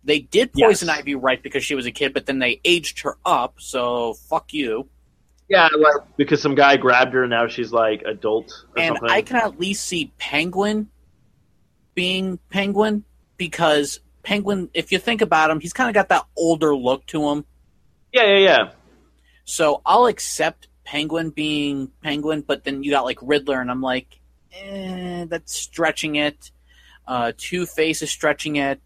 They 0.05 0.21
did 0.21 0.53
Poison 0.53 0.89
Yes. 0.89 0.99
Ivy 0.99 1.15
right 1.15 1.43
because 1.43 1.65
she 1.65 1.75
was 1.75 1.87
a 1.87 1.91
kid, 1.91 2.15
but 2.15 2.27
then 2.27 2.39
they 2.39 2.61
aged 2.65 3.01
her 3.01 3.19
up. 3.25 3.55
So 3.59 4.15
fuck 4.15 4.53
you. 4.53 4.89
Yeah, 5.49 5.69
like 5.77 5.97
because 6.17 6.41
some 6.41 6.55
guy 6.55 6.77
grabbed 6.77 7.13
her 7.13 7.25
and 7.25 7.31
now 7.31 7.49
she's 7.49 7.73
like 7.73 8.03
adult 8.03 8.53
or 8.77 8.83
and 8.83 8.97
something. 8.97 9.11
I 9.11 9.23
can 9.23 9.37
at 9.37 9.59
least 9.59 9.85
see 9.85 10.13
Penguin 10.17 10.89
being 11.95 12.39
Penguin 12.51 13.05
because 13.37 14.01
Penguin, 14.23 14.71
if 14.75 14.93
you 14.93 14.99
think 14.99 15.23
about 15.23 15.51
him, 15.51 15.61
he's 15.61 15.73
kind 15.73 15.89
of 15.89 15.95
got 15.95 16.09
that 16.11 16.25
older 16.37 16.75
look 16.75 17.05
to 17.07 17.29
him. 17.31 17.45
yeah, 18.13 18.25
yeah, 18.25 18.39
yeah. 18.39 18.71
So 19.45 19.83
I'll 19.85 20.07
accept 20.07 20.69
Penguin 20.85 21.31
being 21.31 21.91
Penguin, 22.03 22.43
but 22.43 22.63
then 22.65 22.85
you 22.85 22.91
got 22.93 23.05
like 23.05 23.19
Riddler, 23.21 23.61
and 23.61 23.71
I'm 23.71 23.83
like, 23.83 24.21
eh, 24.53 25.25
that's 25.29 25.55
stretching 25.55 26.15
it. 26.17 26.53
Uh, 27.09 27.33
Two 27.37 27.67
Face 27.67 28.03
is 28.03 28.11
stretching 28.11 28.57
it. 28.57 28.81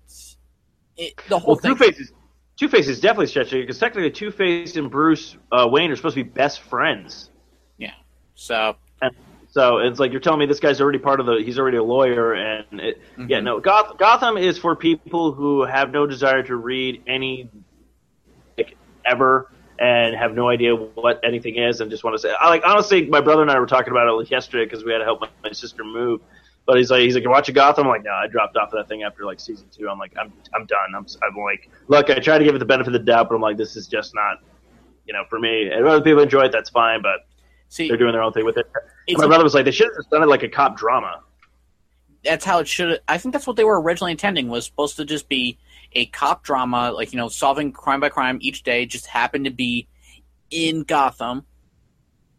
It 0.96 1.14
the 1.28 1.38
whole 1.38 1.54
Well, 1.54 1.56
thing. 1.56 1.72
Two 1.72 1.84
Face 1.84 1.98
is 1.98 2.12
Two 2.56 2.68
Face 2.68 2.88
is 2.88 3.00
definitely 3.00 3.26
stretching 3.26 3.60
because 3.62 3.78
technically 3.78 4.10
Two 4.10 4.30
Face 4.30 4.76
and 4.76 4.90
Bruce 4.90 5.36
uh, 5.52 5.66
Wayne 5.70 5.90
are 5.90 5.96
supposed 5.96 6.16
to 6.16 6.22
be 6.24 6.28
best 6.30 6.60
friends. 6.60 7.30
Yeah. 7.78 7.92
So 8.34 8.76
So 9.48 9.78
it's 9.78 10.00
like 10.00 10.10
you're 10.10 10.20
telling 10.20 10.40
me 10.40 10.46
this 10.46 10.58
guy's 10.58 10.80
already 10.80 10.98
part 10.98 11.20
of 11.20 11.26
the. 11.26 11.40
He's 11.44 11.58
already 11.60 11.76
a 11.76 11.82
lawyer, 11.82 12.34
and 12.34 12.80
it, 12.80 13.00
yeah, 13.16 13.38
Mhm. 13.38 13.44
no. 13.44 13.60
Goth, 13.60 13.98
Gotham 13.98 14.36
is 14.36 14.58
for 14.58 14.74
people 14.74 15.30
who 15.32 15.62
have 15.64 15.92
no 15.92 16.06
desire 16.06 16.42
to 16.42 16.56
read 16.56 17.02
any 17.06 17.48
like 18.58 18.76
ever 19.06 19.50
and 19.78 20.14
have 20.16 20.34
no 20.34 20.48
idea 20.48 20.74
what 20.74 21.20
anything 21.24 21.56
is, 21.56 21.80
and 21.80 21.88
just 21.90 22.02
want 22.04 22.14
to 22.14 22.18
say. 22.18 22.32
I, 22.40 22.48
like 22.48 22.62
honestly, 22.64 23.06
my 23.06 23.20
brother 23.20 23.42
and 23.42 23.50
I 23.50 23.58
were 23.60 23.66
talking 23.66 23.92
about 23.92 24.08
it 24.20 24.30
yesterday 24.30 24.64
because 24.64 24.84
we 24.84 24.90
had 24.92 24.98
to 24.98 25.04
help 25.04 25.20
my, 25.20 25.28
my 25.44 25.52
sister 25.52 25.84
move. 25.84 26.20
But 26.66 26.78
he's 26.78 26.90
like, 26.90 27.02
he's 27.02 27.14
like, 27.14 27.22
you're 27.22 27.32
watching 27.32 27.54
Gotham. 27.54 27.86
I'm 27.86 27.90
like, 27.90 28.04
no, 28.04 28.12
I 28.12 28.26
dropped 28.26 28.56
off 28.56 28.72
of 28.72 28.78
that 28.78 28.88
thing 28.88 29.02
after 29.02 29.24
like 29.26 29.38
season 29.38 29.66
two. 29.70 29.88
I'm 29.88 29.98
like, 29.98 30.14
I'm, 30.18 30.32
I'm 30.54 30.64
done. 30.64 30.94
I'm, 30.94 31.06
I'm 31.22 31.36
like, 31.36 31.70
look, 31.88 32.08
I 32.08 32.18
try 32.20 32.38
to 32.38 32.44
give 32.44 32.54
it 32.54 32.58
the 32.58 32.64
benefit 32.64 32.94
of 32.94 33.00
the 33.00 33.04
doubt, 33.04 33.28
but 33.28 33.34
I'm 33.34 33.42
like, 33.42 33.58
this 33.58 33.76
is 33.76 33.86
just 33.86 34.14
not, 34.14 34.38
you 35.06 35.12
know, 35.12 35.24
for 35.28 35.38
me. 35.38 35.68
And 35.70 35.86
other 35.86 36.00
people 36.00 36.22
enjoy 36.22 36.44
it, 36.44 36.52
that's 36.52 36.70
fine. 36.70 37.02
But 37.02 37.26
see, 37.68 37.88
they're 37.88 37.98
doing 37.98 38.12
their 38.12 38.22
own 38.22 38.32
thing 38.32 38.46
with 38.46 38.56
it. 38.56 38.66
My 39.10 39.26
brother 39.26 39.44
was 39.44 39.52
like, 39.54 39.66
they 39.66 39.70
should 39.72 39.88
have 39.88 39.96
just 39.96 40.10
done 40.10 40.22
it 40.22 40.26
like 40.26 40.42
a 40.42 40.48
cop 40.48 40.78
drama. 40.78 41.22
that's 42.24 42.44
how 42.44 42.58
it 42.58 42.68
should. 42.68 43.00
I 43.06 43.18
think 43.18 43.32
that's 43.32 43.46
what 43.46 43.56
they 43.56 43.64
were 43.64 43.80
originally 43.80 44.12
intending. 44.12 44.48
Was 44.48 44.64
supposed 44.64 44.96
to 44.96 45.04
just 45.04 45.28
be 45.28 45.58
a 45.92 46.06
cop 46.06 46.42
drama, 46.42 46.90
like 46.90 47.12
you 47.12 47.18
know, 47.18 47.28
solving 47.28 47.72
crime 47.72 48.00
by 48.00 48.08
crime 48.08 48.38
each 48.40 48.62
day. 48.62 48.86
Just 48.86 49.06
happened 49.06 49.44
to 49.44 49.50
be 49.50 49.86
in 50.50 50.82
Gotham. 50.82 51.44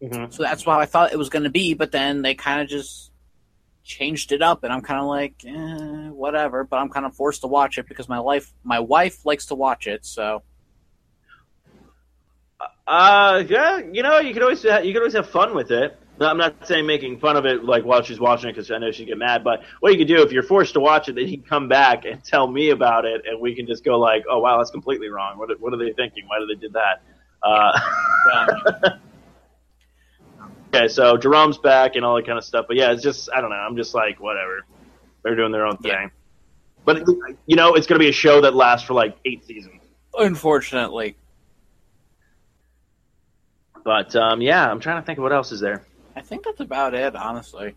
Mm-hmm. 0.02 0.32
So 0.32 0.44
that's 0.44 0.66
what 0.66 0.80
I 0.80 0.86
thought 0.86 1.14
it 1.14 1.18
was 1.18 1.30
going 1.30 1.44
to 1.44 1.50
be, 1.50 1.74
but 1.74 1.92
then 1.92 2.22
they 2.22 2.36
kind 2.36 2.62
of 2.62 2.68
just 2.68 3.12
changed 3.86 4.34
it 4.34 4.42
up, 4.42 4.66
and 4.66 4.74
I'm 4.74 4.82
kind 4.82 5.00
of 5.00 5.08
like, 5.08 5.36
eh, 5.48 6.10
whatever. 6.10 6.66
But 6.66 6.78
I'm 6.78 6.90
kind 6.90 7.06
of 7.06 7.16
forced 7.16 7.42
to 7.42 7.48
watch 7.48 7.78
it 7.78 7.88
because 7.88 8.10
my 8.10 8.20
life, 8.20 8.54
my 8.64 8.80
wife 8.80 9.26
likes 9.26 9.48
to 9.48 9.56
watch 9.56 9.88
it. 9.88 10.06
So 10.06 10.44
Uh, 12.88 13.44
yeah, 13.48 13.80
you 13.92 14.04
know, 14.04 14.20
you 14.20 14.34
can 14.34 14.44
always 14.44 14.64
you 14.64 14.70
can 14.72 14.98
always 14.98 15.14
have 15.14 15.30
fun 15.30 15.56
with 15.56 15.72
it. 15.72 15.98
I'm 16.20 16.38
not 16.38 16.66
saying 16.68 16.86
making 16.86 17.20
fun 17.20 17.36
of 17.36 17.46
it 17.46 17.66
like 17.66 17.84
while 17.84 18.02
she's 18.04 18.20
watching 18.20 18.50
it 18.50 18.54
because 18.54 18.72
I 18.72 18.78
know 18.78 18.92
she'd 18.92 19.08
get 19.08 19.18
mad. 19.18 19.44
But 19.44 19.64
what 19.82 19.92
you 19.92 19.98
could 19.98 20.08
do 20.08 20.22
if 20.22 20.32
you're 20.32 20.44
forced 20.44 20.74
to 20.76 20.80
watch 20.80 21.10
it, 21.10 21.16
then 21.16 21.28
you 21.28 21.38
can 21.38 21.48
come 21.48 21.68
back 21.68 22.06
and 22.06 22.24
tell 22.24 22.48
me 22.48 22.70
about 22.70 23.06
it, 23.06 23.24
and 23.28 23.42
we 23.42 23.56
can 23.56 23.68
just 23.68 23.84
go 23.84 24.00
like, 24.00 24.24
"Oh 24.30 24.40
wow, 24.40 24.58
that's 24.58 24.72
completely 24.72 25.10
wrong. 25.10 25.38
What 25.38 25.50
what 25.60 25.74
are 25.74 25.78
they 25.78 25.94
thinking? 25.94 26.26
Why 26.28 26.40
did 26.40 26.50
they 26.50 26.62
do 26.62 26.74
that?" 26.74 27.02
Uh, 27.44 28.90
okay, 30.76 30.88
so 30.88 31.18
Jerome's 31.18 31.58
back 31.58 31.96
and 31.96 32.06
all 32.06 32.16
that 32.16 32.26
kind 32.26 32.38
of 32.38 32.44
stuff. 32.44 32.66
But 32.68 32.78
yeah, 32.78 32.92
it's 32.92 33.04
just 33.04 33.30
I 33.34 33.42
don't 33.42 33.50
know. 33.50 33.56
I'm 33.56 33.76
just 33.76 33.94
like 33.94 34.20
whatever. 34.20 34.66
They're 35.24 35.36
doing 35.36 35.52
their 35.52 35.66
own 35.66 35.78
thing. 35.78 35.92
Yeah. 35.92 36.08
But 36.86 37.04
you 37.48 37.56
know, 37.56 37.74
it's 37.74 37.88
going 37.88 38.00
to 38.00 38.04
be 38.04 38.10
a 38.10 38.14
show 38.14 38.42
that 38.42 38.54
lasts 38.56 38.86
for 38.86 38.94
like 38.94 39.18
eight 39.26 39.44
seasons. 39.46 39.82
unfortunately, 40.18 41.18
But 43.84 44.16
um, 44.16 44.42
yeah, 44.42 44.70
I'm 44.70 44.80
trying 44.80 45.02
to 45.02 45.06
think 45.06 45.18
of 45.20 45.24
what 45.24 45.34
else 45.34 45.52
is 45.52 45.60
there. 45.60 45.84
I 46.16 46.22
think 46.22 46.44
that's 46.46 46.60
about 46.60 46.94
it. 46.94 47.16
Honestly, 47.16 47.76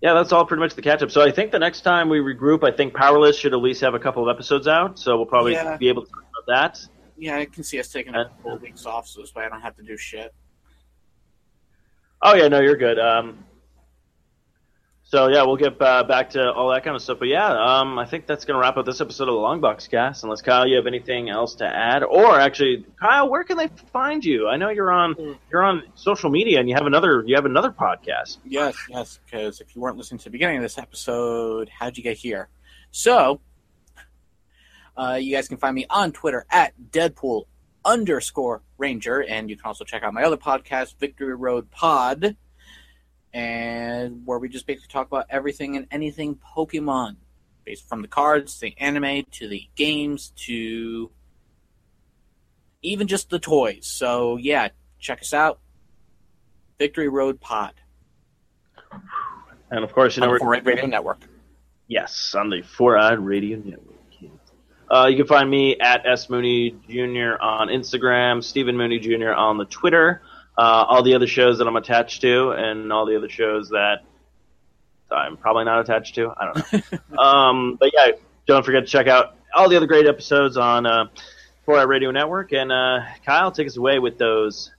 Yeah, 0.00 0.14
that's 0.14 0.32
all 0.32 0.44
pretty 0.44 0.60
much 0.60 0.74
the 0.74 0.82
catch 0.82 1.02
up. 1.02 1.10
So 1.10 1.22
I 1.22 1.30
think 1.30 1.52
the 1.52 1.58
next 1.58 1.80
time 1.82 2.08
we 2.08 2.18
regroup, 2.18 2.62
I 2.64 2.76
think 2.76 2.94
Powerless 2.94 3.38
should 3.38 3.52
at 3.54 3.60
least 3.60 3.80
have 3.80 3.94
a 3.94 3.98
couple 3.98 4.28
of 4.28 4.34
episodes 4.34 4.68
out. 4.68 4.98
So 4.98 5.16
we'll 5.16 5.26
probably 5.26 5.52
Yeah. 5.52 5.76
be 5.76 5.88
able 5.88 6.04
to 6.04 6.10
talk 6.10 6.24
about 6.44 6.46
that. 6.46 6.86
yeah, 7.16 7.36
I 7.36 7.46
can 7.46 7.64
see 7.64 7.80
us 7.80 7.88
taking 7.88 8.14
a 8.14 8.26
couple 8.26 8.52
of 8.54 8.62
weeks 8.62 8.86
off, 8.86 9.08
so 9.08 9.20
this 9.20 9.34
way 9.34 9.44
I 9.44 9.48
don't 9.48 9.60
have 9.62 9.74
to 9.76 9.82
do 9.82 9.96
shit. 9.96 10.32
Oh 12.20 12.34
yeah, 12.34 12.48
no, 12.48 12.60
you're 12.60 12.76
good. 12.76 12.98
Um, 12.98 13.44
so 15.04 15.28
yeah, 15.28 15.44
we'll 15.44 15.56
get 15.56 15.80
uh, 15.80 16.04
back 16.04 16.30
to 16.30 16.52
all 16.52 16.70
that 16.70 16.84
kind 16.84 16.94
of 16.94 17.00
stuff. 17.00 17.18
But 17.18 17.28
yeah, 17.28 17.48
um, 17.48 17.98
I 17.98 18.04
think 18.04 18.26
that's 18.26 18.44
gonna 18.44 18.58
wrap 18.58 18.76
up 18.76 18.84
this 18.84 19.00
episode 19.00 19.28
of 19.28 19.34
the 19.34 19.40
Long 19.40 19.60
Box 19.60 19.88
Cast. 19.88 20.22
Unless 20.22 20.42
Kyle, 20.42 20.66
you 20.66 20.76
have 20.76 20.86
anything 20.86 21.30
else 21.30 21.54
to 21.56 21.64
add, 21.64 22.02
or 22.02 22.38
actually, 22.38 22.84
Kyle, 23.00 23.30
where 23.30 23.42
can 23.42 23.56
they 23.56 23.68
find 23.92 24.22
you? 24.22 24.48
I 24.48 24.56
know 24.56 24.68
you're 24.68 24.92
on 24.92 25.38
you're 25.50 25.62
on 25.62 25.84
social 25.94 26.28
media 26.28 26.60
and 26.60 26.68
you 26.68 26.74
have 26.74 26.86
another 26.86 27.24
you 27.26 27.36
have 27.36 27.46
another 27.46 27.70
podcast. 27.70 28.36
Yes, 28.44 28.76
yes, 28.90 29.18
because 29.24 29.60
if 29.60 29.74
you 29.74 29.80
weren't 29.80 29.96
listening 29.96 30.18
to 30.18 30.24
the 30.24 30.30
beginning 30.30 30.56
of 30.58 30.62
this 30.62 30.76
episode, 30.76 31.70
how'd 31.70 31.96
you 31.96 32.02
get 32.02 32.18
here? 32.18 32.48
So, 32.90 33.40
uh, 34.94 35.18
you 35.20 35.34
guys 35.34 35.48
can 35.48 35.56
find 35.56 35.74
me 35.74 35.86
on 35.88 36.12
Twitter 36.12 36.44
at 36.50 36.74
Deadpool 36.90 37.44
underscore 37.88 38.62
Ranger, 38.76 39.24
and 39.24 39.48
you 39.48 39.56
can 39.56 39.64
also 39.64 39.84
check 39.84 40.02
out 40.02 40.12
my 40.12 40.22
other 40.22 40.36
podcast, 40.36 40.98
Victory 40.98 41.34
Road 41.34 41.70
Pod, 41.70 42.36
and 43.32 44.22
where 44.26 44.38
we 44.38 44.48
just 44.48 44.66
basically 44.66 44.88
talk 44.88 45.06
about 45.06 45.26
everything 45.30 45.76
and 45.76 45.86
anything 45.90 46.36
Pokemon, 46.36 47.16
based 47.64 47.88
from 47.88 48.02
the 48.02 48.08
cards, 48.08 48.54
to 48.56 48.60
the 48.66 48.74
anime, 48.78 49.24
to 49.32 49.48
the 49.48 49.66
games, 49.74 50.32
to 50.36 51.10
even 52.82 53.08
just 53.08 53.30
the 53.30 53.38
toys. 53.38 53.86
So, 53.86 54.36
yeah, 54.36 54.68
check 54.98 55.22
us 55.22 55.32
out. 55.32 55.58
Victory 56.78 57.08
Road 57.08 57.40
Pod. 57.40 57.72
And 59.70 59.82
of 59.82 59.92
course, 59.92 60.16
you 60.16 60.20
know 60.20 60.26
on 60.26 60.32
we're 60.32 60.56
the 60.56 60.62
4 60.62 60.72
Radio 60.74 60.86
Network. 60.86 61.20
Yes, 61.88 62.34
on 62.34 62.50
the 62.50 62.62
Four 62.62 62.98
Eyed 62.98 63.18
Radio 63.18 63.58
Network. 63.58 63.87
Uh, 64.90 65.06
you 65.10 65.16
can 65.16 65.26
find 65.26 65.50
me 65.50 65.78
at 65.78 66.06
S 66.06 66.30
Mooney 66.30 66.70
Jr. 66.88 67.40
on 67.40 67.68
Instagram, 67.68 68.42
Stephen 68.42 68.76
Mooney 68.76 68.98
Jr. 68.98 69.32
on 69.32 69.58
the 69.58 69.66
Twitter, 69.66 70.22
uh, 70.56 70.84
all 70.88 71.02
the 71.02 71.14
other 71.14 71.26
shows 71.26 71.58
that 71.58 71.66
I'm 71.66 71.76
attached 71.76 72.22
to, 72.22 72.50
and 72.50 72.92
all 72.92 73.06
the 73.06 73.16
other 73.16 73.28
shows 73.28 73.68
that 73.70 73.98
I'm 75.10 75.36
probably 75.36 75.64
not 75.64 75.80
attached 75.80 76.14
to. 76.16 76.32
I 76.36 76.52
don't 76.52 76.72
know. 76.72 77.18
um, 77.22 77.76
but 77.78 77.90
yeah, 77.92 78.12
don't 78.46 78.64
forget 78.64 78.84
to 78.84 78.88
check 78.88 79.06
out 79.06 79.36
all 79.54 79.68
the 79.68 79.76
other 79.76 79.86
great 79.86 80.06
episodes 80.06 80.56
on 80.56 80.86
uh, 80.86 81.06
Four 81.64 81.78
Eyed 81.78 81.88
Radio 81.88 82.10
Network. 82.10 82.52
And 82.52 82.72
uh, 82.72 83.00
Kyle, 83.24 83.52
take 83.52 83.66
us 83.66 83.76
away 83.76 83.98
with 83.98 84.18
those 84.18 84.72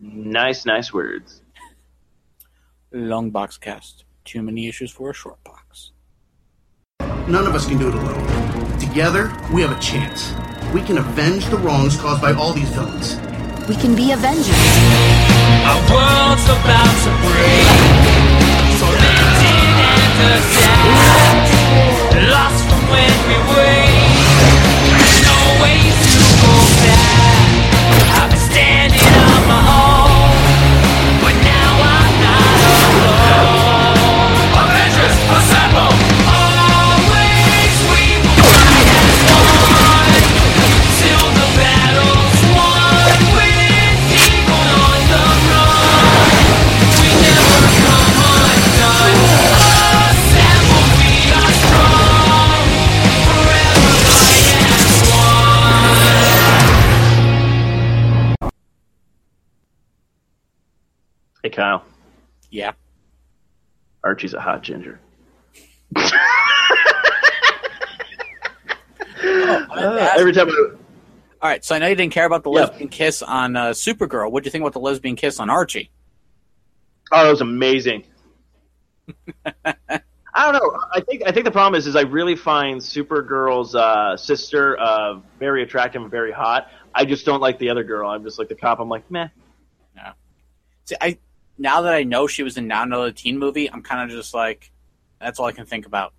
nice, 0.00 0.66
nice 0.66 0.92
words. 0.92 1.42
Long 2.90 3.30
box 3.30 3.58
cast. 3.58 4.04
Too 4.24 4.42
many 4.42 4.68
issues 4.68 4.90
for 4.90 5.10
a 5.10 5.14
short 5.14 5.42
box. 5.44 5.92
none 7.28 7.46
of 7.46 7.54
us 7.54 7.66
can 7.66 7.78
do 7.78 7.88
it 7.88 7.94
alone. 7.94 8.61
Together, 8.80 9.32
we 9.52 9.62
have 9.62 9.76
a 9.76 9.80
chance. 9.80 10.32
We 10.72 10.82
can 10.82 10.98
avenge 10.98 11.46
the 11.46 11.56
wrongs 11.56 11.96
caused 11.96 12.20
by 12.20 12.32
all 12.32 12.52
these 12.52 12.68
villains. 12.70 13.16
We 13.68 13.76
can 13.76 13.94
be 13.94 14.12
Avengers. 14.12 14.48
Our 15.64 15.80
world's 15.90 16.44
about 16.44 16.94
to 17.04 17.10
break. 17.22 17.66
Tormented 18.80 19.62
and 20.18 20.38
attacked. 20.38 21.11
Archie's 64.04 64.34
a 64.34 64.40
hot 64.40 64.62
ginger. 64.62 64.98
Uh, 69.24 70.12
Every 70.18 70.32
time 70.32 70.48
I, 70.48 70.52
All 71.42 71.48
right, 71.50 71.64
so 71.64 71.74
I 71.74 71.78
know 71.78 71.86
you 71.88 71.94
didn't 71.94 72.12
care 72.12 72.26
about 72.26 72.42
the 72.44 72.50
Yeah. 72.50 72.60
lesbian 72.62 72.88
kiss 72.88 73.22
on 73.22 73.56
uh, 73.56 73.70
Supergirl. 73.70 74.30
What 74.30 74.42
do 74.42 74.46
you 74.48 74.50
think 74.50 74.62
about 74.62 74.72
the 74.72 74.80
lesbian 74.80 75.16
kiss 75.16 75.38
on 75.40 75.50
Archie? 75.50 75.90
Oh, 77.10 77.24
that 77.24 77.30
was 77.30 77.40
amazing. 77.40 78.04
I 79.64 80.50
don't 80.50 80.54
know. 80.54 80.80
I 80.92 81.00
think 81.00 81.22
I 81.26 81.32
think 81.32 81.44
the 81.44 81.50
problem 81.50 81.78
is 81.78 81.86
is 81.86 81.94
I 81.94 82.02
really 82.02 82.36
find 82.36 82.80
Supergirl's 82.80 83.74
uh, 83.74 84.16
sister 84.16 84.78
uh, 84.80 85.20
very 85.38 85.62
attractive 85.62 86.00
and 86.00 86.10
very 86.10 86.32
hot. 86.32 86.68
I 86.94 87.04
just 87.04 87.26
don't 87.26 87.40
like 87.40 87.58
the 87.58 87.68
other 87.70 87.84
girl. 87.84 88.08
I'm 88.08 88.22
just 88.24 88.38
like 88.38 88.48
the 88.48 88.54
cop. 88.54 88.80
I'm 88.80 88.88
like, 88.88 89.10
meh. 89.10 89.28
See, 90.84 90.96
I 91.00 91.18
now 91.62 91.82
that 91.82 91.94
I 91.94 92.02
know 92.02 92.26
she 92.26 92.42
was 92.42 92.58
in 92.58 92.66
not 92.66 92.86
another 92.86 93.12
teen 93.12 93.38
movie, 93.38 93.70
I'm 93.70 93.82
kind 93.82 94.10
of 94.10 94.16
just 94.16 94.34
like, 94.34 94.70
that's 95.20 95.38
all 95.38 95.46
I 95.46 95.52
can 95.52 95.64
think 95.64 95.86
about. 95.86 96.12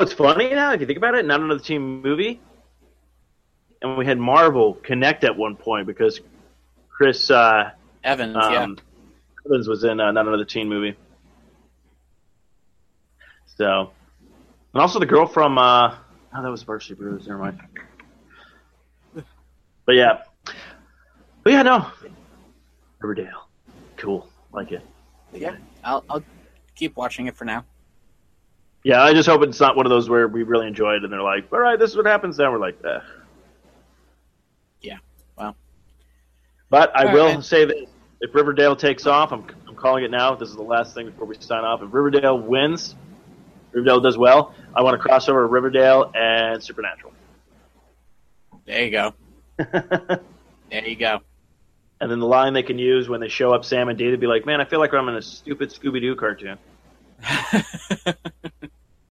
It's 0.00 0.12
funny 0.12 0.50
now 0.50 0.72
if 0.72 0.80
you 0.80 0.86
think 0.86 0.96
about 0.96 1.14
it. 1.14 1.24
Not 1.24 1.40
another 1.40 1.60
teen 1.60 2.00
movie, 2.02 2.40
and 3.82 3.96
we 3.96 4.06
had 4.06 4.18
Marvel 4.18 4.74
connect 4.74 5.24
at 5.24 5.36
one 5.36 5.56
point 5.56 5.86
because 5.86 6.20
Chris 6.88 7.30
uh, 7.30 7.70
Evans, 8.02 8.36
um, 8.36 8.52
yeah. 8.52 8.66
Evans 9.46 9.68
was 9.68 9.84
in 9.84 10.00
uh, 10.00 10.10
not 10.12 10.26
another 10.26 10.44
teen 10.44 10.68
movie. 10.68 10.96
So, 13.56 13.92
and 14.72 14.80
also 14.80 14.98
the 14.98 15.06
girl 15.06 15.26
from 15.26 15.58
uh, 15.58 15.94
oh, 16.36 16.42
that 16.42 16.50
was 16.50 16.62
Varsity 16.62 16.94
Blues. 16.94 17.26
Never 17.26 17.38
mind. 17.38 17.60
But 19.86 19.96
yeah, 19.96 20.22
but 21.42 21.52
yeah, 21.52 21.62
no, 21.62 21.86
Riverdale, 23.00 23.43
cool, 23.96 24.28
like 24.52 24.72
it. 24.72 24.82
Yeah, 25.32 25.56
I'll, 25.82 26.04
I'll 26.08 26.22
keep 26.74 26.96
watching 26.96 27.26
it 27.26 27.36
for 27.36 27.44
now. 27.44 27.64
Yeah, 28.84 29.02
I 29.02 29.14
just 29.14 29.28
hope 29.28 29.42
it's 29.42 29.60
not 29.60 29.76
one 29.76 29.86
of 29.86 29.90
those 29.90 30.10
where 30.10 30.28
we 30.28 30.42
really 30.42 30.66
enjoy 30.66 30.94
it 30.94 31.04
and 31.04 31.12
they're 31.12 31.22
like, 31.22 31.50
all 31.52 31.58
right, 31.58 31.78
this 31.78 31.90
is 31.90 31.96
what 31.96 32.06
happens. 32.06 32.36
Then 32.36 32.52
we're 32.52 32.58
like, 32.58 32.78
eh. 32.84 32.98
Yeah, 34.82 34.98
well. 35.36 35.56
But 36.68 36.94
I 36.94 37.06
All 37.06 37.14
will 37.14 37.34
right. 37.34 37.44
say 37.44 37.64
that 37.64 37.76
if 38.20 38.34
Riverdale 38.34 38.76
takes 38.76 39.06
off, 39.06 39.32
I'm, 39.32 39.46
I'm 39.66 39.74
calling 39.74 40.04
it 40.04 40.10
now. 40.10 40.34
This 40.34 40.50
is 40.50 40.56
the 40.56 40.62
last 40.62 40.94
thing 40.94 41.06
before 41.06 41.26
we 41.26 41.36
sign 41.40 41.64
off. 41.64 41.82
If 41.82 41.94
Riverdale 41.94 42.38
wins, 42.38 42.94
Riverdale 43.72 44.00
does 44.00 44.18
well. 44.18 44.54
I 44.74 44.82
want 44.82 44.94
to 44.94 44.98
cross 44.98 45.28
over 45.30 45.46
Riverdale 45.46 46.12
and 46.14 46.62
Supernatural. 46.62 47.12
There 48.66 48.84
you 48.84 48.90
go. 48.90 49.14
there 49.58 50.86
you 50.86 50.96
go. 50.96 51.20
And 52.00 52.10
then 52.10 52.18
the 52.18 52.26
line 52.26 52.52
they 52.52 52.62
can 52.62 52.78
use 52.78 53.08
when 53.08 53.20
they 53.20 53.28
show 53.28 53.52
up 53.52 53.64
Sam 53.64 53.88
and 53.88 53.96
Dean 53.96 54.10
to 54.10 54.18
be 54.18 54.26
like, 54.26 54.46
man, 54.46 54.60
I 54.60 54.64
feel 54.64 54.80
like 54.80 54.92
I'm 54.92 55.08
in 55.08 55.14
a 55.14 55.22
stupid 55.22 55.70
Scooby 55.70 56.00
Doo 56.00 56.16
cartoon. 56.16 56.58